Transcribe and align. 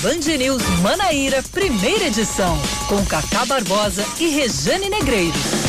Band 0.00 0.38
News 0.38 0.62
Manaíra, 0.80 1.42
primeira 1.42 2.04
edição, 2.04 2.56
com 2.86 3.04
Cacá 3.04 3.44
Barbosa 3.44 4.06
e 4.20 4.28
Rejane 4.28 4.88
Negreiros. 4.88 5.68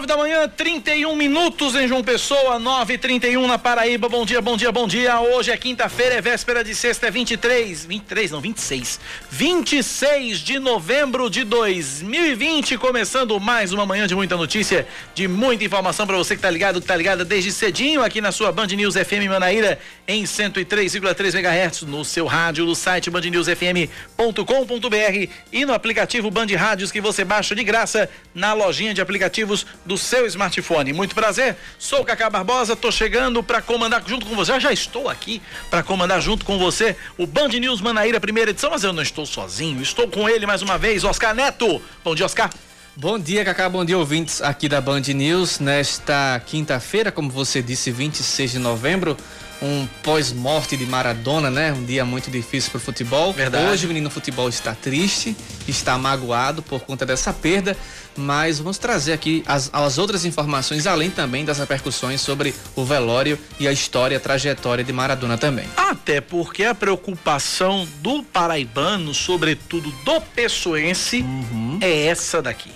9 0.00 0.06
da 0.06 0.16
manhã, 0.16 0.29
31 0.48 1.14
minutos 1.16 1.74
em 1.74 1.86
João 1.86 2.02
Pessoa, 2.02 2.58
9 2.58 2.94
e 2.94 2.98
31 2.98 3.46
na 3.46 3.58
Paraíba. 3.58 4.08
Bom 4.08 4.24
dia, 4.24 4.40
bom 4.40 4.56
dia, 4.56 4.72
bom 4.72 4.86
dia. 4.86 5.20
Hoje 5.20 5.50
é 5.50 5.56
quinta-feira, 5.56 6.14
é 6.14 6.20
véspera 6.20 6.64
de 6.64 6.74
sexta, 6.74 7.08
é 7.08 7.10
23, 7.10 7.84
23, 7.84 8.30
não, 8.30 8.40
26. 8.40 9.00
26 9.30 10.38
de 10.38 10.58
novembro 10.58 11.28
de 11.28 11.44
2020, 11.44 12.78
começando 12.78 13.38
mais 13.38 13.72
uma 13.72 13.84
manhã 13.84 14.06
de 14.06 14.14
muita 14.14 14.36
notícia, 14.36 14.86
de 15.14 15.28
muita 15.28 15.64
informação 15.64 16.06
para 16.06 16.16
você 16.16 16.36
que 16.36 16.42
tá 16.42 16.50
ligado, 16.50 16.80
que 16.80 16.86
tá 16.86 16.96
ligada 16.96 17.24
desde 17.24 17.52
cedinho 17.52 18.02
aqui 18.02 18.20
na 18.20 18.32
sua 18.32 18.50
Band 18.50 18.68
News 18.68 18.94
FM 18.94 19.28
Manaíra 19.28 19.78
em 20.08 20.24
103,3 20.24 21.34
MHz 21.34 21.82
no 21.82 22.04
seu 22.04 22.26
rádio, 22.26 22.64
no 22.64 22.74
site 22.74 23.10
bandnewsfm.com.br 23.10 25.30
e 25.52 25.64
no 25.64 25.74
aplicativo 25.74 26.30
Band 26.30 26.46
Rádios 26.56 26.90
que 26.90 27.00
você 27.00 27.24
baixa 27.24 27.54
de 27.54 27.64
graça 27.64 28.08
na 28.34 28.52
lojinha 28.52 28.94
de 28.94 29.00
aplicativos 29.00 29.66
do 29.84 29.98
seu 29.98 30.29
smartphone. 30.30 30.92
Muito 30.92 31.14
prazer, 31.14 31.56
sou 31.78 32.00
o 32.00 32.04
Cacá 32.04 32.30
Barbosa, 32.30 32.74
tô 32.74 32.90
chegando 32.90 33.42
para 33.42 33.60
comandar 33.60 34.02
junto 34.06 34.26
com 34.26 34.34
você. 34.34 34.52
Eu 34.52 34.60
já 34.60 34.72
estou 34.72 35.08
aqui 35.08 35.42
para 35.68 35.82
comandar 35.82 36.20
junto 36.20 36.44
com 36.44 36.58
você 36.58 36.96
o 37.18 37.26
Band 37.26 37.48
News 37.48 37.80
Manaíra, 37.80 38.18
primeira 38.18 38.50
edição, 38.50 38.70
mas 38.70 38.82
eu 38.82 38.92
não 38.92 39.02
estou 39.02 39.26
sozinho, 39.26 39.82
estou 39.82 40.08
com 40.08 40.28
ele 40.28 40.46
mais 40.46 40.62
uma 40.62 40.78
vez, 40.78 41.04
Oscar 41.04 41.34
Neto. 41.34 41.80
Bom 42.02 42.14
dia, 42.14 42.26
Oscar. 42.26 42.50
Bom 42.96 43.18
dia, 43.18 43.44
Cacá. 43.44 43.68
Bom 43.68 43.84
dia, 43.84 43.96
ouvintes 43.96 44.42
aqui 44.42 44.68
da 44.68 44.80
Band 44.80 45.00
News. 45.00 45.60
Nesta 45.60 46.42
quinta-feira, 46.44 47.12
como 47.12 47.30
você 47.30 47.62
disse, 47.62 47.90
26 47.90 48.52
de 48.52 48.58
novembro, 48.58 49.16
um 49.62 49.86
pós-morte 50.02 50.76
de 50.76 50.86
Maradona, 50.86 51.50
né? 51.50 51.72
Um 51.72 51.84
dia 51.84 52.04
muito 52.04 52.30
difícil 52.30 52.70
para 52.70 52.78
o 52.78 52.80
futebol. 52.80 53.32
Verdade. 53.32 53.66
Hoje 53.66 53.84
o 53.84 53.88
menino 53.88 54.08
futebol 54.10 54.48
está 54.48 54.74
triste, 54.74 55.36
está 55.68 55.98
magoado 55.98 56.62
por 56.62 56.80
conta 56.80 57.04
dessa 57.04 57.32
perda, 57.32 57.76
mas 58.16 58.58
vamos 58.58 58.78
trazer 58.78 59.12
aqui 59.12 59.42
as, 59.46 59.68
as 59.72 59.98
outras 59.98 60.24
informações, 60.24 60.86
além 60.86 61.10
também 61.10 61.44
das 61.44 61.58
repercussões 61.58 62.20
sobre 62.20 62.54
o 62.74 62.84
velório 62.84 63.38
e 63.58 63.68
a 63.68 63.72
história, 63.72 64.16
a 64.16 64.20
trajetória 64.20 64.82
de 64.82 64.92
Maradona 64.92 65.36
também. 65.36 65.66
Até 65.76 66.20
porque 66.20 66.64
a 66.64 66.74
preocupação 66.74 67.86
do 68.00 68.22
paraibano, 68.22 69.12
sobretudo 69.14 69.90
do 70.04 70.20
pessoense, 70.20 71.20
Uhum. 71.22 71.78
é 71.80 72.06
essa 72.06 72.40
daqui. 72.40 72.70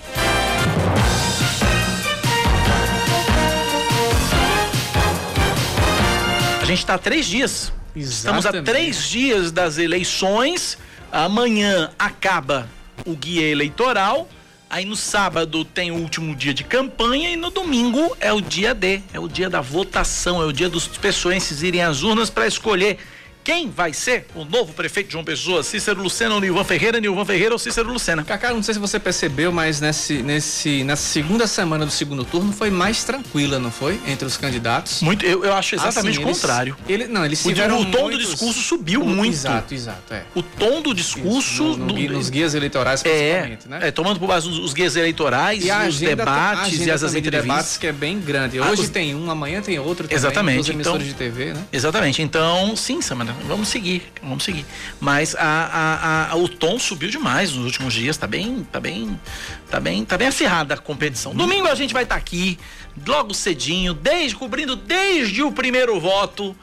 A 6.64 6.66
gente 6.66 6.78
está 6.78 6.94
há 6.94 6.98
três 6.98 7.26
dias. 7.26 7.70
Estamos 7.94 8.46
a 8.46 8.48
Exatamente. 8.48 8.64
três 8.72 9.06
dias 9.06 9.52
das 9.52 9.76
eleições. 9.76 10.78
Amanhã 11.12 11.90
acaba 11.98 12.66
o 13.04 13.14
guia 13.14 13.46
eleitoral. 13.46 14.26
Aí 14.70 14.86
no 14.86 14.96
sábado 14.96 15.62
tem 15.62 15.90
o 15.90 15.96
último 15.96 16.34
dia 16.34 16.54
de 16.54 16.64
campanha 16.64 17.28
e 17.28 17.36
no 17.36 17.50
domingo 17.50 18.16
é 18.18 18.32
o 18.32 18.40
dia 18.40 18.72
D, 18.74 19.02
é 19.12 19.20
o 19.20 19.28
dia 19.28 19.50
da 19.50 19.60
votação, 19.60 20.40
é 20.40 20.46
o 20.46 20.52
dia 20.54 20.70
dos 20.70 20.88
pessoenses 20.88 21.62
irem 21.62 21.82
às 21.82 22.02
urnas 22.02 22.30
para 22.30 22.46
escolher 22.46 22.96
quem 23.44 23.68
vai 23.70 23.92
ser 23.92 24.26
o 24.34 24.42
novo 24.44 24.72
prefeito 24.72 25.08
de 25.08 25.12
João 25.12 25.24
Pessoa, 25.24 25.62
Cícero 25.62 26.02
Lucena 26.02 26.34
ou 26.34 26.40
Nilvan 26.40 26.64
Ferreira, 26.64 26.98
Nilvan 26.98 27.24
Ferreira 27.26 27.54
ou 27.54 27.58
Cícero 27.58 27.92
Lucena. 27.92 28.24
Cacá, 28.24 28.54
não 28.54 28.62
sei 28.62 28.72
se 28.74 28.80
você 28.80 28.98
percebeu, 28.98 29.52
mas 29.52 29.80
nesse, 29.82 30.22
nesse, 30.22 30.82
nessa 30.82 31.02
segunda 31.02 31.46
semana 31.46 31.84
do 31.84 31.92
segundo 31.92 32.24
turno 32.24 32.52
foi 32.54 32.70
mais 32.70 33.04
tranquila, 33.04 33.58
não 33.58 33.70
foi? 33.70 34.00
Entre 34.06 34.26
os 34.26 34.38
candidatos. 34.38 35.02
Muito, 35.02 35.26
eu, 35.26 35.44
eu 35.44 35.52
acho 35.52 35.74
exatamente 35.74 36.18
Assim, 36.18 36.24
o 36.30 36.32
contrário. 36.32 36.76
Ele, 36.88 37.06
não, 37.06 37.24
eles 37.24 37.42
tiveram 37.42 37.80
o 37.82 37.84
tom 37.84 38.04
do 38.04 38.12
muitos- 38.14 38.30
discurso 38.30 38.60
subiu 38.62 39.02
o- 39.02 39.06
muito. 39.06 39.32
Exato, 39.34 39.74
exato, 39.74 40.14
é. 40.14 40.22
O 40.34 40.42
tom 40.42 40.80
do 40.80 40.94
discurso 40.94 41.38
Isso, 41.50 41.62
no- 41.76 41.86
no 41.86 41.92
do- 41.94 42.12
nos 42.14 42.30
guias 42.30 42.54
eleitorais 42.54 43.02
é, 43.04 43.42
principalmente, 43.42 43.68
né? 43.68 43.88
é, 43.88 43.90
tomando 43.90 44.18
por 44.18 44.26
base 44.26 44.48
os, 44.48 44.72
guias 44.72 44.96
eleitorais, 44.96 45.62
E 45.62 45.70
os 45.70 45.70
a 46.02 46.06
debates 46.06 46.78
e 46.80 46.90
as, 46.90 47.00
de 47.02 47.06
entrevistas. 47.18 47.30
debates 47.42 47.76
que 47.76 47.86
é 47.88 47.92
bem 47.92 48.18
grande. 48.20 48.58
Ah, 48.58 48.70
Hoje 48.70 48.82
os- 48.82 48.88
tem 48.88 49.14
um, 49.14 49.30
amanhã 49.30 49.60
tem 49.60 49.78
outro 49.78 50.04
também. 50.08 50.16
Exatamente, 50.16 50.58
Dos 50.60 50.68
emissores 50.70 51.06
então- 51.06 51.08
de 51.08 51.14
TV, 51.14 51.52
né? 51.52 51.62
Exatamente. 51.70 52.22
Então, 52.22 52.74
sim, 52.74 53.02
Samara, 53.02 53.33
vamos 53.46 53.68
seguir, 53.68 54.02
vamos 54.22 54.44
seguir. 54.44 54.64
Mas 55.00 55.34
a, 55.34 55.40
a- 55.42 56.32
a- 56.32 56.36
o 56.36 56.48
tom 56.48 56.78
subiu 56.78 57.08
demais 57.10 57.52
nos 57.52 57.64
últimos 57.66 57.92
dias, 57.94 58.16
tá 58.16 58.26
bem, 58.26 58.66
tá 58.70 58.80
bem, 58.80 59.20
tá 59.70 59.80
bem, 59.80 60.04
tá 60.04 60.16
bem 60.16 60.28
acirrada 60.28 60.74
a 60.74 60.76
competição. 60.76 61.34
Domingo 61.34 61.66
a 61.68 61.74
gente 61.74 61.92
vai 61.92 62.04
estar 62.04 62.16
aqui, 62.16 62.58
logo 63.06 63.34
cedinho, 63.34 63.94
desde 63.94 64.36
cobrindo 64.36 64.76
desde 64.76 65.42
o 65.42 65.52
primeiro 65.52 65.98
voto. 66.00 66.56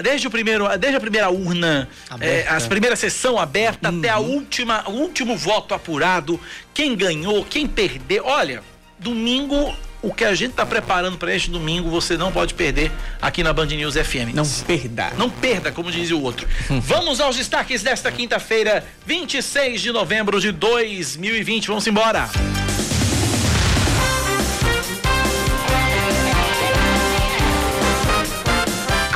Desde 0.00 0.28
o 0.28 0.30
primeiro, 0.30 0.68
desde 0.78 0.96
a 0.96 1.00
primeira 1.00 1.28
urna, 1.28 1.88
eh, 2.20 2.46
as 2.48 2.68
primeira 2.68 2.94
sessão 2.94 3.36
aberta 3.36 3.88
até 3.88 4.08
a 4.08 4.18
última, 4.18 4.88
o 4.88 4.92
último 4.92 5.36
voto 5.36 5.74
apurado, 5.74 6.38
quem 6.72 6.94
ganhou, 6.94 7.44
quem 7.44 7.66
perdeu. 7.66 8.24
Olha, 8.24 8.62
domingo 8.96 9.74
o 10.02 10.12
que 10.12 10.24
a 10.24 10.34
gente 10.34 10.54
tá 10.54 10.64
preparando 10.64 11.16
para 11.16 11.34
este 11.34 11.50
domingo, 11.50 11.90
você 11.90 12.16
não 12.16 12.30
pode 12.30 12.54
perder 12.54 12.90
aqui 13.20 13.42
na 13.42 13.52
Band 13.52 13.66
News 13.66 13.94
FM. 13.94 14.34
Não 14.34 14.48
perda. 14.48 15.12
Não 15.16 15.28
perda, 15.28 15.72
como 15.72 15.90
dizia 15.90 16.16
o 16.16 16.22
outro. 16.22 16.46
Vamos 16.68 17.20
aos 17.20 17.36
destaques 17.36 17.82
desta 17.82 18.10
quinta-feira, 18.12 18.84
26 19.06 19.80
de 19.80 19.92
novembro 19.92 20.40
de 20.40 20.52
2020. 20.52 21.68
Vamos 21.68 21.86
embora. 21.86 22.28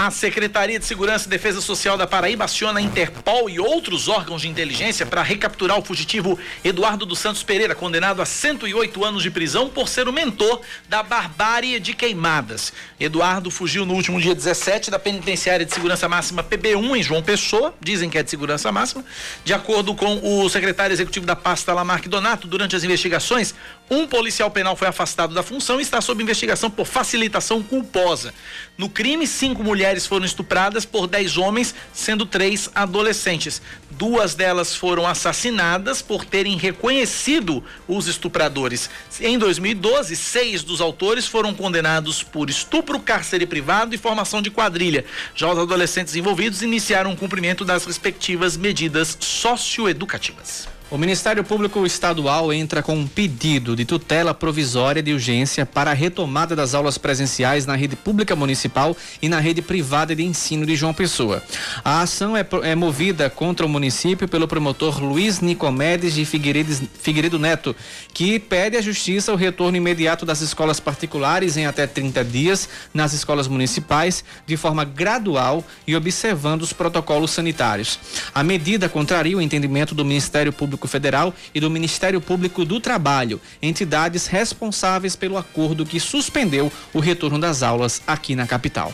A 0.02 0.10
Secretaria 0.10 0.80
de 0.80 0.84
Segurança 0.84 1.28
e 1.28 1.30
Defesa 1.30 1.60
Social 1.60 1.96
da 1.96 2.08
Paraíba 2.08 2.44
aciona 2.44 2.80
a 2.80 2.82
Interpol 2.82 3.48
e 3.48 3.60
outros 3.60 4.08
órgãos 4.08 4.42
de 4.42 4.48
inteligência 4.48 5.06
para 5.06 5.22
recapturar 5.22 5.78
o 5.78 5.84
fugitivo 5.84 6.36
Eduardo 6.64 7.06
dos 7.06 7.20
Santos 7.20 7.44
Pereira, 7.44 7.72
condenado 7.72 8.20
a 8.20 8.26
108 8.26 9.04
anos 9.04 9.22
de 9.22 9.30
prisão 9.30 9.68
por 9.68 9.86
ser 9.86 10.08
o 10.08 10.12
mentor 10.12 10.60
da 10.88 11.04
barbárie 11.04 11.78
de 11.78 11.94
queimadas. 11.94 12.72
Eduardo 12.98 13.48
fugiu 13.48 13.86
no 13.86 13.94
último 13.94 14.20
dia 14.20 14.34
17 14.34 14.90
da 14.90 14.98
penitenciária 14.98 15.64
de 15.64 15.72
segurança 15.72 16.08
máxima 16.08 16.42
PB1 16.42 16.96
em 16.96 17.02
João 17.04 17.22
Pessoa, 17.22 17.72
dizem 17.80 18.10
que 18.10 18.18
é 18.18 18.24
de 18.24 18.30
segurança 18.30 18.72
máxima. 18.72 19.04
De 19.44 19.54
acordo 19.54 19.94
com 19.94 20.18
o 20.20 20.48
secretário 20.48 20.92
executivo 20.92 21.26
da 21.26 21.36
pasta 21.36 21.72
Lamarck 21.72 22.08
Donato, 22.08 22.48
durante 22.48 22.74
as 22.74 22.82
investigações, 22.82 23.54
um 23.92 24.06
policial 24.06 24.50
penal 24.50 24.74
foi 24.74 24.88
afastado 24.88 25.34
da 25.34 25.42
função 25.42 25.78
e 25.78 25.82
está 25.82 26.00
sob 26.00 26.22
investigação 26.22 26.70
por 26.70 26.86
facilitação 26.86 27.62
culposa. 27.62 28.32
No 28.78 28.88
crime, 28.88 29.26
cinco 29.26 29.62
mulheres 29.62 30.06
foram 30.06 30.24
estupradas 30.24 30.86
por 30.86 31.06
dez 31.06 31.36
homens, 31.36 31.74
sendo 31.92 32.24
três 32.24 32.70
adolescentes. 32.74 33.60
Duas 33.90 34.34
delas 34.34 34.74
foram 34.74 35.06
assassinadas 35.06 36.00
por 36.00 36.24
terem 36.24 36.56
reconhecido 36.56 37.62
os 37.86 38.06
estupradores. 38.06 38.88
Em 39.20 39.36
2012, 39.38 40.16
seis 40.16 40.62
dos 40.62 40.80
autores 40.80 41.26
foram 41.26 41.52
condenados 41.52 42.22
por 42.22 42.48
estupro, 42.48 42.98
cárcere 42.98 43.44
privado 43.44 43.94
e 43.94 43.98
formação 43.98 44.40
de 44.40 44.50
quadrilha. 44.50 45.04
Já 45.34 45.52
os 45.52 45.58
adolescentes 45.58 46.16
envolvidos 46.16 46.62
iniciaram 46.62 47.12
o 47.12 47.16
cumprimento 47.16 47.62
das 47.62 47.84
respectivas 47.84 48.56
medidas 48.56 49.18
socioeducativas. 49.20 50.66
O 50.92 50.98
Ministério 50.98 51.42
Público 51.42 51.86
Estadual 51.86 52.52
entra 52.52 52.82
com 52.82 52.94
um 52.94 53.06
pedido 53.06 53.74
de 53.74 53.86
tutela 53.86 54.34
provisória 54.34 55.02
de 55.02 55.14
urgência 55.14 55.64
para 55.64 55.90
a 55.90 55.94
retomada 55.94 56.54
das 56.54 56.74
aulas 56.74 56.98
presenciais 56.98 57.64
na 57.64 57.74
rede 57.74 57.96
pública 57.96 58.36
municipal 58.36 58.94
e 59.22 59.26
na 59.26 59.40
rede 59.40 59.62
privada 59.62 60.14
de 60.14 60.22
ensino 60.22 60.66
de 60.66 60.76
João 60.76 60.92
Pessoa. 60.92 61.42
A 61.82 62.02
ação 62.02 62.36
é, 62.36 62.46
é 62.64 62.74
movida 62.74 63.30
contra 63.30 63.64
o 63.64 63.70
município 63.70 64.28
pelo 64.28 64.46
promotor 64.46 65.02
Luiz 65.02 65.40
Nicomedes 65.40 66.12
de 66.12 66.26
Figueiredes- 66.26 66.82
Figueiredo 67.00 67.38
Neto, 67.38 67.74
que 68.12 68.38
pede 68.38 68.76
à 68.76 68.82
Justiça 68.82 69.32
o 69.32 69.36
retorno 69.36 69.78
imediato 69.78 70.26
das 70.26 70.42
escolas 70.42 70.78
particulares 70.78 71.56
em 71.56 71.64
até 71.64 71.86
30 71.86 72.22
dias 72.22 72.68
nas 72.92 73.14
escolas 73.14 73.48
municipais, 73.48 74.22
de 74.46 74.58
forma 74.58 74.84
gradual 74.84 75.64
e 75.86 75.96
observando 75.96 76.60
os 76.60 76.74
protocolos 76.74 77.30
sanitários. 77.30 77.98
A 78.34 78.42
medida 78.42 78.90
contraria 78.90 79.38
o 79.38 79.40
entendimento 79.40 79.94
do 79.94 80.04
Ministério 80.04 80.52
Público 80.52 80.81
Público 80.82 80.88
Federal 80.88 81.34
e 81.54 81.60
do 81.60 81.70
Ministério 81.70 82.20
Público 82.20 82.64
do 82.64 82.80
Trabalho, 82.80 83.40
entidades 83.60 84.26
responsáveis 84.26 85.14
pelo 85.14 85.36
acordo 85.36 85.86
que 85.86 86.00
suspendeu 86.00 86.72
o 86.92 86.98
retorno 86.98 87.38
das 87.38 87.62
aulas 87.62 88.02
aqui 88.06 88.34
na 88.34 88.46
capital. 88.46 88.92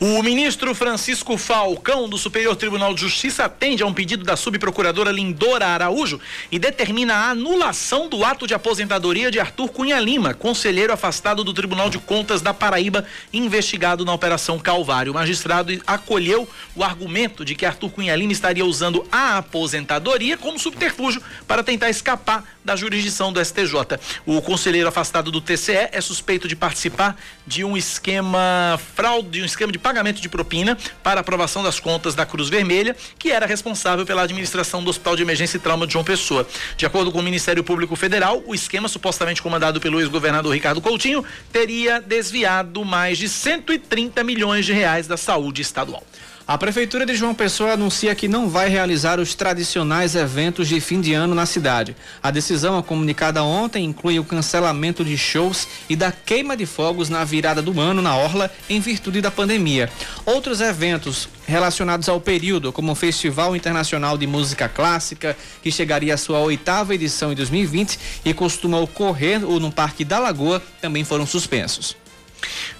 O 0.00 0.22
ministro 0.22 0.74
Francisco 0.74 1.36
Falcão, 1.36 2.08
do 2.08 2.16
Superior 2.16 2.56
Tribunal 2.56 2.94
de 2.94 3.00
Justiça, 3.00 3.44
atende 3.44 3.82
a 3.82 3.86
um 3.86 3.92
pedido 3.92 4.24
da 4.24 4.36
subprocuradora 4.36 5.10
Lindora 5.10 5.66
Araújo 5.66 6.20
e 6.50 6.58
determina 6.58 7.14
a 7.14 7.30
anulação 7.30 8.08
do 8.08 8.24
ato 8.24 8.46
de 8.46 8.54
aposentadoria 8.54 9.30
de 9.30 9.38
Arthur 9.38 9.68
Cunha 9.68 9.98
Lima, 10.00 10.34
conselheiro 10.34 10.92
afastado 10.92 11.44
do 11.44 11.52
Tribunal 11.52 11.90
de 11.90 11.98
Contas 11.98 12.40
da 12.40 12.54
Paraíba, 12.54 13.04
investigado 13.32 14.04
na 14.04 14.12
Operação 14.12 14.58
Calvário. 14.58 15.12
O 15.12 15.14
magistrado 15.14 15.72
acolheu 15.86 16.48
o 16.74 16.82
argumento 16.82 17.44
de 17.44 17.54
que 17.54 17.66
Arthur 17.66 17.90
Cunha 17.90 18.16
Lima 18.16 18.32
estaria 18.32 18.64
usando 18.64 19.06
a 19.10 19.38
aposentadoria 19.38 20.36
como 20.36 20.58
subterfúgio 20.58 21.22
para 21.46 21.62
tentar 21.62 21.90
escapar 21.90 22.44
da 22.64 22.74
jurisdição 22.74 23.32
do 23.32 23.42
STJ. 23.44 23.98
O 24.26 24.42
conselheiro 24.42 24.88
afastado 24.88 25.30
do 25.30 25.40
TCE 25.40 25.88
é 25.92 26.00
suspeito 26.00 26.48
de 26.48 26.56
participar 26.56 27.16
de 27.46 27.62
um 27.64 27.76
esquema 27.76 28.78
fraude, 28.94 29.28
de 29.28 29.42
um 29.42 29.44
esquema 29.44 29.70
de 29.70 29.78
pagamento 29.78 30.20
de 30.20 30.28
propina 30.28 30.76
para 31.02 31.20
aprovação 31.20 31.62
das 31.62 31.78
contas 31.78 32.14
da 32.14 32.26
Cruz 32.26 32.48
Vermelha, 32.48 32.96
que 33.18 33.30
era 33.30 33.46
responsável 33.46 34.04
pela 34.04 34.22
administração 34.22 34.82
do 34.82 34.90
Hospital 34.90 35.16
de 35.16 35.22
Emergência 35.22 35.56
e 35.56 35.60
Trauma 35.60 35.86
de 35.86 35.92
João 35.92 36.04
Pessoa. 36.04 36.46
De 36.76 36.84
acordo 36.84 37.12
com 37.12 37.20
o 37.20 37.22
Ministério 37.22 37.62
Público 37.62 37.94
Federal, 37.94 38.42
o 38.46 38.54
esquema 38.54 38.88
supostamente 38.88 39.40
comandado 39.40 39.80
pelo 39.80 40.00
ex-governador 40.00 40.52
Ricardo 40.52 40.80
Coutinho 40.80 41.24
teria 41.52 42.00
desviado 42.00 42.84
mais 42.84 43.18
de 43.18 43.28
130 43.28 44.24
milhões 44.24 44.66
de 44.66 44.72
reais 44.72 45.06
da 45.06 45.16
saúde 45.16 45.62
estadual. 45.62 46.04
A 46.48 46.56
Prefeitura 46.56 47.04
de 47.04 47.16
João 47.16 47.34
Pessoa 47.34 47.72
anuncia 47.72 48.14
que 48.14 48.28
não 48.28 48.48
vai 48.48 48.68
realizar 48.68 49.18
os 49.18 49.34
tradicionais 49.34 50.14
eventos 50.14 50.68
de 50.68 50.80
fim 50.80 51.00
de 51.00 51.12
ano 51.12 51.34
na 51.34 51.44
cidade. 51.44 51.96
A 52.22 52.30
decisão, 52.30 52.80
comunicada 52.84 53.42
ontem, 53.42 53.84
inclui 53.84 54.20
o 54.20 54.24
cancelamento 54.24 55.04
de 55.04 55.18
shows 55.18 55.66
e 55.88 55.96
da 55.96 56.12
queima 56.12 56.56
de 56.56 56.64
fogos 56.64 57.08
na 57.08 57.24
virada 57.24 57.60
do 57.60 57.80
ano 57.80 58.00
na 58.00 58.16
Orla, 58.16 58.48
em 58.70 58.78
virtude 58.78 59.20
da 59.20 59.28
pandemia. 59.28 59.90
Outros 60.24 60.60
eventos 60.60 61.28
relacionados 61.48 62.08
ao 62.08 62.20
período, 62.20 62.72
como 62.72 62.92
o 62.92 62.94
Festival 62.94 63.56
Internacional 63.56 64.16
de 64.16 64.28
Música 64.28 64.68
Clássica, 64.68 65.36
que 65.60 65.72
chegaria 65.72 66.14
à 66.14 66.16
sua 66.16 66.38
oitava 66.38 66.94
edição 66.94 67.32
em 67.32 67.34
2020 67.34 67.98
e 68.24 68.32
costuma 68.32 68.78
ocorrer 68.78 69.40
no 69.40 69.72
Parque 69.72 70.04
da 70.04 70.20
Lagoa, 70.20 70.62
também 70.80 71.02
foram 71.02 71.26
suspensos. 71.26 71.96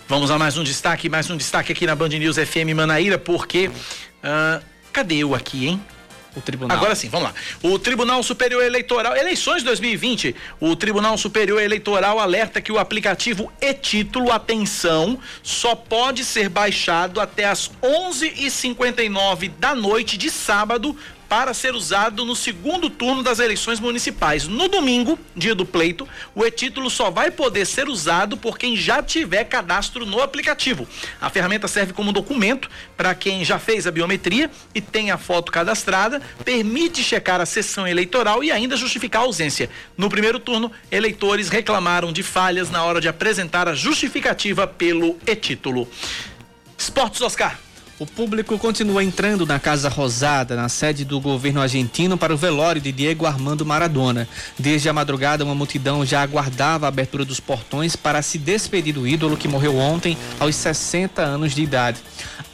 Vamos 0.08 0.31
a 0.31 0.38
mais 0.38 0.56
um 0.56 0.62
destaque, 0.62 1.08
mais 1.08 1.29
um 1.31 1.37
destaque 1.37 1.73
aqui 1.73 1.85
na 1.85 1.97
Band 1.97 2.11
News 2.11 2.37
FM 2.37 2.76
Manaíra, 2.76 3.19
porque. 3.19 3.67
Uh, 3.67 4.64
cadê 4.93 5.17
eu 5.17 5.35
aqui, 5.35 5.67
hein? 5.67 5.82
O 6.37 6.41
tribunal. 6.41 6.76
Agora 6.76 6.94
sim, 6.94 7.08
vamos 7.08 7.29
lá. 7.29 7.35
O 7.61 7.76
Tribunal 7.76 8.23
Superior 8.23 8.62
Eleitoral, 8.62 9.17
eleições 9.17 9.64
2020. 9.64 10.37
O 10.61 10.76
Tribunal 10.76 11.19
Superior 11.19 11.61
Eleitoral 11.61 12.20
alerta 12.20 12.61
que 12.61 12.70
o 12.70 12.79
aplicativo 12.79 13.50
e-título, 13.61 14.31
atenção, 14.31 15.19
só 15.43 15.75
pode 15.75 16.25
ser 16.25 16.49
baixado 16.50 17.20
até 17.20 17.47
as 17.47 17.70
11h59 17.82 19.50
da 19.58 19.75
noite 19.75 20.17
de 20.17 20.31
sábado 20.31 20.97
para 21.28 21.52
ser 21.52 21.75
usado 21.75 22.25
no 22.25 22.37
segundo 22.37 22.88
turno 22.88 23.23
das 23.23 23.38
eleições 23.38 23.81
municipais. 23.81 24.46
No 24.46 24.69
domingo, 24.69 25.19
dia 25.34 25.55
do 25.55 25.67
pleito, 25.67 26.08
o 26.34 26.44
e-título 26.44 26.88
só 26.88 27.11
vai 27.11 27.31
poder 27.31 27.67
ser 27.67 27.88
usado 27.88 28.37
por 28.37 28.58
quem 28.58 28.76
já 28.76 29.02
tiver 29.02 29.44
cadastro 29.44 30.06
no 30.06 30.20
aplicativo. 30.20 30.87
A 31.20 31.28
ferramenta 31.28 31.69
serve 31.69 31.93
como 31.93 32.12
documento 32.12 32.70
para 32.96 33.14
quem 33.14 33.44
já 33.44 33.58
fez 33.58 33.87
a 33.87 33.90
biometria 33.90 34.50
e 34.75 34.81
tem 34.81 35.11
a 35.11 35.19
foto 35.19 35.50
cadastrada, 35.50 36.20
permite 36.44 37.02
checar 37.02 37.40
a 37.40 37.46
sessão 37.46 37.87
eleitoral 37.87 38.43
e 38.44 38.52
ainda 38.52 38.76
justificar 38.76 39.22
a 39.22 39.25
ausência. 39.25 39.69
No 39.96 40.08
primeiro 40.08 40.38
turno, 40.38 40.70
eleitores 40.90 41.49
reclamaram 41.49 42.12
de 42.12 42.22
falhas 42.22 42.70
na 42.70 42.84
hora 42.84 43.00
de 43.00 43.08
apresentar 43.08 43.69
a 43.69 43.75
justificativa 43.75 44.67
pelo 44.67 45.19
e-título. 45.26 45.88
Esportes 46.79 47.20
Oscar. 47.20 47.65
O 47.98 48.04
público 48.04 48.58
continua 48.58 49.02
entrando 49.02 49.46
na 49.46 49.58
Casa 49.58 49.88
Rosada, 49.88 50.54
na 50.54 50.69
sede 50.69 51.02
do 51.02 51.19
governo 51.19 51.62
argentino, 51.62 52.19
para 52.19 52.34
o 52.34 52.37
velório 52.37 52.78
de 52.78 52.93
Diego 52.93 53.25
Armando 53.25 53.64
Maradona. 53.64 54.28
Desde 54.58 54.87
a 54.87 54.93
madrugada, 54.93 55.43
uma 55.43 55.54
multidão 55.54 56.04
já 56.04 56.20
aguardava 56.20 56.84
a 56.84 56.88
abertura 56.88 57.25
dos 57.25 57.40
portões 57.40 57.96
para 57.96 58.20
se 58.20 58.37
despedir 58.37 58.93
do 58.93 59.08
ídolo 59.08 59.34
que 59.34 59.48
morreu 59.48 59.78
ontem, 59.78 60.14
aos 60.38 60.54
60 60.56 61.22
anos 61.22 61.54
de 61.54 61.62
idade. 61.62 61.98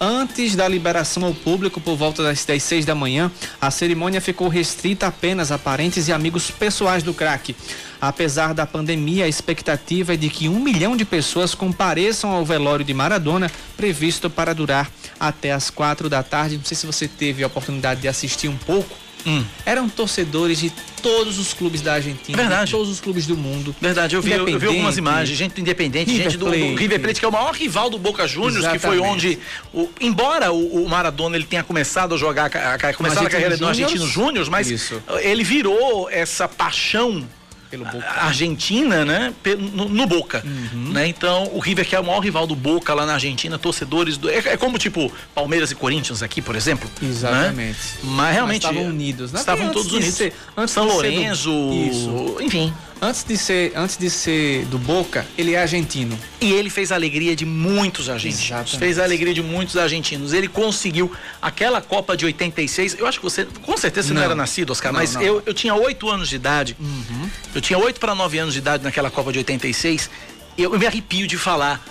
Antes 0.05 0.57
da 0.57 0.67
liberação 0.67 1.25
ao 1.25 1.33
público, 1.33 1.81
por 1.81 1.95
volta 1.95 2.25
das 2.25 2.45
10 2.45 2.61
6 2.61 2.85
da 2.85 2.93
manhã, 2.93 3.31
a 3.61 3.71
cerimônia 3.71 4.21
ficou 4.21 4.49
restrita 4.49 5.07
apenas 5.07 5.53
a 5.53 5.59
parentes 5.59 6.09
e 6.09 6.13
amigos 6.13 6.51
pessoais 6.51 7.05
do 7.05 7.15
craque. 7.15 7.55
Apesar 8.01 8.53
da 8.53 8.67
pandemia, 8.67 9.27
a 9.27 9.29
expectativa 9.29 10.15
é 10.15 10.17
de 10.17 10.29
que 10.29 10.49
um 10.49 10.59
milhão 10.59 10.97
de 10.97 11.05
pessoas 11.05 11.55
compareçam 11.55 12.33
ao 12.33 12.45
velório 12.45 12.85
de 12.85 12.93
Maradona, 12.93 13.49
previsto 13.77 14.29
para 14.29 14.53
durar 14.53 14.91
até 15.21 15.53
as 15.53 15.71
quatro 15.71 16.11
da 16.11 16.21
tarde. 16.21 16.57
Não 16.57 16.65
sei 16.65 16.77
se 16.77 16.85
você 16.85 17.07
teve 17.07 17.45
a 17.45 17.47
oportunidade 17.47 18.01
de 18.01 18.09
assistir 18.09 18.49
um 18.49 18.57
pouco. 18.57 19.02
Hum. 19.27 19.45
Eram 19.65 19.89
torcedores 19.89 20.59
de 20.59 20.71
todos 21.03 21.39
os 21.39 21.53
clubes 21.53 21.81
da 21.81 21.95
Argentina, 21.95 22.37
Verdade. 22.37 22.71
todos 22.71 22.89
os 22.89 23.01
clubes 23.01 23.27
do 23.27 23.37
mundo. 23.37 23.75
Verdade, 23.81 24.15
eu 24.15 24.23
vi, 24.23 24.33
eu 24.33 24.59
vi 24.59 24.67
algumas 24.67 24.97
imagens, 24.97 25.37
gente 25.37 25.61
independente, 25.61 26.11
River 26.11 26.25
gente 26.25 26.39
do, 26.39 26.47
do, 26.47 26.77
River 26.77 27.01
Plate, 27.01 27.21
que 27.21 27.25
é 27.25 27.29
o 27.29 27.33
maior 27.33 27.55
rival 27.55 27.91
do 27.91 27.99
Boca 27.99 28.27
Juniors, 28.27 28.67
que 28.69 28.79
foi 28.79 28.99
onde, 28.99 29.39
o, 29.73 29.89
embora 30.01 30.53
o, 30.53 30.85
o, 30.85 30.89
Maradona 30.89 31.37
ele 31.37 31.45
tenha 31.45 31.65
começado 31.65 32.15
a 32.15 32.19
jogar, 32.19 32.51
a, 32.55 32.71
a, 32.71 32.75
a 32.75 33.31
carreira 33.31 33.57
no 33.57 33.69
Argentino 33.69 34.07
Júnior, 34.07 34.49
mas 34.51 34.71
Isso. 34.71 35.03
ele 35.21 35.43
virou 35.43 36.09
essa 36.11 36.47
paixão 36.47 37.27
pelo 37.73 37.87
Boca. 37.87 38.07
Argentina, 38.07 39.03
né? 39.03 39.33
No, 39.73 39.89
no 39.89 40.07
Boca. 40.07 40.43
Uhum. 40.45 40.93
Né? 40.93 41.07
Então, 41.07 41.51
o 41.55 41.59
River, 41.59 41.89
que 41.89 41.97
é 41.97 42.01
o 42.01 42.05
maior 42.05 42.21
rival 42.21 42.47
do 42.47 42.55
Boca 42.55 42.93
lá 42.93 43.07
na 43.07 43.15
Argentina, 43.15 43.59
torcedores 43.59 44.19
do. 44.19 44.29
É, 44.29 44.37
é 44.37 44.57
como 44.59 44.77
tipo 44.77 45.11
Palmeiras 45.35 45.71
e 45.71 45.75
Corinthians 45.75 46.23
aqui, 46.23 46.43
por 46.43 46.55
exemplo. 46.55 46.89
Né? 47.01 47.09
Exatamente. 47.09 47.79
Né? 47.79 48.01
Mas 48.05 48.35
realmente. 48.35 48.63
Mas 48.63 48.73
estavam 48.73 48.91
unidos, 48.91 49.33
né? 49.33 49.41
Estavam 49.41 49.71
todos 49.71 49.91
unidos. 49.91 50.15
Ser, 50.15 50.35
São 50.69 50.85
Lourenço, 50.85 51.49
do... 51.49 52.43
enfim. 52.43 52.75
Antes 53.05 53.25
de 53.25 53.37
ser, 53.37 53.73
antes 53.75 53.97
de 53.97 54.09
ser 54.09 54.65
do 54.67 54.79
Boca, 54.79 55.27
ele 55.37 55.55
é 55.55 55.61
argentino. 55.61 56.17
E 56.41 56.53
ele 56.53 56.71
fez 56.71 56.93
a 56.93 56.95
alegria 56.95 57.35
de 57.35 57.45
muitos 57.45 58.09
argentinos. 58.09 58.45
Exatamente. 58.45 58.79
Fez 58.79 58.97
a 59.01 59.03
alegria 59.03 59.35
de 59.35 59.43
muitos 59.43 59.77
argentinos. 59.77 60.33
Ele 60.33 60.47
conseguiu 60.47 61.11
aquela 61.41 61.83
Copa 61.83 62.17
de 62.17 62.25
86. 62.27 62.97
Eu 63.01 63.09
acho 63.09 63.19
que 63.19 63.25
você, 63.25 63.45
com 63.45 63.77
certeza 63.77 64.07
você 64.07 64.15
não, 64.15 64.21
não 64.21 64.27
era 64.27 64.37
nascido, 64.37 64.71
Oscar, 64.71 64.93
não, 64.93 65.01
mas 65.01 65.15
não. 65.15 65.23
Eu, 65.23 65.43
eu 65.45 65.53
tinha 65.53 65.75
oito 65.75 66.09
anos 66.09 66.29
de 66.29 66.37
idade. 66.37 66.77
Uhum. 66.79 67.29
Eu 67.53 67.61
tinha 67.61 67.77
oito 67.77 67.99
para 67.99 68.15
nove 68.15 68.39
anos 68.39 68.55
de 68.55 68.61
idade 68.61 68.85
naquela 68.85 69.11
Copa 69.11 69.33
de 69.33 69.39
86. 69.39 70.09
Eu, 70.57 70.73
eu 70.73 70.79
me 70.79 70.87
arrepio 70.87 71.27
de 71.27 71.37
falar 71.37 71.85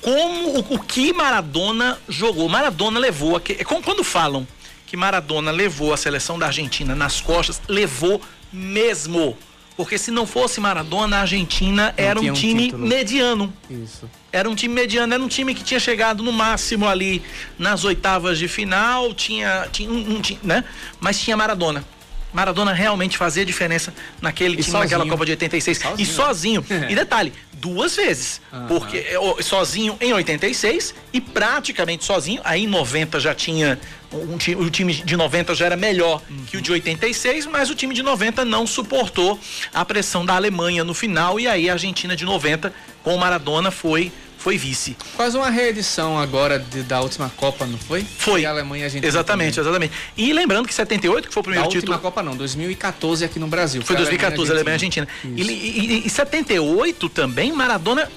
como 0.00 0.58
o, 0.58 0.74
o 0.76 0.78
que 0.78 1.12
Maradona 1.12 1.98
jogou. 2.08 2.48
Maradona 2.48 3.00
levou. 3.00 3.42
É 3.48 3.64
como 3.64 3.82
quando 3.82 4.04
falam 4.04 4.46
que 4.86 4.96
Maradona 4.96 5.50
levou 5.50 5.92
a 5.92 5.96
seleção 5.96 6.38
da 6.38 6.46
Argentina 6.46 6.94
nas 6.94 7.20
costas, 7.20 7.60
levou 7.66 8.20
mesmo 8.52 9.36
porque 9.76 9.98
se 9.98 10.10
não 10.10 10.26
fosse 10.26 10.60
Maradona, 10.60 11.18
a 11.18 11.20
Argentina 11.20 11.94
não 11.96 12.04
era 12.04 12.20
um 12.20 12.32
time 12.32 12.72
mediano. 12.72 13.52
Isso. 13.70 14.08
Era 14.30 14.48
um 14.48 14.54
time 14.54 14.74
mediano, 14.74 15.12
era 15.12 15.22
um 15.22 15.28
time 15.28 15.54
que 15.54 15.62
tinha 15.62 15.80
chegado 15.80 16.22
no 16.22 16.32
máximo 16.32 16.88
ali 16.88 17.22
nas 17.58 17.84
oitavas 17.84 18.38
de 18.38 18.48
final, 18.48 19.12
tinha, 19.14 19.68
tinha 19.70 19.90
um, 19.90 20.16
um 20.16 20.22
né? 20.42 20.64
Mas 21.00 21.20
tinha 21.20 21.36
Maradona. 21.36 21.84
Maradona 22.32 22.72
realmente 22.72 23.18
fazia 23.18 23.44
diferença 23.44 23.92
naquele 24.20 24.54
e 24.54 24.56
time, 24.56 24.64
sozinho. 24.64 24.82
naquela 24.84 25.06
Copa 25.06 25.24
de 25.26 25.32
86. 25.32 25.78
Sozinho. 25.78 26.00
E 26.00 26.06
sozinho. 26.06 26.66
e 26.88 26.94
detalhe, 26.94 27.32
duas 27.62 27.94
vezes. 27.94 28.40
Uhum. 28.52 28.66
Porque 28.66 28.96
é, 28.98 29.42
sozinho 29.42 29.96
em 30.00 30.12
86 30.12 30.94
e 31.12 31.20
praticamente 31.20 32.04
sozinho. 32.04 32.40
Aí 32.44 32.64
em 32.64 32.66
90 32.66 33.20
já 33.20 33.32
tinha. 33.32 33.78
Um, 34.12 34.34
o 34.34 34.68
time 34.68 34.92
de 34.92 35.16
90 35.16 35.54
já 35.54 35.66
era 35.66 35.76
melhor 35.76 36.20
uhum. 36.28 36.44
que 36.44 36.56
o 36.58 36.60
de 36.60 36.72
86, 36.72 37.46
mas 37.46 37.70
o 37.70 37.74
time 37.74 37.94
de 37.94 38.02
90 38.02 38.44
não 38.44 38.66
suportou 38.66 39.38
a 39.72 39.84
pressão 39.84 40.26
da 40.26 40.34
Alemanha 40.34 40.84
no 40.84 40.92
final. 40.92 41.38
E 41.38 41.46
aí 41.46 41.70
a 41.70 41.74
Argentina 41.74 42.16
de 42.16 42.24
90 42.24 42.74
com 43.02 43.14
o 43.14 43.18
Maradona 43.18 43.70
foi 43.70 44.12
foi 44.42 44.58
vice. 44.58 44.96
Quase 45.14 45.36
uma 45.36 45.48
reedição 45.50 46.18
agora 46.18 46.58
de, 46.58 46.82
da 46.82 47.00
última 47.00 47.30
Copa, 47.36 47.64
não 47.64 47.78
foi? 47.78 48.04
Foi. 48.18 48.40
E 48.40 48.46
a 48.46 48.50
Alemanha 48.50 48.80
e 48.80 48.82
a 48.82 48.86
Argentina. 48.86 49.06
Exatamente, 49.06 49.54
também. 49.54 49.70
exatamente. 49.70 49.94
E 50.16 50.32
lembrando 50.32 50.66
que 50.66 50.74
78, 50.74 51.28
que 51.28 51.34
foi 51.34 51.40
o 51.40 51.44
primeiro 51.44 51.64
da 51.64 51.70
título. 51.70 51.92
última 51.92 52.10
Copa 52.10 52.24
não, 52.24 52.36
2014 52.36 53.24
aqui 53.24 53.38
no 53.38 53.46
Brasil. 53.46 53.82
Foi 53.82 53.94
2014, 53.94 54.50
a 54.50 54.54
Alemanha 54.54 54.72
e 54.72 54.74
Argentina. 54.74 55.08
E, 55.24 55.42
e, 55.42 56.02
e, 56.02 56.06
e 56.06 56.10
78 56.10 57.08
também, 57.08 57.52
Maradona 57.52 58.10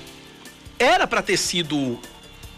era 0.80 1.06
para 1.06 1.22
ter 1.22 1.38
sido 1.38 2.00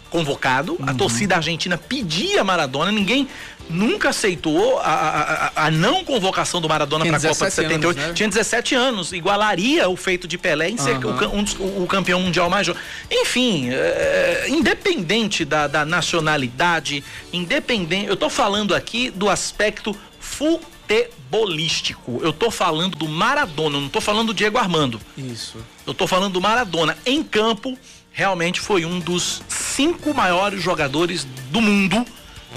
convocado, 0.10 0.78
uhum. 0.80 0.86
a 0.88 0.94
torcida 0.94 1.36
argentina 1.36 1.78
pedia 1.78 2.42
Maradona, 2.44 2.90
ninguém 2.90 3.28
nunca 3.70 4.10
aceitou 4.10 4.80
a, 4.80 5.52
a, 5.56 5.66
a 5.66 5.72
não 5.72 6.04
convocação 6.04 6.62
do 6.62 6.70
Maradona 6.70 7.06
para 7.06 7.18
a 7.18 7.22
Copa 7.22 7.48
de 7.48 7.54
78. 7.54 7.86
Anos, 7.86 8.08
né? 8.10 8.14
Tinha 8.14 8.30
17 8.30 8.76
anos, 8.76 9.14
igualaria 9.14 9.90
o 9.90 9.96
feito 9.96 10.28
de 10.28 10.38
Pelé 10.38 10.70
em 10.70 10.78
ser 10.78 10.98
uhum. 11.04 11.14
o, 11.14 11.36
um, 11.38 11.84
o, 11.84 11.88
campeão 11.88 12.20
mundial 12.20 12.50
mais 12.50 12.66
jovem. 12.66 12.82
Enfim, 13.12 13.70
é, 13.72 14.46
independente 14.50 15.44
da, 15.46 15.68
da 15.68 15.86
nacionalidade, 15.86 17.04
independente. 17.32 18.08
Eu 18.08 18.14
estou 18.14 18.30
falando 18.30 18.74
aqui 18.74 19.10
do 19.10 19.30
aspecto 19.30 19.96
futebol 20.20 20.78
futebolístico. 20.88 22.20
Eu 22.24 22.32
tô 22.32 22.50
falando 22.50 22.96
do 22.96 23.08
Maradona, 23.08 23.80
não 23.80 23.90
tô 23.90 24.00
falando 24.00 24.28
do 24.28 24.34
Diego 24.34 24.58
Armando. 24.58 25.00
Isso. 25.18 25.58
Eu 25.86 25.94
tô 25.94 26.08
falando 26.08 26.34
do 26.34 26.42
Maradona. 26.42 26.98
Em 27.06 27.22
campo, 27.22 27.78
realmente 28.12 28.62
foi 28.62 28.86
um 28.86 29.00
dos 29.00 29.42
cinco 29.50 30.14
maiores 30.14 30.62
jogadores 30.62 31.28
do 31.52 31.62
mundo 31.62 32.06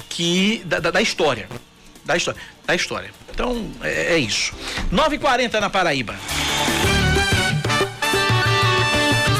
que 0.09 0.63
da, 0.65 0.79
da, 0.79 0.91
da 0.91 1.03
história. 1.03 1.49
Da 2.05 2.17
história. 2.17 2.41
Da 2.67 2.75
história. 2.75 3.11
Então, 3.33 3.71
é, 3.83 4.15
é 4.15 4.19
isso. 4.19 4.53
9h40 4.93 5.61
na 5.61 5.71
Paraíba. 5.71 6.15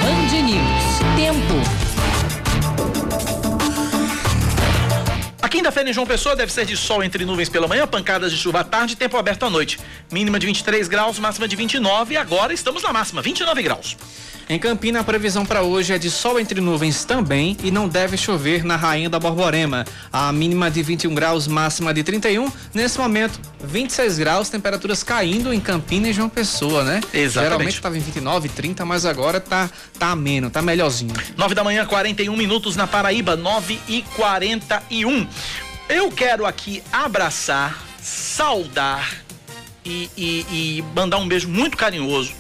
Band 0.01 0.43
News. 0.43 0.99
Tempo. 1.17 1.70
Quinta-feira 5.51 5.91
em 5.91 5.93
João 5.93 6.07
Pessoa 6.07 6.37
deve 6.37 6.53
ser 6.53 6.65
de 6.65 6.77
sol 6.77 7.03
entre 7.03 7.25
nuvens 7.25 7.49
pela 7.49 7.67
manhã, 7.67 7.87
pancadas 7.87 8.31
de 8.31 8.39
chuva 8.39 8.61
à 8.61 8.65
tarde 8.65 8.93
e 8.93 8.97
tempo 8.97 9.17
aberto 9.17 9.45
à 9.45 9.51
noite. 9.51 9.81
Mínima 10.11 10.39
de 10.39 10.47
23 10.47 10.87
graus, 10.87 11.19
máxima 11.19 11.49
de 11.49 11.57
29 11.57 12.15
e 12.15 12.17
agora 12.17 12.55
estamos 12.55 12.85
na 12.85 12.93
máxima, 12.93 13.21
29 13.21 13.61
graus. 13.63 13.97
Em 14.51 14.59
Campina, 14.59 14.99
a 14.99 15.05
previsão 15.05 15.47
para 15.47 15.63
hoje 15.63 15.93
é 15.93 15.99
de 15.99 16.11
sol 16.11 16.41
entre 16.41 16.61
nuvens 16.61 17.05
também 17.05 17.57
e 17.63 17.71
não 17.71 17.87
deve 17.87 18.17
chover 18.17 18.65
na 18.65 18.75
Rainha 18.75 19.09
da 19.09 19.17
Borborema. 19.17 19.87
A 20.13 20.33
mínima 20.33 20.69
de 20.69 20.83
21 20.83 21.15
graus, 21.15 21.47
máxima 21.47 21.95
de 21.95 22.03
31. 22.03 22.51
Nesse 22.75 22.99
momento, 22.99 23.39
26 23.63 24.19
graus, 24.19 24.49
temperaturas 24.49 25.05
caindo 25.05 25.55
em 25.55 25.61
Campina 25.61 26.09
e 26.09 26.13
João 26.13 26.29
Pessoa, 26.29 26.83
né? 26.83 27.01
Exatamente. 27.15 27.33
Geralmente 27.33 27.75
estava 27.75 27.97
em 27.97 28.01
29, 28.01 28.49
30, 28.49 28.85
mas 28.85 29.07
agora 29.07 29.39
tá 29.39 29.71
tá 29.97 30.09
ameno, 30.09 30.51
tá 30.51 30.61
melhorzinho. 30.61 31.15
9 31.37 31.55
da 31.55 31.63
manhã, 31.63 31.87
41 31.87 32.37
minutos 32.37 32.75
na 32.75 32.89
Paraíba, 32.89 33.37
9 33.37 33.79
e 33.87 34.03
41. 34.17 35.29
Eu 35.91 36.09
quero 36.09 36.47
aqui 36.47 36.85
abraçar, 36.93 37.83
saudar 38.01 39.13
e, 39.85 40.09
e, 40.17 40.47
e 40.49 40.85
mandar 40.95 41.19
um 41.19 41.27
beijo 41.27 41.49
muito 41.49 41.77
carinhoso 41.77 42.33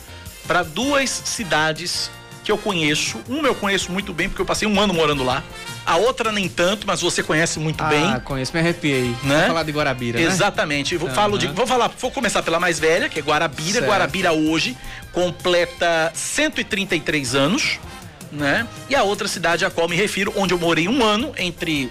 para 0.47 0.62
duas 0.62 1.11
cidades 1.11 2.09
que 2.45 2.52
eu 2.52 2.57
conheço. 2.57 3.19
Uma 3.28 3.49
eu 3.49 3.54
conheço 3.57 3.90
muito 3.90 4.14
bem 4.14 4.28
porque 4.28 4.40
eu 4.40 4.47
passei 4.47 4.69
um 4.69 4.80
ano 4.80 4.95
morando 4.95 5.25
lá. 5.25 5.42
A 5.85 5.97
outra 5.97 6.30
nem 6.30 6.49
tanto, 6.49 6.87
mas 6.87 7.00
você 7.00 7.25
conhece 7.25 7.59
muito 7.59 7.83
ah, 7.83 7.88
bem. 7.88 8.04
Ah, 8.04 8.21
conheço, 8.21 8.52
me 8.54 8.61
arrepiei. 8.61 9.16
Né? 9.25 9.38
Vou 9.38 9.47
falar 9.49 9.62
de 9.64 9.73
Guarabira, 9.73 10.21
né? 10.21 10.26
Exatamente. 10.26 10.97
Vou, 10.97 11.09
uhum. 11.09 11.14
falo 11.16 11.37
de, 11.37 11.49
vou 11.49 11.66
falar, 11.66 11.90
vou 11.99 12.12
começar 12.12 12.45
pela 12.45 12.61
mais 12.61 12.78
velha, 12.78 13.09
que 13.09 13.19
é 13.19 13.23
Guarabira. 13.23 13.73
Certo. 13.80 13.87
Guarabira 13.87 14.33
hoje 14.33 14.76
completa 15.12 16.12
133 16.14 17.35
anos, 17.35 17.80
né? 18.30 18.64
E 18.88 18.95
a 18.95 19.02
outra 19.02 19.26
cidade 19.26 19.64
a 19.64 19.71
qual 19.71 19.88
me 19.88 19.97
refiro, 19.97 20.33
onde 20.37 20.54
eu 20.54 20.59
morei 20.59 20.87
um 20.87 21.04
ano 21.04 21.35
entre 21.37 21.90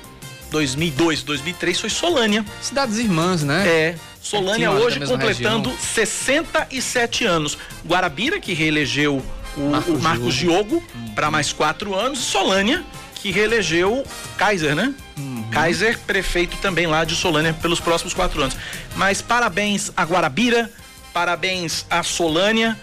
2002 0.49 1.21
e 1.21 1.25
2003 1.25 1.79
foi 1.79 1.89
Solânia. 1.89 2.45
Cidades 2.61 2.97
irmãs, 2.97 3.43
né? 3.43 3.67
É. 3.67 3.95
Solânia 4.21 4.71
hoje 4.71 4.99
completando 4.99 5.69
região. 5.69 5.93
67 5.93 7.25
anos. 7.25 7.57
Guarabira, 7.85 8.39
que 8.39 8.53
reelegeu 8.53 9.23
o 9.57 9.69
Marcos, 9.69 9.95
o 9.95 9.99
Marcos 9.99 10.35
Diogo, 10.35 10.83
uhum. 10.93 11.13
para 11.15 11.31
mais 11.31 11.53
quatro 11.53 11.95
anos. 11.95 12.19
Solânia, 12.19 12.83
que 13.15 13.31
reelegeu 13.31 14.03
Kaiser, 14.37 14.75
né? 14.75 14.93
Uhum. 15.17 15.45
Kaiser, 15.51 15.97
prefeito 15.99 16.57
também 16.57 16.87
lá 16.87 17.03
de 17.03 17.15
Solânia 17.15 17.53
pelos 17.53 17.79
próximos 17.79 18.13
quatro 18.13 18.41
anos. 18.41 18.55
Mas 18.95 19.21
parabéns 19.21 19.91
a 19.95 20.03
Guarabira, 20.03 20.69
parabéns 21.13 21.85
a 21.89 22.03
Solânia. 22.03 22.77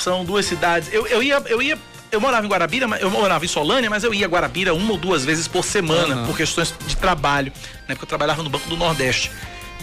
São 0.00 0.24
duas 0.24 0.46
cidades. 0.46 0.92
Eu, 0.92 1.06
eu 1.06 1.22
ia. 1.22 1.42
Eu 1.46 1.62
ia 1.62 1.78
eu 2.10 2.20
morava 2.20 2.46
em 2.46 2.48
Guarabira, 2.48 2.86
eu 3.00 3.10
morava 3.10 3.44
em 3.44 3.48
Solânia, 3.48 3.90
mas 3.90 4.04
eu 4.04 4.14
ia 4.14 4.26
a 4.26 4.28
Guarabira 4.28 4.74
uma 4.74 4.92
ou 4.92 4.98
duas 4.98 5.24
vezes 5.24 5.48
por 5.48 5.64
semana, 5.64 6.16
uhum. 6.16 6.26
por 6.26 6.36
questões 6.36 6.74
de 6.86 6.96
trabalho, 6.96 7.52
né? 7.88 7.94
Porque 7.94 8.04
eu 8.04 8.08
trabalhava 8.08 8.42
no 8.42 8.50
Banco 8.50 8.68
do 8.68 8.76
Nordeste. 8.76 9.30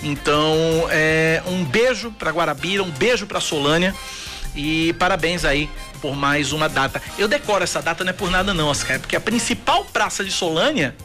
Então, 0.03 0.87
é, 0.89 1.41
um 1.47 1.63
beijo 1.63 2.11
para 2.11 2.31
Guarabira, 2.31 2.83
um 2.83 2.91
beijo 2.91 3.25
para 3.25 3.39
Solânia 3.39 3.95
e 4.55 4.93
parabéns 4.93 5.45
aí 5.45 5.69
por 6.01 6.15
mais 6.15 6.51
uma 6.51 6.67
data. 6.67 7.01
Eu 7.17 7.27
decoro 7.27 7.63
essa 7.63 7.81
data 7.81 8.03
não 8.03 8.09
é 8.09 8.13
por 8.13 8.29
nada 8.29 8.53
não, 8.53 8.67
Oscar, 8.67 8.97
é 8.97 8.99
porque 8.99 9.15
a 9.15 9.21
principal 9.21 9.85
praça 9.85 10.23
de 10.23 10.31
Solânia 10.31 10.95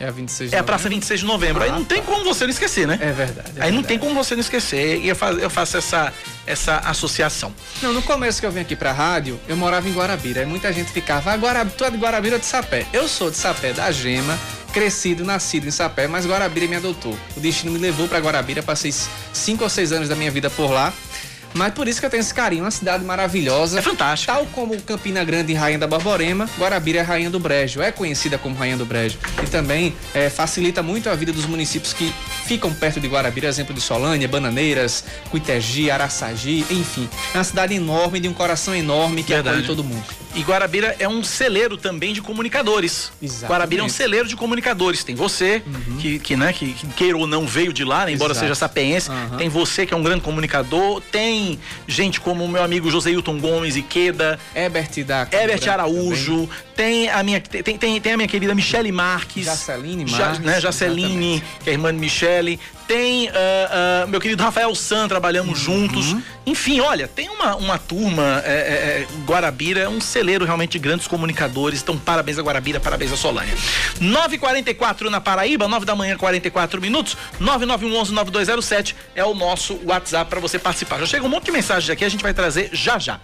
é 0.00 0.06
a 0.06 0.10
26 0.10 0.50
de 0.50 0.56
É 0.56 0.60
a 0.60 0.64
Praça 0.64 0.88
26 0.88 1.20
de 1.20 1.26
Novembro. 1.26 1.62
Ah, 1.62 1.66
aí 1.66 1.72
não 1.72 1.84
tem 1.84 2.02
como 2.02 2.24
você 2.24 2.44
não 2.44 2.50
esquecer, 2.50 2.86
né? 2.86 2.98
É 3.00 3.12
verdade. 3.12 3.48
É 3.48 3.50
aí 3.50 3.54
verdade. 3.54 3.72
não 3.76 3.82
tem 3.82 3.98
como 3.98 4.14
você 4.14 4.34
não 4.34 4.40
esquecer. 4.40 5.00
E 5.00 5.08
eu 5.08 5.16
faço, 5.16 5.38
eu 5.38 5.50
faço 5.50 5.76
essa, 5.76 6.12
essa 6.46 6.78
associação. 6.78 7.52
Não, 7.82 7.92
no 7.92 8.02
começo 8.02 8.40
que 8.40 8.46
eu 8.46 8.52
vim 8.52 8.60
aqui 8.60 8.76
pra 8.76 8.92
rádio, 8.92 9.40
eu 9.48 9.56
morava 9.56 9.88
em 9.88 9.92
Guarabira. 9.92 10.40
Aí 10.40 10.46
muita 10.46 10.72
gente 10.72 10.92
ficava, 10.92 11.32
ah, 11.32 11.66
tu 11.66 11.84
é 11.84 11.90
de 11.90 11.96
Guarabira 11.96 12.36
ou 12.36 12.40
de 12.40 12.46
Sapé? 12.46 12.86
Eu 12.92 13.08
sou 13.08 13.30
de 13.30 13.36
Sapé 13.36 13.72
da 13.72 13.90
Gema, 13.90 14.38
crescido, 14.72 15.24
nascido 15.24 15.66
em 15.66 15.70
Sapé, 15.70 16.06
mas 16.06 16.26
Guarabira 16.26 16.66
me 16.68 16.76
adotou. 16.76 17.16
O 17.36 17.40
destino 17.40 17.72
me 17.72 17.78
levou 17.78 18.06
para 18.06 18.18
Guarabira, 18.18 18.62
passei 18.62 18.94
cinco 19.32 19.64
ou 19.64 19.70
seis 19.70 19.90
anos 19.92 20.08
da 20.08 20.14
minha 20.14 20.30
vida 20.30 20.48
por 20.48 20.70
lá. 20.70 20.92
Mas 21.54 21.72
por 21.72 21.88
isso 21.88 22.00
que 22.00 22.06
eu 22.06 22.10
tenho 22.10 22.20
esse 22.20 22.32
carinho, 22.32 22.64
uma 22.64 22.70
cidade 22.70 23.04
maravilhosa. 23.04 23.78
É 23.78 23.82
fantástico. 23.82 24.32
Tal 24.32 24.46
como 24.46 24.80
Campina 24.82 25.24
Grande, 25.24 25.54
Rainha 25.54 25.78
da 25.78 25.86
Borborema, 25.86 26.48
Guarabira 26.58 27.00
é 27.00 27.02
Rainha 27.02 27.30
do 27.30 27.38
Brejo, 27.38 27.80
é 27.80 27.90
conhecida 27.90 28.38
como 28.38 28.54
Rainha 28.54 28.76
do 28.76 28.86
Brejo. 28.86 29.18
E 29.42 29.46
também 29.46 29.94
é, 30.14 30.28
facilita 30.30 30.82
muito 30.82 31.08
a 31.08 31.14
vida 31.14 31.32
dos 31.32 31.46
municípios 31.46 31.92
que 31.92 32.12
ficam 32.44 32.72
perto 32.72 33.00
de 33.00 33.08
Guarabira, 33.08 33.48
exemplo 33.48 33.74
de 33.74 33.80
Solânia, 33.80 34.28
Bananeiras, 34.28 35.04
Cuitegi, 35.30 35.90
Araçagi, 35.90 36.64
enfim. 36.70 37.08
É 37.34 37.38
uma 37.38 37.44
cidade 37.44 37.74
enorme, 37.74 38.20
de 38.20 38.28
um 38.28 38.34
coração 38.34 38.74
enorme 38.74 39.22
que 39.22 39.32
Verdade. 39.32 39.56
acolhe 39.56 39.66
todo 39.66 39.84
mundo. 39.84 40.04
E 40.38 40.42
Guarabira 40.42 40.94
é 41.00 41.08
um 41.08 41.24
celeiro 41.24 41.76
também 41.76 42.12
de 42.12 42.22
comunicadores. 42.22 43.10
Exatamente. 43.20 43.50
Guarabira 43.50 43.82
é 43.82 43.84
um 43.84 43.88
celeiro 43.88 44.28
de 44.28 44.36
comunicadores. 44.36 45.02
Tem 45.02 45.12
você, 45.12 45.60
uhum. 45.66 45.96
que, 45.96 46.18
que, 46.20 46.36
né, 46.36 46.52
que, 46.52 46.74
que 46.74 46.86
queira 46.88 47.18
ou 47.18 47.26
não 47.26 47.44
veio 47.44 47.72
de 47.72 47.84
lá, 47.84 48.06
né, 48.06 48.12
embora 48.12 48.30
Exato. 48.30 48.46
seja 48.46 48.54
sapeense. 48.54 49.10
Uhum. 49.10 49.36
Tem 49.36 49.48
você, 49.48 49.84
que 49.84 49.92
é 49.92 49.96
um 49.96 50.02
grande 50.02 50.20
comunicador. 50.20 51.02
Tem 51.10 51.58
gente 51.88 52.20
como 52.20 52.44
o 52.44 52.48
meu 52.48 52.62
amigo 52.62 52.88
José 52.88 53.10
Hilton 53.10 53.40
Gomes 53.40 53.74
e 53.74 53.82
Queda. 53.82 54.38
Herbert 54.54 55.04
da 55.04 55.28
Herbert 55.32 55.68
Araújo. 55.68 56.42
Também. 56.42 56.68
Tem 56.76 57.10
a 57.10 57.20
minha, 57.24 57.40
tem, 57.40 57.76
tem, 57.76 58.00
tem 58.00 58.12
a 58.12 58.16
minha 58.16 58.28
querida 58.28 58.54
Michele 58.54 58.92
Marques. 58.92 59.44
Jaceline 59.44 60.08
Marques. 60.08 60.18
Ja, 60.18 60.38
né, 60.38 60.60
Jaceline, 60.60 61.42
que 61.64 61.70
é 61.70 61.72
irmã 61.72 61.92
de 61.92 61.98
Michele. 61.98 62.60
Tem 62.88 63.28
uh, 63.28 63.30
uh, 63.30 64.08
meu 64.08 64.18
querido 64.18 64.42
Rafael 64.42 64.74
San, 64.74 65.06
trabalhamos 65.06 65.68
uhum. 65.68 65.88
juntos. 65.88 66.16
Enfim, 66.46 66.80
olha, 66.80 67.06
tem 67.06 67.28
uma, 67.28 67.54
uma 67.56 67.78
turma, 67.78 68.42
é, 68.46 69.04
é, 69.04 69.06
Guarabira 69.26 69.80
é 69.80 69.88
um 69.88 70.00
celeiro 70.00 70.46
realmente 70.46 70.72
de 70.72 70.78
grandes 70.78 71.06
comunicadores. 71.06 71.82
Então, 71.82 71.98
parabéns 71.98 72.38
a 72.38 72.42
Guarabira, 72.42 72.80
parabéns 72.80 73.12
a 73.12 73.16
Solânia. 73.18 73.54
9h44 74.00 75.10
na 75.10 75.20
Paraíba, 75.20 75.68
9 75.68 75.84
da 75.84 75.94
manhã, 75.94 76.16
44 76.16 76.80
minutos. 76.80 77.14
9911-9207 77.38 78.94
é 79.14 79.22
o 79.22 79.34
nosso 79.34 79.78
WhatsApp 79.84 80.30
para 80.30 80.40
você 80.40 80.58
participar. 80.58 80.98
Já 81.00 81.06
chega 81.06 81.26
um 81.26 81.28
monte 81.28 81.44
de 81.44 81.52
mensagens 81.52 81.90
aqui, 81.90 82.06
a 82.06 82.08
gente 82.08 82.22
vai 82.22 82.32
trazer 82.32 82.70
já 82.72 82.98
já. 82.98 83.20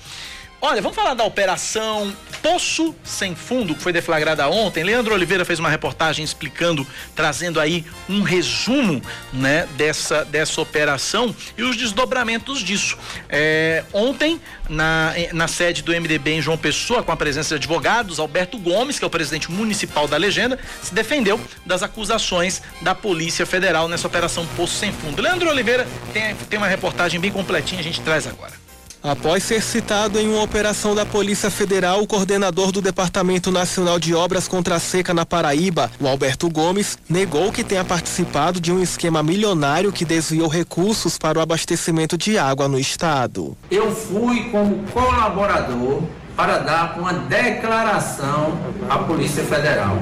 Olha, 0.61 0.80
vamos 0.80 0.96
falar 0.96 1.14
da 1.14 1.25
operação 1.25 2.14
Poço 2.44 2.94
Sem 3.02 3.34
Fundo, 3.34 3.75
que 3.75 3.82
foi 3.82 3.90
deflagrada 3.90 4.46
ontem. 4.49 4.84
Leandro 4.84 5.14
Oliveira 5.14 5.46
fez 5.46 5.58
uma 5.58 5.70
reportagem 5.70 6.23
explicando, 6.23 6.87
trazendo 7.14 7.58
aí 7.58 7.87
um 8.06 8.23
resumo, 8.23 9.02
né, 9.32 9.66
dessa, 9.78 10.26
dessa 10.26 10.61
operação 10.61 11.34
e 11.56 11.62
os 11.62 11.75
desdobramentos 11.75 12.61
disso. 12.61 12.99
É, 13.30 13.82
ontem, 13.94 14.38
na, 14.68 15.14
na 15.32 15.49
sede 15.49 15.82
do 15.82 15.92
MDB 15.92 16.32
em 16.32 16.42
João 16.42 16.58
Pessoa, 16.58 17.02
com 17.02 17.12
a 17.12 17.16
presença 17.16 17.50
de 17.50 17.54
advogados, 17.54 18.18
Alberto 18.18 18.58
Gomes, 18.58 18.99
que 18.99 19.04
é 19.04 19.06
o 19.06 19.11
presidente 19.11 19.50
municipal 19.50 20.06
da 20.06 20.18
legenda, 20.18 20.58
se 20.82 20.94
defendeu 20.94 21.40
das 21.64 21.82
acusações 21.82 22.61
da 22.82 22.94
Polícia 22.94 23.46
Federal 23.46 23.88
nessa 23.88 24.06
operação 24.06 24.46
Poço 24.56 24.75
Sem 24.75 24.92
Fundo. 24.92 25.23
Leandro 25.23 25.49
Oliveira 25.49 25.87
tem, 26.12 26.34
tem 26.34 26.58
uma 26.58 26.68
reportagem 26.68 27.18
bem 27.18 27.30
completinha, 27.30 27.80
a 27.80 27.84
gente 27.84 28.02
traz 28.02 28.26
agora. 28.26 28.63
Após 29.04 29.42
ser 29.42 29.62
citado 29.62 30.18
em 30.18 30.26
uma 30.26 30.42
operação 30.42 30.94
da 30.94 31.04
Polícia 31.04 31.50
Federal, 31.50 32.00
o 32.00 32.06
coordenador 32.06 32.73
do 32.73 32.80
Departamento 32.80 33.50
Nacional 33.50 33.99
de 33.99 34.14
Obras 34.14 34.49
contra 34.49 34.76
a 34.76 34.80
Seca 34.80 35.12
na 35.12 35.26
Paraíba, 35.26 35.90
o 36.00 36.08
Alberto 36.08 36.49
Gomes, 36.49 36.96
negou 37.06 37.52
que 37.52 37.62
tenha 37.62 37.84
participado 37.84 38.58
de 38.58 38.73
um 38.73 38.82
esquema 38.82 39.23
milionário 39.23 39.92
que 39.92 40.06
desviou 40.06 40.49
recursos 40.49 41.18
para 41.18 41.38
o 41.38 41.42
abastecimento 41.42 42.16
de 42.16 42.38
água 42.38 42.66
no 42.66 42.78
estado. 42.78 43.54
Eu 43.70 43.94
fui 43.94 44.44
como 44.44 44.82
colaborador 44.84 46.02
para 46.36 46.58
dar 46.58 46.98
uma 46.98 47.12
declaração 47.12 48.58
à 48.88 48.98
Polícia 48.98 49.44
Federal. 49.44 49.98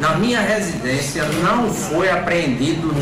Na 0.00 0.14
minha 0.14 0.40
residência 0.40 1.24
não 1.42 1.68
foi 1.70 2.08
apreendido 2.10 2.92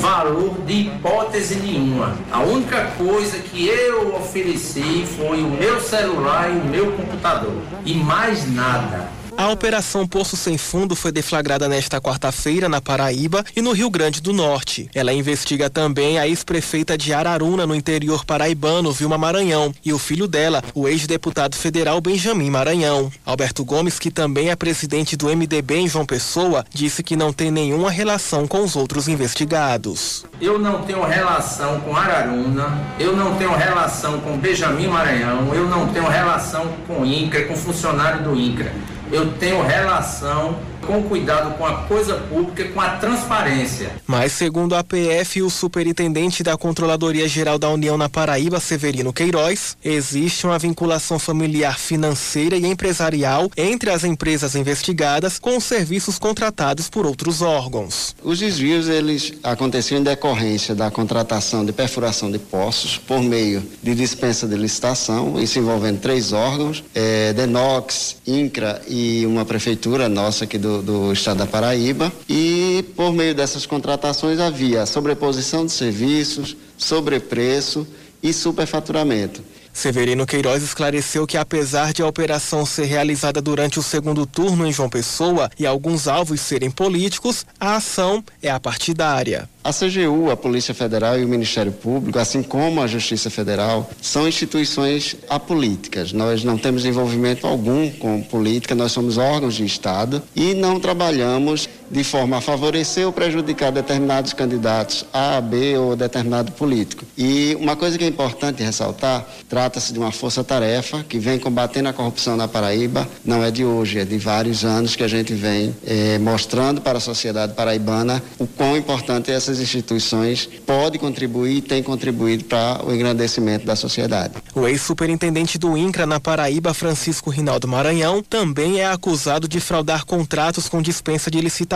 valor 0.00 0.54
de 0.64 0.72
hipótese 0.72 1.56
nenhuma. 1.56 2.16
A 2.30 2.40
única 2.40 2.92
coisa 2.96 3.38
que 3.38 3.66
eu 3.66 4.14
ofereci 4.14 5.04
foi 5.16 5.42
o 5.42 5.48
meu 5.48 5.80
celular 5.80 6.48
e 6.50 6.58
o 6.58 6.64
meu 6.64 6.92
computador. 6.92 7.54
E 7.84 7.94
mais 7.94 8.48
nada. 8.52 9.08
A 9.38 9.50
Operação 9.50 10.06
Poço 10.06 10.34
Sem 10.34 10.56
Fundo 10.56 10.96
foi 10.96 11.12
deflagrada 11.12 11.68
nesta 11.68 12.00
quarta-feira 12.00 12.70
na 12.70 12.80
Paraíba 12.80 13.44
e 13.54 13.60
no 13.60 13.72
Rio 13.72 13.90
Grande 13.90 14.22
do 14.22 14.32
Norte. 14.32 14.88
Ela 14.94 15.12
investiga 15.12 15.68
também 15.68 16.18
a 16.18 16.26
ex-prefeita 16.26 16.96
de 16.96 17.12
Araruna, 17.12 17.66
no 17.66 17.74
interior 17.74 18.24
paraibano, 18.24 18.92
Vilma 18.92 19.18
Maranhão, 19.18 19.74
e 19.84 19.92
o 19.92 19.98
filho 19.98 20.26
dela, 20.26 20.62
o 20.74 20.88
ex-deputado 20.88 21.54
federal 21.54 22.00
Benjamin 22.00 22.48
Maranhão. 22.48 23.12
Alberto 23.26 23.62
Gomes, 23.62 23.98
que 23.98 24.10
também 24.10 24.48
é 24.48 24.56
presidente 24.56 25.18
do 25.18 25.28
MDB 25.28 25.76
em 25.76 25.88
João 25.88 26.06
Pessoa, 26.06 26.64
disse 26.72 27.02
que 27.02 27.14
não 27.14 27.30
tem 27.30 27.50
nenhuma 27.50 27.90
relação 27.90 28.46
com 28.46 28.64
os 28.64 28.74
outros 28.74 29.06
investigados. 29.06 30.24
Eu 30.40 30.58
não 30.58 30.80
tenho 30.82 31.04
relação 31.04 31.78
com 31.80 31.94
Araruna, 31.94 32.80
eu 32.98 33.14
não 33.14 33.36
tenho 33.36 33.54
relação 33.54 34.18
com 34.20 34.38
Benjamin 34.38 34.88
Maranhão, 34.88 35.54
eu 35.54 35.68
não 35.68 35.88
tenho 35.88 36.08
relação 36.08 36.72
com 36.86 37.04
INCRA, 37.04 37.44
com 37.44 37.54
funcionário 37.54 38.24
do 38.24 38.34
INCRA. 38.34 38.72
Eu 39.12 39.32
tenho 39.34 39.62
relação 39.62 40.56
com 40.86 41.02
cuidado 41.02 41.56
com 41.56 41.66
a 41.66 41.82
coisa 41.82 42.14
pública, 42.14 42.64
com 42.68 42.80
a 42.80 42.90
transparência. 42.96 43.90
Mas, 44.06 44.32
segundo 44.32 44.74
a 44.74 44.84
PF 44.84 45.40
e 45.40 45.42
o 45.42 45.50
superintendente 45.50 46.42
da 46.42 46.56
Controladoria 46.56 47.28
Geral 47.28 47.58
da 47.58 47.68
União 47.68 47.98
na 47.98 48.08
Paraíba, 48.08 48.60
Severino 48.60 49.12
Queiroz, 49.12 49.76
existe 49.84 50.46
uma 50.46 50.58
vinculação 50.58 51.18
familiar 51.18 51.78
financeira 51.78 52.56
e 52.56 52.66
empresarial 52.66 53.50
entre 53.56 53.90
as 53.90 54.04
empresas 54.04 54.54
investigadas 54.54 55.38
com 55.38 55.56
os 55.56 55.64
serviços 55.64 56.18
contratados 56.18 56.88
por 56.88 57.06
outros 57.06 57.42
órgãos. 57.42 58.14
Os 58.22 58.38
desvios 58.38 58.88
eles 58.88 59.32
aconteciam 59.42 60.00
em 60.00 60.04
decorrência 60.04 60.74
da 60.74 60.90
contratação 60.90 61.64
de 61.64 61.72
perfuração 61.72 62.30
de 62.30 62.38
poços 62.38 62.96
por 62.98 63.20
meio 63.20 63.62
de 63.82 63.94
dispensa 63.94 64.46
de 64.46 64.56
licitação, 64.56 65.40
isso 65.40 65.58
envolvendo 65.58 66.00
três 66.00 66.32
órgãos, 66.32 66.84
é, 66.94 67.32
Denox, 67.32 68.16
INCRA 68.26 68.82
e 68.88 69.24
uma 69.26 69.44
prefeitura 69.44 70.08
nossa 70.08 70.44
aqui 70.44 70.58
do 70.58 70.75
do, 70.82 71.12
estado 71.12 71.38
da 71.38 71.46
Paraíba 71.46 72.12
e 72.28 72.84
por 72.94 73.12
meio 73.12 73.34
dessas 73.34 73.66
contratações 73.66 74.40
havia 74.40 74.86
sobreposição 74.86 75.64
de 75.66 75.72
serviços, 75.72 76.56
sobrepreço 76.76 77.86
e 78.22 78.32
superfaturamento. 78.32 79.42
Severino 79.76 80.24
Queiroz 80.24 80.62
esclareceu 80.62 81.26
que, 81.26 81.36
apesar 81.36 81.92
de 81.92 82.00
a 82.00 82.06
operação 82.06 82.64
ser 82.64 82.86
realizada 82.86 83.42
durante 83.42 83.78
o 83.78 83.82
segundo 83.82 84.24
turno 84.24 84.66
em 84.66 84.72
João 84.72 84.88
Pessoa 84.88 85.50
e 85.58 85.66
alguns 85.66 86.08
alvos 86.08 86.40
serem 86.40 86.70
políticos, 86.70 87.44
a 87.60 87.76
ação 87.76 88.24
é 88.42 88.50
a 88.50 88.58
partidária. 88.58 89.46
A 89.62 89.72
CGU, 89.72 90.30
a 90.30 90.36
Polícia 90.36 90.72
Federal 90.72 91.18
e 91.18 91.24
o 91.24 91.28
Ministério 91.28 91.72
Público, 91.72 92.18
assim 92.18 92.42
como 92.42 92.80
a 92.80 92.86
Justiça 92.86 93.28
Federal, 93.28 93.90
são 94.00 94.26
instituições 94.26 95.16
apolíticas. 95.28 96.10
Nós 96.10 96.42
não 96.42 96.56
temos 96.56 96.86
envolvimento 96.86 97.46
algum 97.46 97.90
com 97.90 98.22
política, 98.22 98.74
nós 98.74 98.92
somos 98.92 99.18
órgãos 99.18 99.56
de 99.56 99.64
Estado 99.66 100.22
e 100.34 100.54
não 100.54 100.80
trabalhamos 100.80 101.68
de 101.90 102.02
forma 102.04 102.38
a 102.38 102.40
favorecer 102.40 103.06
ou 103.06 103.12
prejudicar 103.12 103.70
determinados 103.70 104.32
candidatos 104.32 105.04
A, 105.12 105.40
B 105.40 105.76
ou 105.78 105.96
determinado 105.96 106.52
político. 106.52 107.04
E 107.16 107.56
uma 107.60 107.76
coisa 107.76 107.96
que 107.96 108.04
é 108.04 108.06
importante 108.08 108.62
ressaltar, 108.62 109.26
trata-se 109.48 109.92
de 109.92 109.98
uma 109.98 110.12
força-tarefa 110.12 111.04
que 111.08 111.18
vem 111.18 111.38
combatendo 111.38 111.88
a 111.88 111.92
corrupção 111.92 112.36
na 112.36 112.48
Paraíba, 112.48 113.08
não 113.24 113.42
é 113.42 113.50
de 113.50 113.64
hoje, 113.64 113.98
é 113.98 114.04
de 114.04 114.18
vários 114.18 114.64
anos 114.64 114.96
que 114.96 115.02
a 115.02 115.08
gente 115.08 115.32
vem 115.32 115.74
eh, 115.86 116.18
mostrando 116.18 116.80
para 116.80 116.98
a 116.98 117.00
sociedade 117.00 117.54
paraibana 117.54 118.22
o 118.38 118.46
quão 118.46 118.76
importante 118.76 119.30
essas 119.30 119.60
instituições 119.60 120.48
pode 120.66 120.98
contribuir 120.98 121.58
e 121.58 121.62
tem 121.62 121.82
contribuído 121.82 122.44
para 122.44 122.84
o 122.84 122.92
engrandecimento 122.92 123.64
da 123.64 123.76
sociedade. 123.76 124.34
O 124.54 124.66
ex-superintendente 124.66 125.58
do 125.58 125.76
INCRA 125.76 126.06
na 126.06 126.18
Paraíba, 126.18 126.74
Francisco 126.74 127.30
Rinaldo 127.30 127.68
Maranhão, 127.68 128.22
também 128.22 128.80
é 128.80 128.86
acusado 128.86 129.48
de 129.48 129.60
fraudar 129.60 130.04
contratos 130.04 130.68
com 130.68 130.82
dispensa 130.82 131.30
de 131.30 131.40
licitação 131.40 131.75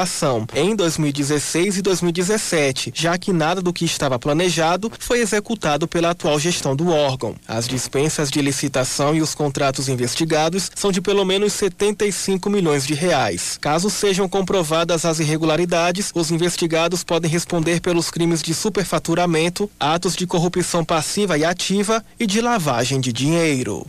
em 0.54 0.74
2016 0.74 1.78
e 1.78 1.82
2017, 1.82 2.92
já 2.94 3.18
que 3.18 3.32
nada 3.32 3.60
do 3.60 3.72
que 3.72 3.84
estava 3.84 4.18
planejado 4.18 4.90
foi 4.98 5.20
executado 5.20 5.86
pela 5.86 6.10
atual 6.10 6.38
gestão 6.38 6.74
do 6.74 6.88
órgão. 6.88 7.34
As 7.46 7.66
dispensas 7.66 8.30
de 8.30 8.40
licitação 8.40 9.14
e 9.14 9.20
os 9.20 9.34
contratos 9.34 9.88
investigados 9.88 10.70
são 10.74 10.90
de 10.90 11.00
pelo 11.00 11.24
menos 11.24 11.52
75 11.52 12.48
milhões 12.48 12.86
de 12.86 12.94
reais. 12.94 13.58
Caso 13.60 13.90
sejam 13.90 14.28
comprovadas 14.28 15.04
as 15.04 15.20
irregularidades, 15.20 16.10
os 16.14 16.30
investigados 16.30 17.04
podem 17.04 17.30
responder 17.30 17.80
pelos 17.80 18.10
crimes 18.10 18.42
de 18.42 18.54
superfaturamento, 18.54 19.70
atos 19.78 20.16
de 20.16 20.26
corrupção 20.26 20.84
passiva 20.84 21.36
e 21.36 21.44
ativa 21.44 22.04
e 22.18 22.26
de 22.26 22.40
lavagem 22.40 23.00
de 23.00 23.12
dinheiro. 23.12 23.86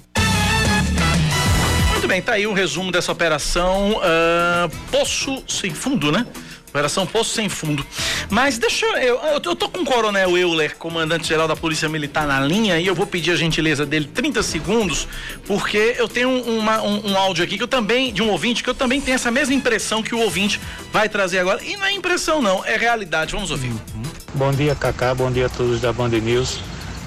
Muito 2.02 2.10
bem, 2.10 2.20
tá 2.20 2.34
aí 2.34 2.48
o 2.48 2.50
um 2.50 2.54
resumo 2.54 2.92
dessa 2.92 3.12
operação 3.12 3.92
uh, 3.92 4.76
Poço 4.90 5.44
Sem 5.48 5.72
Fundo, 5.72 6.12
né? 6.12 6.26
Operação 6.68 7.06
Poço 7.06 7.36
Sem 7.36 7.48
Fundo. 7.48 7.86
Mas 8.28 8.58
deixa 8.58 8.88
eu, 8.88 9.20
eu. 9.20 9.42
Eu 9.44 9.56
tô 9.56 9.70
com 9.70 9.82
o 9.82 9.86
Coronel 9.86 10.36
Euler, 10.36 10.76
comandante-geral 10.78 11.48
da 11.48 11.56
Polícia 11.56 11.88
Militar, 11.88 12.26
na 12.26 12.40
linha 12.40 12.80
e 12.80 12.88
eu 12.88 12.96
vou 12.96 13.06
pedir 13.06 13.30
a 13.30 13.36
gentileza 13.36 13.86
dele 13.86 14.10
30 14.12 14.42
segundos, 14.42 15.08
porque 15.46 15.94
eu 15.96 16.08
tenho 16.08 16.32
uma, 16.42 16.82
um, 16.82 17.12
um, 17.12 17.16
áudio 17.16 17.44
aqui 17.44 17.56
que 17.56 17.64
eu 17.64 17.68
também, 17.68 18.12
de 18.12 18.24
um 18.24 18.32
ouvinte, 18.32 18.64
que 18.64 18.70
eu 18.72 18.76
também 18.76 19.00
tenho 19.00 19.14
essa 19.14 19.30
mesma 19.30 19.54
impressão 19.54 20.02
que 20.02 20.16
o 20.16 20.22
ouvinte 20.22 20.60
vai 20.92 21.08
trazer 21.08 21.38
agora. 21.38 21.64
E 21.64 21.78
não 21.78 21.86
é 21.86 21.92
impressão, 21.92 22.42
não, 22.42 22.66
é 22.66 22.78
realidade. 22.78 23.34
Vamos 23.34 23.52
ouvir. 23.52 23.70
Uhum. 23.70 24.02
Bom 24.34 24.52
dia, 24.52 24.74
Cacá. 24.74 25.14
Bom 25.14 25.32
dia 25.32 25.46
a 25.46 25.50
todos 25.50 25.80
da 25.80 25.94
Band 25.94 26.10
News. 26.10 26.62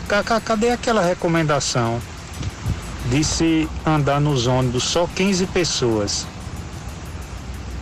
Cacá, 0.06 0.38
cadê 0.38 0.70
aquela 0.70 1.02
recomendação 1.02 2.00
de 3.10 3.22
se 3.22 3.68
andar 3.84 4.20
nos 4.20 4.46
ônibus 4.46 4.84
só 4.84 5.06
15 5.06 5.46
pessoas? 5.46 6.26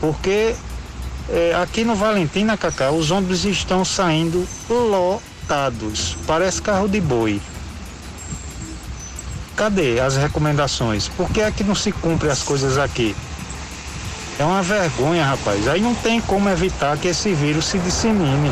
Porque 0.01 0.55
é, 1.29 1.55
aqui 1.55 1.85
no 1.85 1.95
Valentina, 1.95 2.57
Cacá, 2.57 2.91
os 2.91 3.11
ônibus 3.11 3.45
estão 3.45 3.85
saindo 3.85 4.47
lotados. 4.69 6.17
Parece 6.27 6.61
carro 6.61 6.89
de 6.89 7.01
boi. 7.01 7.41
Cadê 9.57 10.01
as 10.01 10.17
recomendações? 10.17 11.09
Por 11.09 11.31
que 11.31 11.41
é 11.41 11.51
que 11.51 11.63
não 11.63 11.75
se 11.75 11.93
cumpre 11.93 12.29
as 12.29 12.43
coisas 12.43 12.79
aqui? 12.79 13.15
É 14.39 14.45
uma 14.45 14.63
vergonha, 14.63 15.25
rapaz. 15.25 15.69
Aí 15.69 15.81
não 15.81 15.95
tem 15.95 16.21
como 16.21 16.49
evitar 16.49 16.97
que 16.99 17.09
esse 17.09 17.33
vírus 17.33 17.67
se 17.67 17.79
dissemine. 17.79 18.51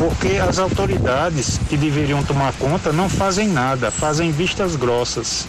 Porque 0.00 0.38
as 0.38 0.58
autoridades 0.58 1.60
que 1.68 1.76
deveriam 1.76 2.24
tomar 2.24 2.54
conta 2.54 2.90
não 2.90 3.06
fazem 3.06 3.46
nada, 3.46 3.90
fazem 3.90 4.32
vistas 4.32 4.74
grossas. 4.74 5.46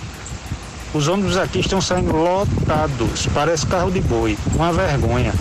Os 0.94 1.08
ônibus 1.08 1.38
aqui 1.38 1.62
estão 1.62 1.80
saindo 1.80 2.12
lotados, 2.12 3.28
parece 3.34 3.66
carro 3.66 3.90
de 3.90 4.02
boi, 4.02 4.38
uma 4.54 4.74
vergonha. 4.74 5.34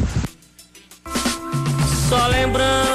Só 2.09 2.29
lembranças, 2.29 2.90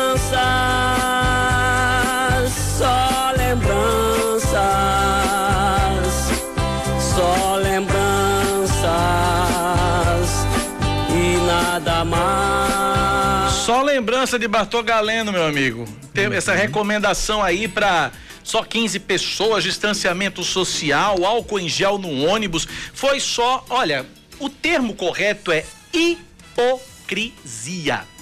lembrança 13.95 14.37
de 14.37 14.45
Bartô 14.45 14.83
Galeno, 14.83 15.31
meu 15.31 15.45
amigo. 15.45 15.87
Tem 16.13 16.25
essa 16.25 16.53
recomendação 16.53 17.41
aí 17.41 17.65
para 17.65 18.11
só 18.43 18.61
15 18.61 18.99
pessoas, 18.99 19.63
distanciamento 19.63 20.43
social, 20.43 21.23
álcool 21.23 21.61
em 21.61 21.69
gel 21.69 21.97
no 21.97 22.25
ônibus. 22.25 22.67
Foi 22.93 23.21
só, 23.21 23.65
olha, 23.69 24.05
o 24.37 24.49
termo 24.49 24.95
correto 24.95 25.49
é 25.49 25.63
hipocrisia. 25.93 26.75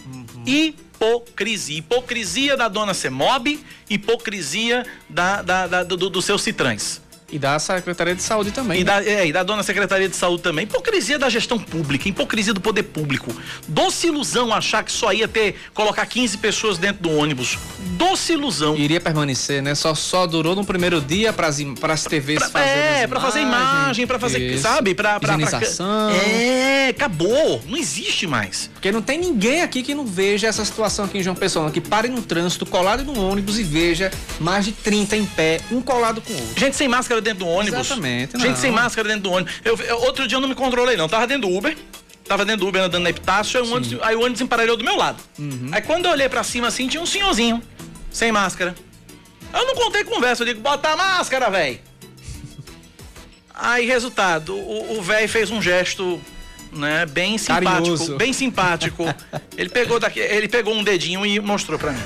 Uhum. 0.06 0.44
Hipocrisia. 0.46 1.80
Hipocrisia 1.80 2.56
da 2.56 2.68
dona 2.68 2.94
Semob, 2.94 3.60
hipocrisia 3.90 4.86
da, 5.10 5.42
da, 5.42 5.66
da 5.66 5.84
do, 5.84 5.98
do 6.08 6.22
seu 6.22 6.38
Citrãs. 6.38 7.02
E 7.34 7.40
da 7.40 7.58
Secretaria 7.58 8.14
de 8.14 8.22
Saúde 8.22 8.52
também. 8.52 8.82
E, 8.82 8.84
né? 8.84 8.92
da, 8.92 9.04
é, 9.04 9.26
e 9.26 9.34
da 9.34 9.42
dona 9.42 9.64
Secretaria 9.64 10.08
de 10.08 10.16
Saúde 10.16 10.44
também. 10.44 10.66
Hipocrisia 10.66 11.18
da 11.18 11.28
gestão 11.30 11.58
pública, 11.58 12.08
hipocrisia 12.08 12.54
do 12.54 12.62
poder 12.62 12.84
público. 12.84 13.36
Doce 13.68 14.06
ilusão 14.06 14.54
achar 14.54 14.84
que 14.84 14.92
só 14.92 15.12
ia 15.12 15.28
ter, 15.28 15.56
colocar 15.74 16.06
15 16.06 16.38
pessoas 16.38 16.78
dentro 16.78 17.02
do 17.02 17.10
ônibus. 17.10 17.58
Doce 17.98 18.34
ilusão. 18.34 18.76
Iria 18.76 19.02
permanecer, 19.02 19.64
né? 19.64 19.74
Só, 19.74 19.96
só 19.96 20.28
durou 20.28 20.56
no 20.56 20.64
primeiro 20.64 21.02
dia 21.02 21.34
para 21.34 21.48
as 21.48 22.04
TVs 22.04 22.38
pra, 22.38 22.50
fazerem. 22.50 23.02
É, 23.02 23.08
para 23.08 23.20
fazer 23.20 23.40
imagem, 23.40 24.06
para 24.06 24.20
fazer, 24.20 24.40
isso. 24.40 24.62
sabe? 24.62 24.94
Pra, 24.94 25.20
pra, 25.20 25.36
pra, 25.36 25.60
É, 26.14 26.90
acabou. 26.90 27.64
Não 27.68 27.76
existe 27.76 28.28
mais. 28.28 28.70
Porque 28.76 28.92
não 28.92 29.02
tem 29.02 29.18
ninguém 29.18 29.64
aqui 29.64 29.82
que 29.82 29.96
não 29.96 30.06
veja 30.06 30.46
essa 30.46 30.64
situação 30.64 31.06
aqui 31.06 31.18
em 31.18 31.24
João 31.24 31.36
Pessoa, 31.36 31.72
que 31.72 31.82
pare 31.82 32.10
no 32.10 32.22
trânsito, 32.22 32.64
colado 32.64 33.04
no 33.04 33.28
ônibus 33.28 33.58
e 33.58 33.64
veja 33.64 34.12
mais 34.40 34.66
de 34.66 34.72
30 34.72 35.18
em 35.18 35.26
pé, 35.26 35.60
um 35.72 35.82
colado 35.82 36.22
com 36.22 36.32
o 36.32 36.36
outro. 36.36 36.60
Gente 36.60 36.76
sem 36.76 36.88
máscara 36.88 37.23
dentro 37.24 37.40
do 37.40 37.48
ônibus. 37.48 37.80
Exatamente. 37.80 38.40
Gente 38.40 38.60
sem 38.60 38.72
máscara 38.72 39.08
dentro 39.08 39.24
do 39.24 39.32
ônibus. 39.32 39.54
Eu, 39.64 39.76
eu, 39.78 39.98
outro 40.02 40.28
dia 40.28 40.38
eu 40.38 40.42
não 40.42 40.48
me 40.48 40.56
controlei, 40.56 40.96
não. 40.96 41.10
Tava 41.10 41.26
dentro 41.26 41.50
do 41.50 41.56
Uber. 41.58 41.76
Tava 42.26 42.46
dentro 42.46 42.62
do 42.62 42.68
Uber 42.70 42.84
andando 42.84 43.04
na 43.04 43.10
Epitácio, 43.10 43.60
aí 43.60 43.68
o, 43.68 43.74
ônibus, 43.74 44.00
aí 44.02 44.16
o 44.16 44.22
ônibus 44.22 44.42
emparelhou 44.42 44.78
do 44.78 44.84
meu 44.84 44.96
lado. 44.96 45.22
Uhum. 45.38 45.70
Aí 45.72 45.82
quando 45.82 46.06
eu 46.06 46.12
olhei 46.12 46.30
pra 46.30 46.42
cima 46.42 46.68
assim, 46.68 46.88
tinha 46.88 47.04
um 47.04 47.06
senhorzinho, 47.06 47.62
sem 48.10 48.32
máscara. 48.32 48.74
Eu 49.54 49.66
não 49.68 49.76
contei 49.76 50.06
conversa, 50.06 50.44
eu 50.44 50.48
digo, 50.48 50.62
bota 50.62 50.90
a 50.90 50.96
máscara, 50.96 51.50
velho. 51.50 51.80
Aí, 53.54 53.86
resultado, 53.86 54.56
o 54.56 55.02
velho 55.02 55.30
fez 55.30 55.52
um 55.52 55.62
gesto 55.62 56.20
né? 56.76 57.06
Bem 57.06 57.38
simpático, 57.38 57.72
Carinhoso. 57.72 58.18
bem 58.18 58.34
simpático. 58.34 59.06
ele 59.56 59.70
pegou 59.70 60.00
daqui, 60.00 60.20
ele 60.20 60.48
pegou 60.48 60.74
um 60.74 60.84
dedinho 60.84 61.26
e 61.26 61.40
mostrou 61.40 61.78
pra 61.78 61.92
mim, 61.92 62.04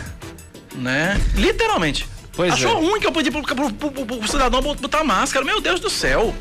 né? 0.76 1.20
Literalmente. 1.36 2.08
Pois 2.38 2.54
Achou 2.54 2.70
é. 2.70 2.74
ruim 2.76 3.00
que 3.02 3.08
eu 3.08 3.12
pedi 3.12 3.32
pro, 3.32 3.42
pro, 3.42 3.74
pro- 3.74 3.92
pro- 3.92 4.06
pro 4.06 4.28
cidadão 4.28 4.62
botar 4.62 5.04
máscara. 5.04 5.44
Meu 5.44 5.60
Deus 5.60 5.80
do 5.80 5.90
céu. 5.90 6.34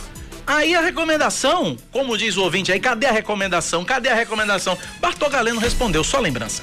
Aí 0.46 0.74
a 0.76 0.80
recomendação, 0.80 1.74
como 1.90 2.16
diz 2.16 2.36
o 2.36 2.42
ouvinte 2.42 2.70
aí, 2.70 2.78
cadê 2.78 3.06
a 3.06 3.10
recomendação? 3.10 3.82
Cadê 3.84 4.10
a 4.10 4.14
recomendação? 4.14 4.78
Bartol 5.00 5.30
Galeno 5.30 5.58
respondeu, 5.58 6.04
só 6.04 6.20
lembrança. 6.20 6.62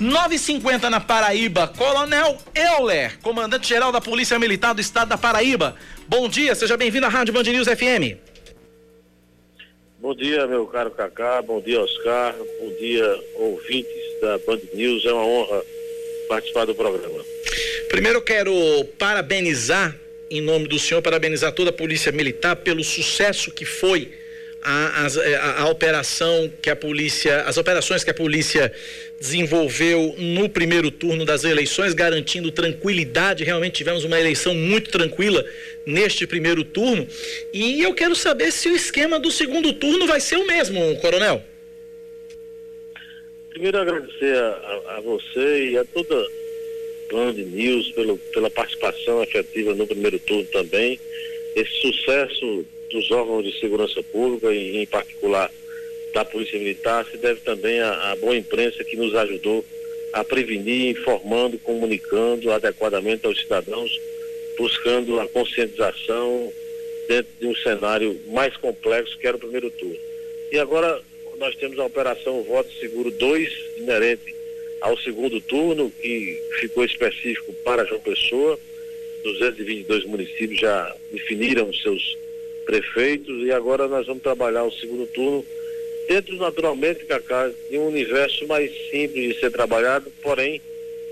9h50 0.00 0.88
na 0.88 0.98
Paraíba, 0.98 1.68
Coronel 1.68 2.38
Euler, 2.54 3.18
comandante-geral 3.20 3.92
da 3.92 4.00
Polícia 4.00 4.36
Militar 4.38 4.74
do 4.74 4.80
Estado 4.80 5.10
da 5.10 5.18
Paraíba. 5.18 5.76
Bom 6.08 6.26
dia, 6.28 6.54
seja 6.56 6.76
bem-vindo 6.76 7.06
à 7.06 7.08
Rádio 7.08 7.32
Band 7.32 7.44
News 7.44 7.68
FM. 7.68 8.16
Bom 10.00 10.14
dia, 10.16 10.46
meu 10.48 10.66
caro 10.66 10.90
Cacá, 10.90 11.40
bom 11.42 11.60
dia, 11.60 11.80
Oscar, 11.80 12.34
bom 12.34 12.72
dia, 12.80 13.16
ouvintes 13.36 14.20
da 14.22 14.38
Band 14.38 14.58
News, 14.74 15.04
é 15.04 15.12
uma 15.12 15.24
honra 15.24 15.62
participar 16.28 16.64
do 16.64 16.74
programa. 16.74 17.29
Primeiro 17.88 18.18
eu 18.18 18.22
quero 18.22 18.84
parabenizar, 18.98 19.98
em 20.30 20.40
nome 20.40 20.68
do 20.68 20.78
senhor, 20.78 21.02
parabenizar 21.02 21.52
toda 21.52 21.70
a 21.70 21.72
Polícia 21.72 22.12
Militar 22.12 22.56
pelo 22.56 22.84
sucesso 22.84 23.50
que 23.50 23.64
foi 23.64 24.12
a, 24.62 25.06
eh, 25.24 25.34
a- 25.36 25.60
a 25.62 25.68
operação 25.68 26.52
que 26.60 26.68
a 26.68 26.76
polícia, 26.76 27.42
as 27.42 27.56
operações 27.56 28.04
que 28.04 28.10
a 28.10 28.14
polícia 28.14 28.70
desenvolveu 29.18 30.14
no 30.18 30.48
primeiro 30.50 30.90
turno 30.90 31.24
das 31.24 31.44
eleições, 31.44 31.94
garantindo 31.94 32.50
tranquilidade. 32.52 33.42
Realmente 33.42 33.74
tivemos 33.74 34.04
uma 34.04 34.20
eleição 34.20 34.54
muito 34.54 34.90
tranquila 34.90 35.44
neste 35.86 36.26
primeiro 36.26 36.62
turno. 36.62 37.08
E 37.52 37.82
eu 37.82 37.94
quero 37.94 38.14
saber 38.14 38.52
se 38.52 38.68
o 38.68 38.76
esquema 38.76 39.18
do 39.18 39.30
segundo 39.30 39.72
turno 39.72 40.06
vai 40.06 40.20
ser 40.20 40.36
o 40.36 40.46
mesmo, 40.46 40.94
Coronel. 41.00 41.42
Primeiro 43.50 43.78
agradecer 43.78 44.36
a- 44.36 44.96
a 44.96 45.00
você 45.00 45.70
e 45.70 45.78
a 45.78 45.84
toda 45.84 46.14
Band 47.10 47.32
News 47.32 47.90
pelo, 47.92 48.16
pela 48.32 48.50
participação 48.50 49.22
efetiva 49.22 49.74
no 49.74 49.86
primeiro 49.86 50.18
turno 50.20 50.44
também. 50.46 50.98
Esse 51.54 51.72
sucesso 51.80 52.64
dos 52.90 53.10
órgãos 53.10 53.44
de 53.44 53.58
segurança 53.58 54.02
pública 54.04 54.52
e 54.52 54.82
em 54.82 54.86
particular 54.86 55.50
da 56.14 56.24
Polícia 56.24 56.58
Militar 56.58 57.06
se 57.10 57.16
deve 57.16 57.40
também 57.40 57.80
à, 57.80 58.12
à 58.12 58.16
boa 58.16 58.36
imprensa 58.36 58.84
que 58.84 58.96
nos 58.96 59.14
ajudou 59.14 59.64
a 60.12 60.24
prevenir, 60.24 60.90
informando, 60.90 61.58
comunicando 61.58 62.50
adequadamente 62.52 63.26
aos 63.26 63.40
cidadãos, 63.40 63.90
buscando 64.58 65.20
a 65.20 65.28
conscientização 65.28 66.52
dentro 67.06 67.32
de 67.40 67.46
um 67.46 67.54
cenário 67.56 68.20
mais 68.28 68.56
complexo 68.56 69.16
que 69.18 69.26
era 69.26 69.36
o 69.36 69.40
primeiro 69.40 69.70
turno. 69.70 69.96
E 70.50 70.58
agora 70.58 71.00
nós 71.38 71.54
temos 71.56 71.78
a 71.78 71.84
Operação 71.84 72.42
Voto 72.42 72.70
Seguro 72.74 73.10
2, 73.10 73.52
inerente 73.78 74.34
ao 74.80 74.96
segundo 74.98 75.40
turno, 75.40 75.92
que 76.00 76.42
ficou 76.60 76.84
específico 76.84 77.52
para 77.64 77.84
João 77.84 78.00
Pessoa. 78.00 78.58
222 79.22 80.04
municípios 80.04 80.60
já 80.60 80.96
definiram 81.12 81.72
seus 81.74 82.16
prefeitos 82.64 83.44
e 83.44 83.52
agora 83.52 83.86
nós 83.86 84.06
vamos 84.06 84.22
trabalhar 84.22 84.64
o 84.64 84.72
segundo 84.72 85.06
turno 85.08 85.44
dentro, 86.08 86.34
naturalmente, 86.36 87.04
Cacá, 87.04 87.50
de 87.70 87.78
um 87.78 87.86
universo 87.86 88.46
mais 88.46 88.70
simples 88.90 89.34
de 89.34 89.40
ser 89.40 89.50
trabalhado, 89.52 90.10
porém 90.22 90.60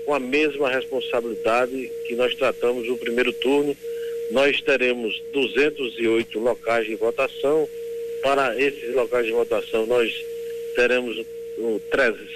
com 0.05 0.13
a 0.13 0.19
mesma 0.19 0.69
responsabilidade 0.69 1.91
que 2.05 2.15
nós 2.15 2.33
tratamos 2.35 2.87
no 2.87 2.97
primeiro 2.97 3.31
turno. 3.31 3.77
Nós 4.31 4.61
teremos 4.61 5.21
208 5.31 6.39
locais 6.39 6.85
de 6.85 6.95
votação. 6.95 7.69
Para 8.21 8.59
esses 8.59 8.93
locais 8.93 9.25
de 9.25 9.31
votação, 9.31 9.85
nós 9.85 10.13
teremos 10.75 11.15
13 11.15 11.38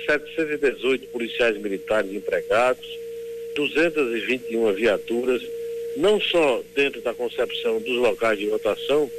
718 0.06 1.08
policiais 1.08 1.58
militares 1.58 2.12
empregados, 2.14 3.00
221 3.56 4.74
viaturas, 4.74 5.42
não 5.96 6.20
só 6.20 6.64
dentro 6.76 7.02
da 7.02 7.14
concepção 7.14 7.80
dos 7.80 7.96
locais 7.98 8.38
de 8.40 8.48
votação, 8.48 9.10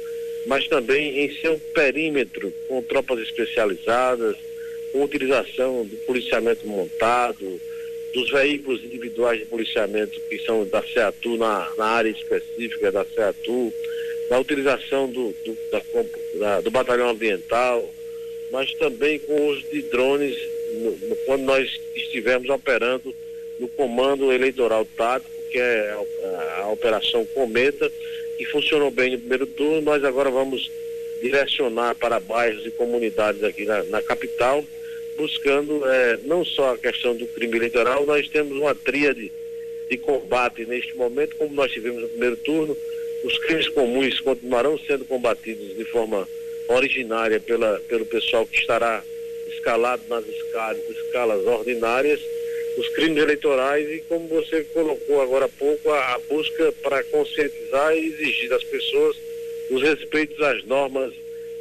mas 0.45 0.67
também 0.67 1.19
em 1.25 1.33
seu 1.39 1.57
perímetro, 1.73 2.53
com 2.67 2.81
tropas 2.83 3.19
especializadas, 3.19 4.35
com 4.91 5.03
utilização 5.03 5.85
do 5.85 5.95
policiamento 6.05 6.67
montado, 6.67 7.59
dos 8.13 8.29
veículos 8.29 8.83
individuais 8.83 9.39
de 9.39 9.45
policiamento 9.45 10.19
que 10.29 10.37
são 10.39 10.65
da 10.65 10.81
CEATU 10.83 11.35
na, 11.37 11.69
na 11.77 11.85
área 11.85 12.09
específica 12.09 12.91
da 12.91 13.03
CEATU, 13.05 13.73
na 14.29 14.39
utilização 14.39 15.07
do, 15.09 15.33
do, 15.43 15.57
da 15.71 15.81
da- 16.39 16.61
do 16.61 16.69
batalhão 16.71 17.09
ambiental, 17.09 17.93
mas 18.51 18.73
também 18.73 19.19
com 19.19 19.33
o 19.33 19.47
uso 19.47 19.63
de 19.71 19.81
drones 19.83 20.37
no- 20.73 21.15
quando 21.25 21.43
nós 21.43 21.79
estivermos 21.95 22.49
operando 22.49 23.15
no 23.59 23.67
comando 23.69 24.31
eleitoral 24.31 24.85
tático, 24.97 25.31
que 25.51 25.57
é 25.57 25.97
a, 26.23 26.61
a 26.63 26.69
operação 26.69 27.25
Cometa, 27.27 27.91
que 28.37 28.45
funcionou 28.45 28.91
bem 28.91 29.11
no 29.11 29.19
primeiro 29.19 29.47
turno, 29.47 29.81
nós 29.81 30.03
agora 30.03 30.29
vamos 30.29 30.69
direcionar 31.21 31.95
para 31.95 32.19
bairros 32.19 32.65
e 32.65 32.71
comunidades 32.71 33.41
aqui 33.43 33.63
na, 33.65 33.83
na 33.85 34.01
capital, 34.01 34.63
buscando 35.17 35.81
eh, 35.85 36.19
não 36.25 36.43
só 36.43 36.73
a 36.73 36.77
questão 36.77 37.15
do 37.15 37.25
crime 37.27 37.55
eleitoral, 37.55 38.05
nós 38.05 38.27
temos 38.27 38.57
uma 38.57 38.75
tríade 38.75 39.31
de 39.89 39.97
combate 39.97 40.65
neste 40.65 40.93
momento, 40.97 41.37
como 41.37 41.55
nós 41.55 41.71
tivemos 41.71 42.01
no 42.01 42.09
primeiro 42.09 42.35
turno, 42.37 42.77
os 43.23 43.37
crimes 43.39 43.69
comuns 43.69 44.19
continuarão 44.19 44.77
sendo 44.77 45.05
combatidos 45.05 45.75
de 45.77 45.85
forma 45.85 46.27
originária 46.67 47.39
pela, 47.39 47.79
pelo 47.87 48.05
pessoal 48.05 48.45
que 48.45 48.57
estará 48.57 49.03
escalado 49.47 50.03
nas 50.09 50.25
escalas, 50.27 50.81
escalas 50.89 51.45
ordinárias, 51.45 52.19
os 52.77 52.89
crimes 52.89 53.23
eleitorais 53.23 53.89
e, 53.89 53.99
como 54.07 54.27
você 54.27 54.63
colocou 54.73 55.21
agora 55.21 55.45
há 55.45 55.49
pouco, 55.49 55.91
a, 55.91 56.15
a 56.15 56.19
busca 56.19 56.73
para 56.83 57.03
conscientizar 57.05 57.95
e 57.95 58.07
exigir 58.07 58.49
das 58.49 58.63
pessoas 58.63 59.15
os 59.69 59.81
respeitos 59.81 60.39
às 60.41 60.63
normas 60.65 61.13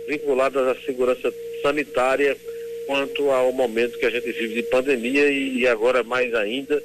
vinculadas 0.06 0.66
à 0.68 0.74
segurança 0.82 1.32
sanitária 1.62 2.36
quanto 2.86 3.30
ao 3.30 3.52
momento 3.52 3.98
que 3.98 4.06
a 4.06 4.10
gente 4.10 4.30
vive 4.32 4.54
de 4.54 4.62
pandemia 4.64 5.28
e, 5.30 5.60
e 5.60 5.66
agora 5.66 6.02
mais 6.02 6.34
ainda 6.34 6.82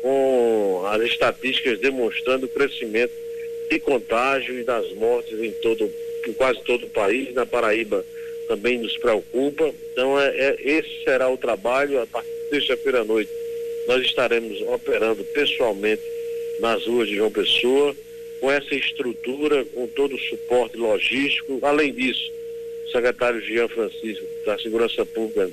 com 0.00 0.82
as 0.86 1.02
estatísticas 1.02 1.78
demonstrando 1.78 2.46
o 2.46 2.48
crescimento 2.48 3.12
de 3.68 3.78
contágio 3.78 4.58
e 4.58 4.64
das 4.64 4.90
mortes 4.92 5.38
em 5.38 5.52
todo, 5.52 5.90
em 6.28 6.32
quase 6.32 6.60
todo 6.62 6.86
o 6.86 6.90
país, 6.90 7.32
na 7.34 7.46
Paraíba 7.46 8.04
também 8.48 8.78
nos 8.78 8.96
preocupa. 8.98 9.72
Então 9.92 10.20
é, 10.20 10.28
é- 10.28 10.56
esse 10.60 11.04
será 11.04 11.28
o 11.28 11.36
trabalho. 11.36 12.02
A 12.02 12.06
partir 12.06 12.28
de 12.28 12.50
sexta-feira 12.50 13.00
à 13.00 13.04
noite 13.04 13.30
nós 13.86 14.04
estaremos 14.04 14.60
operando 14.62 15.24
pessoalmente 15.24 16.02
nas 16.60 16.84
ruas 16.84 17.08
de 17.08 17.16
João 17.16 17.30
Pessoa, 17.30 17.96
com 18.40 18.50
essa 18.50 18.74
estrutura, 18.74 19.64
com 19.66 19.86
todo 19.88 20.14
o 20.14 20.18
suporte 20.18 20.76
logístico. 20.76 21.58
Além 21.62 21.92
disso, 21.92 22.30
o 22.86 22.90
secretário 22.90 23.40
Jean 23.40 23.68
Francisco 23.68 24.24
da 24.44 24.58
Segurança 24.58 25.04
Pública 25.06 25.50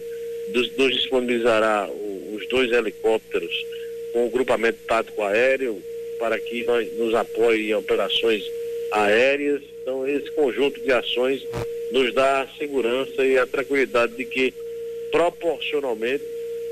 nos, 0.53 0.69
disponibilizará 0.91 1.89
os 2.33 2.47
dois 2.47 2.71
helicópteros 2.71 3.65
com 4.11 4.25
o 4.25 4.29
grupamento 4.29 4.79
tático 4.87 5.21
aéreo 5.21 5.81
para 6.17 6.39
que 6.39 6.63
nós 6.63 6.91
nos 6.93 7.13
apoie 7.13 7.69
em 7.69 7.75
operações 7.75 8.43
aéreas. 8.91 9.61
Então, 9.81 10.07
esse 10.07 10.29
conjunto 10.31 10.79
de 10.79 10.91
ações 10.91 11.45
nos 11.91 12.13
dá 12.13 12.41
a 12.41 12.47
segurança 12.57 13.25
e 13.25 13.37
a 13.37 13.45
tranquilidade 13.45 14.15
de 14.15 14.25
que, 14.25 14.53
proporcionalmente, 15.11 16.23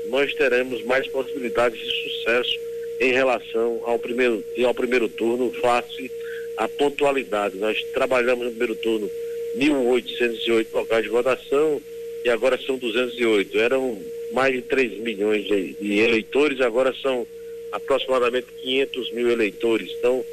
nós 0.08 0.32
teremos 0.34 0.82
mais 0.84 1.06
possibilidades 1.08 1.78
de 1.78 2.10
sucesso 2.10 2.58
em 3.00 3.12
relação 3.12 3.82
ao 3.84 3.98
primeiro, 3.98 4.42
ao 4.64 4.74
primeiro 4.74 5.08
turno, 5.08 5.52
face 5.60 6.10
à 6.56 6.68
pontualidade. 6.68 7.56
Nós 7.56 7.82
trabalhamos 7.92 8.44
no 8.44 8.50
primeiro 8.50 8.74
turno 8.76 9.10
1.808 9.56 10.66
locais 10.72 11.04
de 11.04 11.10
votação 11.10 11.80
e 12.24 12.30
agora 12.30 12.58
são 12.58 12.78
208. 12.78 13.58
Eram 13.58 13.98
mais 14.32 14.54
de 14.54 14.62
3 14.62 14.98
milhões 14.98 15.44
de, 15.44 15.74
de 15.74 15.98
eleitores, 16.00 16.60
agora 16.60 16.94
são 17.00 17.26
aproximadamente 17.72 18.46
500 18.62 19.12
mil 19.12 19.30
eleitores. 19.30 19.90
Então, 19.98 20.24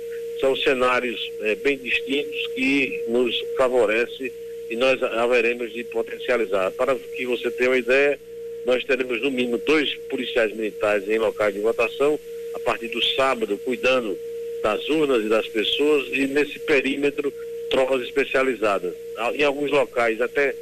são 0.44 0.58
cenários 0.58 1.32
eh, 1.40 1.56
bem 1.56 1.78
distintos 1.78 2.48
que 2.48 3.02
nos 3.08 3.42
favorece 3.56 4.30
e 4.70 4.76
nós 4.76 5.02
haveremos 5.02 5.72
de 5.72 5.86
potencializar. 5.86 6.70
Para 6.72 6.96
que 6.96 7.26
você 7.26 7.50
tenha 7.50 7.70
uma 7.70 7.78
ideia, 7.78 8.20
nós 8.66 8.84
teremos 8.84 9.22
no 9.22 9.32
mínimo 9.32 9.58
dois 9.58 9.96
policiais 10.10 10.54
militares 10.54 11.08
em 11.08 11.18
locais 11.18 11.54
de 11.54 11.62
votação 11.62 12.20
a 12.54 12.60
partir 12.60 12.90
do 12.90 13.02
sábado, 13.02 13.58
cuidando 13.64 14.20
das 14.62 14.90
urnas 14.90 15.24
e 15.24 15.30
das 15.30 15.48
pessoas 15.48 16.10
e 16.12 16.28
nesse 16.28 16.60
perímetro 16.60 17.32
tropas 17.70 18.02
especializadas. 18.02 18.94
Em 19.36 19.44
alguns 19.44 19.72
locais 19.72 20.20
até 20.20 20.56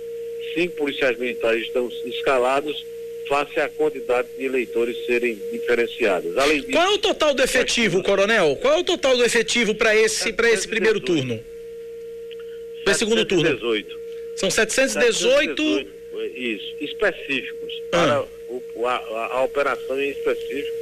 cinco 0.53 0.75
policiais 0.75 1.17
militares 1.17 1.63
estão 1.63 1.89
escalados 2.05 2.85
face 3.31 3.61
à 3.61 3.69
quantidade 3.69 4.27
de 4.37 4.43
eleitores 4.43 5.05
serem 5.05 5.39
diferenciados. 5.53 6.37
Além 6.37 6.59
disso, 6.59 6.71
Qual 6.73 6.85
é 6.85 6.93
o 6.95 6.97
total 6.97 7.33
do 7.33 7.41
efetivo, 7.41 8.03
Coronel? 8.03 8.57
Qual 8.57 8.73
é 8.73 8.77
o 8.79 8.83
total 8.83 9.15
do 9.15 9.23
efetivo 9.23 9.73
para 9.73 9.95
esse, 9.95 10.33
pra 10.33 10.51
esse 10.51 10.67
primeiro 10.67 10.99
turno? 10.99 11.41
Para 12.83 12.93
segundo 12.93 13.23
turno? 13.23 13.43
718. 13.45 13.99
São 14.35 14.51
718 14.51 15.55
718, 15.63 16.37
Isso, 16.37 16.75
específicos, 16.81 17.73
para 17.89 18.23
o- 18.49 18.85
a, 18.85 18.95
a- 19.37 19.43
operação 19.43 19.99
em 20.01 20.09
específico, 20.09 20.75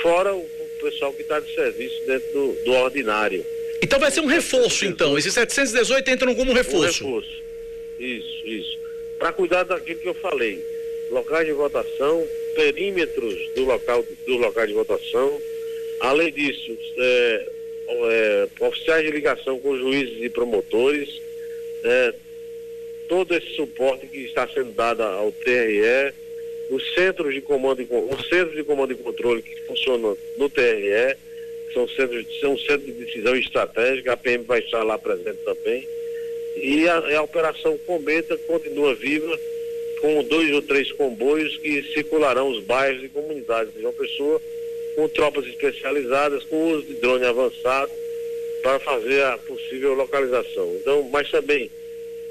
fora 0.00 0.34
o, 0.34 0.38
o 0.40 0.68
pessoal 0.82 1.12
que 1.12 1.20
está 1.20 1.40
de 1.40 1.54
serviço 1.54 2.00
dentro 2.06 2.32
do, 2.32 2.52
do 2.64 2.72
ordinário. 2.72 3.44
Então 3.82 3.98
vai 4.00 4.10
ser 4.10 4.20
um 4.20 4.26
reforço, 4.26 4.86
então. 4.86 5.18
Esses 5.18 5.34
718 5.34 6.10
entram 6.10 6.34
como 6.34 6.52
Um 6.52 6.54
reforço. 6.54 7.04
reforço. 7.04 7.42
Isso, 7.98 8.46
isso. 8.46 8.78
Para 9.18 9.30
cuidar 9.32 9.64
daquilo 9.64 10.00
que 10.00 10.08
eu 10.08 10.14
falei. 10.14 10.71
Locais 11.12 11.46
de 11.46 11.52
votação, 11.52 12.26
perímetros 12.54 13.34
do 13.54 13.64
local, 13.66 14.02
do 14.26 14.36
local 14.38 14.66
de 14.66 14.72
votação. 14.72 15.40
Além 16.00 16.32
disso, 16.32 16.74
é, 16.96 17.46
é, 17.86 18.48
oficiais 18.64 19.04
de 19.04 19.10
ligação 19.10 19.60
com 19.60 19.76
juízes 19.76 20.22
e 20.22 20.30
promotores. 20.30 21.20
é, 21.84 22.14
todo 23.08 23.34
esse 23.34 23.54
suporte 23.56 24.06
que 24.06 24.20
está 24.20 24.48
sendo 24.48 24.72
dado 24.72 25.02
ao 25.02 25.30
TRE, 25.32 26.14
os 26.70 26.94
centros 26.94 27.34
de 27.34 27.42
comando 27.42 27.82
e, 27.82 27.88
os 27.90 28.26
centros 28.26 28.56
de 28.56 28.64
comando 28.64 28.92
e 28.92 28.96
controle 28.96 29.42
que 29.42 29.54
funcionam 29.66 30.16
no 30.38 30.48
TRE, 30.48 31.14
são 31.74 31.86
centros, 31.88 32.24
são 32.40 32.56
centros 32.56 32.86
de 32.86 33.04
decisão 33.04 33.36
estratégica, 33.36 34.14
a 34.14 34.16
PM 34.16 34.44
vai 34.44 34.60
estar 34.60 34.82
lá 34.82 34.96
presente 34.96 35.40
também. 35.44 35.86
E 36.56 36.88
a, 36.88 37.18
a 37.18 37.22
Operação 37.22 37.76
Cometa 37.86 38.38
continua 38.46 38.94
viva 38.94 39.38
com 40.02 40.24
dois 40.24 40.52
ou 40.52 40.60
três 40.60 40.90
comboios 40.90 41.56
que 41.58 41.80
circularão 41.94 42.50
os 42.50 42.62
bairros 42.64 43.04
e 43.04 43.08
comunidades 43.08 43.72
de 43.72 43.80
João 43.80 43.94
Pessoa 43.94 44.42
com 44.96 45.08
tropas 45.08 45.46
especializadas, 45.46 46.42
com 46.44 46.72
uso 46.72 46.82
de 46.82 46.94
drone 46.94 47.24
avançado 47.24 47.90
para 48.62 48.80
fazer 48.80 49.22
a 49.22 49.38
possível 49.38 49.94
localização. 49.94 50.76
Então, 50.80 51.02
mas 51.04 51.30
também 51.30 51.70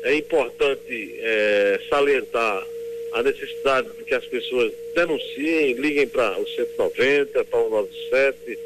é 0.04 0.16
importante 0.16 1.16
eh, 1.18 1.80
salientar 1.90 2.68
a 3.14 3.24
necessidade 3.24 3.88
de 3.98 4.04
que 4.04 4.14
as 4.14 4.26
pessoas 4.26 4.72
denunciem, 4.94 5.74
liguem 5.74 6.08
para 6.08 6.40
o 6.40 6.48
190, 6.48 7.46
para 7.46 7.60
o 7.60 7.70
97, 7.70 8.60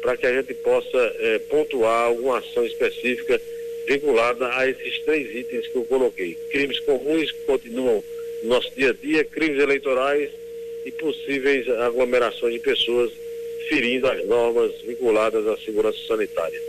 para 0.00 0.16
que 0.16 0.26
a 0.26 0.34
gente 0.34 0.54
possa 0.54 1.14
eh, 1.18 1.40
pontuar 1.50 2.06
alguma 2.06 2.38
ação 2.38 2.64
específica 2.64 3.40
vinculada 3.86 4.48
a 4.54 4.68
esses 4.68 4.98
três 5.00 5.34
itens 5.34 5.66
que 5.68 5.76
eu 5.76 5.84
coloquei. 5.84 6.36
Crimes 6.50 6.80
comuns 6.80 7.32
continuam 7.46 8.02
no 8.42 8.48
nosso 8.50 8.70
dia 8.76 8.90
a 8.90 8.92
dia, 9.06 9.24
crimes 9.24 9.58
eleitorais 9.60 10.30
e 10.84 10.90
possíveis 10.92 11.68
aglomerações 11.68 12.54
de 12.54 12.60
pessoas 12.60 13.10
ferindo 13.68 14.06
as 14.06 14.24
normas 14.26 14.70
vinculadas 14.86 15.46
à 15.46 15.56
segurança 15.58 15.98
sanitária. 16.06 16.60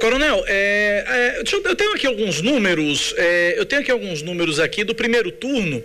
Coronel, 0.00 0.44
é, 0.48 1.04
é, 1.06 1.42
eu, 1.54 1.62
eu 1.64 1.76
tenho 1.76 1.92
aqui 1.92 2.06
alguns 2.06 2.42
números, 2.42 3.14
é, 3.16 3.54
eu 3.56 3.64
tenho 3.64 3.80
aqui 3.80 3.90
alguns 3.90 4.20
números 4.20 4.58
aqui 4.58 4.82
do 4.84 4.94
primeiro 4.94 5.30
turno, 5.30 5.82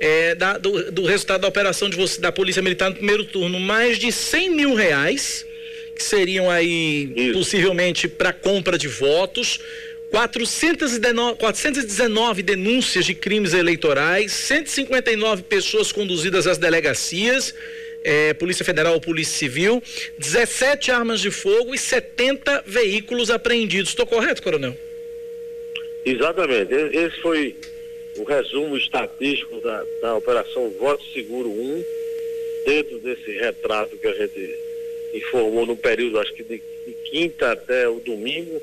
é, 0.00 0.34
da- 0.34 0.56
do, 0.58 0.90
do 0.90 1.04
resultado 1.04 1.42
da 1.42 1.48
operação 1.48 1.88
de 1.88 1.96
você, 1.96 2.20
da 2.20 2.32
Polícia 2.32 2.62
Militar 2.62 2.88
no 2.90 2.96
primeiro 2.96 3.24
turno, 3.24 3.60
mais 3.60 3.98
de 3.98 4.10
100 4.10 4.50
mil 4.50 4.74
reais, 4.74 5.46
que 5.94 6.02
seriam 6.02 6.50
aí 6.50 7.30
possivelmente 7.34 8.08
para 8.08 8.32
compra 8.32 8.78
de 8.78 8.88
votos, 8.88 9.60
419, 10.12 11.38
419 11.38 12.42
denúncias 12.42 13.06
de 13.06 13.14
crimes 13.14 13.54
eleitorais, 13.54 14.30
159 14.30 15.42
pessoas 15.44 15.90
conduzidas 15.90 16.46
às 16.46 16.58
delegacias, 16.58 17.54
é, 18.04 18.34
Polícia 18.34 18.62
Federal 18.62 19.00
Polícia 19.00 19.38
Civil, 19.38 19.82
17 20.18 20.90
armas 20.90 21.18
de 21.18 21.30
fogo 21.30 21.74
e 21.74 21.78
70 21.78 22.62
veículos 22.66 23.30
apreendidos. 23.30 23.88
Estou 23.88 24.06
correto, 24.06 24.42
coronel? 24.42 24.76
Exatamente. 26.04 26.74
Esse 26.74 27.18
foi 27.22 27.56
o 28.18 28.24
resumo 28.24 28.76
estatístico 28.76 29.62
da, 29.62 29.82
da 30.02 30.14
Operação 30.16 30.68
Voto 30.78 31.02
Seguro 31.14 31.48
1, 31.48 31.84
dentro 32.66 32.98
desse 32.98 33.32
retrato 33.32 33.96
que 33.96 34.06
a 34.06 34.12
gente 34.12 34.58
informou 35.14 35.64
no 35.64 35.76
período, 35.76 36.20
acho 36.20 36.34
que 36.34 36.44
de, 36.44 36.62
de 36.86 36.92
quinta 37.04 37.52
até 37.52 37.88
o 37.88 37.98
domingo. 37.98 38.60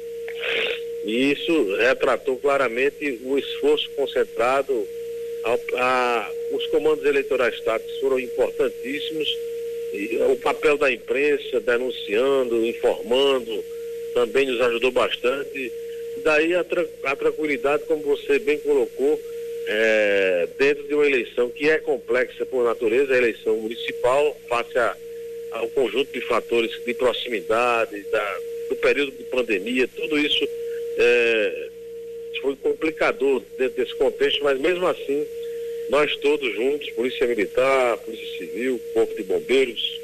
E 1.03 1.31
isso 1.31 1.75
retratou 1.77 2.37
claramente 2.37 3.19
o 3.23 3.37
esforço 3.37 3.89
concentrado. 3.95 4.87
a- 5.77 6.31
os 6.51 6.65
comandos 6.67 7.05
eleitorais 7.05 7.59
táticos 7.61 7.97
foram 7.99 8.19
importantíssimos. 8.19 9.37
E 9.93 10.17
o 10.29 10.35
papel 10.35 10.77
da 10.77 10.91
imprensa 10.91 11.59
denunciando, 11.61 12.65
informando, 12.65 13.63
também 14.13 14.45
nos 14.45 14.59
ajudou 14.61 14.91
bastante. 14.91 15.71
Daí 16.17 16.53
a, 16.53 16.63
tra- 16.63 16.85
a 17.03 17.15
tranquilidade, 17.15 17.83
como 17.85 18.03
você 18.03 18.37
bem 18.37 18.59
colocou, 18.59 19.19
é, 19.65 20.47
dentro 20.57 20.83
de 20.87 20.93
uma 20.93 21.05
eleição 21.05 21.49
que 21.49 21.69
é 21.69 21.77
complexa 21.77 22.45
por 22.45 22.63
natureza, 22.65 23.13
a 23.13 23.17
eleição 23.17 23.55
municipal, 23.57 24.35
face 24.49 24.77
a, 24.77 24.95
ao 25.51 25.69
conjunto 25.69 26.11
de 26.11 26.21
fatores 26.21 26.71
de 26.85 26.93
proximidade, 26.93 28.01
da, 28.11 28.39
do 28.67 28.75
período 28.75 29.11
de 29.11 29.23
pandemia, 29.23 29.87
tudo 29.95 30.19
isso 30.19 30.45
é, 30.99 31.69
foi 32.41 32.55
complicador 32.57 33.41
dentro 33.57 33.81
desse 33.83 33.95
contexto, 33.95 34.43
mas 34.43 34.59
mesmo 34.59 34.85
assim, 34.85 35.25
nós 35.89 36.15
todos 36.17 36.53
juntos, 36.53 36.89
Polícia 36.91 37.25
Militar, 37.25 37.97
Polícia 37.97 38.37
Civil, 38.37 38.79
Corpo 38.93 39.15
de 39.15 39.23
Bombeiros, 39.23 39.99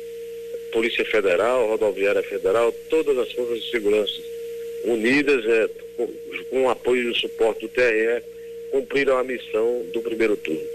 Polícia 0.72 1.06
Federal, 1.06 1.68
Rodoviária 1.68 2.24
Federal, 2.24 2.74
todas 2.90 3.18
as 3.18 3.32
forças 3.32 3.62
de 3.62 3.70
segurança 3.70 4.22
unidas, 4.86 5.46
é, 5.46 5.70
com, 5.96 6.08
com 6.50 6.64
o 6.64 6.70
apoio 6.70 7.04
e 7.04 7.12
o 7.12 7.16
suporte 7.16 7.62
do 7.62 7.70
TRE, 7.70 8.24
cumpriram 8.72 9.18
a 9.18 9.24
missão 9.24 9.86
do 9.94 10.02
primeiro 10.02 10.36
turno. 10.38 10.75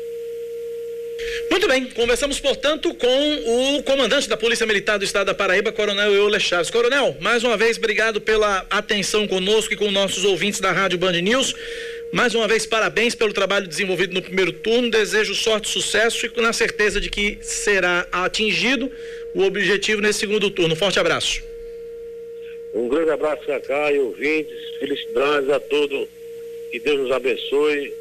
Muito 1.50 1.66
bem, 1.66 1.86
conversamos, 1.86 2.38
portanto, 2.38 2.94
com 2.94 3.76
o 3.76 3.82
comandante 3.82 4.28
da 4.28 4.36
Polícia 4.36 4.66
Militar 4.66 4.98
do 4.98 5.04
Estado 5.04 5.26
da 5.26 5.34
Paraíba, 5.34 5.72
Coronel 5.72 6.14
Euler 6.14 6.40
Chaves. 6.40 6.70
Coronel, 6.70 7.16
mais 7.20 7.42
uma 7.42 7.56
vez, 7.56 7.76
obrigado 7.76 8.20
pela 8.20 8.66
atenção 8.70 9.26
conosco 9.26 9.74
e 9.74 9.76
com 9.76 9.90
nossos 9.90 10.24
ouvintes 10.24 10.60
da 10.60 10.72
Rádio 10.72 10.98
Band 10.98 11.12
News. 11.12 11.54
Mais 12.12 12.34
uma 12.34 12.48
vez, 12.48 12.66
parabéns 12.66 13.14
pelo 13.14 13.32
trabalho 13.32 13.68
desenvolvido 13.68 14.14
no 14.14 14.22
primeiro 14.22 14.52
turno. 14.52 14.90
Desejo 14.90 15.34
sorte 15.34 15.68
sucesso 15.68 16.26
e 16.26 16.40
na 16.40 16.52
certeza 16.52 17.00
de 17.00 17.08
que 17.08 17.38
será 17.40 18.06
atingido 18.10 18.90
o 19.32 19.42
objetivo 19.42 20.00
nesse 20.00 20.20
segundo 20.20 20.50
turno. 20.50 20.74
Forte 20.74 20.98
abraço. 20.98 21.42
Um 22.74 22.88
grande 22.88 23.10
abraço, 23.10 23.44
Cacá 23.46 23.92
e 23.92 23.98
ouvintes, 23.98 24.56
felicidades 24.78 25.50
a 25.50 25.60
todos, 25.60 26.08
que 26.70 26.78
Deus 26.78 27.00
nos 27.00 27.12
abençoe, 27.12 27.92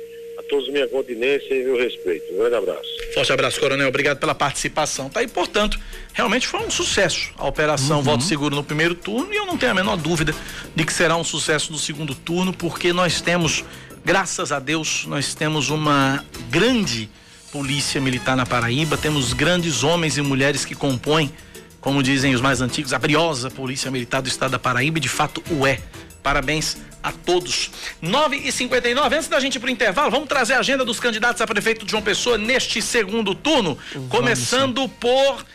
a 0.49 0.55
todos 0.55 0.67
minha 0.69 0.87
continência 0.87 1.53
e 1.53 1.63
meu 1.63 1.77
respeito. 1.77 2.33
Um 2.33 2.37
grande 2.39 2.55
abraço. 2.55 2.89
Forte 3.13 3.31
abraço, 3.31 3.59
Coronel. 3.59 3.87
Obrigado 3.87 4.17
pela 4.17 4.33
participação. 4.33 5.09
Tá 5.09 5.19
aí, 5.19 5.27
portanto, 5.27 5.79
realmente 6.13 6.47
foi 6.47 6.59
um 6.61 6.71
sucesso 6.71 7.31
a 7.37 7.47
operação 7.47 8.01
Voto 8.01 8.23
Seguro 8.23 8.55
no 8.55 8.63
primeiro 8.63 8.95
turno 8.95 9.31
e 9.31 9.37
eu 9.37 9.45
não 9.45 9.57
tenho 9.57 9.71
a 9.71 9.75
menor 9.75 9.95
dúvida 9.95 10.33
de 10.75 10.83
que 10.83 10.91
será 10.91 11.15
um 11.15 11.23
sucesso 11.23 11.71
no 11.71 11.77
segundo 11.77 12.15
turno, 12.15 12.51
porque 12.51 12.91
nós 12.91 13.21
temos, 13.21 13.63
graças 14.03 14.51
a 14.51 14.59
Deus, 14.59 15.05
nós 15.05 15.35
temos 15.35 15.69
uma 15.69 16.25
grande 16.49 17.09
polícia 17.51 18.01
militar 18.01 18.35
na 18.35 18.45
Paraíba, 18.45 18.97
temos 18.97 19.33
grandes 19.33 19.83
homens 19.83 20.17
e 20.17 20.21
mulheres 20.21 20.65
que 20.65 20.75
compõem, 20.75 21.31
como 21.79 22.01
dizem 22.01 22.33
os 22.33 22.41
mais 22.41 22.61
antigos, 22.61 22.93
a 22.93 22.99
briosa 22.99 23.49
Polícia 23.49 23.89
Militar 23.89 24.21
do 24.21 24.27
Estado 24.27 24.51
da 24.51 24.59
Paraíba, 24.59 24.97
e 24.97 25.01
de 25.01 25.09
fato 25.09 25.43
o 25.51 25.65
é. 25.65 25.79
Parabéns 26.21 26.77
a 27.01 27.11
todos. 27.11 27.71
9 28.01 28.37
e 28.37 28.51
59 28.51 29.15
antes 29.15 29.27
da 29.29 29.39
gente 29.39 29.55
ir 29.55 29.59
pro 29.59 29.69
intervalo, 29.69 30.11
vamos 30.11 30.27
trazer 30.27 30.53
a 30.53 30.59
agenda 30.59 30.83
dos 30.83 30.99
candidatos 30.99 31.41
a 31.41 31.47
prefeito 31.47 31.85
de 31.85 31.91
João 31.91 32.03
Pessoa 32.03 32.37
neste 32.37 32.81
segundo 32.81 33.33
turno, 33.33 33.77
começando 34.09 34.87
por 34.87 35.45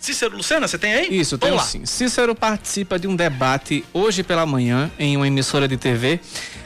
Cícero 0.00 0.34
Lucena, 0.34 0.66
você 0.66 0.78
tem 0.78 0.94
aí? 0.94 1.08
Isso, 1.10 1.36
tem 1.36 1.58
sim. 1.60 1.84
Cícero 1.84 2.34
participa 2.34 2.98
de 2.98 3.06
um 3.06 3.14
debate 3.14 3.84
hoje 3.92 4.22
pela 4.22 4.46
manhã 4.46 4.90
em 4.98 5.14
uma 5.14 5.26
emissora 5.26 5.68
de 5.68 5.76
TV. 5.76 6.18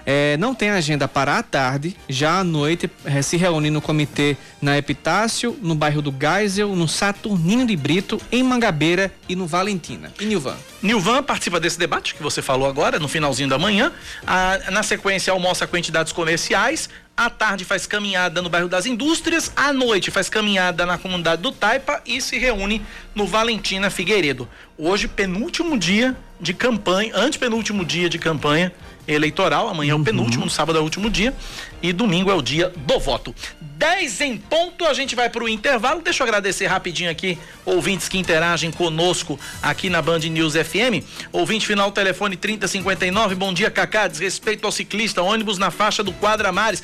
É, 0.07 0.37
não 0.37 0.55
tem 0.55 0.71
agenda 0.71 1.09
para 1.09 1.39
a 1.39 1.43
tarde, 1.43 1.97
já 2.09 2.39
à 2.39 2.45
noite 2.45 2.89
eh, 3.05 3.23
se 3.23 3.37
reúne 3.37 3.71
no 3.71 3.81
comitê 3.81 4.37
na 4.61 4.77
Epitácio, 4.79 5.59
no 5.63 5.75
bairro 5.75 6.03
do 6.03 6.15
Geisel, 6.17 6.77
no 6.77 6.87
Saturnino 6.87 7.67
de 7.67 7.75
Brito, 7.75 8.21
em 8.31 8.43
Mangabeira 8.43 9.11
e 9.29 9.35
no 9.35 9.47
Valentina. 9.47 10.13
E 10.21 10.27
Nilvan? 10.27 10.57
Nilvan 10.83 11.23
participa 11.23 11.59
desse 11.59 11.79
debate 11.79 12.15
que 12.15 12.23
você 12.23 12.43
falou 12.43 12.69
agora, 12.69 12.99
no 12.99 13.09
finalzinho 13.09 13.49
da 13.49 13.59
manhã. 13.59 13.91
Ah, 14.27 14.61
na 14.71 14.83
sequência, 14.83 15.33
almoça 15.33 15.67
com 15.67 15.77
entidades 15.77 16.13
comerciais. 16.13 16.89
À 17.17 17.31
tarde 17.31 17.65
faz 17.65 17.87
caminhada 17.87 18.43
no 18.43 18.49
bairro 18.49 18.69
das 18.69 18.87
Indústrias. 18.87 19.53
À 19.55 19.73
noite 19.73 20.11
faz 20.11 20.29
caminhada 20.29 20.85
na 20.85 20.99
comunidade 20.99 21.43
do 21.43 21.53
Taipa 21.53 22.03
e 22.05 22.21
se 22.21 22.37
reúne 22.39 22.83
no 23.15 23.25
Valentina 23.25 23.89
Figueiredo. 23.89 24.49
Hoje, 24.77 25.07
penúltimo 25.07 25.79
dia 25.79 26.17
de 26.41 26.53
campanha, 26.53 27.13
antepenúltimo 27.15 27.85
dia 27.85 28.09
de 28.09 28.19
campanha 28.19 28.73
eleitoral. 29.07 29.69
Amanhã 29.69 29.93
é 29.93 29.95
o 29.95 30.03
penúltimo, 30.03 30.45
no 30.45 30.51
sábado 30.51 30.79
é 30.79 30.81
o 30.81 30.85
último 30.85 31.11
dia. 31.11 31.35
E 31.83 31.93
domingo 31.93 32.31
é 32.31 32.35
o 32.35 32.43
dia 32.43 32.73
do 32.75 32.99
voto. 32.99 33.35
10 33.61 34.21
em 34.23 34.37
ponto, 34.37 34.85
a 34.85 34.95
gente 34.95 35.15
vai 35.15 35.29
para 35.29 35.45
o 35.45 35.49
intervalo. 35.49 36.01
Deixa 36.01 36.23
eu 36.23 36.27
agradecer 36.27 36.67
rapidinho 36.67 37.11
aqui 37.11 37.39
ouvintes 37.65 38.09
que 38.09 38.19
interagem 38.19 38.71
conosco 38.71 39.39
aqui 39.63 39.91
na 39.91 40.01
Band 40.01 40.21
News 40.21 40.55
FM. 40.55 41.05
Ouvinte 41.33 41.67
final 41.67 41.93
telefone 41.93 42.37
3059. 42.37 43.35
Bom 43.35 43.53
dia, 43.53 43.71
Cacá. 43.71 44.07
Desrespeito 44.07 44.67
ao 44.67 44.73
ciclista, 44.73 45.23
ônibus 45.23 45.59
na 45.59 45.71
faixa 45.71 46.03
do 46.03 46.13
Quadra 46.13 46.51
Mares. 46.53 46.83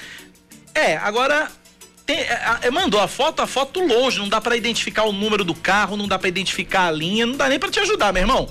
É, 0.75 0.97
agora 0.97 1.51
tem, 2.11 2.19
é, 2.19 2.59
é, 2.63 2.71
mandou 2.71 3.01
a 3.01 3.07
foto, 3.07 3.41
a 3.41 3.47
foto 3.47 3.81
longe, 3.81 4.19
não 4.19 4.29
dá 4.29 4.41
para 4.41 4.57
identificar 4.57 5.05
o 5.05 5.13
número 5.13 5.45
do 5.45 5.55
carro, 5.55 5.97
não 5.97 6.09
dá 6.09 6.19
para 6.19 6.29
identificar 6.29 6.89
a 6.89 6.91
linha, 6.91 7.25
não 7.25 7.37
dá 7.37 7.49
nem 7.49 7.59
para 7.59 7.71
te 7.71 7.79
ajudar, 7.79 8.13
meu 8.13 8.23
irmão, 8.23 8.49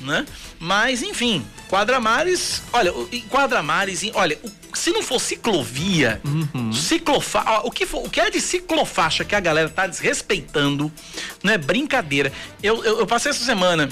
né? 0.00 0.26
Mas 0.58 1.02
enfim, 1.02 1.44
Quadramares, 1.68 2.62
olha, 2.72 2.92
Quadramares, 3.28 4.02
olha, 4.14 4.38
se 4.74 4.90
não 4.90 5.02
for 5.02 5.20
ciclovia, 5.20 6.20
uhum. 6.24 6.72
ciclofa, 6.72 7.42
o 7.64 7.70
que 7.70 7.86
for, 7.86 8.04
o 8.04 8.10
que 8.10 8.20
é 8.20 8.30
de 8.30 8.40
ciclofaixa 8.40 9.24
que 9.24 9.34
a 9.34 9.40
galera 9.40 9.68
tá 9.68 9.86
desrespeitando, 9.86 10.90
não 11.42 11.52
é 11.52 11.58
brincadeira. 11.58 12.32
Eu, 12.62 12.84
eu, 12.84 13.00
eu 13.00 13.06
passei 13.06 13.30
essa 13.30 13.44
semana 13.44 13.88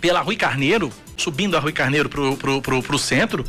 pela 0.00 0.20
Rui 0.20 0.36
Carneiro, 0.36 0.92
subindo 1.16 1.56
a 1.56 1.60
Rui 1.60 1.72
Carneiro 1.72 2.08
pro, 2.08 2.36
pro, 2.36 2.62
pro, 2.62 2.82
pro 2.82 2.98
centro, 2.98 3.44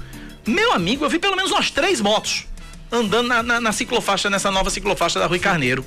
meu 0.45 0.73
amigo, 0.73 1.05
eu 1.05 1.09
vi 1.09 1.19
pelo 1.19 1.35
menos 1.35 1.51
umas 1.51 1.69
três 1.69 2.01
motos 2.01 2.45
andando 2.91 3.27
na, 3.27 3.41
na, 3.41 3.61
na 3.61 3.71
ciclofaixa, 3.71 4.29
nessa 4.29 4.51
nova 4.51 4.69
ciclofaixa 4.69 5.19
da 5.19 5.25
Rui 5.25 5.39
Carneiro. 5.39 5.85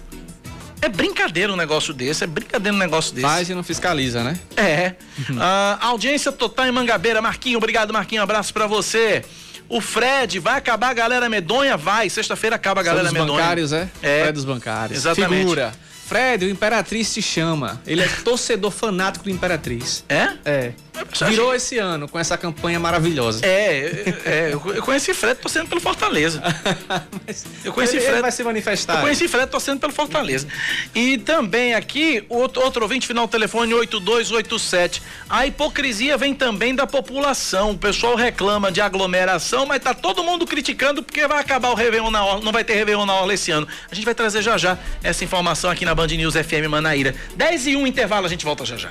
É 0.84 0.88
brincadeira 0.90 1.50
um 1.50 1.56
negócio 1.56 1.94
desse, 1.94 2.24
é 2.24 2.26
brincadeira 2.26 2.76
um 2.76 2.78
negócio 2.78 3.14
desse. 3.14 3.26
Faz 3.26 3.48
e 3.48 3.54
não 3.54 3.62
fiscaliza, 3.64 4.22
né? 4.22 4.38
É. 4.54 4.94
uh, 5.30 5.78
audiência 5.80 6.30
total 6.30 6.66
em 6.66 6.72
Mangabeira. 6.72 7.22
Marquinho, 7.22 7.56
obrigado, 7.56 7.90
Marquinho. 7.90 8.20
abraço 8.20 8.52
para 8.52 8.66
você. 8.66 9.24
O 9.66 9.80
Fred, 9.80 10.38
vai 10.40 10.58
acabar 10.58 10.90
a 10.90 10.92
galera 10.92 11.26
medonha? 11.26 11.74
Vai. 11.74 12.10
Sexta-feira 12.10 12.56
acaba 12.56 12.82
a 12.82 12.84
galera 12.84 13.08
São 13.08 13.14
medonha. 13.14 13.40
bancários, 13.40 13.72
é? 13.72 13.88
É. 14.02 14.20
Fred 14.24 14.32
dos 14.32 14.44
bancários. 14.44 14.98
Exatamente. 14.98 15.38
Figura. 15.40 15.72
Fred, 16.06 16.44
o 16.44 16.50
Imperatriz 16.50 17.14
te 17.14 17.22
chama. 17.22 17.80
Ele 17.86 18.02
é 18.02 18.08
torcedor 18.22 18.70
fanático 18.70 19.24
do 19.24 19.30
Imperatriz. 19.30 20.04
É? 20.06 20.32
É. 20.44 20.72
Virou 21.26 21.54
esse 21.54 21.78
ano 21.78 22.08
com 22.08 22.18
essa 22.18 22.36
campanha 22.36 22.78
maravilhosa. 22.78 23.44
É, 23.44 24.14
é 24.24 24.50
eu 24.52 24.82
conheci 24.82 25.12
Fred 25.12 25.40
torcendo 25.40 25.68
pelo 25.68 25.80
Fortaleza. 25.80 26.42
eu 27.64 27.72
conheci 27.72 27.96
ele, 27.96 28.02
Fred. 28.02 28.16
Ele 28.16 28.22
vai 28.22 28.32
se 28.32 28.42
manifestar. 28.44 28.96
Eu 28.96 29.02
conheci 29.02 29.28
Fred 29.28 29.50
torcendo 29.50 29.80
pelo 29.80 29.92
Fortaleza. 29.92 30.46
E 30.94 31.18
também 31.18 31.74
aqui, 31.74 32.24
outro, 32.28 32.62
outro 32.62 32.82
ouvinte, 32.82 33.06
final 33.06 33.26
do 33.26 33.30
telefone 33.30 33.74
8287. 33.74 35.02
A 35.28 35.46
hipocrisia 35.46 36.16
vem 36.16 36.34
também 36.34 36.74
da 36.74 36.86
população. 36.86 37.72
O 37.72 37.78
pessoal 37.78 38.14
reclama 38.14 38.70
de 38.70 38.80
aglomeração, 38.80 39.66
mas 39.66 39.82
tá 39.82 39.94
todo 39.94 40.22
mundo 40.22 40.46
criticando 40.46 41.02
porque 41.02 41.26
vai 41.26 41.40
acabar 41.40 41.70
o 41.70 41.74
Réveillon 41.74 42.10
na 42.10 42.24
Orla, 42.24 42.44
não 42.44 42.52
vai 42.52 42.62
ter 42.62 42.74
Réveillon 42.74 43.06
na 43.06 43.14
Orla 43.14 43.34
esse 43.34 43.50
ano. 43.50 43.66
A 43.90 43.94
gente 43.94 44.04
vai 44.04 44.14
trazer 44.14 44.42
já 44.42 44.56
já 44.56 44.78
essa 45.02 45.24
informação 45.24 45.70
aqui 45.70 45.84
na 45.84 45.94
Band 45.94 46.08
News 46.08 46.34
FM 46.34 46.68
Manaíra. 46.68 47.14
10 47.36 47.66
e 47.66 47.76
1 47.76 47.86
intervalo, 47.86 48.26
a 48.26 48.28
gente 48.28 48.44
volta 48.44 48.64
já 48.64 48.76
já. 48.76 48.90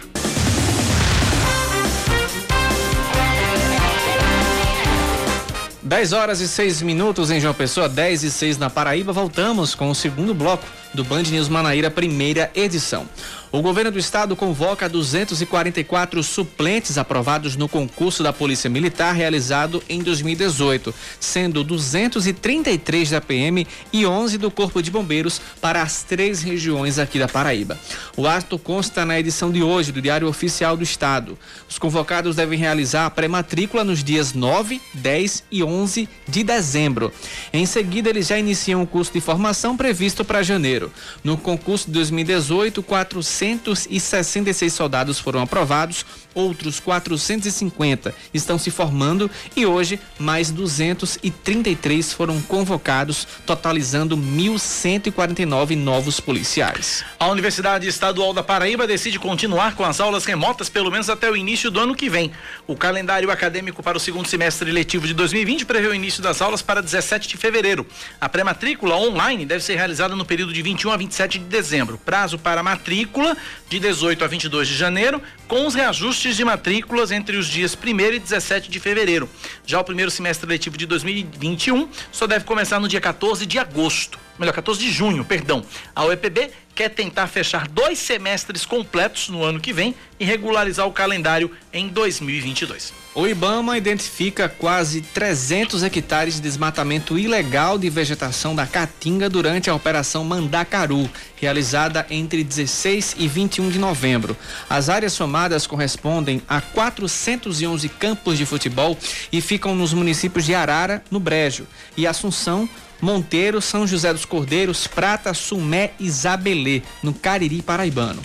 10 5.84 6.14
horas 6.14 6.40
e 6.40 6.48
6 6.48 6.82
minutos 6.82 7.30
em 7.30 7.40
João 7.40 7.54
Pessoa, 7.54 7.90
10 7.90 8.24
e 8.24 8.32
6 8.32 8.58
na 8.58 8.70
Paraíba. 8.70 9.12
Voltamos 9.12 9.76
com 9.76 9.90
o 9.90 9.96
segundo 9.96 10.34
bloco 10.34 10.66
do 10.94 11.04
Band 11.04 11.24
News 11.24 11.50
Manaíra, 11.50 11.90
primeira 11.90 12.52
edição. 12.56 13.08
O 13.54 13.62
governo 13.62 13.92
do 13.92 14.00
estado 14.00 14.36
convoca 14.36 14.90
244 14.90 16.24
suplentes 16.24 16.98
aprovados 16.98 17.56
no 17.56 17.70
concurso 17.70 18.24
da 18.24 18.34
Polícia 18.34 18.68
Militar 18.68 19.14
realizado 19.14 19.84
em 19.88 20.02
2018, 20.02 20.92
sendo 21.20 21.64
233 21.64 23.12
da 23.12 23.22
PM 23.22 23.68
e 23.92 24.08
11 24.08 24.40
do 24.40 24.50
Corpo 24.50 24.82
de 24.82 24.90
Bombeiros 24.90 25.40
para 25.62 25.84
as 25.84 26.02
três 26.02 26.42
regiões 26.42 26.98
aqui 26.98 27.20
da 27.20 27.28
Paraíba. 27.28 27.78
O 28.18 28.26
ato 28.26 28.58
consta 28.58 29.06
na 29.06 29.20
edição 29.20 29.52
de 29.52 29.62
hoje 29.62 29.92
do 29.92 30.02
Diário 30.02 30.28
Oficial 30.28 30.76
do 30.76 30.82
Estado. 30.82 31.38
Os 31.70 31.78
convocados 31.78 32.36
devem 32.36 32.58
realizar 32.58 33.06
a 33.06 33.12
pré-matrícula 33.12 33.84
nos 33.84 34.04
dias 34.04 34.34
9, 34.34 34.82
10 34.96 35.44
e 35.52 35.64
11 35.64 36.10
de 36.28 36.44
dezembro. 36.44 37.14
Em 37.54 37.68
seguida, 37.68 38.10
eles 38.10 38.26
já 38.26 38.40
iniciam 38.40 38.82
o 38.82 38.88
curso 38.88 39.14
de 39.14 39.22
formação 39.22 39.78
previsto 39.78 40.26
para 40.26 40.42
janeiro. 40.42 40.83
No 41.24 41.38
concurso 41.38 41.88
de 41.88 41.94
2018, 41.94 42.82
400 42.82 43.84
466 43.84 44.74
soldados 44.74 45.20
foram 45.20 45.42
aprovados, 45.42 46.06
outros 46.34 46.80
450 46.80 48.14
estão 48.34 48.58
se 48.58 48.72
formando 48.72 49.30
e 49.56 49.66
hoje 49.66 50.00
mais 50.18 50.50
233 50.52 52.14
foram 52.14 52.42
convocados, 52.42 53.28
totalizando 53.46 54.18
1.149 54.18 55.76
novos 55.76 56.20
policiais. 56.20 57.04
A 57.20 57.28
Universidade 57.28 57.88
Estadual 57.88 58.34
da 58.34 58.44
Paraíba 58.44 58.88
decide 58.88 59.20
continuar 59.20 59.76
com 59.76 59.84
as 59.84 60.00
aulas 60.00 60.26
remotas 60.26 60.70
pelo 60.70 60.92
menos 60.92 61.10
até 61.10 61.30
o 61.30 61.38
início 61.38 61.70
do 61.70 61.80
ano 61.80 61.96
que 61.96 62.10
vem. 62.10 62.32
O 62.68 62.76
calendário 62.76 63.30
acadêmico 63.32 63.84
para 63.84 63.98
o 63.98 64.02
segundo 64.02 64.28
semestre 64.28 64.72
letivo 64.72 65.08
de 65.08 65.14
2020 65.14 65.66
prevê 65.66 65.88
o 65.88 65.94
início 65.94 66.22
das 66.22 66.42
aulas 66.42 66.62
para 66.62 66.82
17 66.82 67.28
de 67.28 67.38
fevereiro. 67.38 67.86
A 68.20 68.28
pré-matrícula 68.28 68.96
online 68.96 69.46
deve 69.46 69.64
ser 69.64 69.76
realizada 69.76 70.16
no 70.16 70.26
período 70.26 70.54
de 70.54 70.62
21 70.74 70.92
a 70.92 70.98
27 70.98 71.40
de 71.40 71.46
dezembro. 71.46 71.98
Prazo 72.00 72.38
para 72.38 72.64
matrícula 72.64 73.38
de 73.70 73.80
18 73.80 74.24
a 74.24 74.28
22 74.28 74.68
de 74.68 74.76
janeiro, 74.76 75.22
com 75.48 75.68
os 75.68 75.76
reajustes 75.76 76.36
de 76.36 76.44
matrículas 76.44 77.12
entre 77.12 77.38
os 77.38 77.48
dias 77.48 77.78
1 77.82 78.00
e 78.14 78.20
17 78.20 78.72
de 78.72 78.80
fevereiro. 78.80 79.30
Já 79.66 79.80
o 79.80 79.84
primeiro 79.84 80.10
semestre 80.10 80.50
letivo 80.50 80.78
de 80.78 80.86
2021 80.88 81.88
só 82.12 82.26
deve 82.26 82.46
começar 82.46 82.80
no 82.80 82.88
dia 82.88 83.00
14 83.00 83.46
de 83.46 83.60
agosto. 83.60 84.18
Melhor, 84.40 84.54
14 84.54 84.80
de 84.80 84.92
junho, 84.92 85.24
perdão. 85.24 85.64
A 85.96 86.06
UEPB 86.06 86.50
quer 86.74 86.90
tentar 86.90 87.28
fechar 87.28 87.68
dois 87.68 88.00
semestres 88.00 88.66
completos 88.66 89.30
no 89.30 89.44
ano 89.44 89.60
que 89.60 89.72
vem 89.72 89.94
e 90.20 90.26
regularizar 90.26 90.88
o 90.88 90.92
calendário 90.92 91.52
em 91.72 91.88
2022. 91.88 93.03
O 93.16 93.28
Ibama 93.28 93.78
identifica 93.78 94.50
quase 94.50 95.02
300 95.02 95.84
hectares 95.84 96.36
de 96.36 96.42
desmatamento 96.42 97.18
ilegal 97.18 97.78
de 97.78 97.88
vegetação 97.88 98.56
da 98.56 98.66
Caatinga 98.66 99.30
durante 99.30 99.70
a 99.70 99.76
Operação 99.76 100.24
Mandacaru, 100.24 101.08
realizada 101.36 102.08
entre 102.10 102.44
16 102.44 103.16
e 103.20 103.28
21 103.28 103.70
de 103.70 103.78
novembro. 103.78 104.36
As 104.68 104.90
áreas 104.90 105.14
somadas 105.14 105.68
correspondem 105.68 106.42
a 106.50 106.60
411 106.60 107.88
campos 107.88 108.36
de 108.36 108.48
futebol 108.48 108.98
e 109.32 109.42
ficam 109.42 109.76
nos 109.76 109.94
municípios 109.94 110.44
de 110.44 110.56
Arara, 110.56 111.04
no 111.12 111.20
Brejo, 111.20 111.68
e 111.96 112.08
Assunção, 112.08 112.68
Monteiro, 113.00 113.62
São 113.62 113.86
José 113.86 114.12
dos 114.12 114.26
Cordeiros, 114.26 114.88
Prata, 114.88 115.36
Sumé 115.36 115.92
e 116.00 116.10
Zabelê, 116.10 116.82
no 117.04 117.14
Cariri 117.14 117.62
Paraibano. 117.62 118.24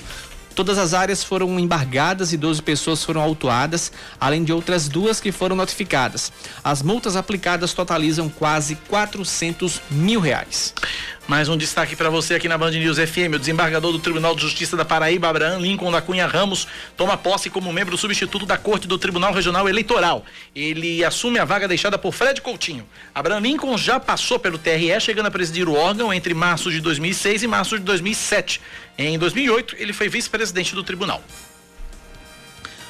Todas 0.59 0.77
as 0.77 0.93
áreas 0.93 1.23
foram 1.23 1.57
embargadas 1.57 2.33
e 2.33 2.37
12 2.37 2.63
pessoas 2.63 3.05
foram 3.05 3.21
autuadas, 3.21 3.93
além 4.19 4.43
de 4.43 4.53
outras 4.53 4.89
duas 4.89 5.21
que 5.21 5.31
foram 5.31 5.55
notificadas. 5.55 6.33
As 6.65 6.83
multas 6.83 7.15
aplicadas 7.15 7.73
totalizam 7.73 8.29
quase 8.29 8.75
400 8.89 9.81
mil 9.89 10.19
reais. 10.19 10.75
Mais 11.29 11.47
um 11.47 11.59
destaque 11.59 11.95
para 11.95 12.09
você 12.09 12.37
aqui 12.37 12.49
na 12.49 12.57
Band 12.57 12.71
News 12.71 12.97
FM. 12.97 13.35
O 13.35 13.39
desembargador 13.39 13.93
do 13.93 13.99
Tribunal 13.99 14.35
de 14.35 14.41
Justiça 14.41 14.79
da 14.79 14.85
Paraíba, 14.87 15.29
Abraham 15.29 15.59
Lincoln 15.59 15.93
da 15.93 16.01
Cunha 16.01 16.27
Ramos, 16.27 16.67
toma 16.97 17.19
posse 17.19 17.51
como 17.51 17.71
membro 17.71 17.99
substituto 17.99 18.47
da 18.47 18.57
Corte 18.57 18.89
do 18.89 18.97
Tribunal 18.97 19.35
Regional 19.35 19.69
Eleitoral. 19.69 20.25
Ele 20.57 21.05
assume 21.05 21.39
a 21.39 21.45
vaga 21.45 21.69
deixada 21.69 21.99
por 21.99 22.15
Fred 22.15 22.41
Coutinho. 22.41 22.89
Abraham 23.15 23.41
Lincoln 23.41 23.77
já 23.77 24.01
passou 24.01 24.39
pelo 24.39 24.57
TRE, 24.57 24.99
chegando 25.03 25.27
a 25.27 25.31
presidir 25.31 25.69
o 25.69 25.75
órgão 25.75 26.15
entre 26.15 26.33
março 26.33 26.71
de 26.71 26.81
2006 26.81 27.43
e 27.43 27.47
março 27.47 27.79
de 27.79 27.85
2007. 27.85 28.63
Em 28.97 29.19
2008, 29.19 29.77
ele 29.79 29.93
foi 29.93 30.09
vice-presidente 30.09 30.75
do 30.75 30.83
tribunal. 30.83 31.23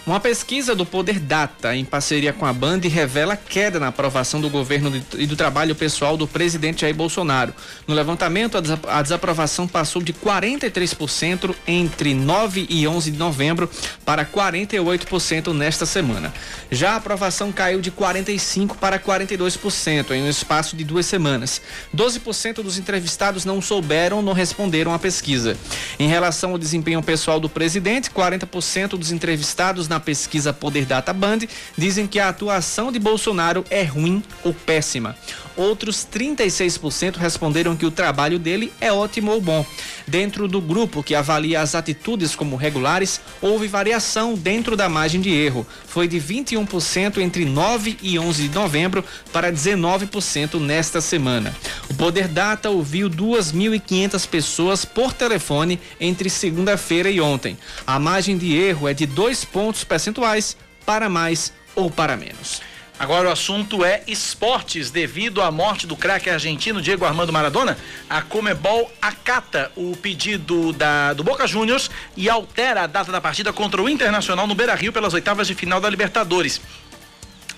Uma 0.08 0.20
pesquisa 0.20 0.74
do 0.74 0.86
Poder 0.86 1.20
Data, 1.20 1.76
em 1.76 1.84
parceria 1.84 2.32
com 2.32 2.46
a 2.46 2.52
Band, 2.54 2.80
revela 2.84 3.36
queda 3.36 3.78
na 3.78 3.88
aprovação 3.88 4.40
do 4.40 4.48
governo 4.48 5.04
e 5.18 5.26
do 5.26 5.36
trabalho 5.36 5.74
pessoal 5.74 6.16
do 6.16 6.26
presidente 6.26 6.80
Jair 6.80 6.94
Bolsonaro. 6.94 7.52
No 7.86 7.94
levantamento, 7.94 8.56
a 8.88 9.02
desaprovação 9.02 9.68
passou 9.68 10.00
de 10.00 10.14
43% 10.14 11.54
entre 11.66 12.14
9 12.14 12.66
e 12.70 12.88
11 12.88 13.10
de 13.10 13.18
novembro 13.18 13.68
para 14.02 14.24
48% 14.24 15.52
nesta 15.52 15.84
semana. 15.84 16.32
Já 16.70 16.92
a 16.92 16.96
aprovação 16.96 17.52
caiu 17.52 17.82
de 17.82 17.92
45% 17.92 18.76
para 18.76 18.98
42% 18.98 20.12
em 20.12 20.22
um 20.22 20.30
espaço 20.30 20.74
de 20.74 20.84
duas 20.84 21.04
semanas. 21.04 21.60
12% 21.94 22.62
dos 22.62 22.78
entrevistados 22.78 23.44
não 23.44 23.60
souberam 23.60 24.16
ou 24.16 24.22
não 24.22 24.32
responderam 24.32 24.94
à 24.94 24.98
pesquisa. 24.98 25.54
Em 25.98 26.08
relação 26.08 26.52
ao 26.52 26.58
desempenho 26.58 27.02
pessoal 27.02 27.38
do 27.38 27.50
presidente, 27.50 28.10
40% 28.10 28.96
dos 28.96 29.12
entrevistados 29.12 29.86
na 29.86 29.97
pesquisa 30.00 30.52
Poder 30.52 30.84
Data 30.84 31.12
Band 31.12 31.40
dizem 31.76 32.06
que 32.06 32.18
a 32.18 32.28
atuação 32.28 32.90
de 32.92 32.98
Bolsonaro 32.98 33.64
é 33.70 33.82
ruim 33.82 34.22
ou 34.44 34.52
péssima. 34.52 35.16
Outros 35.58 36.06
36% 36.06 37.16
responderam 37.16 37.76
que 37.76 37.84
o 37.84 37.90
trabalho 37.90 38.38
dele 38.38 38.72
é 38.80 38.92
ótimo 38.92 39.32
ou 39.32 39.40
bom. 39.40 39.66
Dentro 40.06 40.46
do 40.46 40.60
grupo 40.60 41.02
que 41.02 41.16
avalia 41.16 41.60
as 41.60 41.74
atitudes 41.74 42.36
como 42.36 42.54
regulares, 42.54 43.20
houve 43.42 43.66
variação 43.66 44.34
dentro 44.34 44.76
da 44.76 44.88
margem 44.88 45.20
de 45.20 45.30
erro. 45.30 45.66
Foi 45.84 46.06
de 46.06 46.20
21% 46.20 47.18
entre 47.18 47.44
9 47.44 47.98
e 48.00 48.16
11 48.20 48.46
de 48.46 48.54
novembro 48.54 49.04
para 49.32 49.52
19% 49.52 50.60
nesta 50.60 51.00
semana. 51.00 51.52
O 51.90 51.94
Poder 51.94 52.28
Data 52.28 52.70
ouviu 52.70 53.10
2.500 53.10 54.28
pessoas 54.28 54.84
por 54.84 55.12
telefone 55.12 55.80
entre 56.00 56.30
segunda-feira 56.30 57.10
e 57.10 57.20
ontem. 57.20 57.58
A 57.84 57.98
margem 57.98 58.38
de 58.38 58.56
erro 58.56 58.86
é 58.86 58.94
de 58.94 59.06
dois 59.06 59.44
pontos 59.44 59.82
percentuais 59.82 60.56
para 60.86 61.09
mais 61.09 61.52
ou 61.74 61.90
para 61.90 62.16
menos. 62.16 62.67
Agora 62.99 63.28
o 63.28 63.32
assunto 63.32 63.84
é 63.84 64.03
esportes. 64.09 64.90
Devido 64.90 65.40
à 65.40 65.51
morte 65.51 65.86
do 65.86 65.96
craque 65.96 66.28
argentino 66.28 66.82
Diego 66.82 67.05
Armando 67.05 67.32
Maradona, 67.32 67.78
a 68.11 68.22
Comebol 68.22 68.90
acata 69.01 69.70
o 69.76 69.96
pedido 69.96 70.72
da, 70.72 71.12
do 71.12 71.22
Boca 71.22 71.46
Juniors 71.46 71.90
e 72.16 72.28
altera 72.28 72.82
a 72.82 72.86
data 72.88 73.12
da 73.12 73.20
partida 73.20 73.53
contra 73.53 73.80
o 73.80 73.88
Internacional 73.88 74.49
no 74.49 74.55
Beira 74.55 74.74
Rio 74.74 74.92
pelas 74.92 75.14
oitavas 75.14 75.46
de 75.46 75.55
final 75.55 75.80
da 75.80 75.88
Libertadores. 75.88 76.61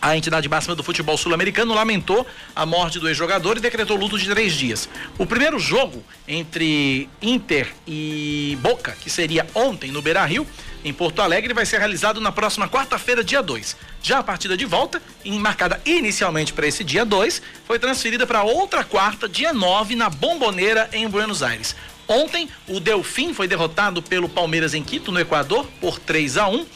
A 0.02 0.16
entidade 0.16 0.48
máxima 0.48 0.74
do 0.74 0.82
futebol 0.82 1.18
sul-americano 1.18 1.74
lamentou 1.74 2.26
a 2.56 2.64
morte 2.64 2.98
do 2.98 3.06
ex-jogador 3.06 3.58
e 3.58 3.60
decretou 3.60 3.98
luto 3.98 4.18
de 4.18 4.28
três 4.30 4.54
dias. 4.54 4.88
O 5.18 5.26
primeiro 5.26 5.58
jogo 5.58 6.02
entre 6.26 7.08
Inter 7.20 7.68
e 7.86 8.56
Boca, 8.62 8.96
que 8.98 9.10
seria 9.10 9.46
ontem 9.54 9.90
no 9.90 10.00
Beira 10.00 10.24
Rio, 10.24 10.46
em 10.82 10.92
Porto 10.92 11.20
Alegre, 11.20 11.52
vai 11.52 11.66
ser 11.66 11.78
realizado 11.78 12.18
na 12.18 12.32
próxima 12.32 12.66
quarta-feira, 12.66 13.22
dia 13.22 13.42
2. 13.42 13.76
Já 14.02 14.20
a 14.20 14.22
partida 14.22 14.56
de 14.56 14.64
volta, 14.64 15.02
marcada 15.38 15.78
inicialmente 15.84 16.54
para 16.54 16.66
esse 16.66 16.82
dia 16.82 17.04
2, 17.04 17.42
foi 17.66 17.78
transferida 17.78 18.26
para 18.26 18.42
outra 18.42 18.82
quarta, 18.82 19.28
dia 19.28 19.52
9, 19.52 19.96
na 19.96 20.08
Bomboneira, 20.08 20.88
em 20.94 21.06
Buenos 21.06 21.42
Aires. 21.42 21.76
Ontem, 22.08 22.48
o 22.66 22.80
Delfim 22.80 23.34
foi 23.34 23.46
derrotado 23.46 24.00
pelo 24.00 24.28
Palmeiras 24.28 24.72
em 24.72 24.82
Quito, 24.82 25.12
no 25.12 25.20
Equador, 25.20 25.66
por 25.78 25.98
3 25.98 26.38
a 26.38 26.48
1 26.48 26.66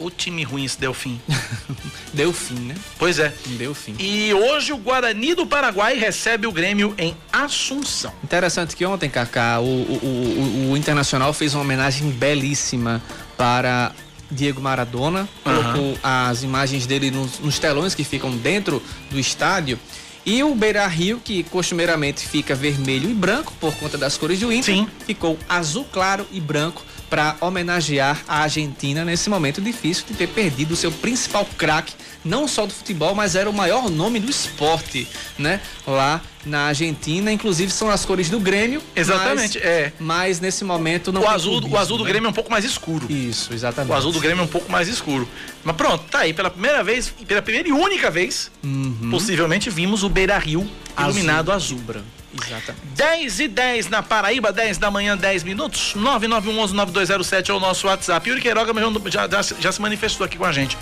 o 0.00 0.10
time 0.10 0.42
ruim 0.42 0.64
esse 0.64 0.80
Delfim. 0.80 1.20
Delfim, 2.12 2.54
né? 2.54 2.74
Pois 2.98 3.18
é. 3.18 3.32
Delfim. 3.46 3.94
E 3.98 4.32
hoje 4.32 4.72
o 4.72 4.78
Guarani 4.78 5.34
do 5.34 5.46
Paraguai 5.46 5.96
recebe 5.98 6.46
o 6.46 6.52
Grêmio 6.52 6.94
em 6.98 7.14
Assunção. 7.30 8.12
Interessante 8.24 8.74
que 8.74 8.84
ontem, 8.84 9.10
Kaká, 9.10 9.60
o, 9.60 9.64
o, 9.64 10.68
o, 10.68 10.72
o 10.72 10.76
Internacional 10.76 11.32
fez 11.32 11.54
uma 11.54 11.62
homenagem 11.62 12.10
belíssima 12.10 13.02
para 13.36 13.92
Diego 14.30 14.60
Maradona. 14.60 15.28
Colocou 15.44 15.82
uhum. 15.82 15.98
as 16.02 16.42
imagens 16.42 16.86
dele 16.86 17.10
nos, 17.10 17.38
nos 17.38 17.58
telões 17.58 17.94
que 17.94 18.02
ficam 18.02 18.34
dentro 18.34 18.82
do 19.10 19.20
estádio. 19.20 19.78
E 20.24 20.42
o 20.42 20.54
Beira 20.54 20.86
Rio, 20.86 21.20
que 21.22 21.42
costumeiramente 21.44 22.26
fica 22.26 22.54
vermelho 22.54 23.10
e 23.10 23.14
branco 23.14 23.52
por 23.60 23.74
conta 23.76 23.98
das 23.98 24.16
cores 24.16 24.40
do 24.40 24.52
Inter, 24.52 24.74
Sim. 24.74 24.88
ficou 25.06 25.38
azul 25.48 25.86
claro 25.90 26.26
e 26.30 26.40
branco 26.40 26.82
para 27.10 27.36
homenagear 27.40 28.22
a 28.26 28.42
Argentina 28.42 29.04
nesse 29.04 29.28
momento 29.28 29.60
difícil 29.60 30.04
de 30.06 30.14
ter 30.14 30.28
perdido 30.28 30.72
o 30.72 30.76
seu 30.76 30.92
principal 30.92 31.44
craque, 31.58 31.94
não 32.24 32.46
só 32.46 32.64
do 32.64 32.72
futebol, 32.72 33.14
mas 33.14 33.34
era 33.34 33.50
o 33.50 33.52
maior 33.52 33.90
nome 33.90 34.20
do 34.20 34.30
esporte, 34.30 35.08
né? 35.36 35.60
Lá 35.86 36.22
na 36.44 36.66
Argentina, 36.66 37.30
inclusive 37.30 37.70
são 37.70 37.90
as 37.90 38.04
cores 38.04 38.30
do 38.30 38.40
Grêmio. 38.40 38.82
Exatamente, 38.96 39.58
mas, 39.58 39.66
é. 39.66 39.92
Mas 39.98 40.40
nesse 40.40 40.64
momento 40.64 41.12
não 41.12 41.22
o 41.22 41.28
azul, 41.28 41.60
o 41.68 41.76
azul 41.76 41.98
do 41.98 42.04
né? 42.04 42.10
Grêmio 42.10 42.28
é 42.28 42.30
um 42.30 42.34
pouco 42.34 42.50
mais 42.50 42.64
escuro. 42.64 43.10
Isso, 43.10 43.52
exatamente. 43.52 43.92
O 43.92 43.94
azul 43.94 44.12
do 44.12 44.20
Grêmio 44.20 44.42
é 44.42 44.44
um 44.44 44.48
pouco 44.48 44.70
mais 44.70 44.88
escuro. 44.88 45.28
Mas 45.62 45.76
pronto, 45.76 46.04
tá 46.10 46.20
aí 46.20 46.32
pela 46.32 46.50
primeira 46.50 46.82
vez, 46.82 47.12
pela 47.26 47.42
primeira 47.42 47.68
e 47.68 47.72
única 47.72 48.10
vez, 48.10 48.50
uhum. 48.64 49.08
possivelmente 49.10 49.68
vimos 49.68 50.02
o 50.02 50.08
Beira-Rio 50.08 50.68
iluminado 50.98 51.52
azul. 51.52 51.78
azul. 51.86 52.02
Exatamente. 52.32 52.86
10 52.94 53.40
e 53.40 53.48
10 53.48 53.88
na 53.88 54.02
Paraíba, 54.02 54.52
10 54.52 54.78
da 54.78 54.90
manhã, 54.90 55.16
10 55.16 55.42
minutos. 55.42 55.94
9911-9207 55.96 57.48
é 57.48 57.52
o 57.52 57.60
nosso 57.60 57.86
WhatsApp. 57.86 58.28
Yuri 58.28 58.40
Queiroga 58.40 58.72
já, 59.10 59.28
já, 59.28 59.42
já 59.58 59.72
se 59.72 59.80
manifestou 59.80 60.24
aqui 60.24 60.38
com 60.38 60.44
a 60.44 60.52
gente. 60.52 60.78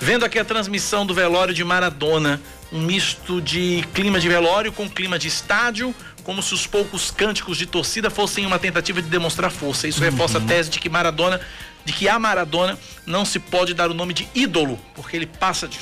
Vendo 0.00 0.24
aqui 0.24 0.38
a 0.38 0.44
transmissão 0.44 1.06
do 1.06 1.14
velório 1.14 1.54
de 1.54 1.64
Maradona, 1.64 2.40
um 2.74 2.82
misto 2.82 3.40
de 3.40 3.86
clima 3.94 4.18
de 4.18 4.28
velório 4.28 4.72
com 4.72 4.90
clima 4.90 5.16
de 5.16 5.28
estádio, 5.28 5.94
como 6.24 6.42
se 6.42 6.52
os 6.52 6.66
poucos 6.66 7.10
cânticos 7.12 7.56
de 7.56 7.66
torcida 7.66 8.10
fossem 8.10 8.44
uma 8.44 8.58
tentativa 8.58 9.00
de 9.00 9.08
demonstrar 9.08 9.50
força. 9.50 9.86
Isso 9.86 10.02
uhum. 10.02 10.10
reforça 10.10 10.38
a 10.38 10.40
tese 10.40 10.68
de 10.68 10.80
que 10.80 10.88
Maradona, 10.88 11.40
de 11.84 11.92
que 11.92 12.08
a 12.08 12.18
Maradona 12.18 12.76
não 13.06 13.24
se 13.24 13.38
pode 13.38 13.72
dar 13.74 13.90
o 13.90 13.94
nome 13.94 14.12
de 14.12 14.28
ídolo, 14.34 14.78
porque 14.94 15.16
ele 15.16 15.26
passa 15.26 15.68
de 15.68 15.78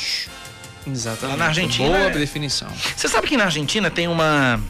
Exatamente. 0.87 1.31
Lá 1.31 1.37
na 1.37 1.47
Argentina. 1.47 1.89
Boa 1.89 1.99
é... 1.99 2.11
definição. 2.11 2.69
Você 2.97 3.09
sabe 3.09 3.27
que 3.27 3.37
na 3.37 3.45
Argentina 3.45 3.91
tem 3.91 4.09
uma 4.09 4.61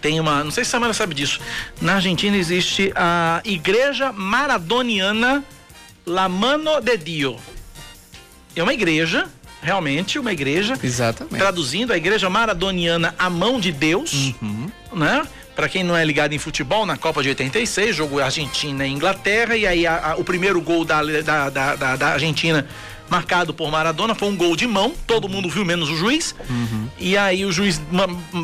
tem 0.00 0.18
uma, 0.18 0.42
não 0.42 0.50
sei 0.50 0.64
se 0.64 0.70
a 0.70 0.72
Samara 0.72 0.92
sabe 0.92 1.14
disso. 1.14 1.40
Na 1.80 1.94
Argentina 1.94 2.36
existe 2.36 2.92
a 2.96 3.40
Igreja 3.44 4.12
Maradoniana 4.12 5.44
La 6.04 6.28
Mano 6.28 6.80
de 6.80 6.96
Dio. 6.96 7.36
É 8.56 8.62
uma 8.62 8.74
igreja, 8.74 9.30
realmente 9.62 10.18
uma 10.18 10.32
igreja. 10.32 10.74
Exatamente. 10.82 11.38
Traduzindo, 11.38 11.92
a 11.92 11.96
Igreja 11.96 12.28
Maradoniana 12.28 13.14
A 13.18 13.30
Mão 13.30 13.60
de 13.60 13.72
Deus, 13.72 14.34
uhum. 14.42 14.70
né? 14.92 15.22
Para 15.54 15.68
quem 15.68 15.84
não 15.84 15.96
é 15.96 16.04
ligado 16.04 16.32
em 16.32 16.38
futebol, 16.38 16.84
na 16.84 16.96
Copa 16.96 17.22
de 17.22 17.28
86, 17.28 17.94
jogo 17.94 18.20
Argentina 18.20 18.86
e 18.86 18.90
Inglaterra, 18.90 19.54
e 19.54 19.66
aí 19.66 19.86
a, 19.86 20.12
a, 20.12 20.16
o 20.16 20.24
primeiro 20.24 20.60
gol 20.60 20.84
da, 20.84 21.02
da, 21.02 21.50
da, 21.50 21.96
da 21.96 22.08
Argentina 22.08 22.66
marcado 23.12 23.52
por 23.52 23.70
Maradona, 23.70 24.14
foi 24.14 24.28
um 24.28 24.36
gol 24.36 24.56
de 24.56 24.66
mão, 24.66 24.94
todo 25.06 25.28
mundo 25.28 25.46
viu, 25.50 25.66
menos 25.66 25.90
o 25.90 25.96
juiz. 25.96 26.34
Uhum. 26.48 26.88
E 26.98 27.14
aí 27.14 27.44
o 27.44 27.52
juiz 27.52 27.78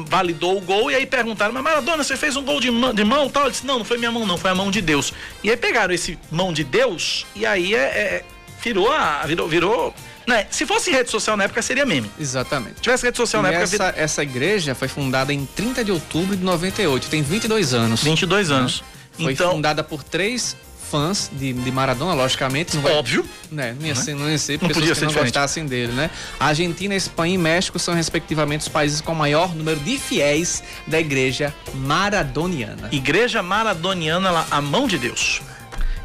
validou 0.07 0.59
o 0.59 0.61
gol 0.61 0.91
e 0.91 0.95
aí 0.95 1.07
perguntaram, 1.07 1.55
mas 1.55 1.63
Maradona, 1.63 2.05
você 2.05 2.19
fez 2.19 2.37
um 2.37 2.45
gol 2.45 2.61
de 2.61 2.71
mão, 2.71 2.93
de 2.93 3.03
mão 3.03 3.31
tal? 3.31 3.45
Ele 3.45 3.53
disse, 3.53 3.67
não, 3.67 3.79
não 3.79 3.85
foi 3.85 3.97
minha 3.97 4.13
mão 4.13 4.27
não, 4.27 4.37
foi 4.37 4.51
a 4.51 4.55
mão 4.55 4.71
de 4.71 4.83
Deus. 4.83 5.15
E 5.43 5.49
aí 5.49 5.57
pegaram 5.57 5.95
esse 5.95 6.19
mão 6.31 6.53
de 6.53 6.65
Deus 6.65 7.25
e 7.35 7.47
aí 7.47 7.75
é, 7.75 7.79
é 7.79 8.25
virou 8.63 8.93
a, 8.93 9.25
virou, 9.25 9.49
virou 9.49 9.95
né? 10.29 10.47
Se 10.51 10.67
fosse 10.67 10.91
rede 10.91 11.11
social 11.11 11.39
na 11.39 11.45
época, 11.45 11.63
seria 11.63 11.87
meme. 11.87 12.11
Exatamente. 12.21 12.77
Se 12.77 12.83
tivesse 12.83 13.07
rede 13.07 13.17
social 13.17 13.41
e 13.41 13.45
na 13.45 13.49
época. 13.51 13.65
Essa, 13.65 13.95
essa 13.97 14.23
igreja 14.23 14.75
foi 14.75 14.87
fundada 14.87 15.33
em 15.33 15.47
30 15.57 15.83
de 15.83 15.91
outubro 15.91 16.37
de 16.37 16.45
98, 16.45 17.09
tem 17.09 17.23
22 17.23 17.73
anos. 17.73 18.03
22 18.03 18.51
anos. 18.51 18.81
Né? 19.19 19.25
Foi 19.25 19.33
então, 19.33 19.53
fundada 19.53 19.83
por 19.83 20.05
três 20.05 20.55
fãs 20.91 21.31
de, 21.33 21.55
de 21.55 21.73
Maradona, 21.73 22.13
logicamente. 22.13 22.77
Não 22.77 22.83
vai, 22.83 22.93
Óbvio. 22.93 23.25
Né, 23.51 23.75
não 23.79 23.87
ia 23.87 23.95
ser, 23.95 24.15
não 24.15 24.31
ia 24.31 24.39
ser 24.39 24.59
não 24.61 24.69
podia 24.69 24.95
ser 24.95 25.07
não 25.07 25.15
gostassem 25.15 25.65
dele, 25.67 25.93
né? 25.93 26.11
A 26.39 26.47
Argentina, 26.47 26.95
Espanha 26.95 27.35
e 27.35 27.39
México 27.39 27.79
são, 27.79 27.95
respectivamente, 27.95 28.63
os 28.63 28.69
países 28.69 29.01
com 29.01 29.13
o 29.13 29.17
maior 29.17 29.55
número 29.55 29.81
de 29.81 29.99
fiéis 29.99 30.63
da 30.87 31.01
igreja 31.01 31.55
maradoniana. 31.75 32.89
Igreja 32.93 33.43
maradoniana, 33.43 34.47
a 34.51 34.61
mão 34.61 34.87
de 34.87 34.99
Deus. 34.99 35.41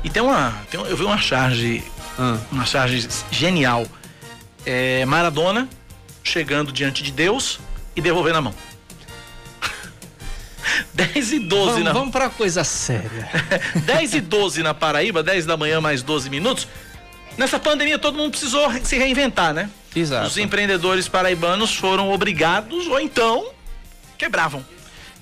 E 0.01 0.09
tem 0.09 0.21
uma. 0.21 0.53
Tem, 0.71 0.79
eu 0.79 0.95
vi 0.95 1.03
uma 1.03 1.17
charge. 1.17 1.83
Ah. 2.17 2.37
Uma 2.51 2.65
charge 2.65 3.07
genial. 3.31 3.85
É, 4.65 5.05
Maradona 5.05 5.67
chegando 6.23 6.71
diante 6.71 7.03
de 7.03 7.11
Deus 7.11 7.59
e 7.95 8.01
devolvendo 8.01 8.37
a 8.37 8.41
mão. 8.41 8.55
10 10.93 11.33
e 11.33 11.39
12 11.39 11.65
vamos, 11.65 11.83
na. 11.83 11.93
Vamos 11.93 12.11
pra 12.11 12.29
coisa 12.29 12.63
séria. 12.63 13.29
10 13.85 14.13
e 14.15 14.21
12 14.21 14.63
na 14.63 14.73
Paraíba, 14.73 15.21
10 15.21 15.45
da 15.45 15.57
manhã 15.57 15.81
mais 15.81 16.01
12 16.01 16.29
minutos. 16.29 16.67
Nessa 17.37 17.59
pandemia 17.59 17.97
todo 17.97 18.17
mundo 18.17 18.31
precisou 18.31 18.71
se 18.83 18.97
reinventar, 18.97 19.53
né? 19.53 19.69
Exato. 19.95 20.27
Os 20.27 20.37
empreendedores 20.37 21.07
paraibanos 21.07 21.75
foram 21.75 22.11
obrigados 22.11 22.87
ou 22.87 22.99
então 22.99 23.51
quebravam. 24.17 24.63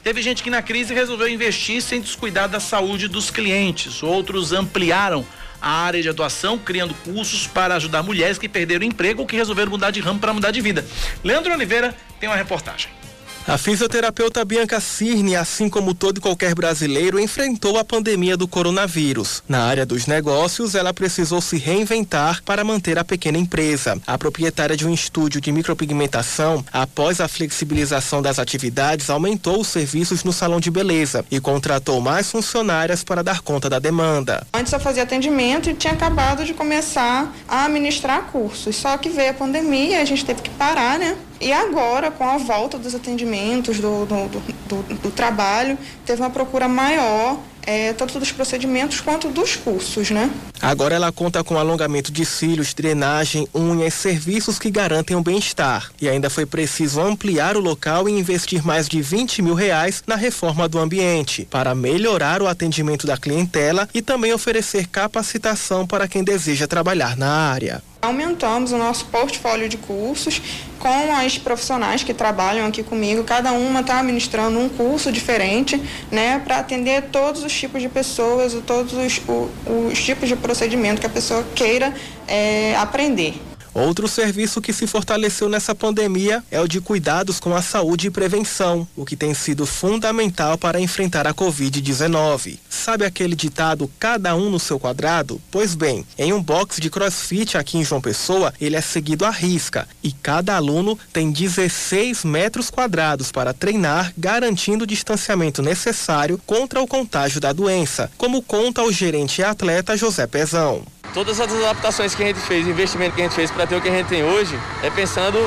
Teve 0.04 0.22
gente 0.22 0.42
que 0.42 0.50
na 0.50 0.62
crise 0.62 0.94
resolveu 0.94 1.28
investir 1.28 1.82
sem 1.82 2.02
descuidar 2.02 2.50
da 2.50 2.60
saúde 2.60 3.08
dos 3.08 3.30
clientes. 3.30 4.02
Outros 4.02 4.52
ampliaram 4.52 5.26
a 5.62 5.70
área 5.70 6.02
de 6.02 6.10
atuação, 6.10 6.58
criando 6.58 6.94
cursos 6.94 7.48
para 7.48 7.76
ajudar 7.76 8.02
mulheres 8.04 8.38
que 8.38 8.50
perderam 8.50 8.86
emprego 8.86 9.22
ou 9.22 9.28
que 9.28 9.36
resolveram 9.36 9.72
mudar 9.72 9.92
de 9.92 10.00
ramo 10.00 10.20
para 10.20 10.34
mudar 10.34 10.52
de 10.52 10.62
vida. 10.62 10.86
Leandro 11.24 11.54
Oliveira 11.54 11.96
tem 12.20 12.28
uma 12.28 12.36
reportagem. 12.36 13.01
A 13.48 13.58
fisioterapeuta 13.58 14.46
Bianca 14.46 14.80
Cirne, 14.80 15.36
assim 15.36 15.68
como 15.68 15.96
todo 15.96 16.20
e 16.20 16.22
qualquer 16.22 16.54
brasileiro, 16.54 17.20
enfrentou 17.20 17.78
a 17.78 17.84
pandemia 17.84 18.38
do 18.38 18.48
coronavírus. 18.48 19.42
Na 19.50 19.64
área 19.64 19.86
dos 19.86 20.06
negócios, 20.06 20.76
ela 20.76 20.94
precisou 20.94 21.42
se 21.42 21.58
reinventar 21.58 22.44
para 22.44 22.64
manter 22.64 23.00
a 23.00 23.04
pequena 23.04 23.40
empresa. 23.40 24.00
A 24.06 24.18
proprietária 24.18 24.78
de 24.78 24.88
um 24.88 24.94
estúdio 24.94 25.42
de 25.42 25.52
micropigmentação, 25.52 26.64
após 26.72 27.20
a 27.20 27.28
flexibilização 27.28 28.22
das 28.22 28.38
atividades, 28.38 29.10
aumentou 29.10 29.60
os 29.60 29.68
serviços 29.68 30.24
no 30.24 30.32
salão 30.32 30.60
de 30.60 30.70
beleza 30.70 31.26
e 31.30 31.40
contratou 31.40 32.00
mais 32.00 32.30
funcionárias 32.32 33.04
para 33.04 33.24
dar 33.24 33.42
conta 33.42 33.70
da 33.70 33.80
demanda. 33.80 34.46
Antes 34.54 34.72
eu 34.72 34.80
fazia 34.80 35.04
atendimento 35.04 35.70
e 35.70 35.74
tinha 35.74 35.94
acabado 35.94 36.46
de 36.46 36.54
começar 36.54 37.34
a 37.50 37.66
administrar 37.66 38.28
cursos, 38.32 38.76
só 38.76 38.96
que 38.98 39.10
veio 39.10 39.32
a 39.32 39.34
pandemia, 39.34 40.00
a 40.00 40.06
gente 40.06 40.24
teve 40.24 40.44
que 40.44 40.50
parar, 40.52 41.00
né? 41.00 41.18
E 41.42 41.52
agora, 41.52 42.12
com 42.12 42.24
a 42.24 42.38
volta 42.38 42.78
dos 42.78 42.94
atendimentos, 42.94 43.80
do, 43.80 44.06
do, 44.06 44.30
do, 44.30 44.94
do 45.00 45.12
trabalho, 45.12 45.76
teve 46.06 46.22
uma 46.22 46.30
procura 46.30 46.68
maior 46.68 47.40
é, 47.66 47.94
tanto 47.94 48.20
dos 48.20 48.32
procedimentos 48.32 49.02
quanto 49.02 49.30
dos 49.30 49.56
cursos, 49.56 50.10
né? 50.10 50.30
Agora 50.62 50.96
ela 50.96 51.12
conta 51.12 51.44
com 51.44 51.58
alongamento 51.58 52.12
de 52.12 52.26
cílios, 52.26 52.74
drenagem, 52.74 53.48
unhas, 53.54 53.94
serviços 53.94 54.60
que 54.60 54.70
garantem 54.70 55.16
o 55.16 55.22
bem-estar. 55.22 55.92
E 56.00 56.08
ainda 56.08 56.30
foi 56.30 56.46
preciso 56.46 57.02
ampliar 57.02 57.58
o 57.58 57.60
local 57.60 58.08
e 58.08 58.12
investir 58.12 58.66
mais 58.66 58.88
de 58.88 59.02
20 59.02 59.42
mil 59.42 59.54
reais 59.54 60.04
na 60.06 60.16
reforma 60.16 60.68
do 60.68 60.80
ambiente, 60.80 61.48
para 61.50 61.74
melhorar 61.74 62.42
o 62.42 62.48
atendimento 62.48 63.08
da 63.08 63.18
clientela 63.18 63.90
e 63.94 64.02
também 64.02 64.34
oferecer 64.34 64.88
capacitação 64.88 65.88
para 65.88 66.08
quem 66.08 66.24
deseja 66.24 66.68
trabalhar 66.68 67.18
na 67.18 67.30
área. 67.30 67.84
Aumentamos 68.02 68.72
o 68.72 68.78
nosso 68.80 69.06
portfólio 69.06 69.70
de 69.70 69.78
cursos 69.78 70.42
com 70.80 71.16
as 71.16 71.38
profissionais 71.38 72.04
que 72.04 72.16
trabalham 72.16 72.66
aqui 72.66 72.82
comigo. 72.82 73.24
Cada 73.24 73.52
uma 73.52 73.82
está 73.82 74.00
administrando 74.00 74.58
um 74.58 74.68
curso 74.68 75.12
diferente, 75.12 75.80
né, 76.10 76.40
para 76.40 76.58
atender 76.58 77.04
todos 77.12 77.44
os 77.44 77.51
tipos 77.54 77.82
de 77.82 77.90
pessoas, 77.90 78.56
todos 78.66 78.94
os, 78.94 79.22
os, 79.28 79.92
os 79.92 80.04
tipos 80.04 80.28
de 80.28 80.36
procedimento 80.36 81.00
que 81.00 81.08
a 81.08 81.10
pessoa 81.10 81.44
queira 81.56 81.94
é, 82.28 82.76
aprender. 82.76 83.36
Outro 83.74 84.08
serviço 84.08 84.62
que 84.62 84.74
se 84.74 84.86
fortaleceu 84.86 85.48
nessa 85.48 85.74
pandemia 85.74 86.44
é 86.52 86.60
o 86.60 86.68
de 86.68 86.82
cuidados 86.82 87.40
com 87.40 87.56
a 87.56 87.62
saúde 87.62 88.08
e 88.08 88.12
prevenção, 88.12 88.86
o 88.98 89.06
que 89.06 89.16
tem 89.16 89.34
sido 89.34 89.66
fundamental 89.66 90.58
para 90.58 90.80
enfrentar 90.80 91.26
a 91.26 91.34
Covid-19. 91.34 92.60
Sabe 92.70 93.06
aquele 93.06 93.36
ditado 93.36 93.90
cada 93.98 94.36
um 94.36 94.50
no 94.50 94.60
seu 94.60 94.78
quadrado? 94.78 95.42
Pois 95.50 95.74
bem, 95.74 96.06
em 96.18 96.34
um 96.34 96.44
box 96.44 96.82
de 96.82 96.90
crossfit 96.90 97.58
aqui 97.58 97.78
em 97.78 97.86
João 97.86 98.02
Pessoa, 98.02 98.54
ele 98.60 98.76
é 98.76 98.82
seguido 98.82 99.26
à 99.26 99.30
risca 99.30 99.88
e 100.04 100.12
cada 100.12 100.56
aluno 100.56 101.00
tem 101.14 101.32
16 101.32 102.26
metros 102.26 102.70
quadrados 102.70 103.32
para 103.32 103.54
treinar, 103.54 104.14
garantindo 104.18 104.84
o 104.84 104.88
distanciamento 104.88 105.62
necessário 105.62 106.40
contra 106.46 106.82
o 106.82 106.88
contágio 106.88 107.40
da 107.40 107.54
doença, 107.54 108.12
como 108.18 108.42
conta 108.42 108.84
o 108.84 108.92
gerente 108.92 109.40
e 109.40 109.44
atleta 109.44 109.96
José 109.96 110.28
Pezão. 110.28 110.84
Todas 111.14 111.42
as 111.42 111.52
adaptações 111.54 112.16
que 112.16 112.24
a 112.24 112.28
gente 112.28 112.40
fez, 112.40 112.66
investimento 112.68 113.16
que 113.16 113.22
a 113.22 113.26
gente 113.26 113.36
fez 113.36 113.52
para 113.52 113.68
ter 113.68 113.76
o 113.76 113.82
que 113.82 113.90
a 113.90 113.92
gente 113.92 114.08
tem 114.08 114.24
hoje, 114.24 114.58
é 114.82 114.90
pensando 114.90 115.38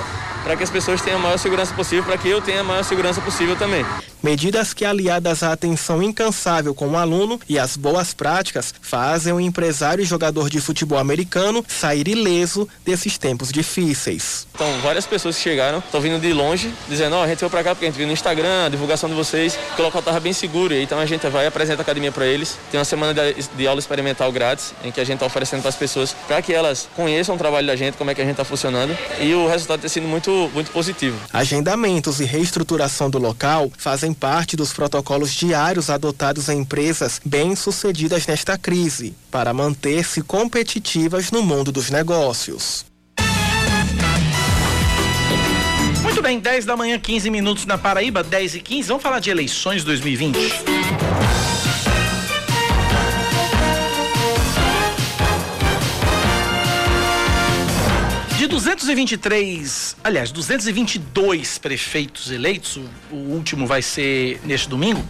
para 0.43 0.57
que 0.57 0.63
as 0.63 0.71
pessoas 0.71 1.01
tenham 1.01 1.19
a 1.19 1.23
maior 1.23 1.39
segurança 1.39 1.73
possível, 1.75 2.05
para 2.05 2.19
que 2.19 2.29
eu 2.29 2.43
tenha 2.43 2.61
a 2.61 2.65
maior 2.65 2.85
segurança 2.85 3.21
possível 3.23 3.57
também. 3.57 3.85
Medidas 4.25 4.73
que, 4.73 4.87
aliadas 4.87 5.43
à 5.43 5.53
atenção 5.53 6.03
incansável 6.03 6.75
com 6.75 6.89
o 6.89 6.97
aluno 6.97 7.39
e 7.47 7.59
às 7.59 7.77
boas 7.77 8.15
práticas, 8.15 8.73
fazem 8.81 9.35
o 9.35 9.39
empresário 9.39 10.01
e 10.01 10.07
jogador 10.07 10.49
de 10.49 10.63
futebol 10.63 10.99
americano 10.99 11.63
sair 11.69 12.09
ileso 12.09 12.67
desses 12.87 13.19
tempos 13.19 13.53
difíceis. 13.53 14.47
Então, 14.55 14.67
várias 14.81 15.05
pessoas 15.05 15.37
que 15.37 15.43
chegaram, 15.43 15.81
estão 15.81 16.01
vindo 16.01 16.19
de 16.19 16.33
longe, 16.33 16.73
dizendo: 16.89 17.17
Ó, 17.17 17.21
oh, 17.21 17.25
a 17.25 17.29
gente 17.29 17.41
veio 17.41 17.51
para 17.51 17.63
cá 17.63 17.75
porque 17.75 17.85
a 17.85 17.89
gente 17.91 17.99
viu 17.99 18.07
no 18.07 18.15
Instagram, 18.15 18.65
a 18.65 18.69
divulgação 18.71 19.11
de 19.11 19.15
vocês, 19.15 19.59
que 19.77 19.83
o 19.83 19.85
local 19.85 19.99
estava 19.99 20.19
bem 20.19 20.33
seguro. 20.33 20.73
E 20.73 20.83
então 20.83 20.99
a 20.99 21.05
gente 21.05 21.29
vai 21.29 21.47
apresentar 21.47 21.81
a 21.81 21.83
academia 21.83 22.11
para 22.11 22.25
eles. 22.25 22.57
Tem 22.71 22.81
uma 22.81 22.87
semana 22.87 23.13
de, 23.13 23.47
de 23.55 23.67
aula 23.67 23.79
experimental 23.79 24.33
grátis, 24.33 24.73
em 24.83 24.91
que 24.91 25.03
a 25.03 25.05
gente 25.05 25.17
está 25.17 25.27
oferecendo 25.27 25.61
para 25.61 25.69
as 25.69 25.77
pessoas, 25.77 26.17
para 26.27 26.41
que 26.41 26.55
elas 26.55 26.89
conheçam 26.97 27.35
o 27.35 27.39
trabalho 27.39 27.67
da 27.67 27.77
gente, 27.77 27.99
como 27.99 28.11
é 28.11 28.15
que 28.15 28.23
a 28.23 28.25
gente 28.25 28.33
está 28.33 28.45
funcionando. 28.45 28.97
E 29.21 29.35
o 29.35 29.47
resultado 29.47 29.81
tem 29.81 29.91
sido 29.91 30.09
muito, 30.09 30.51
muito 30.55 30.71
positivo. 30.71 31.19
Agendamentos 31.31 32.21
e 32.21 32.25
reestruturação 32.25 33.11
do 33.11 33.19
local 33.19 33.71
fazem 33.77 34.14
parte 34.15 34.57
dos 34.57 34.73
protocolos 34.73 35.33
diários 35.35 35.91
adotados 35.91 36.49
em 36.49 36.61
empresas 36.61 37.21
bem-sucedidas 37.25 38.27
nesta 38.27 38.57
crise, 38.57 39.15
para 39.31 39.53
manter-se 39.53 40.23
competitivas 40.23 41.31
no 41.31 41.43
mundo 41.43 41.71
dos 41.71 41.91
negócios. 41.91 42.87
Muito 46.03 46.23
bem, 46.23 46.39
10 46.39 46.65
da 46.65 46.77
manhã, 46.77 46.99
15 46.99 47.29
minutos 47.29 47.67
na 47.67 47.77
Paraíba, 47.77 48.23
10 48.23 48.55
e 48.55 48.61
15. 48.61 48.89
Vamos 48.89 49.03
falar 49.03 49.19
de 49.19 49.31
eleições 49.31 49.83
2020. 49.85 50.39
223, 58.55 59.97
aliás, 60.05 60.31
222 60.31 61.59
prefeitos 61.59 62.31
eleitos, 62.31 62.77
o, 62.77 62.89
o 63.11 63.17
último 63.33 63.67
vai 63.67 63.83
ser 63.83 64.41
neste 64.45 64.69
domingo, 64.69 65.05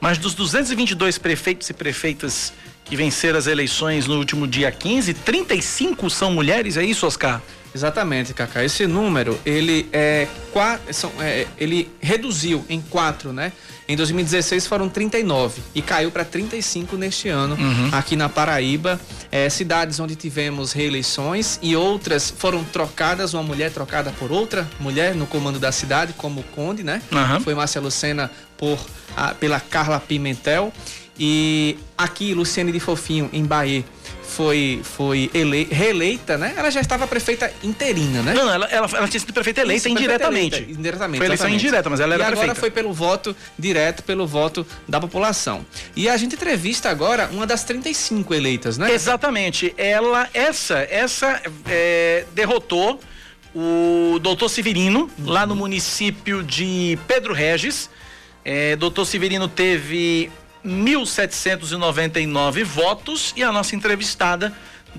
mas 0.00 0.18
dos 0.18 0.34
222 0.34 1.16
prefeitos 1.16 1.70
e 1.70 1.72
prefeitas 1.72 2.52
que 2.84 2.96
venceram 2.96 3.38
as 3.38 3.46
eleições 3.46 4.08
no 4.08 4.18
último 4.18 4.44
dia 4.44 4.72
15, 4.72 5.14
35 5.14 6.10
são 6.10 6.32
mulheres, 6.32 6.76
é 6.76 6.84
isso, 6.84 7.06
Oscar? 7.06 7.40
Exatamente, 7.74 8.34
Cacá. 8.34 8.64
Esse 8.64 8.86
número, 8.86 9.38
ele 9.44 9.88
é, 9.92 10.26
quatro, 10.52 10.92
são, 10.92 11.12
é 11.20 11.46
ele 11.56 11.90
reduziu 12.00 12.64
em 12.68 12.80
quatro, 12.80 13.32
né? 13.32 13.52
Em 13.88 13.96
2016 13.96 14.66
foram 14.66 14.88
39 14.88 15.60
e 15.74 15.82
caiu 15.82 16.10
para 16.10 16.24
35 16.24 16.96
neste 16.96 17.28
ano 17.28 17.56
uhum. 17.56 17.88
aqui 17.92 18.14
na 18.14 18.28
Paraíba. 18.28 19.00
É, 19.32 19.48
cidades 19.48 19.98
onde 19.98 20.14
tivemos 20.14 20.72
reeleições 20.72 21.58
e 21.60 21.74
outras 21.74 22.30
foram 22.30 22.62
trocadas, 22.64 23.34
uma 23.34 23.42
mulher 23.42 23.72
trocada 23.72 24.12
por 24.12 24.30
outra 24.30 24.68
mulher 24.78 25.14
no 25.14 25.26
comando 25.26 25.58
da 25.58 25.72
cidade, 25.72 26.12
como 26.12 26.40
o 26.40 26.44
Conde, 26.44 26.82
né? 26.82 27.02
Uhum. 27.10 27.40
Foi 27.40 27.54
Márcia 27.54 27.80
Lucena 27.80 28.30
por, 28.56 28.78
a, 29.16 29.34
pela 29.34 29.58
Carla 29.58 29.98
Pimentel. 29.98 30.72
E 31.18 31.76
aqui, 31.98 32.32
Luciane 32.32 32.72
de 32.72 32.80
Fofinho, 32.80 33.28
em 33.32 33.44
Bahia 33.44 33.84
foi, 34.30 34.80
foi 34.82 35.30
ele, 35.34 35.66
reeleita, 35.70 36.38
né? 36.38 36.54
Ela 36.56 36.70
já 36.70 36.80
estava 36.80 37.06
prefeita 37.06 37.52
interina, 37.62 38.22
né? 38.22 38.32
Não, 38.32 38.50
ela, 38.50 38.66
ela, 38.66 38.88
ela 38.92 39.08
tinha 39.08 39.20
sido 39.20 39.32
prefeita 39.32 39.60
eleita 39.60 39.88
Isso, 39.88 39.98
indiretamente. 39.98 40.50
Prefeita 40.50 40.56
eleita, 40.56 40.80
indiretamente. 40.80 41.18
Foi 41.18 41.26
eleição 41.26 41.46
exatamente. 41.46 41.66
indireta, 41.66 41.90
mas 41.90 42.00
ela 42.00 42.14
era 42.14 42.22
e 42.22 42.26
prefeita. 42.26 42.44
agora 42.44 42.60
foi 42.60 42.70
pelo 42.70 42.92
voto 42.92 43.36
direto, 43.58 44.02
pelo 44.04 44.26
voto 44.26 44.64
da 44.86 45.00
população. 45.00 45.66
E 45.96 46.08
a 46.08 46.16
gente 46.16 46.36
entrevista 46.36 46.88
agora 46.88 47.28
uma 47.32 47.46
das 47.46 47.64
35 47.64 48.32
eleitas, 48.32 48.78
né? 48.78 48.92
Exatamente. 48.92 49.74
Ela, 49.76 50.28
essa, 50.32 50.78
essa 50.88 51.42
é, 51.68 52.24
derrotou 52.32 53.00
o 53.54 54.18
doutor 54.20 54.48
Severino, 54.48 55.10
uhum. 55.18 55.26
lá 55.26 55.44
no 55.44 55.56
município 55.56 56.42
de 56.42 56.96
Pedro 57.08 57.34
Regis. 57.34 57.90
É, 58.44 58.76
doutor 58.76 59.04
Severino 59.04 59.48
teve 59.48 60.30
1.799 60.64 62.64
votos 62.64 63.34
e 63.36 63.42
a 63.42 63.50
nossa 63.50 63.74
entrevistada 63.74 64.52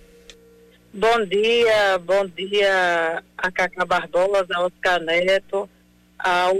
Bom 0.93 1.25
dia, 1.25 1.97
bom 1.99 2.27
dia 2.27 3.23
a 3.37 3.49
Cacá 3.49 3.85
Barbosa, 3.85 4.59
Oscar 4.59 4.99
Neto 4.99 5.69
ao 6.23 6.55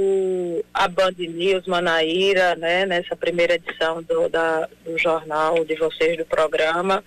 a 0.74 0.88
Band 0.88 1.14
News 1.18 1.66
Manaíra, 1.68 2.56
né, 2.56 2.86
nessa 2.86 3.16
primeira 3.16 3.56
edição 3.56 4.02
do, 4.04 4.28
da, 4.30 4.68
do 4.86 4.98
jornal 4.98 5.64
de 5.64 5.76
vocês 5.76 6.18
do 6.18 6.26
programa. 6.26 7.04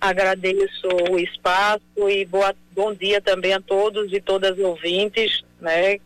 Agradeço 0.00 0.88
o 1.10 1.18
espaço 1.18 2.08
e 2.08 2.24
boa, 2.24 2.54
bom 2.72 2.94
dia 2.94 3.20
também 3.20 3.52
a 3.52 3.60
todos 3.60 4.12
e 4.12 4.20
todas 4.20 4.58
ouvintes, 4.58 5.42
né, 5.60 5.98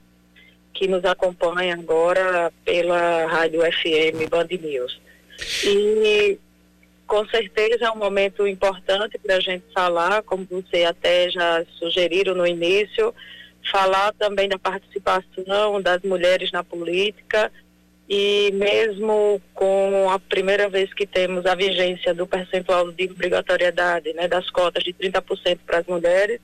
que 0.73 0.89
nos 0.89 1.05
acompanham 1.05 1.79
agora 1.79 2.53
pela 2.65 3.27
Rádio 3.27 3.61
FM 3.61 4.29
Band 4.29 4.49
News. 4.61 5.01
E 5.65 6.39
com 7.07 7.27
certeza 7.29 7.87
é 7.87 7.91
um 7.91 7.97
momento 7.97 8.47
importante 8.47 9.19
para 9.19 9.37
a 9.37 9.41
gente 9.41 9.65
falar, 9.73 10.23
como 10.23 10.47
você 10.51 10.85
até 10.85 11.31
já 11.31 11.65
sugeriram 11.79 12.35
no 12.35 12.47
início, 12.47 13.15
falar 13.71 14.13
também 14.15 14.49
da 14.49 14.59
participação 14.59 15.81
das 15.81 16.03
mulheres 16.03 16.51
na 16.53 16.63
política 16.63 17.51
e 18.09 18.51
mesmo 18.53 19.41
com 19.55 20.11
a 20.11 20.19
primeira 20.19 20.69
vez 20.69 20.93
que 20.93 21.07
temos 21.07 21.47
a 21.47 21.55
vigência 21.55 22.13
do 22.13 22.27
percentual 22.27 22.93
de 22.93 23.05
obrigatoriedade, 23.07 24.13
né, 24.13 24.29
das 24.29 24.51
cotas 24.51 24.85
de 24.85 24.93
30% 24.93 25.59
para 25.67 25.79
as 25.79 25.87
mulheres, 25.87 26.41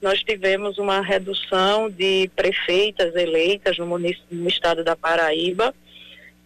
nós 0.00 0.20
tivemos 0.22 0.78
uma 0.78 1.00
redução 1.00 1.90
de 1.90 2.30
prefeitas 2.34 3.14
eleitas 3.14 3.78
no, 3.78 3.86
no 3.86 4.48
estado 4.48 4.82
da 4.82 4.96
Paraíba. 4.96 5.74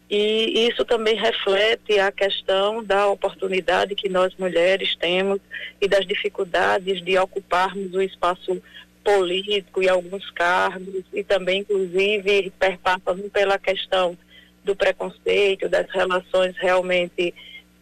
E 0.09 0.69
isso 0.69 0.85
também 0.85 1.17
reflete 1.17 1.99
a 1.99 2.13
questão 2.13 2.85
da 2.85 3.09
oportunidade 3.09 3.95
que 3.95 4.09
nós 4.09 4.33
mulheres 4.39 4.95
temos 4.95 5.41
e 5.81 5.89
das 5.89 6.07
dificuldades 6.07 7.03
de 7.03 7.19
ocuparmos 7.19 7.93
o 7.93 8.01
espaço 8.01 8.63
político 9.07 9.81
e 9.81 9.89
alguns 9.89 10.29
cargos, 10.33 11.05
e 11.13 11.23
também, 11.23 11.61
inclusive, 11.61 12.53
perpassam 12.59 13.17
pela 13.33 13.57
questão 13.57 14.19
do 14.65 14.75
preconceito, 14.75 15.69
das 15.69 15.89
relações 15.93 16.57
realmente 16.59 17.33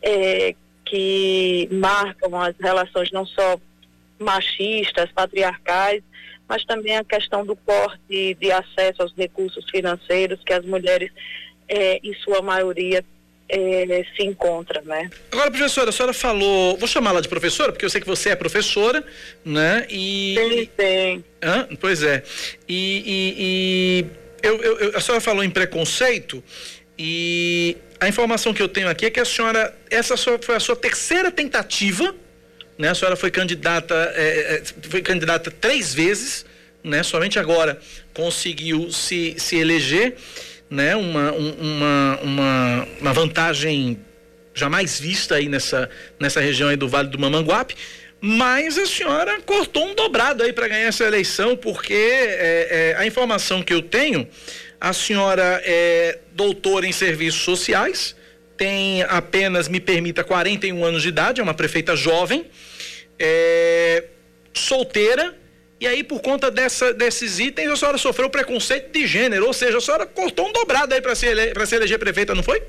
é, 0.03 0.55
que 0.85 1.67
marcam 1.73 2.39
as 2.39 2.55
relações 2.61 3.11
não 3.11 3.25
só 3.25 3.59
machistas, 4.19 5.11
patriarcais, 5.13 6.03
mas 6.47 6.63
também 6.67 6.99
a 6.99 7.05
questão 7.05 7.45
do 7.45 7.57
corte 7.57 8.35
de 8.35 8.53
acesso 8.53 9.01
aos 9.01 9.15
recursos 9.17 9.65
financeiros 9.71 10.45
que 10.45 10.53
as 10.53 10.65
mulheres, 10.67 11.11
é, 11.67 12.01
em 12.05 12.13
sua 12.17 12.43
maioria, 12.43 13.03
é, 13.49 14.05
se 14.17 14.23
encontra, 14.23 14.81
né? 14.83 15.11
Agora, 15.31 15.51
professora, 15.51 15.91
a 15.91 15.93
senhora 15.93 16.13
falou, 16.13 16.77
vou 16.77 16.89
chamá-la 16.89 17.21
de 17.21 17.29
professora, 17.29 17.73
porque 17.73 17.85
eu 17.85 17.91
sei 17.91 18.01
que 18.01 18.07
você 18.07 18.31
é 18.31 18.37
professora, 18.37 19.05
né? 19.45 19.87
E. 19.91 20.37
Sim, 20.39 20.71
sim. 20.79 21.25
Hã? 21.43 21.69
Pois 21.81 22.03
é. 22.03 22.23
E, 22.69 23.03
e, 23.07 23.35
e 23.39 24.07
eu, 24.43 24.63
eu, 24.63 24.97
a 24.97 25.01
senhora 25.01 25.21
falou 25.21 25.45
em 25.45 25.51
preconceito 25.51 26.43
e 26.99 27.77
a 28.01 28.09
informação 28.09 28.55
que 28.55 28.63
eu 28.63 28.69
tenho 28.69 28.89
aqui 28.89 29.07
é 29.07 29.11
que 29.11 29.21
a 29.21 29.25
senhora, 29.25 29.75
essa 29.91 30.17
foi 30.17 30.57
a 30.57 30.61
sua 30.61 30.77
terceira 30.77 31.31
tentativa, 31.31 32.15
né? 32.79 32.89
A 32.89 32.95
senhora 32.95 33.17
foi 33.17 33.31
candidata, 33.31 33.95
é, 34.15 34.57
é, 34.57 34.63
foi 34.89 35.03
candidata 35.03 35.51
três 35.51 35.95
vezes, 35.95 36.47
né? 36.83 37.03
Somente 37.03 37.39
agora 37.39 37.79
conseguiu 38.13 38.91
se, 38.91 39.35
se 39.39 39.57
eleger 39.57 40.17
né, 40.71 40.97
uma, 40.97 41.33
uma, 41.33 42.19
uma, 42.23 42.89
uma 43.01 43.13
vantagem 43.13 43.99
jamais 44.55 45.01
vista 45.01 45.35
aí 45.35 45.49
nessa, 45.49 45.91
nessa 46.19 46.41
região 46.41 46.69
aí 46.69 46.77
do 46.77 46.89
Vale 46.89 47.09
do 47.09 47.19
Mamanguape, 47.19 47.75
Mas 48.21 48.79
a 48.79 48.87
senhora 48.87 49.41
cortou 49.43 49.87
um 49.87 49.95
dobrado 49.95 50.43
aí 50.43 50.53
para 50.53 50.69
ganhar 50.69 50.89
essa 50.89 51.05
eleição, 51.05 51.57
porque 51.57 51.93
é, 51.93 52.95
é, 52.97 52.97
a 52.97 53.07
informação 53.07 53.63
que 53.63 53.75
eu 53.75 53.83
tenho, 53.83 54.27
a 54.81 54.93
senhora 54.93 55.61
é 55.65 56.19
doutora 56.33 56.87
em 56.87 56.93
serviços 56.93 57.43
sociais, 57.43 58.17
tem 58.57 59.03
apenas, 59.03 59.69
me 59.69 59.81
permita, 59.81 60.23
41 60.23 60.85
anos 60.85 61.03
de 61.03 61.09
idade, 61.09 61.41
é 61.41 61.45
uma 61.45 61.55
prefeita 61.55 61.97
jovem, 61.97 62.47
é, 63.19 64.05
solteira, 64.53 65.35
e 65.85 65.87
aí 65.87 66.03
por 66.03 66.23
conta 66.23 66.51
dessa, 66.51 66.95
desses 66.95 67.39
itens 67.39 67.71
a 67.71 67.77
senhora 67.77 67.99
sofreu 67.99 68.31
preconceito 68.31 68.91
de 68.91 69.07
gênero, 69.07 69.47
ou 69.47 69.53
seja, 69.53 69.77
a 69.77 69.81
senhora 69.83 70.07
cortou 70.07 70.49
um 70.49 70.53
dobrado 70.53 70.95
aí 70.95 71.01
para 71.03 71.15
se, 71.15 71.27
se 71.67 71.77
eleger 71.77 71.99
prefeita, 71.99 72.35
não 72.35 72.43
foi? 72.43 72.63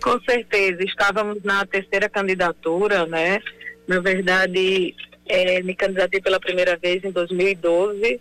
Com 0.00 0.20
certeza, 0.20 0.84
estávamos 0.84 1.42
na 1.42 1.66
terceira 1.66 2.08
candidatura, 2.08 3.06
né? 3.06 3.42
Na 3.88 3.98
verdade, 3.98 4.94
é, 5.26 5.62
me 5.62 5.74
candidatei 5.74 6.20
pela 6.20 6.38
primeira 6.38 6.76
vez 6.76 7.02
em 7.02 7.10
2012, 7.10 8.20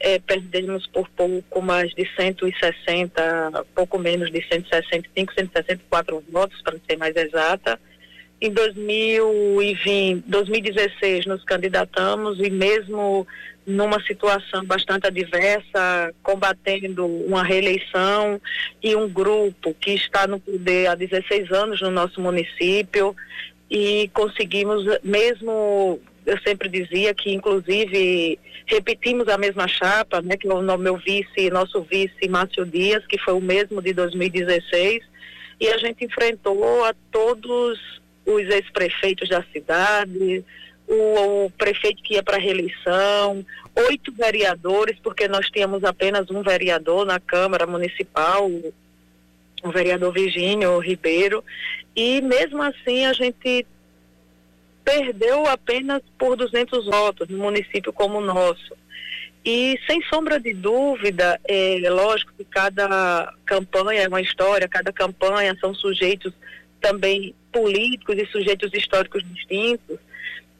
é, 0.00 0.18
perdemos 0.18 0.84
por 0.88 1.08
pouco 1.10 1.62
mais 1.62 1.94
de 1.94 2.04
160, 2.16 3.64
pouco 3.76 3.96
menos 3.96 4.28
de 4.28 4.44
165, 4.48 5.34
164 5.34 6.24
votos, 6.32 6.60
para 6.62 6.76
ser 6.84 6.96
mais 6.96 7.14
exata. 7.14 7.78
Em 8.38 8.50
2020, 8.50 10.24
2016 10.26 11.24
nos 11.26 11.42
candidatamos 11.44 12.38
e 12.38 12.50
mesmo 12.50 13.26
numa 13.66 14.00
situação 14.02 14.64
bastante 14.64 15.06
adversa, 15.06 16.14
combatendo 16.22 17.06
uma 17.06 17.42
reeleição 17.42 18.40
e 18.82 18.94
um 18.94 19.08
grupo 19.08 19.74
que 19.80 19.92
está 19.92 20.26
no 20.26 20.38
poder 20.38 20.86
há 20.86 20.94
16 20.94 21.50
anos 21.50 21.80
no 21.80 21.90
nosso 21.90 22.20
município 22.20 23.16
e 23.70 24.08
conseguimos 24.12 24.84
mesmo 25.02 25.98
eu 26.26 26.38
sempre 26.40 26.68
dizia 26.68 27.14
que 27.14 27.32
inclusive 27.32 28.38
repetimos 28.66 29.28
a 29.28 29.38
mesma 29.38 29.66
chapa, 29.66 30.20
né, 30.20 30.36
que 30.36 30.48
o 30.48 30.76
meu 30.76 30.96
vice, 30.96 31.50
nosso 31.50 31.82
vice 31.82 32.28
Márcio 32.28 32.66
Dias, 32.66 33.06
que 33.06 33.16
foi 33.16 33.34
o 33.34 33.40
mesmo 33.40 33.80
de 33.80 33.92
2016, 33.92 35.04
e 35.60 35.68
a 35.68 35.78
gente 35.78 36.04
enfrentou 36.04 36.84
a 36.84 36.92
todos 37.12 37.78
os 38.26 38.42
ex-prefeitos 38.48 39.28
da 39.28 39.42
cidade, 39.52 40.44
o, 40.88 41.44
o, 41.46 41.50
prefeito 41.50 42.02
que 42.02 42.14
ia 42.14 42.22
para 42.22 42.38
reeleição, 42.38 43.46
oito 43.88 44.12
vereadores, 44.12 44.98
porque 45.00 45.28
nós 45.28 45.48
tínhamos 45.48 45.84
apenas 45.84 46.28
um 46.30 46.42
vereador 46.42 47.06
na 47.06 47.20
Câmara 47.20 47.66
Municipal, 47.66 48.50
o 49.62 49.70
vereador 49.70 50.12
Virgínio 50.12 50.78
Ribeiro, 50.78 51.42
e 51.94 52.20
mesmo 52.20 52.62
assim 52.62 53.06
a 53.06 53.12
gente 53.12 53.64
perdeu 54.84 55.46
apenas 55.46 56.02
por 56.18 56.36
200 56.36 56.86
votos 56.86 57.28
no 57.28 57.38
município 57.38 57.92
como 57.92 58.18
o 58.18 58.24
nosso. 58.24 58.76
E 59.44 59.78
sem 59.86 60.02
sombra 60.02 60.40
de 60.40 60.52
dúvida, 60.52 61.40
é 61.46 61.78
lógico 61.88 62.32
que 62.36 62.44
cada 62.44 63.32
campanha 63.44 64.02
é 64.02 64.08
uma 64.08 64.20
história, 64.20 64.68
cada 64.68 64.92
campanha 64.92 65.56
são 65.60 65.72
sujeitos 65.72 66.32
também 66.80 67.34
políticos 67.56 68.18
e 68.18 68.26
sujeitos 68.26 68.70
históricos 68.74 69.24
distintos. 69.24 69.98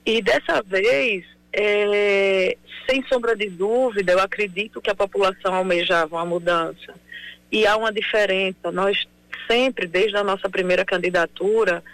E 0.04 0.22
dessa 0.22 0.62
vez, 0.62 1.26
é, 1.52 2.56
sem 2.88 3.04
sombra 3.06 3.36
de 3.36 3.50
dúvida, 3.50 4.12
eu 4.12 4.20
acredito 4.20 4.80
que 4.80 4.88
a 4.88 4.94
população 4.94 5.54
almejava 5.54 6.16
uma 6.16 6.24
mudança. 6.24 6.94
E 7.52 7.66
há 7.66 7.76
uma 7.76 7.92
diferença. 7.92 8.72
Nós 8.72 9.06
sempre, 9.46 9.86
desde 9.86 10.16
a 10.16 10.24
nossa 10.24 10.48
primeira 10.48 10.86
candidatura, 10.86 11.84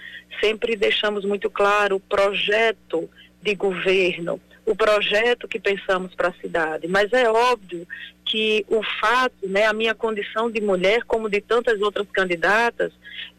sempre 0.41 0.77
deixamos 0.77 1.25
muito 1.25 1.51
claro 1.51 1.97
o 1.97 2.01
projeto 2.01 3.11
de 3.43 3.57
governo, 3.57 4.41
o 4.65 4.77
projeto 4.77 5.49
que 5.49 5.59
pensamos 5.59 6.15
para 6.15 6.29
a 6.29 6.35
cidade. 6.35 6.87
Mas 6.89 7.13
é 7.13 7.29
óbvio 7.29 7.87
que 8.25 8.65
o 8.69 8.83
fato, 9.01 9.49
né, 9.49 9.67
a 9.67 9.73
minha 9.73 9.95
condição 9.95 10.51
de 10.51 10.61
mulher, 10.61 11.03
como 11.05 11.29
de 11.29 11.41
tantas 11.41 11.81
outras 11.81 12.07
candidatas, 12.13 12.93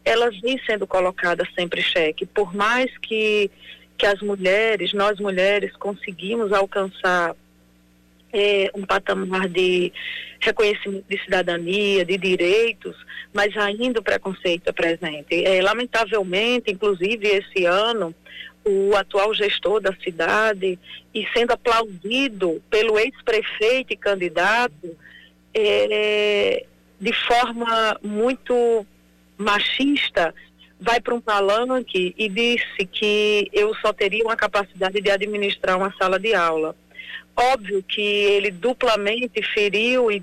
elas 0.04 0.38
vêm 0.40 0.60
sendo 0.66 0.86
colocadas 0.86 1.48
sempre 1.54 1.80
em 1.80 1.84
xeque. 1.84 2.26
Por 2.26 2.54
mais 2.54 2.96
que, 2.98 3.50
que 3.96 4.06
as 4.06 4.20
mulheres, 4.20 4.92
nós 4.92 5.18
mulheres, 5.18 5.74
conseguimos 5.76 6.52
alcançar 6.52 7.34
é, 8.32 8.70
um 8.74 8.84
patamar 8.84 9.48
de 9.48 9.92
reconhecimento 10.40 11.06
de 11.08 11.18
cidadania, 11.22 12.04
de 12.04 12.18
direitos, 12.18 12.96
mas 13.32 13.56
ainda 13.56 14.00
o 14.00 14.02
preconceito 14.02 14.68
é 14.68 14.72
presente. 14.72 15.44
É, 15.44 15.62
lamentavelmente, 15.62 16.70
inclusive 16.70 17.26
esse 17.26 17.64
ano, 17.64 18.14
o 18.64 18.96
atual 18.96 19.34
gestor 19.34 19.80
da 19.80 19.94
cidade 19.94 20.78
e 21.14 21.26
sendo 21.32 21.52
aplaudido 21.52 22.62
pelo 22.70 22.98
ex-prefeito 22.98 23.92
e 23.92 23.96
candidato 23.96 24.96
é, 25.52 26.64
de 27.00 27.12
forma 27.12 27.98
muito 28.02 28.86
machista, 29.36 30.34
vai 30.80 31.00
para 31.00 31.14
um 31.14 31.20
palanque 31.20 32.14
e 32.16 32.28
disse 32.28 32.86
que 32.90 33.48
eu 33.52 33.74
só 33.76 33.92
teria 33.92 34.24
uma 34.24 34.36
capacidade 34.36 35.00
de 35.00 35.10
administrar 35.10 35.76
uma 35.76 35.92
sala 35.98 36.18
de 36.18 36.34
aula. 36.34 36.74
Óbvio 37.36 37.82
que 37.82 38.00
ele 38.00 38.50
duplamente 38.50 39.42
feriu 39.42 40.10
e 40.10 40.22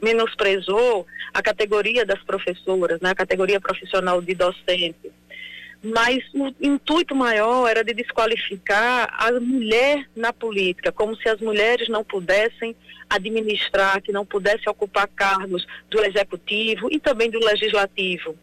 menosprezou 0.00 1.06
a 1.34 1.42
categoria 1.42 2.04
das 2.04 2.22
professoras, 2.22 3.00
né, 3.00 3.10
a 3.10 3.14
categoria 3.14 3.60
profissional 3.60 4.22
de 4.22 4.34
docente. 4.34 5.12
Mas 5.82 6.22
o 6.34 6.52
intuito 6.60 7.14
maior 7.14 7.66
era 7.68 7.82
de 7.82 7.94
desqualificar 7.94 9.08
a 9.18 9.32
mulher 9.40 10.06
na 10.14 10.32
política, 10.32 10.92
como 10.92 11.16
se 11.16 11.28
as 11.28 11.40
mulheres 11.40 11.88
não 11.88 12.04
pudessem 12.04 12.76
administrar, 13.08 14.00
que 14.00 14.12
não 14.12 14.24
pudesse 14.24 14.68
ocupar 14.68 15.08
cargos 15.08 15.66
do 15.88 16.04
executivo 16.04 16.88
e 16.92 17.00
também 17.00 17.30
do 17.30 17.40
legislativo. 17.40 18.36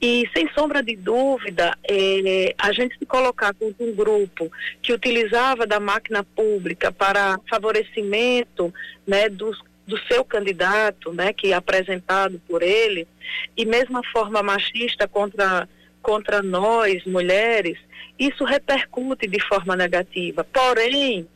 E 0.00 0.28
sem 0.34 0.50
sombra 0.52 0.82
de 0.82 0.96
dúvida, 0.96 1.76
eh, 1.88 2.54
a 2.58 2.72
gente 2.72 2.98
se 2.98 3.06
colocar 3.06 3.54
com 3.54 3.72
um 3.80 3.94
grupo 3.94 4.50
que 4.82 4.92
utilizava 4.92 5.66
da 5.66 5.80
máquina 5.80 6.22
pública 6.22 6.92
para 6.92 7.40
favorecimento 7.48 8.72
né, 9.06 9.28
dos 9.28 9.58
do 9.86 9.98
seu 10.06 10.24
candidato, 10.24 11.12
né, 11.12 11.32
que 11.32 11.52
é 11.52 11.54
apresentado 11.54 12.40
por 12.46 12.62
ele, 12.62 13.08
e 13.56 13.66
mesma 13.66 14.02
forma 14.12 14.40
machista 14.40 15.08
contra 15.08 15.68
contra 16.02 16.42
nós 16.42 17.04
mulheres, 17.04 17.78
isso 18.18 18.44
repercute 18.44 19.26
de 19.26 19.40
forma 19.40 19.76
negativa. 19.76 20.44
Porém, 20.44 21.26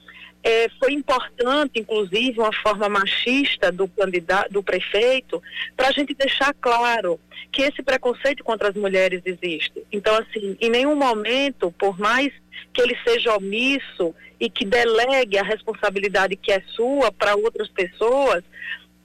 é, 0.42 0.68
foi 0.78 0.92
importante, 0.92 1.80
inclusive, 1.80 2.38
uma 2.38 2.52
forma 2.52 2.86
machista 2.88 3.72
do 3.72 3.88
candidato, 3.88 4.52
do 4.52 4.62
prefeito, 4.62 5.42
para 5.74 5.88
a 5.88 5.92
gente 5.92 6.14
deixar 6.14 6.52
claro 6.60 7.18
que 7.50 7.62
esse 7.62 7.82
preconceito 7.82 8.44
contra 8.44 8.68
as 8.68 8.74
mulheres 8.74 9.22
existe. 9.24 9.82
Então, 9.90 10.14
assim, 10.16 10.56
em 10.60 10.68
nenhum 10.68 10.94
momento, 10.94 11.72
por 11.78 11.98
mais 11.98 12.30
que 12.74 12.82
ele 12.82 12.96
seja 13.06 13.34
omisso 13.34 14.14
e 14.38 14.50
que 14.50 14.66
delegue 14.66 15.38
a 15.38 15.42
responsabilidade 15.42 16.36
que 16.36 16.52
é 16.52 16.60
sua 16.76 17.10
para 17.10 17.34
outras 17.34 17.68
pessoas, 17.68 18.44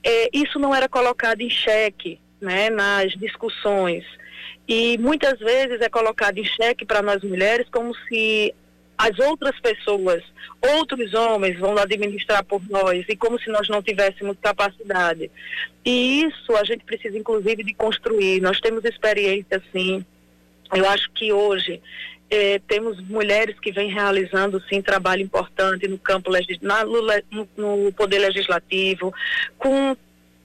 é, 0.04 0.28
isso 0.32 0.58
não 0.58 0.74
era 0.74 0.88
colocado 0.88 1.40
em 1.40 1.48
xeque, 1.48 2.20
né, 2.38 2.68
nas 2.68 3.12
discussões. 3.12 4.04
E 4.70 4.96
muitas 4.98 5.36
vezes 5.40 5.80
é 5.80 5.88
colocado 5.88 6.38
em 6.38 6.44
xeque 6.44 6.84
para 6.84 7.02
nós 7.02 7.24
mulheres 7.24 7.66
como 7.72 7.92
se 8.06 8.54
as 8.96 9.18
outras 9.18 9.58
pessoas, 9.58 10.22
outros 10.76 11.12
homens 11.12 11.58
vão 11.58 11.76
administrar 11.76 12.44
por 12.44 12.62
nós 12.70 13.04
e 13.08 13.16
como 13.16 13.36
se 13.40 13.50
nós 13.50 13.68
não 13.68 13.82
tivéssemos 13.82 14.36
capacidade. 14.40 15.28
E 15.84 16.22
isso 16.22 16.54
a 16.56 16.62
gente 16.62 16.84
precisa 16.84 17.18
inclusive 17.18 17.64
de 17.64 17.74
construir. 17.74 18.40
Nós 18.40 18.60
temos 18.60 18.84
experiência 18.84 19.60
sim. 19.72 20.04
Eu 20.72 20.88
acho 20.88 21.10
que 21.14 21.32
hoje 21.32 21.82
eh, 22.30 22.60
temos 22.68 23.00
mulheres 23.08 23.58
que 23.58 23.72
vêm 23.72 23.90
realizando 23.90 24.62
sim 24.68 24.80
trabalho 24.80 25.22
importante 25.22 25.88
no 25.88 25.98
campo 25.98 26.30
na, 26.62 26.84
no, 26.84 27.48
no 27.56 27.92
poder 27.92 28.20
legislativo, 28.20 29.12
com 29.58 29.96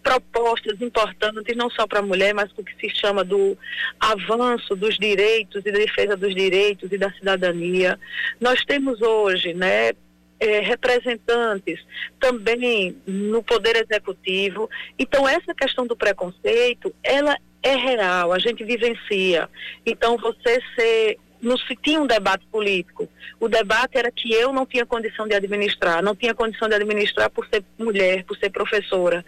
propostas 0.06 0.80
importantes, 0.84 1.58
não 1.58 1.68
só 1.68 1.88
para 1.88 1.98
a 1.98 2.04
mulher, 2.04 2.32
mas 2.32 2.52
o 2.56 2.64
que 2.64 2.76
se 2.80 2.96
chama 2.96 3.24
do 3.24 3.58
avanço 4.00 4.76
dos 4.76 5.00
direitos 5.00 5.66
e 5.66 5.72
da 5.72 5.80
defesa 5.80 6.16
dos 6.16 6.36
direitos 6.36 6.92
e 6.92 6.98
da 6.98 7.12
cidadania. 7.14 8.00
Nós 8.40 8.64
temos 8.64 9.02
hoje, 9.02 9.56
né, 9.56 9.94
é, 10.40 10.60
representantes 10.60 11.84
também 12.20 12.96
no 13.08 13.42
poder 13.42 13.78
executivo. 13.78 14.70
Então 15.00 15.28
essa 15.28 15.56
questão 15.56 15.88
do 15.88 15.96
preconceito, 15.96 16.94
ela 17.02 17.36
é 17.64 17.76
real, 17.76 18.32
a 18.32 18.38
gente 18.38 18.64
vivencia. 18.64 19.50
Então 19.84 20.18
você 20.18 20.62
ser 20.76 21.18
não 21.42 21.58
se 21.58 21.76
tinha 21.76 22.02
um 22.02 22.08
debate 22.08 22.46
político. 22.48 23.08
O 23.40 23.48
debate 23.48 23.98
era 23.98 24.12
que 24.12 24.32
eu 24.34 24.52
não 24.54 24.66
tinha 24.66 24.86
condição 24.86 25.28
de 25.28 25.36
administrar, 25.36 26.02
não 26.02 26.16
tinha 26.16 26.34
condição 26.34 26.68
de 26.68 26.76
administrar 26.76 27.30
por 27.30 27.48
ser 27.48 27.64
mulher, 27.78 28.24
por 28.24 28.38
ser 28.38 28.50
professora. 28.50 29.26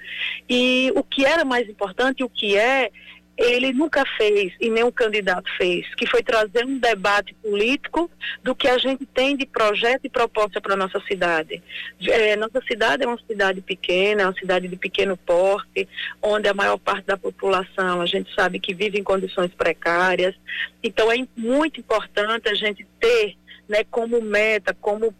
E 0.49 0.91
o 0.95 1.03
que 1.03 1.25
era 1.25 1.43
mais 1.45 1.69
importante, 1.69 2.23
o 2.23 2.29
que 2.29 2.55
é, 2.57 2.91
ele 3.38 3.71
nunca 3.71 4.03
fez 4.17 4.51
e 4.59 4.69
nenhum 4.69 4.91
candidato 4.91 5.49
fez, 5.57 5.93
que 5.95 6.07
foi 6.07 6.23
trazer 6.23 6.65
um 6.65 6.79
debate 6.79 7.35
político 7.35 8.09
do 8.43 8.55
que 8.55 8.67
a 8.67 8.77
gente 8.79 9.05
tem 9.05 9.38
de 9.38 9.45
projeto 9.45 10.05
e 10.05 10.09
proposta 10.09 10.59
para 10.59 10.75
nossa 10.75 10.99
cidade. 11.01 11.61
É, 12.01 12.35
nossa 12.35 12.59
cidade 12.67 13.03
é 13.03 13.07
uma 13.07 13.19
cidade 13.27 13.61
pequena, 13.61 14.23
é 14.23 14.25
uma 14.25 14.33
cidade 14.33 14.67
de 14.67 14.75
pequeno 14.75 15.15
porte, 15.15 15.88
onde 16.21 16.47
a 16.47 16.53
maior 16.53 16.79
parte 16.79 17.05
da 17.05 17.17
população 17.17 18.01
a 18.01 18.05
gente 18.07 18.33
sabe 18.33 18.59
que 18.59 18.73
vive 18.73 18.97
em 18.97 19.03
condições 19.03 19.51
precárias. 19.53 20.35
Então 20.81 21.11
é 21.11 21.17
muito 21.35 21.79
importante 21.79 22.49
a 22.49 22.55
gente 22.55 22.88
ter, 22.99 23.38
né, 23.69 23.83
como 23.91 24.19
meta, 24.19 24.75
como 24.81 25.13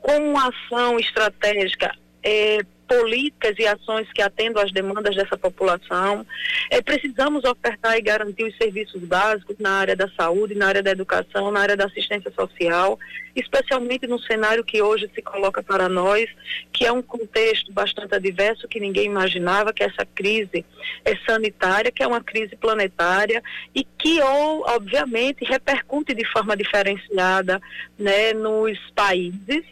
como 0.00 0.38
ação 0.38 0.98
estratégica 0.98 1.94
é, 2.22 2.60
políticas 2.88 3.54
e 3.58 3.66
ações 3.66 4.10
que 4.12 4.22
atendam 4.22 4.62
às 4.62 4.72
demandas 4.72 5.14
dessa 5.14 5.36
população. 5.36 6.26
É, 6.70 6.80
precisamos 6.80 7.44
ofertar 7.44 7.96
e 7.96 8.02
garantir 8.02 8.44
os 8.44 8.56
serviços 8.56 9.02
básicos 9.02 9.56
na 9.58 9.70
área 9.70 9.94
da 9.94 10.08
saúde, 10.16 10.54
na 10.54 10.66
área 10.66 10.82
da 10.82 10.90
educação, 10.90 11.50
na 11.50 11.60
área 11.60 11.76
da 11.76 11.84
assistência 11.84 12.32
social, 12.32 12.98
especialmente 13.36 14.06
no 14.06 14.18
cenário 14.18 14.64
que 14.64 14.80
hoje 14.82 15.08
se 15.14 15.22
coloca 15.22 15.62
para 15.62 15.88
nós, 15.88 16.28
que 16.72 16.86
é 16.86 16.90
um 16.90 17.02
contexto 17.02 17.72
bastante 17.72 18.14
adverso 18.14 18.66
que 18.66 18.80
ninguém 18.80 19.06
imaginava, 19.06 19.72
que 19.72 19.84
essa 19.84 20.06
crise 20.06 20.64
é 21.04 21.14
sanitária, 21.28 21.92
que 21.92 22.02
é 22.02 22.06
uma 22.06 22.22
crise 22.22 22.56
planetária 22.56 23.42
e 23.74 23.84
que, 23.84 24.20
ou, 24.22 24.64
obviamente, 24.66 25.44
repercute 25.44 26.14
de 26.14 26.24
forma 26.24 26.56
diferenciada 26.56 27.60
né, 27.98 28.32
nos 28.32 28.78
países 28.94 29.64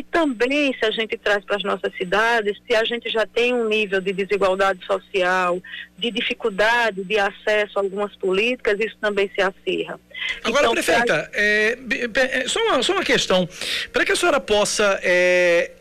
e 0.00 0.02
também, 0.02 0.74
se 0.78 0.86
a 0.86 0.90
gente 0.90 1.18
traz 1.18 1.44
para 1.44 1.56
as 1.56 1.62
nossas 1.62 1.94
cidades, 1.94 2.56
se 2.66 2.74
a 2.74 2.82
gente 2.84 3.10
já 3.10 3.26
tem 3.26 3.52
um 3.52 3.68
nível 3.68 4.00
de 4.00 4.14
desigualdade 4.14 4.82
social, 4.86 5.62
de 5.98 6.10
dificuldade 6.10 7.04
de 7.04 7.18
acesso 7.18 7.78
a 7.78 7.82
algumas 7.82 8.16
políticas, 8.16 8.80
isso 8.80 8.96
também 8.98 9.30
se 9.34 9.42
acirra. 9.42 10.00
Agora, 10.42 10.62
então, 10.62 10.72
prefeita, 10.72 11.04
pra... 11.04 11.30
é, 11.34 11.78
é, 12.14 12.48
só, 12.48 12.58
uma, 12.60 12.82
só 12.82 12.94
uma 12.94 13.04
questão. 13.04 13.46
Para 13.92 14.06
que 14.06 14.12
a 14.12 14.16
senhora 14.16 14.40
possa 14.40 14.98
é, 15.02 15.72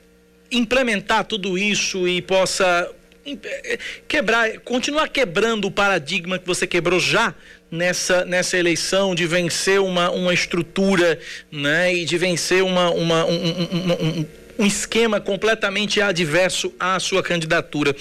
implementar 0.51 1.23
tudo 1.23 1.57
isso 1.57 2.05
e 2.05 2.21
possa 2.21 2.93
é, 3.25 3.79
quebrar, 4.05 4.59
continuar 4.59 5.07
quebrando 5.07 5.65
o 5.65 5.71
paradigma 5.71 6.37
que 6.37 6.45
você 6.45 6.67
quebrou 6.67 6.99
já 6.99 7.33
nessa, 7.71 8.25
nessa 8.25 8.57
eleição 8.57 9.13
de 9.13 9.25
vencer 9.25 9.79
uma, 9.79 10.09
uma 10.11 10.33
estrutura 10.33 11.19
né, 11.51 11.93
e 11.93 12.05
de 12.05 12.17
vencer 12.17 12.63
uma, 12.63 12.89
uma, 12.89 13.25
um, 13.25 13.33
um, 13.33 14.19
um, 14.19 14.25
um 14.59 14.65
esquema 14.65 15.21
completamente 15.21 16.01
adverso 16.01 16.73
à 16.77 16.99
sua 16.99 17.23
candidatura. 17.23 17.95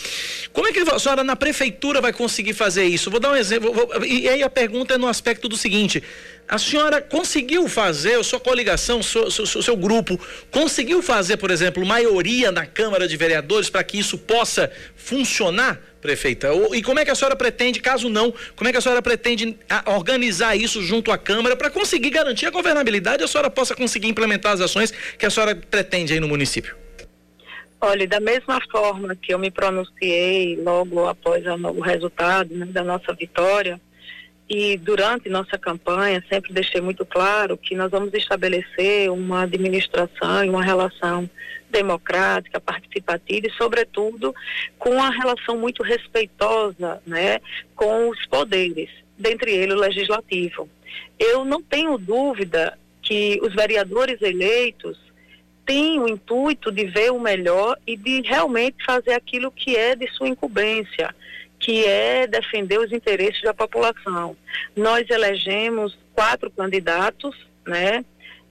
Como 0.53 0.67
é 0.67 0.73
que 0.73 0.81
a 0.81 0.99
senhora 0.99 1.23
na 1.23 1.37
prefeitura 1.37 2.01
vai 2.01 2.13
conseguir 2.13 2.53
fazer 2.53 2.85
isso? 2.85 3.11
Vou 3.11 3.21
dar 3.21 3.31
um 3.31 3.37
exemplo. 3.37 3.73
Vou, 3.73 4.05
e 4.05 4.29
aí 4.29 4.43
a 4.43 4.51
pergunta 4.51 4.95
é 4.95 4.99
no 4.99 5.07
aspecto 5.07 5.49
do 5.49 5.57
seguinte: 5.57 6.03
a 6.49 6.59
senhora 6.59 7.01
conseguiu 7.03 7.69
fazer, 7.69 8.23
sua 8.25 8.41
coligação, 8.41 9.03
seu, 9.03 9.31
seu, 9.31 9.47
seu, 9.47 9.77
grupo, 9.77 10.19
conseguiu 10.51 11.03
fazer, 11.03 11.37
por 11.37 11.51
exemplo, 11.51 11.85
maioria 11.85 12.51
na 12.51 12.65
Câmara 12.65 13.07
de 13.07 13.17
Vereadores 13.17 13.69
para 13.69 13.85
que 13.85 13.99
isso 13.99 14.17
possa 14.17 14.71
funcionar? 14.97 15.81
prefeita? 16.01 16.49
E 16.73 16.81
como 16.81 17.01
é 17.01 17.05
que 17.05 17.11
a 17.11 17.15
senhora 17.15 17.35
pretende, 17.35 17.81
caso 17.81 18.09
não, 18.09 18.33
como 18.55 18.69
é 18.69 18.73
que 18.73 18.79
a 18.79 18.81
senhora 18.81 19.03
pretende 19.03 19.59
organizar 19.85 20.55
isso 20.55 20.81
junto 20.81 21.11
à 21.11 21.19
Câmara 21.19 21.57
para 21.57 21.71
conseguir 21.71 22.11
garantir 22.11 22.47
a 22.47 22.51
governabilidade 22.51 23.23
e 23.23 23.25
a 23.25 23.29
senhora 23.29 23.51
possa 23.51 23.75
conseguir 23.75 24.07
implementar 24.07 24.53
as 24.53 24.61
ações 24.61 24.93
que 25.19 25.27
a 25.27 25.31
senhora 25.31 25.57
pretende 25.57 26.13
aí 26.13 26.21
no 26.21 26.29
município? 26.29 26.77
Olha, 27.81 28.07
da 28.09 28.21
mesma 28.21 28.61
forma 28.71 29.15
que 29.15 29.33
eu 29.33 29.39
me 29.39 29.51
pronunciei 29.51 30.57
logo 30.57 31.09
após 31.09 31.45
o 31.47 31.81
resultado 31.81 32.55
né, 32.55 32.67
da 32.67 32.83
nossa 32.83 33.13
vitória, 33.13 33.81
e 34.49 34.79
durante 34.79 35.29
nossa 35.29 35.59
campanha 35.59 36.25
sempre 36.29 36.53
deixei 36.53 36.81
muito 36.81 37.05
claro 37.05 37.57
que 37.57 37.75
nós 37.75 37.91
vamos 37.91 38.13
estabelecer 38.15 39.11
uma 39.11 39.43
administração 39.43 40.45
e 40.45 40.49
uma 40.49 40.63
relação 40.63 41.29
democrática, 41.71 42.59
participativa 42.59 43.47
e, 43.47 43.53
sobretudo, 43.53 44.35
com 44.79 44.91
uma 44.91 45.11
relação 45.11 45.59
muito 45.59 45.83
respeitosa 45.83 47.03
né, 47.07 47.41
com 47.77 48.09
os 48.09 48.25
poderes, 48.27 48.89
dentre 49.19 49.53
eles 49.53 49.77
o 49.77 49.81
legislativo. 49.81 50.69
Eu 51.19 51.45
não 51.45 51.63
tenho 51.63 51.99
dúvida 51.99 52.79
que 53.03 53.39
os 53.43 53.55
vereadores 53.55 54.21
eleitos 54.23 54.99
têm 55.67 56.01
o 56.01 56.09
intuito 56.09 56.73
de 56.73 56.87
ver 56.87 57.13
o 57.13 57.21
melhor 57.21 57.77
e 57.87 57.95
de 57.95 58.23
realmente 58.23 58.83
fazer 58.87 59.13
aquilo 59.13 59.51
que 59.51 59.77
é 59.77 59.95
de 59.95 60.11
sua 60.13 60.29
incumbência, 60.29 61.15
que 61.69 61.85
é 61.85 62.27
defender 62.27 62.81
os 62.81 62.91
interesses 62.93 63.43
da 63.43 63.53
população. 63.53 64.35
Nós 64.75 65.05
elegemos 65.11 65.99
quatro 66.15 66.51
candidatos, 66.51 67.37
né? 67.67 68.07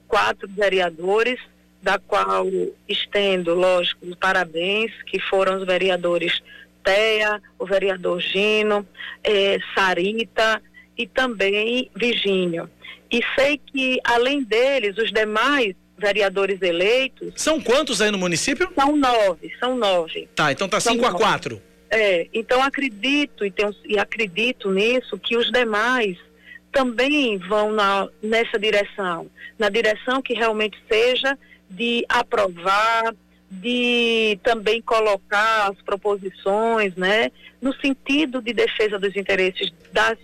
Quatro 0.07 0.47
vereadores 0.47 1.39
da 1.81 1.97
qual 1.97 2.45
estendo, 2.87 3.55
lógico, 3.55 4.05
os 4.05 4.13
parabéns, 4.13 4.91
que 5.07 5.19
foram 5.19 5.57
os 5.57 5.65
vereadores 5.65 6.43
Teia, 6.83 7.41
o 7.57 7.65
vereador 7.65 8.21
Gino, 8.21 8.87
eh, 9.23 9.57
Sarita 9.73 10.61
e 10.95 11.07
também 11.07 11.89
Virgínio. 11.95 12.69
E 13.09 13.21
sei 13.33 13.59
que, 13.65 13.99
além 14.03 14.43
deles, 14.43 14.95
os 14.95 15.11
demais 15.11 15.73
vereadores 15.97 16.61
eleitos. 16.61 17.33
São 17.35 17.59
quantos 17.59 17.99
aí 17.99 18.11
no 18.11 18.17
município? 18.19 18.69
São 18.75 18.95
nove, 18.95 19.51
são 19.59 19.75
nove. 19.75 20.29
Tá, 20.35 20.51
então 20.51 20.69
tá 20.69 20.79
cinco 20.79 21.03
a 21.03 21.11
quatro. 21.11 21.59
É, 21.89 22.27
então 22.33 22.61
acredito 22.61 23.45
e, 23.45 23.51
tenho, 23.51 23.73
e 23.85 23.97
acredito 23.97 24.69
nisso 24.71 25.17
que 25.17 25.37
os 25.37 25.49
demais 25.51 26.17
também 26.71 27.37
vão 27.37 27.71
na, 27.71 28.07
nessa 28.21 28.59
direção, 28.59 29.29
na 29.57 29.69
direção 29.69 30.21
que 30.21 30.33
realmente 30.33 30.77
seja 30.89 31.37
de 31.69 32.05
aprovar, 32.09 33.15
de 33.49 34.37
também 34.43 34.81
colocar 34.81 35.71
as 35.71 35.81
proposições, 35.81 36.93
né, 36.95 37.31
no 37.61 37.73
sentido 37.75 38.41
de 38.41 38.53
defesa 38.53 38.99
dos 38.99 39.15
interesses 39.15 39.71
das 39.91 40.17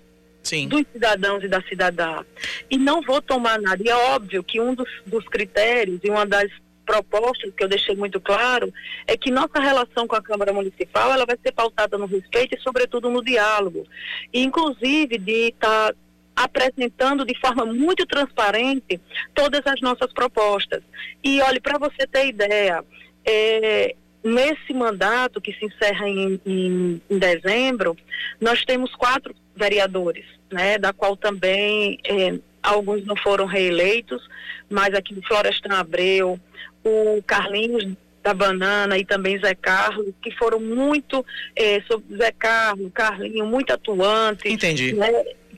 Sim. 0.44 0.68
dos 0.68 0.84
cidadãos 0.92 1.42
e 1.44 1.48
da 1.48 1.62
cidadã. 1.62 2.24
E 2.70 2.78
não 2.78 3.02
vou 3.02 3.22
tomar 3.22 3.60
nada. 3.62 3.82
E 3.82 3.90
é 3.90 3.96
óbvio 3.96 4.44
que 4.44 4.60
um 4.60 4.76
dos, 4.76 4.90
dos 5.06 5.26
critérios 5.26 6.02
e 6.04 6.10
uma 6.10 6.26
das 6.26 6.52
propostas 6.86 7.52
que 7.56 7.64
eu 7.64 7.68
deixei 7.68 7.96
muito 7.96 8.20
claro 8.20 8.74
é 9.08 9.18
que 9.18 9.32
nossa 9.32 9.60
relação 9.60 10.08
com 10.08 10.16
a 10.16 10.22
Câmara 10.22 10.54
Municipal 10.54 11.12
ela 11.12 11.26
vai 11.26 11.38
ser 11.42 11.52
pautada 11.52 11.98
no 11.98 12.06
respeito 12.06 12.56
e 12.56 12.62
sobretudo 12.62 13.10
no 13.10 13.24
diálogo, 13.24 13.86
e, 14.32 14.44
inclusive 14.44 15.18
de 15.18 15.50
estar 15.50 15.94
tá 15.94 15.96
apresentando 16.36 17.26
de 17.26 17.40
forma 17.40 17.66
muito 17.66 18.06
transparente 18.06 19.00
todas 19.34 19.62
as 19.66 19.80
nossas 19.82 20.12
propostas. 20.14 20.82
E 21.24 21.42
olhe, 21.42 21.60
para 21.60 21.78
você 21.78 22.08
ter 22.08 22.28
ideia, 22.28 22.84
é, 23.26 23.96
nesse 24.24 24.74
mandato 24.74 25.42
que 25.42 25.54
se 25.54 25.66
encerra 25.66 26.08
em, 26.08 26.40
em, 26.46 27.02
em, 27.10 27.18
dezembro, 27.18 27.96
nós 28.40 28.64
temos 28.64 28.96
quatro 28.96 29.36
vereadores, 29.56 30.26
né, 30.52 30.78
da 30.78 30.94
qual 30.94 31.16
também 31.16 32.00
é, 32.06 32.40
alguns 32.62 33.06
não 33.06 33.16
foram 33.16 33.46
reeleitos, 33.46 34.28
mas 34.70 34.94
aqui 34.94 35.20
Florestan 35.28 35.76
Abreu, 35.76 36.40
o 36.84 37.22
Carlinhos 37.24 37.86
da 38.22 38.34
Banana 38.34 38.98
e 38.98 39.06
também 39.06 39.40
Zé 39.40 39.54
Carlos, 39.54 40.14
que 40.22 40.32
foram 40.32 40.60
muito, 40.60 41.26
é, 41.56 41.82
sobre 41.82 42.16
Zé 42.18 42.32
Carlos, 42.32 42.92
Carlinho, 42.94 43.46
muito 43.46 43.74
atuante. 43.74 44.48
Entendi. 44.48 44.94
Né, 44.94 45.12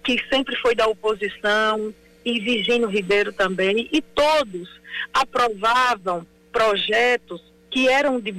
que 0.04 0.20
sempre 0.30 0.56
foi 0.58 0.76
da 0.76 0.88
oposição, 0.88 1.94
e 2.26 2.40
Virgínio 2.40 2.88
Ribeiro 2.88 3.32
também, 3.32 3.88
e 3.92 4.02
todos 4.02 4.68
aprovavam 5.14 6.26
projetos 6.52 7.42
que 7.76 7.90
eram 7.90 8.22
de 8.22 8.34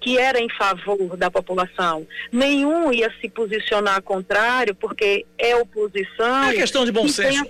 que 0.00 0.16
era 0.16 0.40
em 0.40 0.48
favor 0.48 1.14
da 1.14 1.30
população. 1.30 2.06
Nenhum 2.32 2.90
ia 2.90 3.12
se 3.20 3.28
posicionar 3.28 4.00
contrário, 4.00 4.74
porque 4.74 5.26
é 5.36 5.54
oposição. 5.54 6.44
É 6.44 6.50
a 6.52 6.54
questão 6.54 6.86
de 6.86 6.90
bom 6.90 7.06
senso. 7.06 7.44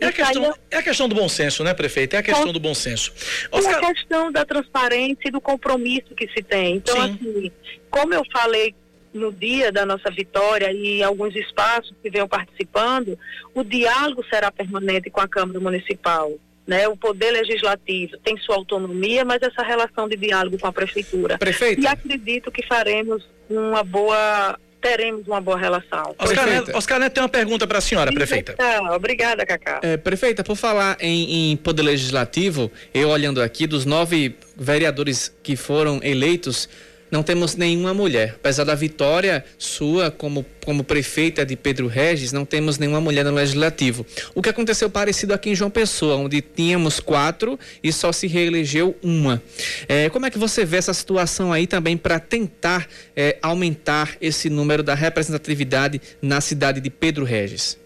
É 0.00 0.06
a, 0.06 0.10
questão, 0.10 0.44
é... 0.46 0.54
é 0.70 0.78
a 0.78 0.82
questão 0.82 1.06
do 1.06 1.14
bom 1.14 1.28
senso, 1.28 1.62
né, 1.62 1.74
prefeito? 1.74 2.16
É 2.16 2.20
a 2.20 2.22
questão 2.22 2.50
do 2.50 2.58
bom 2.58 2.72
senso. 2.72 3.12
Oscar... 3.52 3.74
É 3.74 3.76
a 3.76 3.92
questão 3.92 4.32
da 4.32 4.42
transparência 4.46 5.28
e 5.28 5.30
do 5.30 5.38
compromisso 5.38 6.14
que 6.14 6.26
se 6.28 6.42
tem. 6.42 6.76
Então, 6.76 6.96
Sim. 6.96 7.18
assim, 7.20 7.52
como 7.90 8.14
eu 8.14 8.24
falei 8.32 8.74
no 9.12 9.30
dia 9.30 9.70
da 9.70 9.84
nossa 9.84 10.10
vitória 10.10 10.72
e 10.72 11.02
alguns 11.02 11.36
espaços 11.36 11.94
que 12.02 12.08
venham 12.08 12.26
participando, 12.26 13.18
o 13.54 13.62
diálogo 13.62 14.24
será 14.30 14.50
permanente 14.50 15.10
com 15.10 15.20
a 15.20 15.28
Câmara 15.28 15.60
Municipal. 15.60 16.32
Né? 16.66 16.86
O 16.88 16.96
poder 16.96 17.30
legislativo 17.32 18.16
tem 18.18 18.36
sua 18.36 18.56
autonomia, 18.56 19.24
mas 19.24 19.42
essa 19.42 19.62
relação 19.62 20.08
de 20.08 20.16
diálogo 20.16 20.58
com 20.58 20.66
a 20.66 20.72
prefeitura. 20.72 21.38
Prefeito. 21.38 21.82
E 21.82 21.86
acredito 21.86 22.50
que 22.50 22.64
faremos 22.66 23.28
uma 23.48 23.82
boa 23.82 24.56
teremos 24.80 25.26
uma 25.26 25.40
boa 25.40 25.58
relação. 25.58 26.14
Oscar 26.18 26.46
Neto, 26.46 26.76
Oscar 26.76 26.98
Neto 26.98 27.12
tem 27.12 27.22
uma 27.22 27.28
pergunta 27.28 27.66
para 27.66 27.78
a 27.78 27.80
senhora, 27.80 28.10
prefeita. 28.12 28.54
Tá, 28.54 28.94
obrigada, 28.94 29.44
Cacá. 29.44 29.80
É, 29.82 29.96
prefeita, 29.96 30.42
por 30.42 30.56
falar 30.56 30.96
em, 31.00 31.52
em, 31.52 31.56
poder 31.56 31.82
legislativo, 31.82 32.70
eu 32.94 33.10
olhando 33.10 33.42
aqui, 33.42 33.66
dos 33.66 33.84
nove 33.84 34.36
vereadores 34.56 35.32
que 35.42 35.54
foram 35.54 36.00
eleitos, 36.02 36.68
não 37.10 37.22
temos 37.22 37.56
nenhuma 37.56 37.92
mulher. 37.92 38.34
Apesar 38.36 38.64
da 38.64 38.74
vitória 38.74 39.44
sua 39.58 40.10
como, 40.10 40.44
como 40.64 40.84
prefeita 40.84 41.44
de 41.44 41.56
Pedro 41.56 41.86
Regis, 41.86 42.32
não 42.32 42.44
temos 42.44 42.78
nenhuma 42.78 43.00
mulher 43.00 43.24
no 43.24 43.32
Legislativo. 43.32 44.06
O 44.34 44.42
que 44.42 44.48
aconteceu 44.48 44.88
parecido 44.88 45.34
aqui 45.34 45.50
em 45.50 45.54
João 45.54 45.70
Pessoa, 45.70 46.16
onde 46.16 46.40
tínhamos 46.40 47.00
quatro 47.00 47.58
e 47.82 47.92
só 47.92 48.12
se 48.12 48.26
reelegeu 48.26 48.96
uma. 49.02 49.42
É, 49.88 50.08
como 50.10 50.26
é 50.26 50.30
que 50.30 50.38
você 50.38 50.64
vê 50.64 50.76
essa 50.76 50.94
situação 50.94 51.52
aí 51.52 51.66
também 51.66 51.96
para 51.96 52.20
tentar 52.20 52.88
é, 53.16 53.36
aumentar 53.42 54.16
esse 54.20 54.48
número 54.48 54.82
da 54.82 54.94
representatividade 54.94 56.00
na 56.22 56.40
cidade 56.40 56.80
de 56.80 56.90
Pedro 56.90 57.24
Regis? 57.24 57.78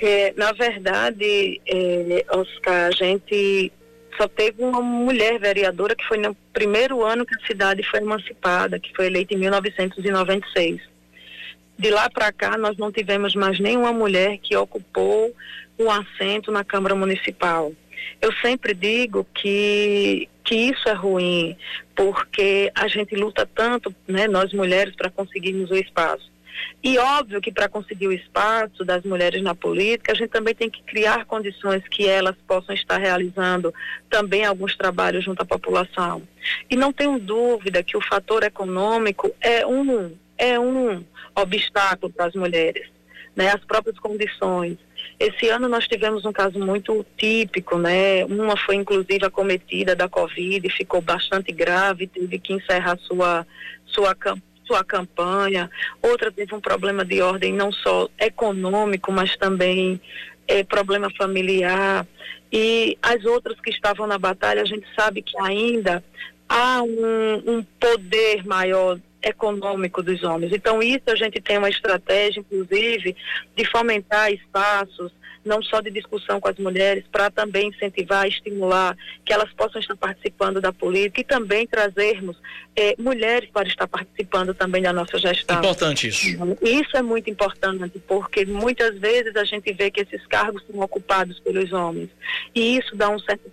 É, 0.00 0.32
na 0.36 0.52
verdade, 0.52 1.60
é, 1.66 2.24
Oscar, 2.30 2.88
a 2.88 2.90
gente 2.90 3.70
só 4.16 4.28
teve 4.28 4.62
uma 4.62 4.80
mulher 4.80 5.38
vereadora 5.38 5.94
que 5.94 6.04
foi 6.06 6.18
no 6.18 6.34
primeiro 6.52 7.04
ano 7.04 7.24
que 7.24 7.34
a 7.34 7.46
cidade 7.46 7.82
foi 7.82 8.00
emancipada, 8.00 8.78
que 8.78 8.94
foi 8.94 9.06
eleita 9.06 9.34
em 9.34 9.38
1996. 9.38 10.80
De 11.78 11.90
lá 11.90 12.08
para 12.08 12.32
cá, 12.32 12.56
nós 12.56 12.76
não 12.76 12.92
tivemos 12.92 13.34
mais 13.34 13.58
nenhuma 13.58 13.92
mulher 13.92 14.38
que 14.38 14.56
ocupou 14.56 15.34
um 15.78 15.90
assento 15.90 16.52
na 16.52 16.62
Câmara 16.62 16.94
Municipal. 16.94 17.72
Eu 18.20 18.32
sempre 18.34 18.74
digo 18.74 19.26
que, 19.34 20.28
que 20.44 20.54
isso 20.54 20.88
é 20.88 20.92
ruim, 20.92 21.56
porque 21.94 22.70
a 22.74 22.86
gente 22.88 23.14
luta 23.14 23.48
tanto, 23.54 23.94
né, 24.06 24.28
nós 24.28 24.52
mulheres, 24.52 24.94
para 24.94 25.10
conseguirmos 25.10 25.70
o 25.70 25.76
espaço. 25.76 26.31
E 26.82 26.98
óbvio 26.98 27.40
que 27.40 27.52
para 27.52 27.68
conseguir 27.68 28.08
o 28.08 28.12
espaço 28.12 28.84
das 28.84 29.04
mulheres 29.04 29.40
na 29.40 29.54
política, 29.54 30.10
a 30.10 30.14
gente 30.16 30.30
também 30.30 30.52
tem 30.52 30.68
que 30.68 30.82
criar 30.82 31.24
condições 31.26 31.86
que 31.88 32.08
elas 32.08 32.34
possam 32.46 32.74
estar 32.74 32.98
realizando 32.98 33.72
também 34.10 34.44
alguns 34.44 34.76
trabalhos 34.76 35.24
junto 35.24 35.40
à 35.40 35.44
população. 35.44 36.22
E 36.68 36.74
não 36.74 36.92
tenho 36.92 37.20
dúvida 37.20 37.84
que 37.84 37.96
o 37.96 38.00
fator 38.00 38.42
econômico 38.42 39.32
é 39.40 39.64
um, 39.64 40.12
é 40.36 40.58
um 40.58 41.04
obstáculo 41.36 42.12
para 42.12 42.26
as 42.26 42.34
mulheres, 42.34 42.88
né? 43.36 43.52
As 43.52 43.64
próprias 43.64 43.98
condições. 44.00 44.76
Esse 45.20 45.48
ano 45.48 45.68
nós 45.68 45.86
tivemos 45.86 46.24
um 46.24 46.32
caso 46.32 46.58
muito 46.58 47.06
típico, 47.16 47.78
né? 47.78 48.24
Uma 48.24 48.56
foi 48.56 48.74
inclusive 48.74 49.24
acometida 49.24 49.94
da 49.94 50.08
Covid, 50.08 50.68
ficou 50.68 51.00
bastante 51.00 51.52
grave, 51.52 52.08
teve 52.08 52.40
que 52.40 52.52
encerrar 52.52 52.98
sua 52.98 53.46
sua 53.86 54.16
campanha 54.16 54.51
sua 54.72 54.82
campanha, 54.82 55.70
outra 56.00 56.32
teve 56.32 56.54
um 56.54 56.60
problema 56.60 57.04
de 57.04 57.20
ordem 57.20 57.52
não 57.52 57.70
só 57.70 58.08
econômico, 58.18 59.12
mas 59.12 59.36
também 59.36 60.00
é, 60.48 60.64
problema 60.64 61.10
familiar. 61.10 62.06
E 62.50 62.96
as 63.02 63.22
outras 63.26 63.60
que 63.60 63.70
estavam 63.70 64.06
na 64.06 64.18
batalha, 64.18 64.62
a 64.62 64.66
gente 64.66 64.86
sabe 64.98 65.20
que 65.20 65.38
ainda 65.38 66.02
há 66.48 66.82
um, 66.82 67.42
um 67.46 67.62
poder 67.78 68.46
maior 68.46 68.98
econômico 69.22 70.02
dos 70.02 70.22
homens. 70.22 70.52
Então, 70.52 70.82
isso 70.82 71.04
a 71.08 71.16
gente 71.16 71.40
tem 71.40 71.58
uma 71.58 71.68
estratégia, 71.68 72.40
inclusive, 72.40 73.14
de 73.54 73.64
fomentar 73.66 74.32
espaços 74.32 75.12
não 75.44 75.62
só 75.62 75.80
de 75.80 75.90
discussão 75.90 76.40
com 76.40 76.48
as 76.48 76.56
mulheres, 76.56 77.04
para 77.10 77.30
também 77.30 77.68
incentivar, 77.68 78.26
estimular 78.26 78.96
que 79.24 79.32
elas 79.32 79.52
possam 79.52 79.80
estar 79.80 79.96
participando 79.96 80.60
da 80.60 80.72
política 80.72 81.20
e 81.20 81.24
também 81.24 81.66
trazermos 81.66 82.36
eh, 82.74 82.94
mulheres 82.98 83.50
para 83.50 83.68
estar 83.68 83.86
participando 83.86 84.54
também 84.54 84.82
da 84.82 84.92
nossa 84.92 85.18
gestão. 85.18 85.58
Importante 85.58 86.08
isso. 86.08 86.26
Isso 86.62 86.96
é 86.96 87.02
muito 87.02 87.28
importante, 87.28 87.98
porque 88.06 88.44
muitas 88.46 88.98
vezes 88.98 89.36
a 89.36 89.44
gente 89.44 89.72
vê 89.72 89.90
que 89.90 90.00
esses 90.00 90.26
cargos 90.26 90.62
são 90.70 90.80
ocupados 90.80 91.38
pelos 91.40 91.72
homens. 91.72 92.08
E 92.54 92.78
isso 92.78 92.96
dá 92.96 93.08
um 93.08 93.18
certo 93.18 93.50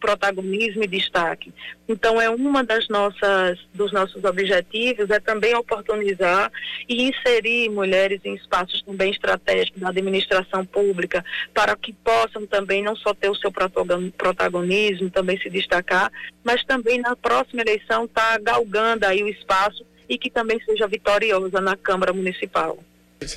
protagonismo 0.00 0.84
e 0.84 0.86
destaque. 0.86 1.52
Então 1.88 2.20
é 2.20 2.28
uma 2.28 2.62
das 2.62 2.88
nossas 2.88 3.58
dos 3.72 3.92
nossos 3.92 4.22
objetivos 4.24 5.10
é 5.10 5.18
também 5.20 5.54
oportunizar 5.54 6.50
e 6.88 7.08
inserir 7.08 7.68
mulheres 7.70 8.20
em 8.24 8.34
espaços 8.34 8.82
também 8.82 9.10
estratégicos 9.10 9.80
da 9.80 9.88
administração 9.88 10.64
pública 10.64 11.24
para 11.52 11.76
que 11.76 11.92
possam 11.92 12.46
também 12.46 12.82
não 12.82 12.96
só 12.96 13.14
ter 13.14 13.30
o 13.30 13.34
seu 13.34 13.52
protagonismo, 13.52 15.10
também 15.10 15.38
se 15.40 15.48
destacar, 15.48 16.10
mas 16.44 16.64
também 16.64 17.00
na 17.00 17.16
próxima 17.16 17.62
eleição 17.62 18.04
estar 18.04 18.38
tá 18.38 18.38
galgando 18.56 19.06
aí 19.06 19.22
o 19.22 19.28
espaço 19.28 19.84
e 20.08 20.16
que 20.16 20.30
também 20.30 20.58
seja 20.64 20.86
vitoriosa 20.86 21.60
na 21.60 21.76
Câmara 21.76 22.12
Municipal. 22.12 22.78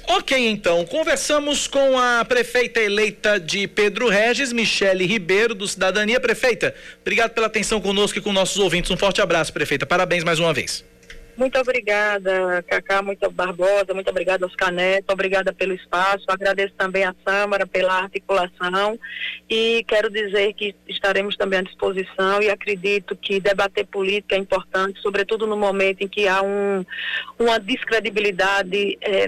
Ok, 0.07 0.37
então, 0.37 0.85
conversamos 0.85 1.65
com 1.65 1.97
a 1.97 2.23
prefeita 2.25 2.81
eleita 2.81 3.39
de 3.39 3.65
Pedro 3.65 4.09
Regis, 4.09 4.51
Michele 4.51 5.05
Ribeiro, 5.05 5.55
do 5.55 5.67
Cidadania. 5.67 6.19
Prefeita, 6.19 6.75
obrigado 7.01 7.31
pela 7.31 7.47
atenção 7.47 7.79
conosco 7.79 8.19
e 8.19 8.21
com 8.21 8.33
nossos 8.33 8.57
ouvintes. 8.57 8.91
Um 8.91 8.97
forte 8.97 9.21
abraço, 9.21 9.53
prefeita. 9.53 9.85
Parabéns 9.85 10.23
mais 10.23 10.37
uma 10.37 10.53
vez. 10.53 10.83
Muito 11.39 11.57
obrigada, 11.57 12.61
Cacá, 12.67 13.01
muito 13.01 13.31
Barbosa, 13.31 13.93
muito 13.93 14.09
obrigada 14.09 14.43
aos 14.45 14.53
Caneto, 14.57 15.13
obrigada 15.13 15.53
pelo 15.53 15.73
espaço, 15.73 16.25
agradeço 16.27 16.73
também 16.77 17.05
à 17.05 17.15
Câmara 17.23 17.65
pela 17.65 17.93
articulação. 17.93 18.99
E 19.49 19.85
quero 19.87 20.09
dizer 20.09 20.51
que 20.51 20.75
estaremos 20.85 21.37
também 21.37 21.59
à 21.59 21.61
disposição 21.61 22.41
e 22.41 22.49
acredito 22.49 23.15
que 23.15 23.39
debater 23.39 23.87
política 23.87 24.35
é 24.35 24.37
importante, 24.37 24.99
sobretudo 24.99 25.47
no 25.47 25.55
momento 25.55 26.01
em 26.01 26.09
que 26.09 26.27
há 26.27 26.41
um, 26.41 26.85
uma 27.39 27.57
descredibilidade 27.57 28.97
é, 28.99 29.27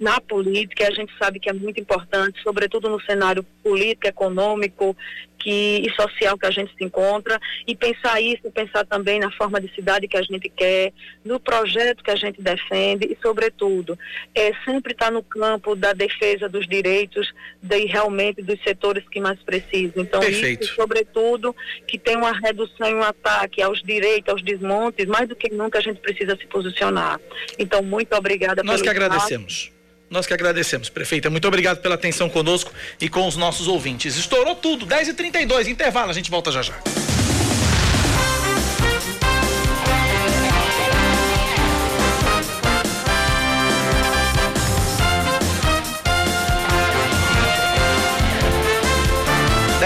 na 0.00 0.18
política, 0.18 0.88
a 0.88 0.90
gente 0.90 1.12
sabe 1.18 1.38
que 1.38 1.50
é 1.50 1.52
muito 1.52 1.78
importante, 1.78 2.42
sobretudo 2.42 2.88
no 2.88 3.02
cenário 3.02 3.44
político, 3.62 4.06
econômico 4.06 4.96
que, 5.40 5.82
e 5.86 5.90
social 5.94 6.38
que 6.38 6.46
a 6.46 6.50
gente 6.50 6.72
se 6.76 6.84
encontra 6.84 7.40
e 7.66 7.74
pensar 7.74 8.20
isso, 8.20 8.50
pensar 8.50 8.84
também 8.84 9.18
na 9.18 9.30
forma 9.32 9.60
de 9.60 9.74
cidade 9.74 10.06
que 10.06 10.16
a 10.16 10.22
gente 10.22 10.48
quer, 10.50 10.92
no 11.24 11.40
projeto 11.40 12.04
que 12.04 12.10
a 12.10 12.16
gente 12.16 12.40
defende 12.40 13.06
e, 13.06 13.16
sobretudo, 13.22 13.98
é 14.34 14.52
sempre 14.64 14.92
estar 14.92 15.06
tá 15.06 15.10
no 15.10 15.22
campo 15.22 15.74
da 15.74 15.92
defesa 15.92 16.48
dos 16.48 16.66
direitos 16.66 17.32
de, 17.62 17.86
realmente 17.86 18.42
dos 18.42 18.62
setores 18.62 19.08
que 19.08 19.20
mais 19.20 19.40
precisam. 19.42 20.02
Então, 20.02 20.20
Perfeito. 20.20 20.64
isso, 20.64 20.74
sobretudo, 20.74 21.56
que 21.86 21.98
tem 21.98 22.16
uma 22.16 22.32
redução 22.32 22.88
e 22.88 22.94
um 22.94 23.02
ataque 23.02 23.62
aos 23.62 23.82
direitos, 23.82 24.32
aos 24.32 24.42
desmontes, 24.42 25.06
mais 25.06 25.28
do 25.28 25.34
que 25.34 25.50
nunca 25.52 25.78
a 25.78 25.82
gente 25.82 26.00
precisa 26.00 26.36
se 26.36 26.46
posicionar. 26.46 27.18
Então, 27.58 27.82
muito 27.82 28.14
obrigada. 28.14 28.62
Nós 28.62 28.82
que 28.82 28.88
agradecemos. 28.88 29.72
Nós 30.10 30.26
que 30.26 30.34
agradecemos, 30.34 30.88
prefeita. 30.88 31.30
Muito 31.30 31.46
obrigado 31.46 31.78
pela 31.78 31.94
atenção 31.94 32.28
conosco 32.28 32.72
e 33.00 33.08
com 33.08 33.28
os 33.28 33.36
nossos 33.36 33.68
ouvintes. 33.68 34.16
Estourou 34.16 34.56
tudo, 34.56 34.84
10h32, 34.84 35.68
intervalo, 35.68 36.10
a 36.10 36.14
gente 36.14 36.30
volta 36.30 36.50
já 36.50 36.62
já. 36.62 36.74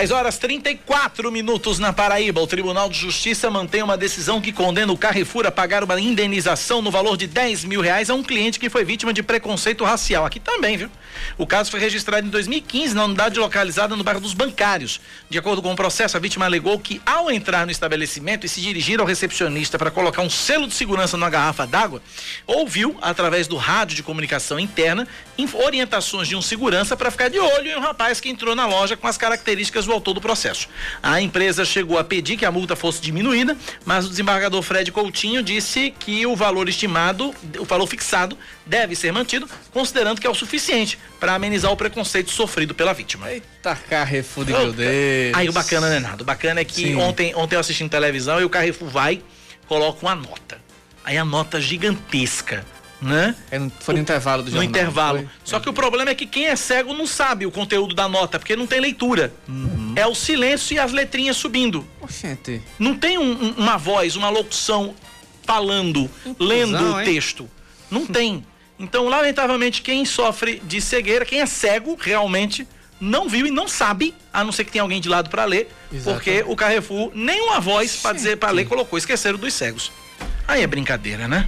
10 0.04 0.10
horas 0.10 0.36
34 0.36 1.32
minutos 1.32 1.78
na 1.78 1.90
Paraíba. 1.90 2.38
O 2.38 2.46
Tribunal 2.46 2.90
de 2.90 2.98
Justiça 2.98 3.50
mantém 3.50 3.82
uma 3.82 3.96
decisão 3.96 4.38
que 4.38 4.52
condena 4.52 4.92
o 4.92 4.98
Carrefour 4.98 5.46
a 5.46 5.50
pagar 5.50 5.82
uma 5.82 5.98
indenização 5.98 6.82
no 6.82 6.90
valor 6.90 7.16
de 7.16 7.26
10 7.26 7.64
mil 7.64 7.80
reais 7.80 8.10
a 8.10 8.14
um 8.14 8.22
cliente 8.22 8.60
que 8.60 8.68
foi 8.68 8.84
vítima 8.84 9.14
de 9.14 9.22
preconceito 9.22 9.82
racial. 9.82 10.26
Aqui 10.26 10.38
também, 10.38 10.76
viu? 10.76 10.90
O 11.38 11.46
caso 11.46 11.70
foi 11.70 11.78
registrado 11.78 12.26
em 12.26 12.30
2015 12.30 12.94
na 12.94 13.04
unidade 13.04 13.38
localizada 13.38 13.94
no 13.94 14.02
bairro 14.02 14.20
dos 14.20 14.34
Bancários. 14.34 15.00
De 15.30 15.38
acordo 15.38 15.62
com 15.62 15.72
o 15.72 15.76
processo, 15.76 16.16
a 16.16 16.20
vítima 16.20 16.44
alegou 16.44 16.76
que, 16.78 17.00
ao 17.06 17.30
entrar 17.30 17.64
no 17.64 17.70
estabelecimento 17.70 18.44
e 18.44 18.48
se 18.48 18.60
dirigir 18.60 18.98
ao 18.98 19.06
recepcionista 19.06 19.78
para 19.78 19.92
colocar 19.92 20.22
um 20.22 20.30
selo 20.30 20.66
de 20.66 20.74
segurança 20.74 21.16
numa 21.16 21.30
garrafa 21.30 21.66
d'água, 21.66 22.02
ouviu, 22.46 22.98
através 23.00 23.46
do 23.46 23.56
rádio 23.56 23.94
de 23.94 24.02
comunicação 24.02 24.58
interna, 24.58 25.06
orientações 25.54 26.26
de 26.26 26.34
um 26.34 26.42
segurança 26.42 26.96
para 26.96 27.12
ficar 27.12 27.28
de 27.28 27.38
olho 27.38 27.70
em 27.70 27.76
um 27.76 27.80
rapaz 27.80 28.20
que 28.20 28.28
entrou 28.28 28.56
na 28.56 28.66
loja 28.66 28.96
com 28.96 29.06
as 29.06 29.16
características 29.16 29.84
dias 29.84 29.88
o 29.88 29.92
autor 29.92 30.14
do 30.14 30.20
processo. 30.20 30.68
A 31.02 31.20
empresa 31.20 31.64
chegou 31.64 31.98
a 31.98 32.04
pedir 32.04 32.36
que 32.36 32.44
a 32.44 32.50
multa 32.50 32.74
fosse 32.74 33.00
diminuída, 33.00 33.56
mas 33.84 34.06
o 34.06 34.08
desembargador 34.08 34.62
Fred 34.62 34.90
Coutinho 34.90 35.42
disse 35.42 35.94
que 35.98 36.26
o 36.26 36.34
valor 36.34 36.68
estimado, 36.68 37.34
o 37.58 37.64
valor 37.64 37.86
fixado, 37.86 38.36
deve 38.66 38.96
ser 38.96 39.12
mantido, 39.12 39.48
considerando 39.72 40.20
que 40.20 40.26
é 40.26 40.30
o 40.30 40.34
suficiente 40.34 40.98
para 41.20 41.34
amenizar 41.34 41.70
o 41.70 41.76
preconceito 41.76 42.30
sofrido 42.30 42.74
pela 42.74 42.92
vítima. 42.92 43.30
Eita, 43.30 43.76
Carrefour 43.88 44.44
de 44.44 44.52
meu 44.52 44.72
Deus. 44.72 45.34
Aí 45.34 45.48
o 45.48 45.52
bacana, 45.52 45.88
né, 45.88 46.00
Nado? 46.00 46.22
O 46.22 46.24
bacana 46.24 46.60
é 46.60 46.64
que 46.64 46.94
ontem, 46.94 47.34
ontem 47.34 47.56
eu 47.56 47.60
assistindo 47.60 47.90
televisão 47.90 48.40
e 48.40 48.44
o 48.44 48.50
Carrefour 48.50 48.88
vai, 48.88 49.22
coloca 49.66 49.98
uma 50.02 50.14
nota. 50.14 50.58
Aí 51.04 51.18
a 51.18 51.24
nota 51.24 51.60
gigantesca 51.60 52.64
né? 53.04 53.34
É, 53.50 53.60
foi 53.80 53.94
no 53.94 54.00
intervalo 54.00 54.42
do 54.42 54.50
jornal. 54.50 54.64
No 54.64 54.70
intervalo. 54.70 55.18
Foi? 55.18 55.28
Só 55.44 55.60
que 55.60 55.68
o 55.68 55.72
problema 55.72 56.10
é 56.10 56.14
que 56.14 56.26
quem 56.26 56.46
é 56.46 56.56
cego 56.56 56.94
não 56.94 57.06
sabe 57.06 57.44
o 57.46 57.50
conteúdo 57.50 57.94
da 57.94 58.08
nota, 58.08 58.38
porque 58.38 58.56
não 58.56 58.66
tem 58.66 58.80
leitura. 58.80 59.32
Uhum. 59.46 59.92
É 59.94 60.06
o 60.06 60.14
silêncio 60.14 60.74
e 60.74 60.78
as 60.78 60.90
letrinhas 60.92 61.36
subindo. 61.36 61.86
Oxente. 62.00 62.62
Não 62.78 62.96
tem 62.96 63.18
um, 63.18 63.30
um, 63.30 63.50
uma 63.58 63.76
voz, 63.76 64.16
uma 64.16 64.30
locução 64.30 64.94
falando, 65.42 66.10
lendo 66.38 66.92
o 66.92 67.04
texto. 67.04 67.48
Não 67.90 68.06
tem. 68.06 68.44
Então, 68.78 69.08
lamentavelmente, 69.08 69.82
quem 69.82 70.04
sofre 70.04 70.60
de 70.64 70.80
cegueira, 70.80 71.24
quem 71.24 71.40
é 71.40 71.46
cego 71.46 71.96
realmente 72.00 72.66
não 73.00 73.28
viu 73.28 73.46
e 73.46 73.50
não 73.50 73.68
sabe, 73.68 74.14
a 74.32 74.42
não 74.42 74.50
ser 74.52 74.64
que 74.64 74.72
tenha 74.72 74.82
alguém 74.82 75.00
de 75.00 75.08
lado 75.08 75.28
para 75.30 75.44
ler, 75.44 75.68
Exatamente. 75.92 76.24
porque 76.24 76.44
o 76.50 76.56
Carrefour 76.56 77.10
nenhuma 77.14 77.60
voz 77.60 77.96
para 77.96 78.12
dizer 78.14 78.36
para 78.38 78.50
ler 78.50 78.66
colocou, 78.66 78.98
esqueceram 78.98 79.38
dos 79.38 79.52
cegos. 79.54 79.92
Aí 80.46 80.62
é 80.62 80.66
brincadeira, 80.66 81.28
né? 81.28 81.46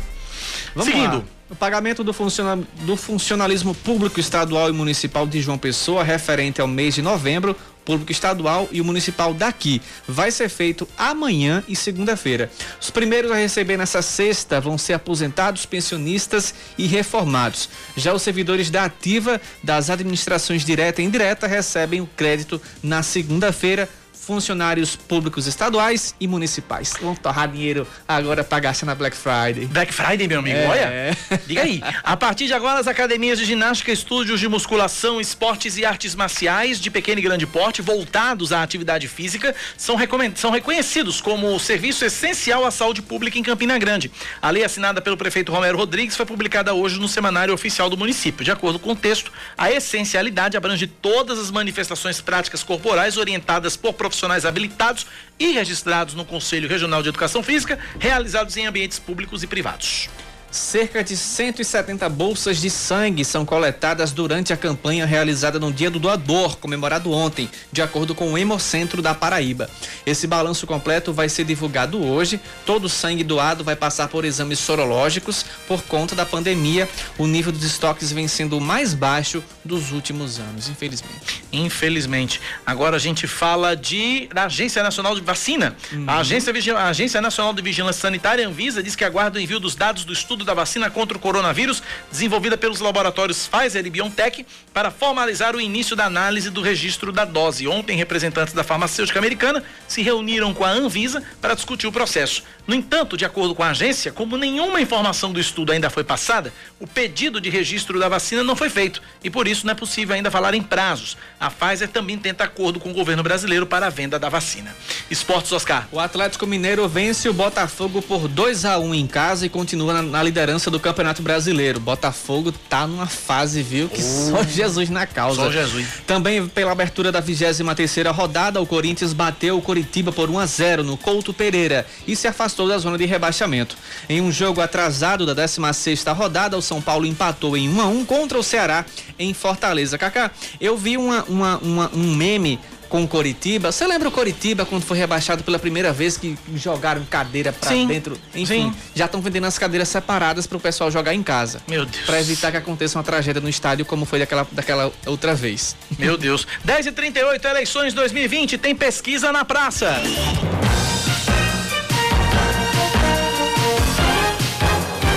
Vamos 0.74 0.92
Seguindo. 0.92 1.16
lá. 1.18 1.24
O 1.48 1.54
pagamento 1.54 2.02
do, 2.02 2.12
funciona- 2.12 2.62
do 2.80 2.96
funcionalismo 2.96 3.74
público 3.74 4.18
estadual 4.18 4.68
e 4.68 4.72
municipal 4.72 5.26
de 5.26 5.40
João 5.40 5.56
Pessoa, 5.56 6.02
referente 6.02 6.60
ao 6.60 6.66
mês 6.66 6.94
de 6.96 7.02
novembro, 7.02 7.56
público 7.86 8.10
estadual 8.10 8.68
e 8.72 8.80
o 8.80 8.84
municipal 8.84 9.32
daqui, 9.32 9.80
vai 10.06 10.30
ser 10.32 10.48
feito 10.48 10.86
amanhã 10.98 11.62
e 11.68 11.76
segunda-feira. 11.76 12.50
Os 12.80 12.90
primeiros 12.90 13.30
a 13.30 13.36
receber 13.36 13.76
nessa 13.76 14.02
sexta 14.02 14.60
vão 14.60 14.76
ser 14.76 14.94
aposentados, 14.94 15.64
pensionistas 15.64 16.52
e 16.76 16.86
reformados. 16.86 17.70
Já 17.96 18.12
os 18.12 18.22
servidores 18.22 18.68
da 18.68 18.84
ativa 18.84 19.40
das 19.62 19.88
administrações 19.88 20.64
direta 20.64 21.00
e 21.00 21.04
indireta 21.04 21.46
recebem 21.46 22.00
o 22.00 22.06
crédito 22.06 22.60
na 22.82 23.02
segunda-feira. 23.02 23.88
Funcionários 24.26 24.96
públicos 24.96 25.46
estaduais 25.46 26.12
e 26.18 26.26
municipais. 26.26 26.94
Vão 27.00 27.14
torrar 27.14 27.46
dinheiro 27.46 27.86
agora 28.08 28.42
pra 28.42 28.58
gastar 28.58 28.84
na 28.84 28.92
Black 28.92 29.16
Friday. 29.16 29.66
Black 29.66 29.94
Friday, 29.94 30.26
meu 30.26 30.40
amigo, 30.40 30.58
É. 30.58 30.66
olha. 30.66 31.18
Diga 31.46 31.62
aí. 31.62 31.80
A 32.02 32.16
partir 32.16 32.48
de 32.48 32.52
agora, 32.52 32.80
as 32.80 32.88
academias 32.88 33.38
de 33.38 33.44
ginástica, 33.44 33.92
estúdios 33.92 34.40
de 34.40 34.48
musculação, 34.48 35.20
esportes 35.20 35.76
e 35.78 35.84
artes 35.84 36.16
marciais 36.16 36.80
de 36.80 36.90
pequeno 36.90 37.20
e 37.20 37.22
grande 37.22 37.46
porte 37.46 37.80
voltados 37.80 38.52
à 38.52 38.64
atividade 38.64 39.06
física 39.06 39.54
são, 39.76 39.96
são 40.34 40.50
reconhecidos 40.50 41.20
como 41.20 41.56
serviço 41.60 42.04
essencial 42.04 42.64
à 42.64 42.72
saúde 42.72 43.02
pública 43.02 43.38
em 43.38 43.44
Campina 43.44 43.78
Grande. 43.78 44.10
A 44.42 44.50
lei 44.50 44.64
assinada 44.64 45.00
pelo 45.00 45.16
prefeito 45.16 45.52
Romero 45.52 45.78
Rodrigues 45.78 46.16
foi 46.16 46.26
publicada 46.26 46.74
hoje 46.74 46.98
no 46.98 47.06
Semanário 47.06 47.54
Oficial 47.54 47.88
do 47.88 47.96
município. 47.96 48.44
De 48.44 48.50
acordo 48.50 48.80
com 48.80 48.90
o 48.90 48.96
texto, 48.96 49.30
a 49.56 49.70
essencialidade 49.70 50.56
abrange 50.56 50.88
todas 50.88 51.38
as 51.38 51.52
manifestações 51.52 52.20
práticas 52.20 52.64
corporais 52.64 53.16
orientadas 53.16 53.76
por 53.76 53.92
profissionais 53.92 54.15
habilitados 54.44 55.06
e 55.38 55.52
registrados 55.52 56.14
no 56.14 56.24
Conselho 56.24 56.68
Regional 56.68 57.02
de 57.02 57.08
Educação 57.08 57.42
Física, 57.42 57.78
realizados 57.98 58.56
em 58.56 58.66
ambientes 58.66 58.98
públicos 58.98 59.42
e 59.42 59.46
privados. 59.46 60.08
Cerca 60.50 61.04
de 61.04 61.16
170 61.16 62.08
bolsas 62.08 62.58
de 62.60 62.70
sangue 62.70 63.24
são 63.26 63.44
coletadas 63.44 64.12
durante 64.12 64.52
a 64.54 64.56
campanha 64.56 65.04
realizada 65.04 65.58
no 65.58 65.70
Dia 65.70 65.90
do 65.90 65.98
Doador, 65.98 66.56
comemorado 66.56 67.12
ontem, 67.12 67.50
de 67.70 67.82
acordo 67.82 68.14
com 68.14 68.32
o 68.32 68.38
Hemocentro 68.38 69.02
da 69.02 69.14
Paraíba. 69.14 69.68
Esse 70.06 70.26
balanço 70.26 70.66
completo 70.66 71.12
vai 71.12 71.28
ser 71.28 71.44
divulgado 71.44 72.02
hoje. 72.02 72.40
Todo 72.64 72.84
o 72.84 72.88
sangue 72.88 73.22
doado 73.22 73.64
vai 73.64 73.76
passar 73.76 74.08
por 74.08 74.24
exames 74.24 74.58
sorológicos. 74.58 75.44
Por 75.68 75.82
conta 75.82 76.14
da 76.14 76.24
pandemia, 76.24 76.88
o 77.18 77.26
nível 77.26 77.52
dos 77.52 77.64
estoques 77.64 78.10
vem 78.10 78.26
sendo 78.26 78.56
o 78.56 78.60
mais 78.60 78.94
baixo 78.94 79.44
dos 79.62 79.92
últimos 79.92 80.38
anos, 80.38 80.68
infelizmente. 80.70 81.44
Infelizmente. 81.52 82.40
Agora 82.64 82.96
a 82.96 83.00
gente 83.00 83.26
fala 83.26 83.76
de 83.76 84.28
da 84.32 84.44
Agência 84.44 84.82
Nacional 84.82 85.14
de 85.14 85.20
Vacina. 85.20 85.76
A, 86.06 86.18
Agência, 86.20 86.52
Vigi- 86.52 86.70
a 86.70 86.86
Agência 86.88 87.20
Nacional 87.20 87.52
de 87.52 87.60
Vigilância 87.60 88.00
Sanitária, 88.00 88.46
Anvisa, 88.48 88.82
diz 88.82 88.96
que 88.96 89.04
aguarda 89.04 89.38
o 89.38 89.42
envio 89.42 89.60
dos 89.60 89.74
dados 89.74 90.04
do 90.04 90.12
estudo 90.12 90.35
da 90.44 90.54
vacina 90.54 90.90
contra 90.90 91.16
o 91.16 91.20
coronavírus, 91.20 91.82
desenvolvida 92.10 92.56
pelos 92.56 92.80
laboratórios 92.80 93.48
Pfizer 93.48 93.86
e 93.86 93.90
BioNTech, 93.90 94.46
para 94.72 94.90
formalizar 94.90 95.56
o 95.56 95.60
início 95.60 95.96
da 95.96 96.04
análise 96.04 96.50
do 96.50 96.60
registro 96.60 97.12
da 97.12 97.24
dose. 97.24 97.66
Ontem, 97.66 97.96
representantes 97.96 98.54
da 98.54 98.64
farmacêutica 98.64 99.18
americana 99.18 99.62
se 99.88 100.02
reuniram 100.02 100.52
com 100.52 100.64
a 100.64 100.70
Anvisa 100.70 101.22
para 101.40 101.54
discutir 101.54 101.86
o 101.86 101.92
processo. 101.92 102.42
No 102.66 102.74
entanto, 102.74 103.16
de 103.16 103.24
acordo 103.24 103.54
com 103.54 103.62
a 103.62 103.70
agência, 103.70 104.12
como 104.12 104.36
nenhuma 104.36 104.80
informação 104.80 105.32
do 105.32 105.38
estudo 105.38 105.72
ainda 105.72 105.88
foi 105.88 106.02
passada, 106.02 106.52
o 106.80 106.86
pedido 106.86 107.40
de 107.40 107.48
registro 107.48 107.98
da 107.98 108.08
vacina 108.08 108.42
não 108.42 108.56
foi 108.56 108.68
feito 108.68 109.00
e 109.22 109.30
por 109.30 109.46
isso 109.46 109.64
não 109.64 109.72
é 109.72 109.74
possível 109.74 110.14
ainda 110.14 110.30
falar 110.30 110.52
em 110.54 110.62
prazos. 110.62 111.16
A 111.38 111.50
Pfizer 111.50 111.88
também 111.88 112.18
tenta 112.18 112.44
acordo 112.44 112.80
com 112.80 112.90
o 112.90 112.94
governo 112.94 113.22
brasileiro 113.22 113.66
para 113.66 113.86
a 113.86 113.90
venda 113.90 114.18
da 114.18 114.28
vacina. 114.28 114.74
Esportes 115.10 115.52
Oscar. 115.52 115.86
O 115.92 116.00
Atlético 116.00 116.46
Mineiro 116.46 116.88
vence 116.88 117.28
o 117.28 117.32
Botafogo 117.32 118.02
por 118.02 118.26
2 118.26 118.64
a 118.64 118.78
1 118.78 118.94
em 118.94 119.06
casa 119.06 119.46
e 119.46 119.48
continua 119.48 120.02
na 120.02 120.18
liderança 120.26 120.70
do 120.70 120.78
Campeonato 120.78 121.22
Brasileiro. 121.22 121.80
Botafogo 121.80 122.52
tá 122.52 122.86
numa 122.86 123.06
fase, 123.06 123.62
viu? 123.62 123.88
Que 123.88 124.02
só 124.02 124.42
Jesus 124.42 124.90
na 124.90 125.06
causa. 125.06 125.42
Só 125.42 125.50
Jesus. 125.50 125.86
Também 126.06 126.46
pela 126.48 126.72
abertura 126.72 127.10
da 127.10 127.20
23 127.20 127.76
terceira 127.76 128.10
rodada, 128.10 128.60
o 128.60 128.66
Corinthians 128.66 129.12
bateu 129.12 129.56
o 129.56 129.62
Coritiba 129.62 130.10
por 130.12 130.28
1 130.30 130.38
a 130.38 130.46
0 130.46 130.82
no 130.84 130.96
Couto 130.96 131.32
Pereira 131.32 131.86
e 132.06 132.14
se 132.16 132.26
afastou 132.28 132.66
da 132.68 132.76
zona 132.78 132.98
de 132.98 133.04
rebaixamento. 133.06 133.76
Em 134.08 134.20
um 134.20 134.30
jogo 134.32 134.60
atrasado 134.60 135.24
da 135.24 135.32
16 135.34 136.04
rodada, 136.16 136.56
o 136.58 136.62
São 136.62 136.80
Paulo 136.80 137.06
empatou 137.06 137.56
em 137.56 137.68
1 137.68 137.80
a 137.80 137.86
1 137.86 138.04
contra 138.04 138.38
o 138.38 138.42
Ceará 138.42 138.84
em 139.18 139.32
Fortaleza. 139.32 139.96
Kaká, 139.98 140.30
eu 140.60 140.76
vi 140.76 140.96
uma, 140.96 141.22
uma- 141.24 141.58
uma- 141.58 141.90
um 141.94 142.14
meme 142.14 142.58
com 142.88 143.02
o 143.02 143.08
Coritiba. 143.08 143.72
Você 143.72 143.86
lembra 143.86 144.08
o 144.08 144.12
Coritiba 144.12 144.64
quando 144.64 144.82
foi 144.82 144.98
rebaixado 144.98 145.42
pela 145.42 145.58
primeira 145.58 145.92
vez 145.92 146.16
que 146.16 146.36
jogaram 146.54 147.04
cadeira 147.04 147.52
pra 147.52 147.70
Sim, 147.70 147.86
dentro? 147.86 148.18
Enfim, 148.34 148.72
sim. 148.72 148.74
já 148.94 149.06
estão 149.06 149.20
vendendo 149.20 149.46
as 149.46 149.58
cadeiras 149.58 149.88
separadas 149.88 150.46
pro 150.46 150.58
pessoal 150.60 150.90
jogar 150.90 151.14
em 151.14 151.22
casa. 151.22 151.60
Meu 151.68 151.84
Deus. 151.84 152.04
Pra 152.04 152.20
evitar 152.20 152.50
que 152.50 152.56
aconteça 152.56 152.98
uma 152.98 153.04
tragédia 153.04 153.40
no 153.40 153.48
estádio 153.48 153.84
como 153.84 154.04
foi 154.04 154.18
daquela, 154.18 154.46
daquela 154.52 154.92
outra 155.06 155.34
vez. 155.34 155.76
Meu 155.98 156.16
Deus. 156.16 156.46
10 156.64 156.86
e 156.86 156.92
38 156.92 157.46
eleições 157.46 157.94
2020, 157.94 158.58
tem 158.58 158.74
pesquisa 158.74 159.32
na 159.32 159.44
praça. 159.44 160.00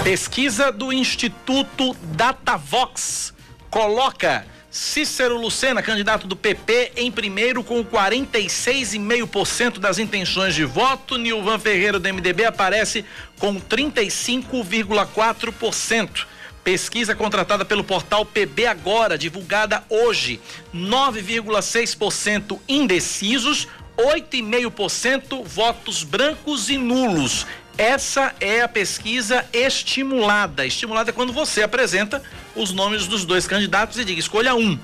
Pesquisa 0.04 0.72
do 0.72 0.92
Instituto 0.92 1.96
Datavox 2.16 3.34
coloca 3.70 4.46
Cícero 4.72 5.36
Lucena, 5.36 5.82
candidato 5.82 6.28
do 6.28 6.36
PP, 6.36 6.92
em 6.96 7.12
primeiro 7.12 7.64
com 7.64 7.84
46,5% 7.84 9.80
das 9.80 9.98
intenções 9.98 10.54
de 10.54 10.64
voto. 10.64 11.18
Nilvan 11.18 11.58
Ferreira, 11.58 12.00
do 12.00 12.14
MDB, 12.14 12.46
aparece 12.46 13.04
com 13.40 13.60
35,4%. 13.60 16.28
Pesquisa 16.64 17.16
contratada 17.16 17.66
pelo 17.66 17.84
portal 17.84 18.24
PB 18.24 18.68
Agora, 18.68 19.18
divulgada 19.18 19.84
hoje. 19.90 20.40
9,6% 20.74 22.60
indecisos, 22.68 23.68
8,5% 23.98 25.44
votos 25.44 26.04
brancos 26.04 26.70
e 26.70 26.78
nulos. 26.78 27.48
Essa 27.80 28.36
é 28.42 28.60
a 28.60 28.68
pesquisa 28.68 29.46
estimulada. 29.54 30.66
Estimulada 30.66 31.12
é 31.12 31.14
quando 31.14 31.32
você 31.32 31.64
apresenta 31.64 32.22
os 32.54 32.74
nomes 32.74 33.08
dos 33.08 33.24
dois 33.24 33.48
candidatos 33.48 33.98
e 33.98 34.04
diga 34.04 34.20
escolha 34.20 34.54
um. 34.54 34.78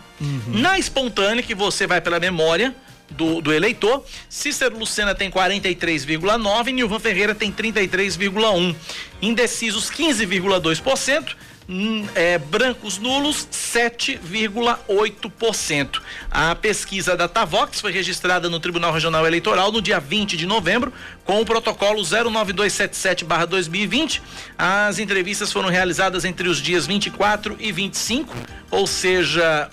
Na 0.48 0.80
espontânea, 0.80 1.44
que 1.44 1.54
você 1.54 1.86
vai 1.86 2.00
pela 2.00 2.22
memória 2.22 2.74
do, 3.10 3.42
do 3.42 3.52
eleitor, 3.52 4.02
Cícero 4.30 4.80
Lucena 4.80 5.14
tem 5.14 5.30
43,9%, 5.30 6.72
Nilvan 6.72 7.00
Ferreira 7.00 7.36
tem 7.36 7.52
33,1%. 7.52 8.74
Indecisos 9.22 9.92
15,2%. 9.92 11.36
Hum, 11.70 12.06
é, 12.16 12.38
brancos 12.38 12.98
nulos 12.98 13.46
7,8%. 13.52 16.02
A 16.30 16.54
pesquisa 16.56 17.18
da 17.18 17.28
Tavox 17.28 17.82
foi 17.82 17.92
registrada 17.92 18.50
no 18.50 18.60
Tribunal 18.60 18.94
Regional 18.94 19.26
Eleitoral 19.26 19.72
no 19.72 19.82
dia 19.82 20.00
20 20.00 20.38
de 20.38 20.46
novembro 20.46 20.94
com 21.24 21.42
o 21.42 21.46
protocolo 21.46 22.04
09277/2020. 22.04 24.22
As 24.58 25.00
entrevistas 25.00 25.52
foram 25.52 25.70
realizadas 25.70 26.24
entre 26.26 26.48
os 26.48 26.62
dias 26.62 26.88
24 26.88 27.58
e 27.60 27.72
25, 27.72 28.36
ou 28.70 28.86
seja, 28.88 29.70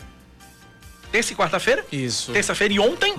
terça 1.12 1.34
e 1.34 1.36
quarta-feira? 1.36 1.84
Isso. 1.92 2.32
Terça-feira 2.32 2.72
e 2.72 2.80
ontem, 2.80 3.14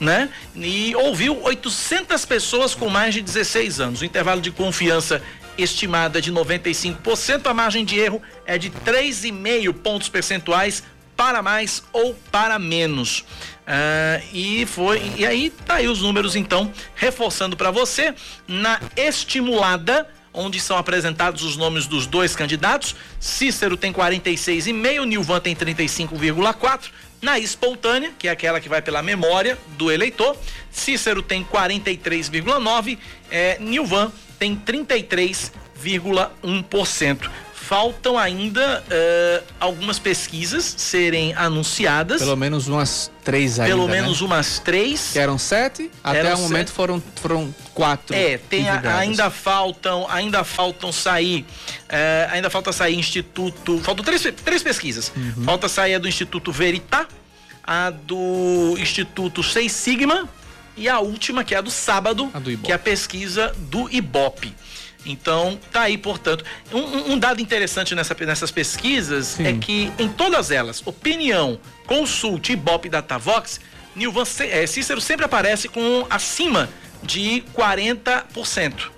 né? 0.00 0.28
E 0.56 0.94
ouviu 0.96 1.40
800 1.40 2.24
pessoas 2.24 2.74
com 2.74 2.88
mais 2.88 3.14
de 3.14 3.22
16 3.22 3.80
anos. 3.80 4.00
O 4.00 4.04
intervalo 4.04 4.40
de 4.40 4.50
confiança 4.50 5.22
estimado 5.58 6.16
é 6.16 6.20
de 6.20 6.32
95%, 6.32 7.46
a 7.46 7.52
margem 7.52 7.84
de 7.84 7.98
erro 7.98 8.22
é 8.46 8.56
de 8.56 8.70
3,5 8.70 9.72
pontos 9.74 10.08
percentuais 10.08 10.82
para 11.16 11.42
mais 11.42 11.82
ou 11.92 12.14
para 12.30 12.58
menos. 12.58 13.24
Ah, 13.66 14.20
e 14.32 14.64
foi 14.64 15.12
e 15.16 15.26
aí 15.26 15.50
tá 15.50 15.74
aí 15.74 15.88
os 15.88 16.00
números 16.00 16.34
então 16.34 16.72
reforçando 16.94 17.54
para 17.54 17.70
você 17.70 18.14
na 18.46 18.80
estimulada 18.96 20.08
onde 20.32 20.60
são 20.60 20.78
apresentados 20.78 21.42
os 21.42 21.56
nomes 21.56 21.86
dos 21.86 22.06
dois 22.06 22.36
candidatos. 22.36 22.94
Cícero 23.18 23.76
tem 23.76 23.92
46,5, 23.92 25.04
Nilvan 25.04 25.40
tem 25.40 25.54
35,4. 25.54 26.90
Na 27.20 27.38
espontânea, 27.38 28.12
que 28.16 28.28
é 28.28 28.30
aquela 28.30 28.60
que 28.60 28.68
vai 28.68 28.80
pela 28.80 29.02
memória 29.02 29.58
do 29.76 29.90
eleitor, 29.90 30.36
Cícero 30.70 31.20
tem 31.20 31.44
43,9, 31.44 32.96
é, 33.28 33.58
Nilvan 33.58 34.12
tem 34.38 34.56
33,1%. 34.56 37.28
Faltam 37.52 38.16
ainda 38.16 38.82
eh, 38.88 39.42
algumas 39.60 39.98
pesquisas 39.98 40.64
serem 40.78 41.34
anunciadas. 41.34 42.18
Pelo 42.18 42.34
menos 42.34 42.66
umas 42.66 43.10
três 43.22 43.60
ainda, 43.60 43.74
Pelo 43.74 43.86
né? 43.86 44.00
menos 44.00 44.22
umas 44.22 44.58
três. 44.58 45.10
Que 45.12 45.18
eram 45.18 45.36
sete, 45.36 45.90
até 46.02 46.20
Eram 46.20 46.38
o 46.38 46.42
momento 46.44 46.68
sete. 46.68 46.76
foram, 46.76 47.02
foram 47.16 47.54
quatro. 47.74 48.16
É, 48.16 48.38
tem 48.38 48.66
a- 48.70 48.96
ainda 48.96 49.28
faltam, 49.28 50.06
ainda 50.08 50.42
faltam 50.44 50.90
sair, 50.90 51.44
eh, 51.90 52.26
ainda 52.32 52.48
falta 52.48 52.72
sair 52.72 52.96
Instituto, 52.96 53.78
faltam 53.80 54.02
três, 54.02 54.22
três 54.42 54.62
pesquisas. 54.62 55.12
Uhum. 55.14 55.44
Falta 55.44 55.68
sair 55.68 55.96
a 55.96 55.98
do 55.98 56.08
Instituto 56.08 56.50
Veritá, 56.50 57.06
a 57.62 57.90
do 57.90 58.76
Instituto 58.78 59.42
Seis 59.42 59.72
Sigma 59.72 60.26
e 60.78 60.88
a 60.88 61.00
última 61.00 61.44
que 61.44 61.54
é 61.54 61.58
a 61.58 61.60
do 61.60 61.70
sábado, 61.70 62.32
que 62.62 62.72
é 62.72 62.74
a 62.74 62.78
pesquisa 62.78 63.54
do 63.58 63.90
Ibope. 63.90 64.54
Então, 65.04 65.58
tá 65.72 65.82
aí, 65.82 65.96
portanto. 65.96 66.44
Um, 66.72 67.12
um 67.12 67.18
dado 67.18 67.40
interessante 67.40 67.94
nessa, 67.94 68.14
nessas 68.20 68.50
pesquisas 68.50 69.28
Sim. 69.28 69.46
é 69.46 69.52
que 69.54 69.92
em 69.98 70.08
todas 70.08 70.50
elas, 70.50 70.82
opinião, 70.86 71.58
consult, 71.86 72.50
Ibope 72.50 72.88
e 72.88 72.90
Datavox, 72.90 73.60
Nilvan 73.94 74.24
é, 74.40 74.66
Cícero 74.66 75.00
sempre 75.00 75.24
aparece 75.24 75.68
com 75.68 76.06
acima 76.10 76.68
de 77.02 77.42
40%. 77.54 78.90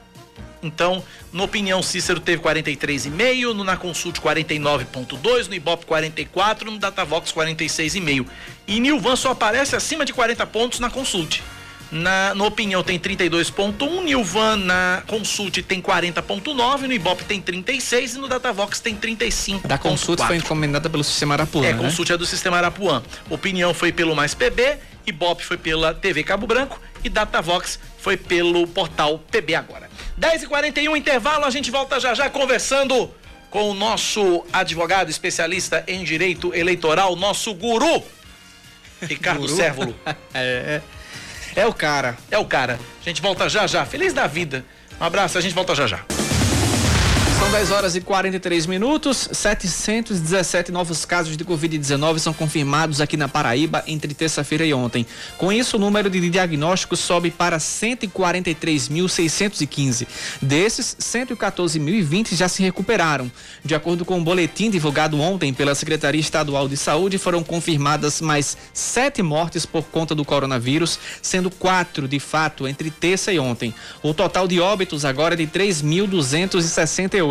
Então, 0.62 1.02
na 1.32 1.44
opinião, 1.44 1.82
Cícero 1.82 2.20
teve 2.20 2.42
43,5, 2.42 3.54
no 3.54 3.64
Na 3.64 3.76
Consult 3.76 4.20
49,2, 4.20 5.48
no 5.48 5.54
Ibope 5.54 5.86
44, 5.86 6.70
no 6.70 6.78
Datavox 6.78 7.32
46,5. 7.32 8.26
E 8.66 8.78
Nilvan 8.78 9.16
só 9.16 9.30
aparece 9.30 9.74
acima 9.74 10.04
de 10.04 10.12
40 10.12 10.46
pontos 10.46 10.80
na 10.80 10.90
Consult. 10.90 11.42
Na, 11.90 12.34
no 12.34 12.44
Opinião 12.46 12.84
tem 12.84 12.98
32.1, 12.98 14.04
Nilvan 14.04 14.56
na 14.56 15.02
Consult 15.08 15.60
tem 15.62 15.82
40.9, 15.82 16.82
no 16.82 16.92
Ibope 16.92 17.24
tem 17.24 17.40
36 17.40 18.14
e 18.14 18.18
no 18.18 18.28
Datavox 18.28 18.78
tem 18.78 18.94
35. 18.94 19.66
Da 19.66 19.76
Consult 19.76 20.20
foi 20.24 20.36
encomendada 20.36 20.88
pelo 20.88 21.02
Sistema 21.02 21.34
Arapuã, 21.34 21.66
É, 21.66 21.72
né? 21.72 21.82
Consult 21.82 22.10
é 22.10 22.16
do 22.16 22.24
Sistema 22.24 22.58
Arapuã. 22.58 23.02
Opinião 23.28 23.74
foi 23.74 23.90
pelo 23.90 24.14
Mais 24.14 24.34
PB, 24.34 24.78
Ibope 25.06 25.44
foi 25.44 25.56
pela 25.56 25.92
TV 25.92 26.22
Cabo 26.22 26.46
Branco 26.46 26.80
e 27.02 27.08
Datavox 27.08 27.80
foi 27.98 28.16
pelo 28.16 28.66
portal 28.68 29.18
PB 29.30 29.54
Agora. 29.56 29.90
10h41, 30.20 30.96
intervalo, 30.96 31.44
a 31.44 31.50
gente 31.50 31.70
volta 31.70 31.98
já 31.98 32.14
já 32.14 32.30
conversando 32.30 33.10
com 33.50 33.68
o 33.68 33.74
nosso 33.74 34.44
advogado 34.52 35.10
especialista 35.10 35.82
em 35.88 36.04
direito 36.04 36.54
eleitoral, 36.54 37.16
nosso 37.16 37.52
guru, 37.52 38.02
Ricardo? 39.02 39.48
Sérvulo. 39.48 39.94
é. 40.32 40.80
É 41.54 41.66
o 41.66 41.72
cara. 41.72 42.16
É 42.30 42.38
o 42.38 42.44
cara. 42.44 42.78
A 43.00 43.04
gente 43.04 43.20
volta 43.20 43.48
já 43.48 43.66
já. 43.66 43.84
Feliz 43.84 44.12
da 44.12 44.26
vida. 44.26 44.64
Um 45.00 45.04
abraço, 45.04 45.38
a 45.38 45.40
gente 45.40 45.54
volta 45.54 45.74
já 45.74 45.86
já. 45.86 46.00
São 47.40 47.50
10 47.50 47.70
horas 47.70 47.96
e 47.96 48.02
43 48.02 48.66
minutos. 48.66 49.30
717 49.32 50.70
novos 50.70 51.06
casos 51.06 51.38
de 51.38 51.44
Covid-19 51.44 52.18
são 52.18 52.34
confirmados 52.34 53.00
aqui 53.00 53.16
na 53.16 53.28
Paraíba 53.28 53.82
entre 53.86 54.12
terça-feira 54.12 54.66
e 54.66 54.74
ontem. 54.74 55.06
Com 55.38 55.50
isso, 55.50 55.78
o 55.78 55.80
número 55.80 56.10
de 56.10 56.28
diagnósticos 56.28 57.00
sobe 57.00 57.30
para 57.30 57.56
143.615. 57.56 60.06
Desses, 60.42 60.94
114.020 61.00 62.36
já 62.36 62.46
se 62.46 62.62
recuperaram. 62.62 63.32
De 63.64 63.74
acordo 63.74 64.04
com 64.04 64.20
o 64.20 64.22
boletim 64.22 64.70
divulgado 64.70 65.18
ontem 65.18 65.54
pela 65.54 65.74
Secretaria 65.74 66.20
Estadual 66.20 66.68
de 66.68 66.76
Saúde, 66.76 67.16
foram 67.16 67.42
confirmadas 67.42 68.20
mais 68.20 68.58
sete 68.74 69.22
mortes 69.22 69.64
por 69.64 69.84
conta 69.84 70.14
do 70.14 70.26
coronavírus, 70.26 70.98
sendo 71.22 71.50
quatro 71.50 72.06
de 72.06 72.20
fato 72.20 72.68
entre 72.68 72.90
terça 72.90 73.32
e 73.32 73.38
ontem. 73.38 73.72
O 74.02 74.12
total 74.12 74.46
de 74.46 74.60
óbitos 74.60 75.06
agora 75.06 75.32
é 75.32 75.38
de 75.38 75.46
3.268. 75.46 77.29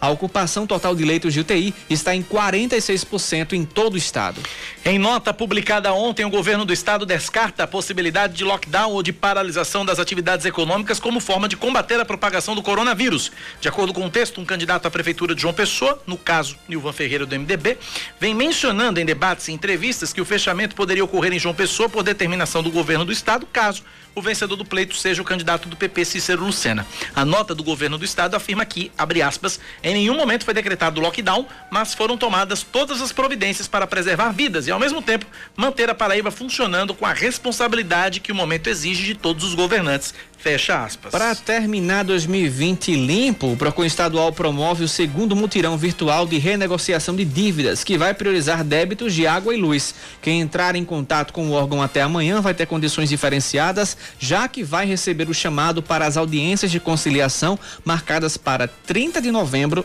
A 0.00 0.10
ocupação 0.10 0.66
total 0.66 0.94
de 0.94 1.04
leitos 1.04 1.32
de 1.32 1.40
UTI 1.40 1.74
está 1.90 2.14
em 2.14 2.22
46% 2.22 3.52
em 3.52 3.64
todo 3.64 3.94
o 3.94 3.98
estado. 3.98 4.40
Em 4.84 4.98
nota 4.98 5.32
publicada 5.32 5.92
ontem, 5.92 6.24
o 6.24 6.30
governo 6.30 6.64
do 6.64 6.72
estado 6.72 7.06
descarta 7.06 7.64
a 7.64 7.66
possibilidade 7.66 8.34
de 8.34 8.44
lockdown 8.44 8.92
ou 8.92 9.02
de 9.02 9.12
paralisação 9.12 9.84
das 9.84 9.98
atividades 9.98 10.46
econômicas 10.46 11.00
como 11.00 11.20
forma 11.20 11.48
de 11.48 11.56
combater 11.56 11.98
a 12.00 12.04
propagação 12.04 12.54
do 12.54 12.62
coronavírus. 12.62 13.32
De 13.60 13.68
acordo 13.68 13.92
com 13.92 14.06
o 14.06 14.10
texto, 14.10 14.40
um 14.40 14.44
candidato 14.44 14.86
à 14.86 14.90
prefeitura 14.90 15.34
de 15.34 15.42
João 15.42 15.54
Pessoa, 15.54 16.02
no 16.06 16.16
caso 16.16 16.56
Nilvan 16.68 16.92
Ferreira 16.92 17.26
do 17.26 17.38
MDB, 17.38 17.78
vem 18.20 18.34
mencionando 18.34 19.00
em 19.00 19.04
debates 19.04 19.48
e 19.48 19.52
entrevistas 19.52 20.12
que 20.12 20.20
o 20.20 20.24
fechamento 20.24 20.74
poderia 20.74 21.04
ocorrer 21.04 21.32
em 21.32 21.38
João 21.38 21.54
Pessoa 21.54 21.88
por 21.88 22.02
determinação 22.02 22.62
do 22.62 22.70
governo 22.70 23.04
do 23.04 23.12
estado, 23.12 23.46
caso 23.46 23.82
o 24.14 24.22
vencedor 24.22 24.56
do 24.56 24.64
pleito 24.64 24.94
seja 24.96 25.20
o 25.20 25.24
candidato 25.24 25.68
do 25.68 25.76
PP 25.76 26.04
Cícero 26.04 26.44
Lucena. 26.44 26.86
A 27.14 27.24
nota 27.24 27.54
do 27.54 27.62
governo 27.62 27.98
do 27.98 28.04
estado 28.04 28.34
afirma 28.34 28.64
que, 28.64 28.92
abre 28.96 29.22
aspas, 29.22 29.60
em 29.82 29.94
nenhum 29.94 30.16
momento 30.16 30.44
foi 30.44 30.54
decretado 30.54 31.00
lockdown, 31.00 31.46
mas 31.70 31.94
foram 31.94 32.16
tomadas 32.16 32.62
todas 32.62 33.00
as 33.00 33.12
providências 33.12 33.68
para 33.68 33.86
preservar 33.86 34.32
vidas 34.32 34.66
e, 34.66 34.70
ao 34.70 34.78
mesmo 34.78 35.02
tempo, 35.02 35.26
manter 35.56 35.90
a 35.90 35.94
Paraíba 35.94 36.30
funcionando 36.30 36.94
com 36.94 37.06
a 37.06 37.12
responsabilidade 37.12 38.20
que 38.20 38.32
o 38.32 38.34
momento 38.34 38.68
exige 38.68 39.04
de 39.04 39.14
todos 39.14 39.44
os 39.44 39.54
governantes. 39.54 40.14
Fecha 40.44 40.84
aspas. 40.84 41.10
Para 41.10 41.34
terminar 41.34 42.04
2020 42.04 42.94
limpo, 42.94 43.50
o 43.50 43.56
Procon 43.56 43.82
Estadual 43.82 44.30
promove 44.30 44.84
o 44.84 44.88
segundo 44.88 45.34
mutirão 45.34 45.78
virtual 45.78 46.26
de 46.26 46.36
renegociação 46.36 47.16
de 47.16 47.24
dívidas, 47.24 47.82
que 47.82 47.96
vai 47.96 48.12
priorizar 48.12 48.62
débitos 48.62 49.14
de 49.14 49.26
água 49.26 49.54
e 49.54 49.56
luz. 49.56 49.94
Quem 50.20 50.42
entrar 50.42 50.76
em 50.76 50.84
contato 50.84 51.32
com 51.32 51.48
o 51.48 51.52
órgão 51.52 51.80
até 51.80 52.02
amanhã 52.02 52.42
vai 52.42 52.52
ter 52.52 52.66
condições 52.66 53.08
diferenciadas, 53.08 53.96
já 54.18 54.46
que 54.46 54.62
vai 54.62 54.84
receber 54.84 55.30
o 55.30 55.32
chamado 55.32 55.82
para 55.82 56.06
as 56.06 56.18
audiências 56.18 56.70
de 56.70 56.78
conciliação 56.78 57.58
marcadas 57.82 58.36
para 58.36 58.68
30 58.68 59.22
de 59.22 59.30
novembro 59.30 59.82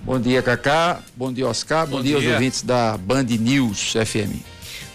Bom 0.00 0.18
dia, 0.18 0.42
Cacá, 0.42 1.02
bom 1.14 1.30
dia, 1.30 1.46
Oscar, 1.46 1.86
bom, 1.86 1.98
bom 1.98 2.02
dia, 2.02 2.16
aos 2.16 2.24
ouvintes 2.24 2.62
da 2.62 2.96
Band 2.96 3.24
News 3.24 3.92
FM. 3.92 4.40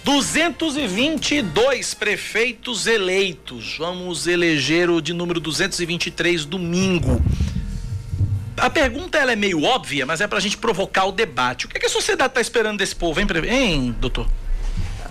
222 0.03 1.93
prefeitos 1.93 2.88
eleitos, 2.88 3.76
vamos 3.78 4.26
eleger 4.26 4.89
o 4.89 4.99
de 4.99 5.13
número 5.13 5.39
223 5.39 6.45
domingo. 6.45 7.22
A 8.57 8.72
pergunta 8.72 9.20
ela 9.20 9.34
é 9.34 9.36
meio 9.36 9.61
óbvia, 9.61 10.03
mas 10.03 10.20
é 10.20 10.26
pra 10.26 10.39
gente 10.39 10.57
provocar 10.57 11.05
o 11.05 11.11
debate. 11.11 11.67
O 11.67 11.70
que, 11.70 11.78
é 11.78 11.80
que 11.80 11.86
a 11.86 11.89
sociedade 11.89 12.32
está 12.32 12.41
esperando 12.41 12.80
desse 12.80 12.95
povo, 12.95 13.20
hein, 13.20 13.28
hein 13.47 13.95
doutor? 13.99 14.28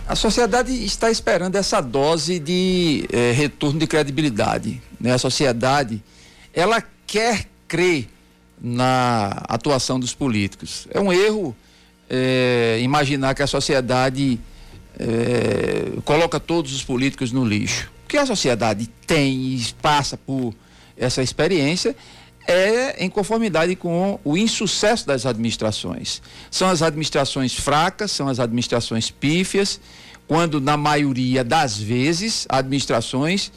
A 0.09 0.17
sociedade 0.17 0.73
está 0.87 1.11
esperando 1.11 1.57
essa 1.57 1.83
dose 1.83 2.39
de 2.39 3.07
eh, 3.13 3.33
retorno 3.33 3.79
de 3.79 3.87
credibilidade. 3.87 4.81
Né? 4.99 5.13
A 5.13 5.19
sociedade, 5.19 6.03
ela 6.55 6.83
quer 7.07 7.47
crer 7.69 8.09
na 8.59 9.29
atuação 9.47 10.01
dos 10.01 10.15
políticos. 10.15 10.89
É 10.91 10.99
um 10.99 11.13
erro 11.13 11.55
eh, 12.09 12.79
imaginar 12.81 13.35
que 13.35 13.43
a 13.43 13.47
sociedade 13.47 14.41
eh, 14.99 15.93
coloca 16.07 16.41
todos 16.41 16.73
os 16.73 16.83
políticos 16.83 17.31
no 17.31 17.45
lixo. 17.45 17.91
O 18.07 18.09
que 18.09 18.17
a 18.17 18.25
sociedade 18.25 18.89
tem 19.07 19.57
e 19.57 19.67
passa 19.83 20.17
por 20.17 20.55
essa 20.97 21.23
experiência 21.23 21.95
é 22.49 23.05
em 23.05 23.11
conformidade 23.11 23.77
com 23.77 24.19
o 24.25 24.35
insucesso 24.35 25.07
das 25.07 25.27
administrações. 25.27 26.23
São 26.51 26.71
as 26.71 26.81
administrações 26.81 27.55
fracas, 27.55 28.11
são 28.11 28.27
as 28.27 28.41
administrações 28.41 29.11
pífias, 29.11 29.79
quando 30.27 30.59
na 30.59 30.75
maioria 30.75 31.45
das 31.45 31.79
vezes 31.79 32.47
administrações 32.49 33.53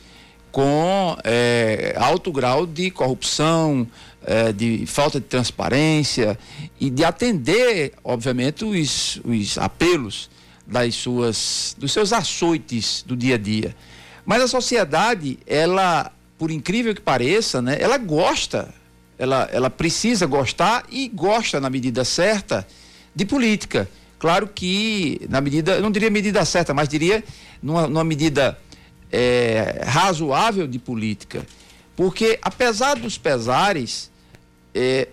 com 0.52 1.18
é, 1.24 1.96
alto 1.98 2.34
grau 2.34 2.66
de 2.66 2.92
corrupção, 2.92 3.88
é, 4.26 4.52
de 4.52 4.86
falta 4.86 5.22
de 5.22 5.26
transparência 5.26 6.38
e 6.78 6.90
de 6.90 7.06
atender, 7.06 7.94
obviamente, 8.04 8.66
os, 8.66 9.22
os 9.24 9.58
apelos 9.58 10.30
das 10.68 10.96
suas, 10.96 11.76
dos 11.80 11.94
seus 11.94 12.12
açoites 12.12 13.06
do 13.08 13.16
dia 13.16 13.36
a 13.36 13.38
dia. 13.38 13.74
Mas 14.26 14.42
a 14.42 14.48
sociedade, 14.50 15.40
ela, 15.48 16.12
por 16.38 16.52
incrível 16.52 16.94
que 16.94 17.02
pareça, 17.02 17.62
né, 17.62 17.78
ela 17.80 17.98
gosta 17.98 18.81
ela, 19.22 19.48
ela 19.52 19.70
precisa 19.70 20.26
gostar 20.26 20.84
e 20.90 21.08
gosta 21.08 21.62
na 21.62 21.70
medida 21.70 22.04
certa 22.04 22.68
de 23.16 23.24
política. 23.24 23.88
Claro 24.18 24.48
que 24.48 25.22
na 25.30 25.40
medida, 25.40 25.74
eu 25.74 25.82
não 25.82 25.92
diria 25.92 26.10
medida 26.10 26.44
certa, 26.44 26.74
mas 26.74 26.90
diria 26.90 27.24
numa, 27.62 27.86
numa 27.86 28.04
medida 28.04 28.58
é, 29.12 29.84
razoável 29.86 30.68
de 30.68 30.80
política. 30.80 31.46
Porque 31.96 32.40
apesar 32.42 32.96
dos 32.96 33.16
pesares, 33.20 34.10
é, 34.74 35.08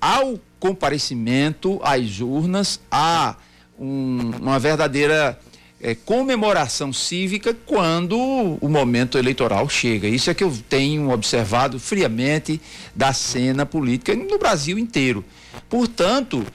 ao 0.00 0.40
comparecimento 0.58 1.78
às 1.84 2.20
urnas, 2.20 2.80
há 2.90 3.36
um, 3.78 4.30
uma 4.40 4.58
verdadeira 4.58 5.38
é, 5.82 5.96
comemoração 5.96 6.92
cívica 6.92 7.54
quando 7.66 8.16
o 8.60 8.68
momento 8.68 9.18
eleitoral 9.18 9.68
chega. 9.68 10.06
Isso 10.06 10.30
é 10.30 10.34
que 10.34 10.44
eu 10.44 10.56
tenho 10.68 11.10
observado 11.10 11.80
friamente 11.80 12.60
da 12.94 13.12
cena 13.12 13.66
política 13.66 14.14
no 14.14 14.38
Brasil 14.38 14.78
inteiro. 14.78 15.24
Portanto, 15.68 16.46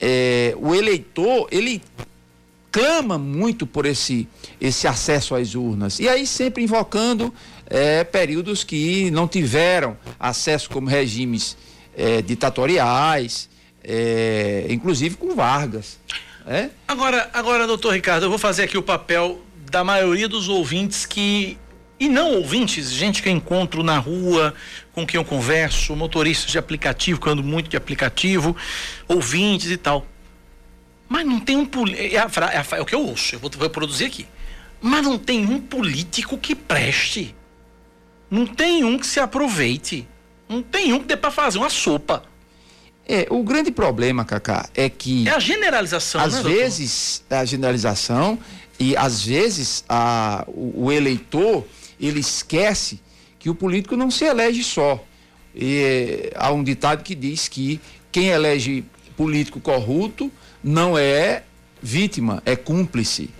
é, 0.00 0.54
o 0.58 0.74
eleitor, 0.74 1.48
ele 1.50 1.82
clama 2.70 3.18
muito 3.18 3.66
por 3.66 3.86
esse, 3.86 4.28
esse 4.60 4.86
acesso 4.86 5.34
às 5.34 5.54
urnas. 5.54 5.98
E 5.98 6.08
aí 6.08 6.26
sempre 6.26 6.62
invocando 6.62 7.34
é, 7.68 8.04
períodos 8.04 8.62
que 8.62 9.10
não 9.10 9.26
tiveram 9.26 9.96
acesso 10.20 10.70
como 10.70 10.86
regimes 10.86 11.56
é, 11.96 12.22
ditatoriais, 12.22 13.48
é, 13.82 14.66
inclusive 14.68 15.16
com 15.16 15.34
Vargas. 15.34 15.98
É? 16.46 16.70
Agora, 16.86 17.28
agora, 17.32 17.66
doutor 17.66 17.92
Ricardo, 17.92 18.24
eu 18.24 18.30
vou 18.30 18.38
fazer 18.38 18.62
aqui 18.62 18.78
o 18.78 18.82
papel 18.82 19.42
da 19.68 19.82
maioria 19.82 20.28
dos 20.28 20.48
ouvintes 20.48 21.04
que. 21.04 21.58
E 21.98 22.08
não 22.08 22.34
ouvintes, 22.34 22.92
gente 22.92 23.22
que 23.22 23.28
eu 23.28 23.32
encontro 23.32 23.82
na 23.82 23.98
rua, 23.98 24.54
com 24.92 25.06
quem 25.06 25.18
eu 25.18 25.24
converso, 25.24 25.96
motoristas 25.96 26.52
de 26.52 26.58
aplicativo, 26.58 27.18
que 27.18 27.26
eu 27.26 27.32
ando 27.32 27.42
muito 27.42 27.70
de 27.70 27.76
aplicativo, 27.76 28.54
ouvintes 29.08 29.70
e 29.70 29.78
tal. 29.78 30.06
Mas 31.08 31.24
não 31.24 31.40
tem 31.40 31.56
um 31.56 31.64
político. 31.64 32.04
É, 32.04 32.16
é, 32.16 32.78
é, 32.78 32.80
o 32.80 32.84
que 32.84 32.94
eu 32.94 33.00
ouço, 33.00 33.34
eu 33.34 33.38
vou, 33.38 33.50
vou 33.50 33.70
produzir 33.70 34.04
aqui. 34.04 34.26
Mas 34.80 35.02
não 35.02 35.18
tem 35.18 35.44
um 35.44 35.58
político 35.58 36.36
que 36.36 36.54
preste. 36.54 37.34
Não 38.30 38.46
tem 38.46 38.84
um 38.84 38.98
que 38.98 39.06
se 39.06 39.18
aproveite. 39.18 40.06
Não 40.48 40.62
tem 40.62 40.92
um 40.92 41.00
que 41.00 41.06
dê 41.06 41.16
para 41.16 41.30
fazer 41.30 41.58
uma 41.58 41.70
sopa. 41.70 42.22
É, 43.08 43.26
o 43.30 43.42
grande 43.42 43.70
problema, 43.70 44.24
Cacá, 44.24 44.68
é 44.74 44.88
que. 44.88 45.28
É 45.28 45.32
a 45.32 45.38
generalização, 45.38 46.20
Às 46.20 46.34
né, 46.34 46.42
vezes, 46.42 47.20
doutor? 47.20 47.42
a 47.42 47.44
generalização, 47.44 48.38
e 48.78 48.96
às 48.96 49.22
vezes 49.22 49.84
a, 49.88 50.44
o, 50.48 50.86
o, 50.86 50.92
eleitor 50.92 51.64
ele 52.00 52.20
esquece 52.20 53.00
que 53.38 53.48
o 53.48 53.54
político 53.54 53.96
não 53.96 54.10
se 54.10 54.24
elege 54.24 54.64
só. 54.64 55.02
E, 55.54 56.32
há 56.34 56.52
um 56.52 56.64
ditado 56.64 57.04
que 57.04 57.14
diz 57.14 57.46
que 57.46 57.80
quem 58.10 58.28
elege 58.28 58.84
político 59.16 59.60
corrupto 59.60 60.30
não 60.62 60.98
é 60.98 61.44
vítima, 61.80 62.42
é 62.44 62.56
cúmplice. 62.56 63.30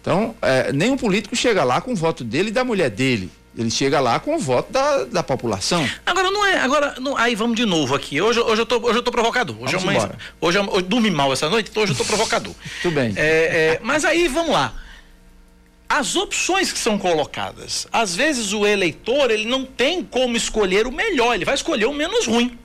Então, 0.00 0.34
é, 0.40 0.72
nenhum 0.72 0.96
político 0.96 1.36
chega 1.36 1.62
lá 1.62 1.80
com 1.80 1.92
o 1.92 1.96
voto 1.96 2.24
dele 2.24 2.48
e 2.48 2.52
da 2.52 2.64
mulher 2.64 2.88
dele. 2.88 3.30
Ele 3.56 3.70
chega 3.70 3.98
lá 3.98 4.20
com 4.20 4.36
o 4.36 4.38
voto 4.38 4.72
da, 4.72 5.04
da 5.04 5.22
população. 5.22 5.88
Agora 6.06 6.30
não 6.30 6.46
é, 6.46 6.60
agora 6.60 6.94
não, 7.00 7.16
aí 7.16 7.34
vamos 7.34 7.56
de 7.56 7.66
novo 7.66 7.94
aqui. 7.94 8.20
Hoje, 8.20 8.38
hoje 8.38 8.62
eu 8.62 8.66
tô, 8.66 8.78
hoje 8.78 8.98
eu 8.98 9.02
tô 9.02 9.10
provocador. 9.10 9.56
Hoje 9.60 9.76
vamos 9.76 10.04
eu, 10.04 10.10
hoje, 10.40 10.58
eu, 10.58 10.68
hoje 10.70 10.82
dormi 10.82 11.10
mal 11.10 11.32
essa 11.32 11.48
noite, 11.48 11.68
então 11.70 11.82
hoje 11.82 11.92
eu 11.92 11.96
tô 11.96 12.04
provocador. 12.04 12.54
Tudo 12.80 12.94
bem. 12.94 13.12
É, 13.16 13.24
é, 13.24 13.80
mas 13.82 14.04
aí 14.04 14.28
vamos 14.28 14.52
lá. 14.52 14.72
As 15.88 16.14
opções 16.14 16.72
que 16.72 16.78
são 16.78 16.96
colocadas, 16.96 17.88
às 17.90 18.14
vezes 18.14 18.52
o 18.52 18.64
eleitor 18.64 19.32
ele 19.32 19.46
não 19.46 19.64
tem 19.64 20.04
como 20.04 20.36
escolher 20.36 20.86
o 20.86 20.92
melhor, 20.92 21.34
ele 21.34 21.44
vai 21.44 21.54
escolher 21.54 21.86
o 21.86 21.92
menos 21.92 22.28
ruim. 22.28 22.56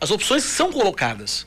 As 0.00 0.12
opções 0.12 0.44
que 0.44 0.50
são 0.50 0.70
colocadas. 0.70 1.44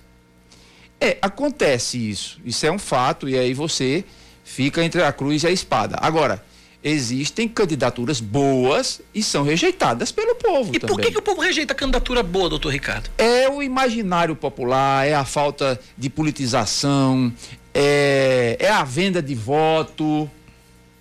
É, 0.99 1.17
acontece 1.21 1.97
isso. 1.97 2.37
Isso 2.43 2.65
é 2.65 2.71
um 2.71 2.79
fato, 2.79 3.29
e 3.29 3.37
aí 3.37 3.53
você 3.53 4.03
fica 4.43 4.83
entre 4.83 5.01
a 5.01 5.13
cruz 5.13 5.43
e 5.43 5.47
a 5.47 5.51
espada. 5.51 5.95
Agora, 6.01 6.43
existem 6.87 7.47
candidaturas 7.47 8.19
boas 8.19 9.01
e 9.13 9.21
são 9.21 9.43
rejeitadas 9.43 10.11
pelo 10.11 10.35
povo. 10.35 10.71
E 10.73 10.79
também. 10.79 10.95
por 10.95 11.01
que, 11.01 11.11
que, 11.11 11.17
o 11.17 11.21
povo 11.21 11.41
rejeita 11.41 11.73
a 11.73 11.75
candidatura 11.75 12.23
boa, 12.23 12.49
doutor 12.49 12.69
Ricardo? 12.69 13.09
É 13.17 13.49
o 13.49 13.61
imaginário 13.61 14.35
popular, 14.35 15.07
é 15.07 15.13
a 15.13 15.25
falta 15.25 15.79
de 15.97 16.09
politização, 16.09 17.31
é, 17.73 18.57
é 18.59 18.69
a 18.69 18.83
venda 18.83 19.21
de 19.21 19.35
voto 19.35 20.29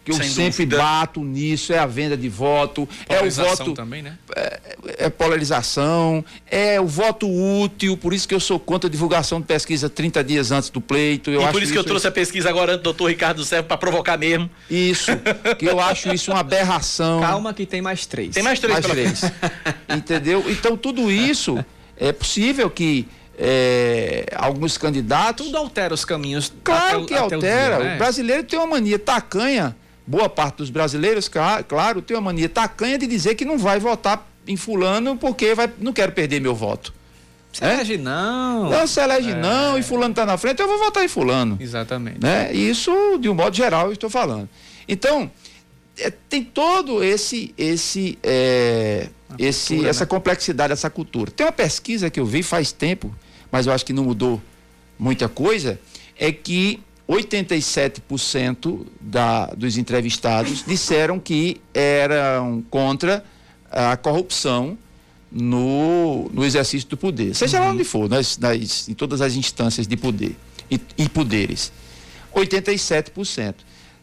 que 0.07 0.13
eu 0.13 0.17
Sem 0.17 0.29
sempre 0.29 0.65
dúvida. 0.65 0.77
bato 0.77 1.25
nisso, 1.25 1.73
é 1.73 1.79
a 1.81 1.87
venda 1.87 2.17
de 2.17 2.29
voto, 2.29 2.89
é 3.09 3.21
o 3.21 3.29
voto 3.29 3.73
também, 3.73 4.03
né? 4.03 4.17
É, 4.37 4.61
é, 4.99 5.11
polarização, 5.11 6.25
é 6.49 6.81
o 6.81 6.87
voto 6.87 7.29
útil, 7.29 7.97
por 7.97 8.15
isso 8.15 8.29
que 8.29 8.35
eu 8.35 8.39
sou 8.39 8.61
contra 8.61 8.87
a 8.87 8.91
divulgação 8.91 9.41
de 9.41 9.49
pesquisa 9.49 9.91
30 9.91 10.23
dias 10.23 10.53
antes 10.53 10.71
do 10.71 10.81
pleito. 10.81 11.29
Eu 11.29 11.41
e 11.41 11.45
acho 11.45 11.53
por 11.53 11.61
isso 11.61 11.73
que 11.73 11.79
eu 11.79 11.83
trouxe 11.83 12.07
a 12.07 12.13
pesquisa 12.13 12.49
agora 12.49 12.75
antes 12.75 12.83
do 12.83 12.85
doutor 12.85 13.09
Ricardo 13.09 13.45
Servo 13.45 13.67
para 13.67 13.77
provocar 13.77 14.17
mesmo. 14.17 14.49
Isso, 14.71 15.11
que 15.59 15.67
eu 15.67 15.81
acho 15.81 16.15
isso 16.15 16.31
uma 16.31 16.39
aberração. 16.39 17.21
Calma 17.21 17.53
que 17.53 17.67
tem 17.67 17.83
mais 17.83 18.07
três. 18.07 18.33
Tem 18.33 18.45
mais 18.45 18.61
três, 18.61 18.75
mais 18.75 18.87
três. 18.87 19.23
Entendeu? 19.91 20.45
Então 20.49 20.77
tudo 20.77 21.11
isso 21.11 21.59
é 21.97 22.13
possível 22.13 22.71
que 22.71 23.09
é, 23.37 24.27
alguns 24.37 24.79
candidatos. 24.79 25.47
Tudo 25.47 25.59
altera 25.59 25.93
os 25.93 26.05
caminhos. 26.05 26.53
Claro 26.63 27.07
que 27.07 27.15
altera. 27.15 27.39
O, 27.39 27.41
dia, 27.41 27.89
né? 27.89 27.95
o 27.97 27.99
brasileiro 27.99 28.45
tem 28.45 28.57
uma 28.57 28.69
mania 28.69 29.01
tacanha 29.01 29.75
boa 30.07 30.29
parte 30.29 30.59
dos 30.59 30.71
brasileiros, 30.71 31.29
claro, 31.69 32.01
tem 32.03 32.17
uma 32.17 32.23
mania 32.23 32.49
tacanha 32.49 32.99
de 32.99 33.07
dizer 33.07 33.35
que 33.35 33.45
não 33.45 33.59
vai 33.59 33.79
votar 33.79 34.27
em 34.47 34.57
fulano 34.57 35.17
porque 35.17 35.55
vai, 35.55 35.71
não 35.79 35.93
quero 35.93 36.13
perder 36.13 36.41
meu 36.41 36.55
voto. 36.55 36.95
Se 37.53 37.65
é? 37.65 37.75
elege 37.75 37.97
não. 37.97 38.71
Não 38.71 38.87
se 38.87 39.01
elege 39.01 39.31
é. 39.31 39.35
não 39.35 39.79
e 39.79 39.83
fulano 39.83 40.11
está 40.11 40.27
na 40.27 40.37
frente, 40.37 40.61
eu 40.61 40.69
vou 40.69 40.79
votar 40.79 41.05
em 41.05 41.09
fulano. 41.09 41.57
Exatamente. 41.59 42.21
Né? 42.21 42.53
Isso, 42.53 43.19
de 43.19 43.29
um 43.29 43.35
modo 43.35 43.57
geral, 43.57 43.87
eu 43.87 43.95
estou 43.95 44.11
falando. 44.11 44.49
Então, 44.87 45.31
é, 45.99 46.11
tem 46.11 46.45
todo 46.45 47.03
esse 47.03 47.55
esse 47.57 48.19
é, 48.23 49.09
esse 49.39 49.69
cultura, 49.69 49.91
essa 49.91 50.05
né? 50.05 50.07
complexidade 50.07 50.73
essa 50.73 50.91
cultura 50.91 51.31
tem 51.31 51.47
uma 51.47 51.53
pesquisa 51.53 52.11
que 52.11 52.21
eu 52.21 52.27
vi 52.27 52.43
faz 52.43 52.71
tempo 52.71 53.15
mas 53.51 53.67
eu 53.67 53.73
acho 53.73 53.85
que 53.85 53.95
não 53.95 54.05
mudou 54.05 54.41
muita 54.99 55.27
coisa 55.27 55.81
é 56.19 56.31
que 56.31 56.83
87% 57.09 58.85
da, 59.01 59.47
dos 59.47 59.79
entrevistados 59.79 60.65
disseram 60.67 61.21
que 61.21 61.61
eram 61.73 62.65
contra 62.69 63.25
a 63.71 63.97
corrupção 63.97 64.77
no, 65.31 66.29
no 66.33 66.45
exercício 66.45 66.89
do 66.89 66.97
poder, 66.97 67.35
seja 67.35 67.59
uhum. 67.59 67.65
lá 67.67 67.71
onde 67.73 67.85
for, 67.85 68.09
nas, 68.09 68.39
nas, 68.39 68.89
em 68.89 68.95
todas 68.95 69.21
as 69.21 69.35
instâncias 69.35 69.87
de 69.87 69.97
poder 69.97 70.37
e, 70.71 70.81
e 70.99 71.09
poderes. 71.09 71.73
87%. 72.35 73.55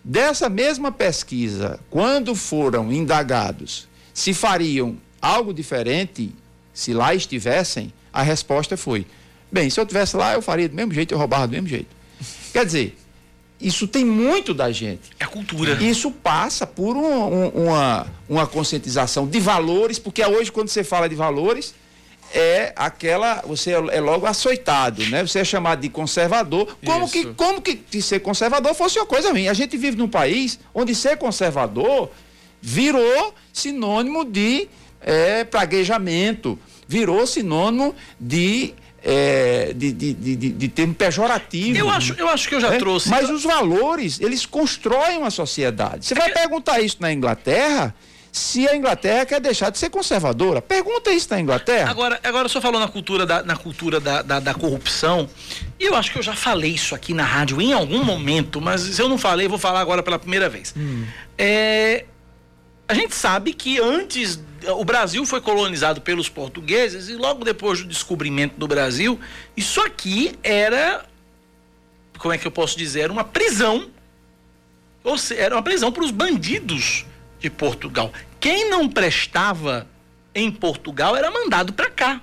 Dessa 0.04 0.50
mesma 0.50 0.92
pesquisa, 0.92 1.80
quando 1.90 2.36
foram 2.36 2.92
indagados 2.92 3.88
se 4.14 4.34
fariam 4.34 4.98
algo 5.22 5.54
diferente, 5.54 6.34
se 6.74 6.94
lá 6.94 7.16
estivessem, 7.16 7.94
a 8.12 8.22
resposta 8.22 8.76
foi: 8.76 9.08
bem, 9.52 9.70
se 9.70 9.80
eu 9.80 9.84
estivesse 9.84 10.18
lá, 10.18 10.34
eu 10.34 10.42
faria 10.42 10.68
do 10.68 10.76
mesmo 10.76 10.94
jeito, 10.94 11.14
eu 11.14 11.18
roubava 11.18 11.48
do 11.48 11.52
mesmo 11.52 11.68
jeito. 11.68 11.88
Quer 12.54 12.66
dizer, 12.66 12.96
isso 13.60 13.88
tem 13.88 14.06
muito 14.06 14.54
da 14.54 14.72
gente. 14.72 15.10
É 15.20 15.26
cultura. 15.26 15.82
Isso 15.84 16.12
passa 16.12 16.68
por 16.68 16.96
um, 16.96 17.02
um, 17.04 17.48
uma, 17.66 18.08
uma 18.30 18.48
conscientização 18.48 19.28
de 19.28 19.40
valores, 19.40 19.98
porque 19.98 20.24
hoje, 20.24 20.52
quando 20.52 20.68
você 20.68 20.84
fala 20.84 21.10
de 21.10 21.16
valores, 21.16 21.74
é 22.34 22.74
aquela. 22.76 23.42
Você 23.48 23.72
é, 23.72 23.76
é 23.92 24.02
logo 24.02 24.26
açoitado, 24.26 25.06
né? 25.08 25.26
Você 25.26 25.40
é 25.40 25.44
chamado 25.46 25.82
de 25.82 25.90
conservador. 25.90 26.78
Como 26.86 27.10
que, 27.10 27.26
como 27.34 27.62
que 27.62 28.02
ser 28.02 28.20
conservador 28.20 28.74
fosse 28.76 29.00
uma 29.00 29.06
coisa 29.06 29.32
ruim? 29.32 29.48
A 29.48 29.54
gente 29.54 29.78
vive 29.78 29.98
num 29.98 30.10
país 30.10 30.60
onde 30.74 30.94
ser 30.94 31.18
conservador 31.18 32.10
virou 32.62 33.34
sinônimo 33.52 34.26
de 34.26 34.68
é, 35.02 35.44
praguejamento, 35.44 36.58
virou 36.88 37.26
sinônimo 37.28 37.96
de 38.20 38.74
é, 39.04 39.74
de, 39.76 39.92
de, 39.92 40.14
de, 40.14 40.36
de, 40.36 40.68
termo 40.70 40.96
pejorativo. 40.96 41.78
Eu 41.78 41.90
acho, 41.90 42.14
eu 42.14 42.30
acho 42.30 42.48
que 42.48 42.56
eu 42.56 42.62
já 42.62 42.74
é? 42.74 42.78
trouxe. 42.78 43.10
Mas 43.10 43.30
os 43.30 43.44
valores, 43.44 44.20
eles 44.22 44.46
constroem 44.46 45.18
uma 45.18 45.30
sociedade. 45.30 46.06
Você 46.06 46.16
vai 46.16 46.32
perguntar 46.32 46.80
isso 46.80 46.98
na 47.02 47.12
Inglaterra, 47.12 47.94
se 48.32 48.66
a 48.68 48.76
Inglaterra 48.76 49.26
quer 49.26 49.42
deixar 49.42 49.70
de 49.70 49.78
ser 49.78 49.90
conservadora. 49.90 50.62
Pergunta 50.62 51.12
isso 51.12 51.28
na 51.30 51.40
Inglaterra. 51.40 51.92
Agora, 51.92 52.20
agora 52.24 52.48
o 52.48 52.50
senhor 52.50 52.62
falou 52.62 52.80
na 52.80 52.88
cultura, 52.88 53.26
da, 53.26 53.44
na 53.44 53.58
cultura 53.58 54.00
da, 54.00 54.22
da, 54.22 54.40
da 54.40 54.54
corrupção. 54.54 55.30
E 55.78 55.84
eu 55.84 55.96
acho 55.96 56.12
que 56.12 56.18
eu 56.18 56.24
já 56.24 56.34
falei 56.34 56.72
isso 56.72 56.96
aqui 56.96 57.14
na 57.14 57.26
rádio 57.26 57.62
em 57.62 57.74
algum 57.74 58.04
momento, 58.06 58.62
mas 58.62 58.82
se 58.82 59.02
eu 59.02 59.10
não 59.10 59.18
falei, 59.18 59.50
vou 59.50 59.60
falar 59.60 59.82
agora 59.82 60.02
pela 60.02 60.18
primeira 60.18 60.48
vez. 60.48 60.74
Hum. 60.78 61.06
É, 61.38 62.06
a 62.88 62.94
gente 62.94 63.14
sabe 63.14 63.54
que 63.54 63.80
antes 63.80 64.40
o 64.70 64.86
Brasil 64.86 65.26
foi 65.26 65.42
colonizado 65.42 66.02
pelos 66.02 66.30
portugueses 66.30 67.10
e 67.10 67.16
logo 67.16 67.44
depois 67.44 67.82
do 67.82 67.88
descobrimento 67.88 68.58
do 68.58 68.68
Brasil, 68.68 69.20
isso 69.56 69.82
aqui 69.82 70.38
era 70.44 71.06
como 72.18 72.34
é 72.34 72.38
que 72.38 72.48
eu 72.48 72.52
posso 72.52 72.78
dizer, 72.78 73.12
uma 73.12 73.24
prisão. 73.24 73.90
Ou 75.04 75.18
seja, 75.18 75.42
era 75.42 75.56
uma 75.56 75.62
prisão 75.62 75.92
para 75.92 76.04
os 76.04 76.12
bandidos 76.12 77.06
de 77.40 77.50
Portugal. 77.50 78.14
Quem 78.40 78.70
não 78.70 78.88
prestava 78.88 79.86
em 80.34 80.50
Portugal 80.50 81.16
era 81.16 81.30
mandado 81.30 81.74
para 81.74 81.90
cá. 81.90 82.22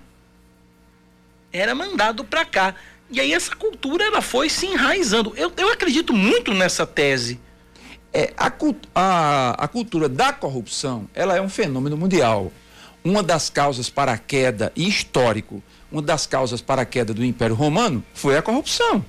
Era 1.52 1.74
mandado 1.74 2.24
para 2.24 2.44
cá. 2.46 2.74
E 3.10 3.20
aí 3.20 3.34
essa 3.34 3.54
cultura 3.54 4.04
ela 4.04 4.22
foi 4.22 4.48
se 4.48 4.66
enraizando. 4.66 5.34
Eu, 5.36 5.52
eu 5.56 5.70
acredito 5.70 6.14
muito 6.14 6.54
nessa 6.54 6.86
tese 6.86 7.38
é, 8.12 8.32
a, 8.36 8.52
a, 8.94 9.64
a 9.64 9.68
cultura 9.68 10.08
da 10.08 10.32
corrupção, 10.32 11.08
ela 11.14 11.36
é 11.36 11.40
um 11.40 11.48
fenômeno 11.48 11.96
mundial. 11.96 12.52
Uma 13.02 13.22
das 13.22 13.48
causas 13.48 13.88
para 13.88 14.12
a 14.12 14.18
queda 14.18 14.72
histórico 14.76 15.62
uma 15.90 16.00
das 16.00 16.26
causas 16.26 16.60
para 16.60 16.82
a 16.82 16.84
queda 16.84 17.12
do 17.12 17.24
Império 17.24 17.54
Romano 17.54 18.04
foi 18.14 18.36
a 18.36 18.42
corrupção. 18.42 19.04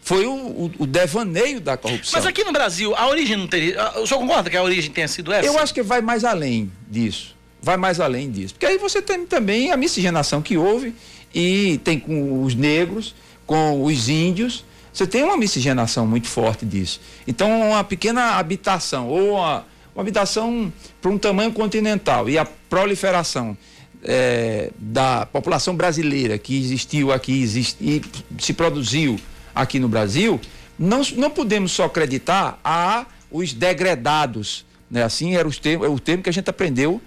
Foi 0.00 0.26
o, 0.26 0.32
o, 0.32 0.72
o 0.78 0.86
devaneio 0.86 1.60
da 1.60 1.76
corrupção. 1.76 2.18
Mas 2.18 2.26
aqui 2.26 2.42
no 2.42 2.52
Brasil, 2.52 2.94
a 2.96 3.06
origem 3.08 3.36
não 3.36 3.46
teria. 3.46 4.00
O 4.00 4.06
senhor 4.06 4.20
concorda 4.20 4.50
que 4.50 4.56
a 4.56 4.62
origem 4.62 4.90
tenha 4.90 5.06
sido 5.06 5.32
essa? 5.32 5.46
Eu 5.46 5.58
acho 5.58 5.72
que 5.72 5.82
vai 5.82 6.00
mais 6.00 6.24
além 6.24 6.72
disso. 6.88 7.36
Vai 7.60 7.76
mais 7.76 8.00
além 8.00 8.30
disso. 8.30 8.54
Porque 8.54 8.66
aí 8.66 8.78
você 8.78 9.02
tem 9.02 9.26
também 9.26 9.70
a 9.70 9.76
miscigenação 9.76 10.40
que 10.40 10.56
houve 10.56 10.94
e 11.34 11.78
tem 11.84 12.00
com 12.00 12.42
os 12.42 12.54
negros, 12.54 13.14
com 13.46 13.84
os 13.84 14.08
índios. 14.08 14.64
Você 14.98 15.06
tem 15.06 15.22
uma 15.22 15.36
miscigenação 15.36 16.04
muito 16.08 16.26
forte 16.26 16.66
disso. 16.66 17.00
Então, 17.24 17.70
uma 17.70 17.84
pequena 17.84 18.32
habitação 18.32 19.06
ou 19.06 19.34
uma, 19.34 19.64
uma 19.94 20.02
habitação 20.02 20.72
para 21.00 21.08
um 21.08 21.16
tamanho 21.16 21.52
continental 21.52 22.28
e 22.28 22.36
a 22.36 22.44
proliferação 22.44 23.56
eh, 24.02 24.72
da 24.76 25.24
população 25.24 25.76
brasileira 25.76 26.36
que 26.36 26.58
existiu 26.58 27.12
aqui 27.12 27.44
e 27.80 28.02
se 28.42 28.52
produziu 28.52 29.20
aqui 29.54 29.78
no 29.78 29.88
Brasil, 29.88 30.40
não, 30.76 31.00
não 31.14 31.30
podemos 31.30 31.70
só 31.70 31.84
acreditar 31.84 32.58
a 32.64 33.06
os 33.30 33.52
degredados. 33.52 34.66
Né? 34.90 35.04
Assim 35.04 35.36
era 35.36 35.46
os 35.46 35.58
termo, 35.58 35.84
é 35.84 35.88
o 35.88 36.00
termo 36.00 36.24
que 36.24 36.28
a 36.28 36.32
gente 36.32 36.50
aprendeu 36.50 37.00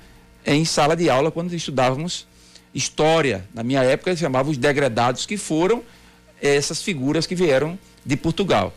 em 0.45 0.63
sala 0.63 0.95
de 0.95 1.09
aula 1.09 1.29
quando 1.29 1.53
estudávamos 1.53 2.25
história. 2.73 3.43
Na 3.53 3.63
minha 3.63 3.83
época, 3.83 4.11
eles 4.11 4.19
chamavam 4.21 4.49
os 4.49 4.57
degredados, 4.57 5.25
que 5.25 5.35
foram 5.35 5.83
essas 6.41 6.81
figuras 6.81 7.25
que 7.27 7.35
vieram 7.35 7.77
de 8.05 8.17
Portugal. 8.17 8.73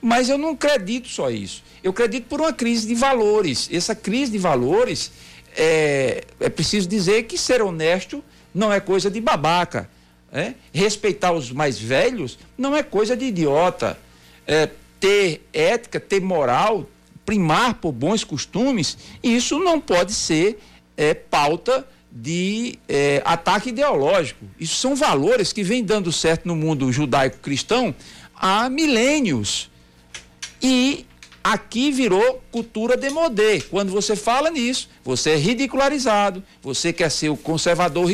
Mas 0.00 0.28
eu 0.28 0.38
não 0.38 0.50
acredito 0.50 1.08
só 1.08 1.30
isso. 1.30 1.62
Eu 1.82 1.90
acredito 1.90 2.26
por 2.26 2.40
uma 2.40 2.52
crise 2.52 2.86
de 2.86 2.94
valores. 2.94 3.68
Essa 3.72 3.94
crise 3.94 4.32
de 4.32 4.38
valores, 4.38 5.10
é, 5.56 6.24
é 6.38 6.48
preciso 6.48 6.88
dizer 6.88 7.24
que 7.24 7.36
ser 7.36 7.60
honesto 7.60 8.24
não 8.54 8.72
é 8.72 8.80
coisa 8.80 9.10
de 9.10 9.20
babaca. 9.20 9.90
né? 10.32 10.54
Respeitar 10.72 11.32
os 11.32 11.52
mais 11.52 11.78
velhos 11.78 12.38
não 12.56 12.74
é 12.74 12.82
coisa 12.82 13.16
de 13.16 13.26
idiota. 13.26 13.98
É, 14.46 14.70
ter 14.98 15.46
ética, 15.52 15.98
ter 15.98 16.20
moral, 16.20 16.88
primar 17.24 17.74
por 17.74 17.92
bons 17.92 18.24
costumes, 18.24 18.98
isso 19.22 19.58
não 19.58 19.80
pode 19.80 20.12
ser 20.12 20.58
é, 20.96 21.14
pauta 21.14 21.86
de 22.12 22.78
é, 22.88 23.22
ataque 23.24 23.68
ideológico. 23.68 24.44
Isso 24.58 24.76
são 24.76 24.96
valores 24.96 25.52
que 25.52 25.62
vêm 25.62 25.84
dando 25.84 26.10
certo 26.10 26.46
no 26.46 26.56
mundo 26.56 26.92
judaico-cristão 26.92 27.94
há 28.34 28.68
milênios. 28.68 29.70
E 30.62 31.06
aqui 31.42 31.90
virou 31.90 32.42
cultura 32.50 32.96
de 32.96 33.10
modê. 33.10 33.60
Quando 33.60 33.92
você 33.92 34.16
fala 34.16 34.50
nisso, 34.50 34.88
você 35.04 35.30
é 35.30 35.36
ridicularizado, 35.36 36.42
você 36.62 36.92
quer 36.92 37.10
ser 37.10 37.28
o 37.28 37.36
conservador, 37.36 38.10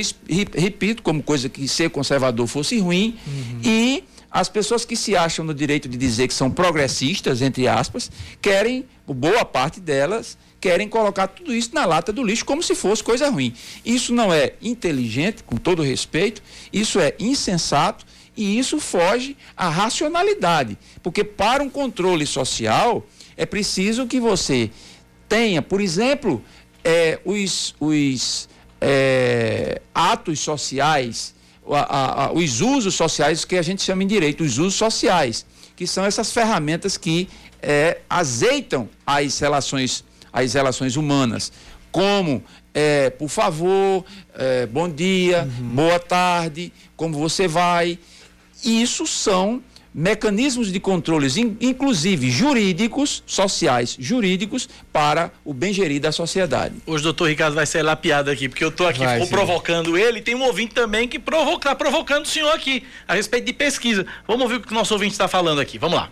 repito, 0.55 1.03
como 1.03 1.23
coisa 1.23 1.49
que 1.49 1.67
ser 1.67 1.91
conservador 1.91 2.47
fosse 2.47 2.79
ruim, 2.79 3.19
e 3.65 4.05
as 4.31 4.49
pessoas 4.49 4.85
que 4.85 4.97
se 4.97 5.17
acham 5.17 5.45
no 5.45 5.55
direito 5.55 5.89
de 5.89 5.97
dizer 5.97 6.29
que 6.29 6.35
são 6.35 6.51
progressistas, 6.51 7.41
entre 7.41 7.67
aspas, 7.67 8.11
querem, 8.41 8.85
boa 9.07 9.45
parte 9.45 9.81
delas, 9.81 10.37
querem 10.67 10.89
colocar 10.89 11.29
tudo 11.29 11.55
isso 11.55 11.71
na 11.73 11.85
lata 11.85 12.13
do 12.13 12.25
lixo 12.25 12.45
como 12.45 12.61
se 12.61 12.75
fosse 12.75 13.01
coisa 13.05 13.29
ruim. 13.31 13.55
Isso 13.85 14.13
não 14.13 14.33
é 14.35 14.55
inteligente, 14.61 15.45
com 15.45 15.57
todo 15.57 15.81
respeito, 15.81 16.43
isso 16.73 16.99
é 16.99 17.15
insensato 17.21 18.05
e 18.37 18.59
isso 18.59 18.81
foge 18.81 19.37
à 19.57 19.69
racionalidade. 19.69 20.77
Porque 21.05 21.23
para 21.23 21.63
um 21.63 21.71
controle 21.71 22.27
social 22.27 23.07
é 23.37 23.47
preciso 23.47 24.09
que 24.09 24.19
você 24.19 24.69
tenha, 25.29 25.63
por 25.63 25.81
exemplo, 25.81 26.43
eh, 26.83 27.21
os, 27.25 27.73
os 27.79 28.49
eh, 28.81 29.81
atos 29.95 30.41
sociais, 30.41 31.33
a- 31.71 31.79
a- 31.79 32.25
a- 32.27 32.33
os 32.33 32.61
usos 32.61 32.95
sociais 32.97 33.45
que 33.45 33.57
a 33.57 33.63
gente 33.63 33.83
chama 33.83 34.03
em 34.03 34.07
direito, 34.09 34.43
os 34.43 34.59
usos 34.59 34.75
sociais, 34.75 35.47
que 35.77 35.87
são 35.87 36.05
essas 36.05 36.33
ferramentas 36.33 36.97
que 36.97 37.29
eh, 37.63 37.99
azeitam 38.11 38.89
as 39.07 39.39
relações, 39.39 40.05
as 40.45 40.55
relações 40.55 40.97
humanas, 40.97 41.51
como 41.91 42.43
eh, 42.75 43.09
por 43.11 43.29
favor, 43.29 44.05
eh, 44.35 44.67
bom 44.67 44.89
dia, 44.89 45.49
boa 45.61 45.99
tarde, 45.99 46.71
como 46.95 47.19
você 47.19 47.49
vai. 47.49 47.99
Isso 48.63 49.07
são 49.07 49.63
mecanismos 49.95 50.71
de 50.71 50.79
controles, 50.79 51.39
in- 51.39 51.57
inclusive 51.59 52.31
jurídicos, 52.31 53.23
sociais, 53.27 53.97
jurídicos, 53.99 54.69
para 54.93 55.33
o 55.43 55.55
bem-gerir 55.55 56.03
da 56.03 56.13
sociedade. 56.13 56.75
Hoje 56.87 57.01
o 57.01 57.05
doutor 57.05 57.31
Ricardo 57.31 57.55
vai 57.55 57.65
ser 57.65 57.83
lapiado 57.83 58.31
aqui, 58.31 58.47
porque 58.47 58.63
eu 58.63 58.71
tô 58.71 58.87
aqui 58.87 58.99
Vai, 58.99 59.27
provocando 59.27 59.97
ele. 59.97 60.21
Tem 60.21 60.35
um 60.35 60.43
ouvinte 60.43 60.75
também 60.75 61.09
que 61.09 61.19
provoca, 61.19 61.71
tá 61.71 61.75
provocando 61.75 62.27
o 62.27 62.29
senhor 62.29 62.53
aqui, 62.53 62.83
a 63.09 63.15
respeito 63.15 63.47
de 63.47 63.55
pesquisa. 63.55 64.05
Vamos 64.29 64.43
ouvir 64.43 64.57
o 64.57 64.61
que 64.61 64.71
o 64.71 64.75
nosso 64.75 64.93
ouvinte 64.93 65.13
está 65.13 65.29
falando 65.29 65.63
aqui. 65.63 65.79
Vamos 65.79 65.97
lá. 65.97 66.11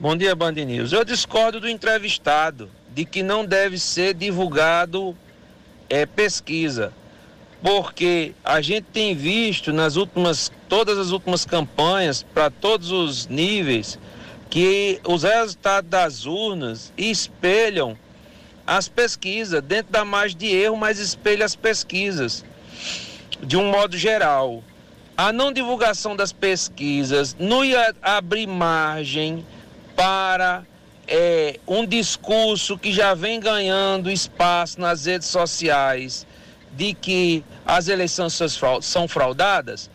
Bom 0.00 0.16
dia, 0.16 0.34
Band 0.34 0.52
News. 0.52 0.94
Eu 0.94 1.04
discordo 1.04 1.60
do 1.60 1.68
entrevistado 1.68 2.70
de 2.94 3.04
que 3.04 3.22
não 3.22 3.44
deve 3.44 3.78
ser 3.78 4.14
divulgado 4.14 5.14
é, 5.90 6.06
pesquisa, 6.06 6.90
porque 7.62 8.32
a 8.42 8.62
gente 8.62 8.86
tem 8.94 9.14
visto 9.14 9.74
nas 9.74 9.96
últimas, 9.96 10.50
todas 10.70 10.96
as 10.96 11.10
últimas 11.10 11.44
campanhas, 11.44 12.22
para 12.22 12.48
todos 12.48 12.90
os 12.90 13.26
níveis, 13.26 13.98
que 14.48 14.98
os 15.06 15.22
resultados 15.22 15.90
das 15.90 16.24
urnas 16.24 16.94
espelham 16.96 17.94
as 18.66 18.88
pesquisas, 18.88 19.62
dentro 19.62 19.92
da 19.92 20.02
margem 20.02 20.38
de 20.38 20.46
erro, 20.46 20.78
mas 20.78 20.98
espelha 20.98 21.44
as 21.44 21.54
pesquisas, 21.54 22.42
de 23.42 23.54
um 23.54 23.70
modo 23.70 23.98
geral. 23.98 24.64
A 25.14 25.30
não 25.30 25.52
divulgação 25.52 26.16
das 26.16 26.32
pesquisas 26.32 27.36
não 27.38 27.62
ia 27.62 27.94
abrir 28.00 28.46
margem 28.46 29.44
para 30.00 30.64
é, 31.06 31.60
um 31.68 31.84
discurso 31.84 32.78
que 32.78 32.90
já 32.90 33.12
vem 33.12 33.38
ganhando 33.38 34.10
espaço 34.10 34.80
nas 34.80 35.04
redes 35.04 35.28
sociais 35.28 36.26
de 36.72 36.94
que 36.94 37.44
as 37.66 37.86
eleições 37.86 38.32
são 38.32 38.48
frau- 38.48 38.80
são 38.80 39.06
fraudadas? 39.06 39.90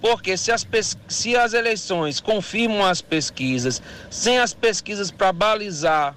Porque 0.00 0.36
se 0.36 0.52
as, 0.52 0.64
se 1.08 1.36
as 1.36 1.54
eleições 1.54 2.20
confirmam 2.20 2.84
as 2.86 3.02
pesquisas, 3.02 3.82
sem 4.08 4.38
as 4.38 4.54
pesquisas 4.54 5.10
para 5.10 5.32
balizar 5.32 6.14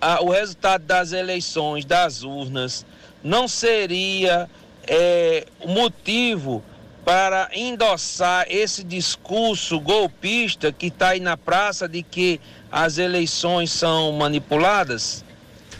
a- 0.00 0.22
o 0.22 0.30
resultado 0.30 0.84
das 0.84 1.10
eleições, 1.10 1.84
das 1.84 2.22
urnas, 2.22 2.86
não 3.24 3.48
seria 3.48 4.48
é, 4.86 5.48
motivo 5.66 6.62
para 7.08 7.48
endossar 7.54 8.44
esse 8.50 8.84
discurso 8.84 9.80
golpista 9.80 10.70
que 10.70 10.88
está 10.88 11.08
aí 11.08 11.20
na 11.20 11.38
praça 11.38 11.88
de 11.88 12.02
que 12.02 12.38
as 12.70 12.98
eleições 12.98 13.72
são 13.72 14.12
manipuladas? 14.12 15.24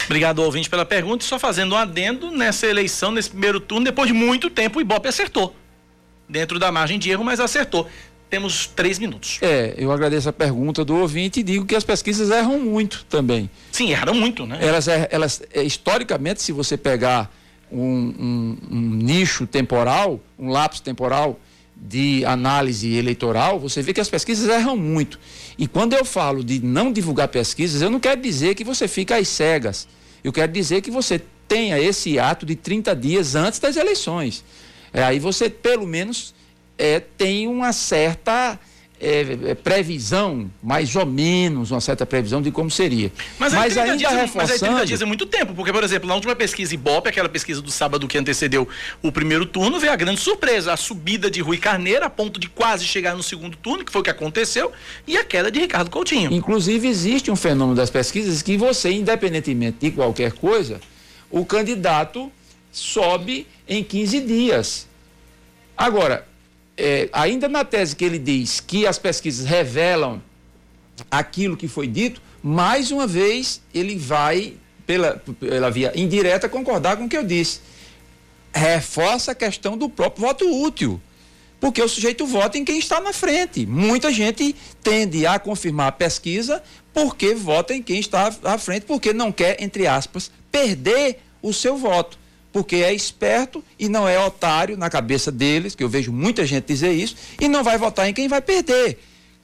Obrigado, 0.05 0.39
ouvinte, 0.39 0.67
pela 0.67 0.83
pergunta. 0.83 1.23
E 1.23 1.27
só 1.27 1.37
fazendo 1.37 1.75
um 1.75 1.77
adendo, 1.77 2.31
nessa 2.31 2.65
eleição, 2.65 3.11
nesse 3.11 3.29
primeiro 3.29 3.59
turno, 3.59 3.85
depois 3.85 4.07
de 4.07 4.13
muito 4.13 4.49
tempo, 4.49 4.79
o 4.79 4.81
Ibope 4.81 5.07
acertou. 5.07 5.55
Dentro 6.27 6.57
da 6.57 6.71
margem 6.71 6.97
de 6.97 7.11
erro, 7.11 7.23
mas 7.23 7.39
acertou. 7.39 7.87
Temos 8.27 8.65
três 8.65 8.97
minutos. 8.97 9.37
É, 9.43 9.75
eu 9.77 9.91
agradeço 9.91 10.27
a 10.29 10.33
pergunta 10.33 10.83
do 10.83 10.95
ouvinte 10.95 11.41
e 11.41 11.43
digo 11.43 11.63
que 11.63 11.75
as 11.75 11.83
pesquisas 11.83 12.31
erram 12.31 12.57
muito 12.57 13.05
também. 13.07 13.47
Sim, 13.71 13.91
erram 13.91 14.15
muito, 14.15 14.47
né? 14.47 14.57
Elas, 14.61 14.87
elas 14.87 15.43
é, 15.53 15.61
historicamente, 15.61 16.41
se 16.41 16.51
você 16.51 16.75
pegar 16.75 17.31
um, 17.71 17.79
um- 18.19 18.57
um 18.71 18.79
nicho 18.95 19.45
temporal, 19.47 20.19
um 20.37 20.49
lapso 20.49 20.81
temporal 20.81 21.39
de 21.75 22.25
análise 22.25 22.93
eleitoral, 22.93 23.57
você 23.59 23.81
vê 23.81 23.93
que 23.93 24.01
as 24.01 24.09
pesquisas 24.09 24.49
erram 24.49 24.75
muito. 24.75 25.17
E 25.57 25.65
quando 25.67 25.93
eu 25.93 26.03
falo 26.03 26.43
de 26.43 26.59
não 26.59 26.91
divulgar 26.91 27.29
pesquisas, 27.29 27.81
eu 27.81 27.89
não 27.89 27.99
quero 27.99 28.21
dizer 28.21 28.53
que 28.55 28.63
você 28.65 28.87
fica 28.87 29.15
às 29.15 29.27
cegas. 29.29 29.87
Eu 30.23 30.33
quero 30.33 30.51
dizer 30.51 30.81
que 30.81 30.91
você 30.91 31.21
tenha 31.47 31.79
esse 31.79 32.19
ato 32.19 32.45
de 32.45 32.55
30 32.55 32.93
dias 32.95 33.33
antes 33.35 33.59
das 33.59 33.77
eleições. 33.77 34.43
É, 34.93 35.03
aí 35.03 35.19
você, 35.19 35.49
pelo 35.49 35.87
menos, 35.87 36.33
é, 36.77 36.99
tem 36.99 37.47
uma 37.47 37.71
certa 37.71 38.59
é, 39.01 39.51
é, 39.51 39.55
previsão, 39.55 40.51
mais 40.61 40.93
ou 40.95 41.05
menos, 41.05 41.71
uma 41.71 41.79
certa 41.79 42.05
previsão 42.05 42.41
de 42.41 42.51
como 42.51 42.69
seria. 42.69 43.11
Mas, 43.37 43.53
aí 43.53 43.71
30 43.71 43.81
ainda 43.81 43.97
dias, 43.97 44.11
é- 44.11 44.15
mas 44.15 44.21
aí 44.21 44.27
reforçando. 44.27 44.71
30 44.73 44.85
dias 44.85 45.01
é 45.01 45.05
muito 45.05 45.25
tempo, 45.25 45.53
porque, 45.53 45.71
por 45.71 45.83
exemplo, 45.83 46.07
na 46.07 46.15
última 46.15 46.35
pesquisa 46.35 46.73
Ibope, 46.73 47.07
aquela 47.07 47.29
pesquisa 47.29 47.61
do 47.61 47.71
sábado 47.71 48.07
que 48.07 48.17
antecedeu 48.17 48.67
o 49.01 49.11
primeiro 49.11 49.45
turno, 49.45 49.79
veio 49.79 49.93
a 49.93 49.95
grande 49.95 50.19
surpresa, 50.19 50.73
a 50.73 50.77
subida 50.77 51.31
de 51.31 51.39
Rui 51.39 51.57
Carneiro 51.57 52.03
a 52.05 52.09
ponto 52.09 52.39
de 52.39 52.49
quase 52.49 52.85
chegar 52.85 53.15
no 53.15 53.23
segundo 53.23 53.55
turno, 53.55 53.85
que 53.85 53.91
foi 53.91 54.01
o 54.01 54.03
que 54.03 54.09
aconteceu, 54.09 54.71
e 55.07 55.17
a 55.17 55.23
queda 55.23 55.49
de 55.49 55.59
Ricardo 55.59 55.89
Coutinho. 55.89 56.31
Inclusive, 56.33 56.87
existe 56.87 57.31
um 57.31 57.35
fenômeno 57.35 57.75
das 57.75 57.89
pesquisas 57.89 58.41
que 58.41 58.57
você, 58.57 58.91
independentemente 58.91 59.77
de 59.79 59.91
qualquer 59.91 60.33
coisa, 60.33 60.81
o 61.31 61.45
candidato 61.45 62.29
sobe 62.71 63.47
em 63.67 63.83
15 63.83 64.19
dias. 64.19 64.87
Agora, 65.77 66.27
é, 66.79 67.09
ainda 67.11 67.49
na 67.49 67.65
tese 67.65 67.95
que 67.95 68.05
ele 68.05 68.17
diz 68.17 68.61
que 68.61 68.87
as 68.87 68.97
pesquisas 68.97 69.45
revelam 69.45 70.21
aquilo 71.11 71.57
que 71.57 71.67
foi 71.67 71.87
dito, 71.87 72.21
mais 72.41 72.89
uma 72.89 73.05
vez 73.05 73.61
ele 73.73 73.97
vai 73.97 74.53
pela, 74.85 75.21
pela 75.39 75.69
via 75.69 75.91
indireta, 75.95 76.47
concordar 76.47 76.97
com 76.97 77.05
o 77.05 77.09
que 77.09 77.17
eu 77.17 77.23
disse. 77.23 77.59
Reforça 78.53 79.31
a 79.31 79.35
questão 79.35 79.77
do 79.77 79.89
próprio 79.89 80.25
voto 80.25 80.63
útil. 80.63 81.01
Porque 81.59 81.81
o 81.81 81.89
sujeito 81.89 82.25
vota 82.25 82.57
em 82.57 82.63
quem 82.63 82.79
está 82.79 83.01
na 83.01 83.11
frente. 83.11 83.65
Muita 83.65 84.13
gente 84.13 84.55
tende 84.81 85.25
a 85.25 85.37
confirmar 85.37 85.87
a 85.87 85.91
pesquisa 85.91 86.63
porque 86.93 87.35
vota 87.35 87.73
em 87.73 87.83
quem 87.83 87.99
está 87.99 88.33
à 88.43 88.57
frente, 88.57 88.85
porque 88.85 89.13
não 89.13 89.31
quer, 89.31 89.61
entre 89.61 89.85
aspas, 89.85 90.31
perder 90.51 91.19
o 91.41 91.53
seu 91.53 91.77
voto. 91.77 92.17
Porque 92.51 92.77
é 92.77 92.93
esperto 92.93 93.63
e 93.77 93.87
não 93.87 94.07
é 94.07 94.19
otário 94.19 94.75
na 94.75 94.89
cabeça 94.89 95.31
deles, 95.31 95.75
que 95.75 95.83
eu 95.83 95.89
vejo 95.89 96.11
muita 96.11 96.45
gente 96.45 96.65
dizer 96.65 96.91
isso, 96.91 97.15
e 97.39 97.47
não 97.47 97.63
vai 97.63 97.77
votar 97.77 98.09
em 98.09 98.13
quem 98.13 98.27
vai 98.27 98.41
perder. 98.41 98.99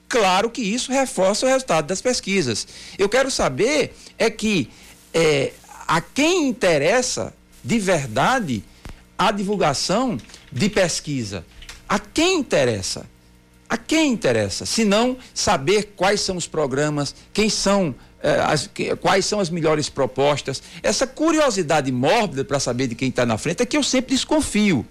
Claro 0.08 0.50
que 0.50 0.62
isso 0.62 0.92
reforça 0.92 1.46
o 1.46 1.50
resultado 1.50 1.88
das 1.88 2.02
pesquisas. 2.02 2.68
Eu 2.98 3.10
quero 3.10 3.30
saber 3.30 3.96
é 4.18 4.30
que 4.30 4.70
é, 5.14 5.52
a 5.88 6.02
quem 6.02 6.48
interessa 6.48 7.34
de 7.64 7.80
verdade 7.80 8.64
a 9.18 9.32
divulgação 9.32 10.18
de 10.52 10.70
pesquisa. 10.70 11.46
A 11.88 12.00
quem 12.00 12.40
interessa? 12.40 13.06
A 13.68 13.78
quem 13.78 14.12
interessa? 14.12 14.66
Se 14.66 14.86
não 14.86 15.18
saber 15.34 15.94
quais 15.96 16.22
são 16.22 16.38
os 16.38 16.48
programas, 16.48 17.16
quem 17.34 17.50
são 17.50 17.96
as, 18.48 18.68
que, 18.68 18.96
quais 18.96 19.26
são 19.26 19.40
as 19.40 19.50
melhores 19.50 19.90
propostas. 19.90 20.62
Essa 20.82 21.06
curiosidade 21.06 21.92
mórbida 21.92 22.44
para 22.44 22.60
saber 22.60 22.88
de 22.88 22.96
quem 22.96 23.10
está 23.10 23.26
na 23.26 23.38
frente 23.38 23.62
é 23.62 23.66
que 23.66 23.78
eu 23.78 23.84
sempre 23.84 24.16
desconfio. 24.16 24.86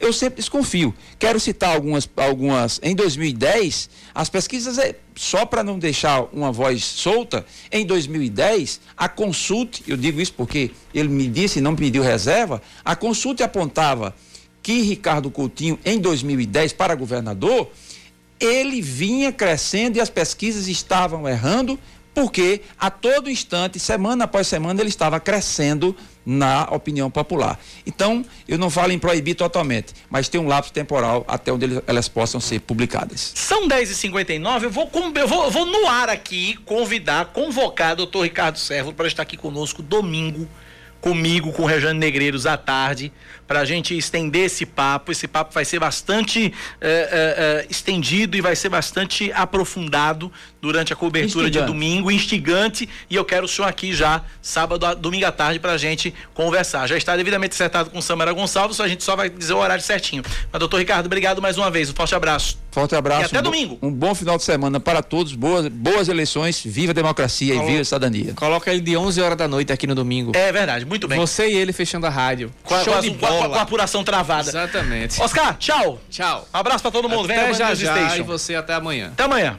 Eu 0.00 0.12
sempre 0.12 0.36
desconfio. 0.36 0.94
Quero 1.18 1.38
citar 1.38 1.74
algumas, 1.74 2.08
algumas. 2.16 2.80
Em 2.82 2.94
2010, 2.94 3.88
as 4.14 4.28
pesquisas, 4.28 4.76
é, 4.78 4.96
só 5.14 5.46
para 5.46 5.62
não 5.62 5.78
deixar 5.78 6.28
uma 6.32 6.50
voz 6.50 6.84
solta, 6.84 7.46
em 7.70 7.86
2010, 7.86 8.80
a 8.96 9.08
consulte, 9.08 9.84
eu 9.86 9.96
digo 9.96 10.20
isso 10.20 10.34
porque 10.34 10.72
ele 10.92 11.08
me 11.08 11.28
disse 11.28 11.58
e 11.58 11.62
não 11.62 11.76
pediu 11.76 12.02
reserva, 12.02 12.60
a 12.84 12.96
consulte 12.96 13.42
apontava 13.42 14.14
que 14.62 14.82
Ricardo 14.82 15.30
Coutinho, 15.30 15.78
em 15.84 15.98
2010, 15.98 16.72
para 16.72 16.94
governador, 16.94 17.70
ele 18.40 18.80
vinha 18.80 19.32
crescendo 19.32 19.96
e 19.96 20.00
as 20.00 20.10
pesquisas 20.10 20.68
estavam 20.68 21.28
errando, 21.28 21.78
porque 22.14 22.62
a 22.78 22.90
todo 22.90 23.28
instante, 23.28 23.78
semana 23.78 24.24
após 24.24 24.46
semana, 24.46 24.80
ele 24.80 24.88
estava 24.88 25.18
crescendo 25.18 25.96
na 26.24 26.64
opinião 26.70 27.10
popular. 27.10 27.58
Então, 27.86 28.24
eu 28.48 28.56
não 28.56 28.70
falo 28.70 28.92
em 28.92 28.98
proibir 28.98 29.34
totalmente, 29.34 29.92
mas 30.08 30.28
tem 30.28 30.40
um 30.40 30.46
lapso 30.46 30.72
temporal 30.72 31.24
até 31.28 31.52
onde 31.52 31.82
elas 31.86 32.08
possam 32.08 32.40
ser 32.40 32.60
publicadas. 32.60 33.32
São 33.34 33.68
10h59, 33.68 34.62
eu 34.62 34.70
vou, 34.70 34.90
eu 35.16 35.28
vou, 35.28 35.50
vou 35.50 35.66
no 35.66 35.86
ar 35.86 36.08
aqui 36.08 36.56
convidar, 36.64 37.26
convocar 37.26 37.92
o 37.92 37.96
doutor 37.96 38.22
Ricardo 38.22 38.58
Servo 38.58 38.92
para 38.92 39.06
estar 39.06 39.22
aqui 39.22 39.36
conosco 39.36 39.82
domingo, 39.82 40.48
comigo, 41.04 41.52
com 41.52 41.64
o 41.64 41.66
Rejane 41.66 41.98
Negreiros 41.98 42.46
à 42.46 42.56
tarde, 42.56 43.12
para 43.46 43.60
a 43.60 43.64
gente 43.66 43.94
estender 43.94 44.46
esse 44.46 44.64
papo. 44.64 45.12
Esse 45.12 45.28
papo 45.28 45.52
vai 45.52 45.62
ser 45.62 45.78
bastante 45.78 46.50
é, 46.80 47.62
é, 47.62 47.66
estendido 47.68 48.38
e 48.38 48.40
vai 48.40 48.56
ser 48.56 48.70
bastante 48.70 49.30
aprofundado 49.32 50.32
durante 50.64 50.94
a 50.94 50.96
cobertura 50.96 51.46
instigante. 51.46 51.66
de 51.66 51.72
domingo, 51.72 52.10
instigante. 52.10 52.88
E 53.10 53.14
eu 53.14 53.24
quero 53.24 53.44
o 53.44 53.48
senhor 53.48 53.68
aqui 53.68 53.92
já, 53.92 54.22
sábado, 54.40 54.94
domingo 54.96 55.26
à 55.26 55.32
tarde, 55.32 55.60
para 55.60 55.72
a 55.72 55.78
gente 55.78 56.14
conversar. 56.32 56.86
Já 56.86 56.96
está 56.96 57.14
devidamente 57.14 57.52
acertado 57.52 57.90
com 57.90 57.98
o 57.98 58.02
Samara 58.02 58.32
Gonçalves, 58.32 58.80
a 58.80 58.88
gente 58.88 59.04
só 59.04 59.14
vai 59.14 59.28
dizer 59.28 59.52
o 59.52 59.58
horário 59.58 59.84
certinho. 59.84 60.22
Mas, 60.50 60.58
doutor 60.58 60.78
Ricardo, 60.78 61.04
obrigado 61.04 61.42
mais 61.42 61.58
uma 61.58 61.70
vez. 61.70 61.90
Um 61.90 61.94
forte 61.94 62.14
abraço. 62.14 62.58
Forte 62.70 62.96
abraço. 62.96 63.22
E 63.22 63.24
até 63.26 63.40
um 63.40 63.42
domingo. 63.42 63.78
um 63.82 63.92
bom 63.92 64.14
final 64.14 64.38
de 64.38 64.42
semana 64.42 64.80
para 64.80 65.02
todos. 65.02 65.34
Boas, 65.34 65.68
boas 65.68 66.08
eleições. 66.08 66.62
Viva 66.64 66.92
a 66.92 66.94
democracia 66.94 67.54
Colo... 67.54 67.66
e 67.66 67.70
viva 67.70 67.82
a 67.82 67.84
cidadania. 67.84 68.32
Coloca 68.34 68.72
ele 68.72 68.80
de 68.80 68.96
11 68.96 69.20
horas 69.20 69.36
da 69.36 69.46
noite 69.46 69.70
aqui 69.70 69.86
no 69.86 69.94
domingo. 69.94 70.32
É 70.34 70.50
verdade, 70.50 70.86
muito 70.86 71.06
bem. 71.06 71.18
Você 71.18 71.46
e 71.46 71.56
ele 71.56 71.72
fechando 71.72 72.06
a 72.06 72.10
rádio. 72.10 72.50
Com, 72.62 72.82
Show 72.82 73.00
de 73.00 73.10
bola. 73.10 73.42
Com, 73.42 73.48
com 73.50 73.58
a 73.58 73.62
apuração 73.62 74.02
travada. 74.02 74.48
Exatamente. 74.48 75.20
Oscar, 75.20 75.56
tchau. 75.58 76.00
Tchau. 76.10 76.48
Um 76.52 76.56
abraço 76.56 76.82
para 76.82 76.90
todo 76.90 77.08
mundo. 77.08 77.26
Até 77.26 77.34
Venha 77.34 77.54
já, 77.54 77.74
já 77.74 78.16
e 78.16 78.22
você 78.22 78.54
até 78.54 78.74
amanhã. 78.74 79.08
Até 79.12 79.24
amanhã. 79.24 79.58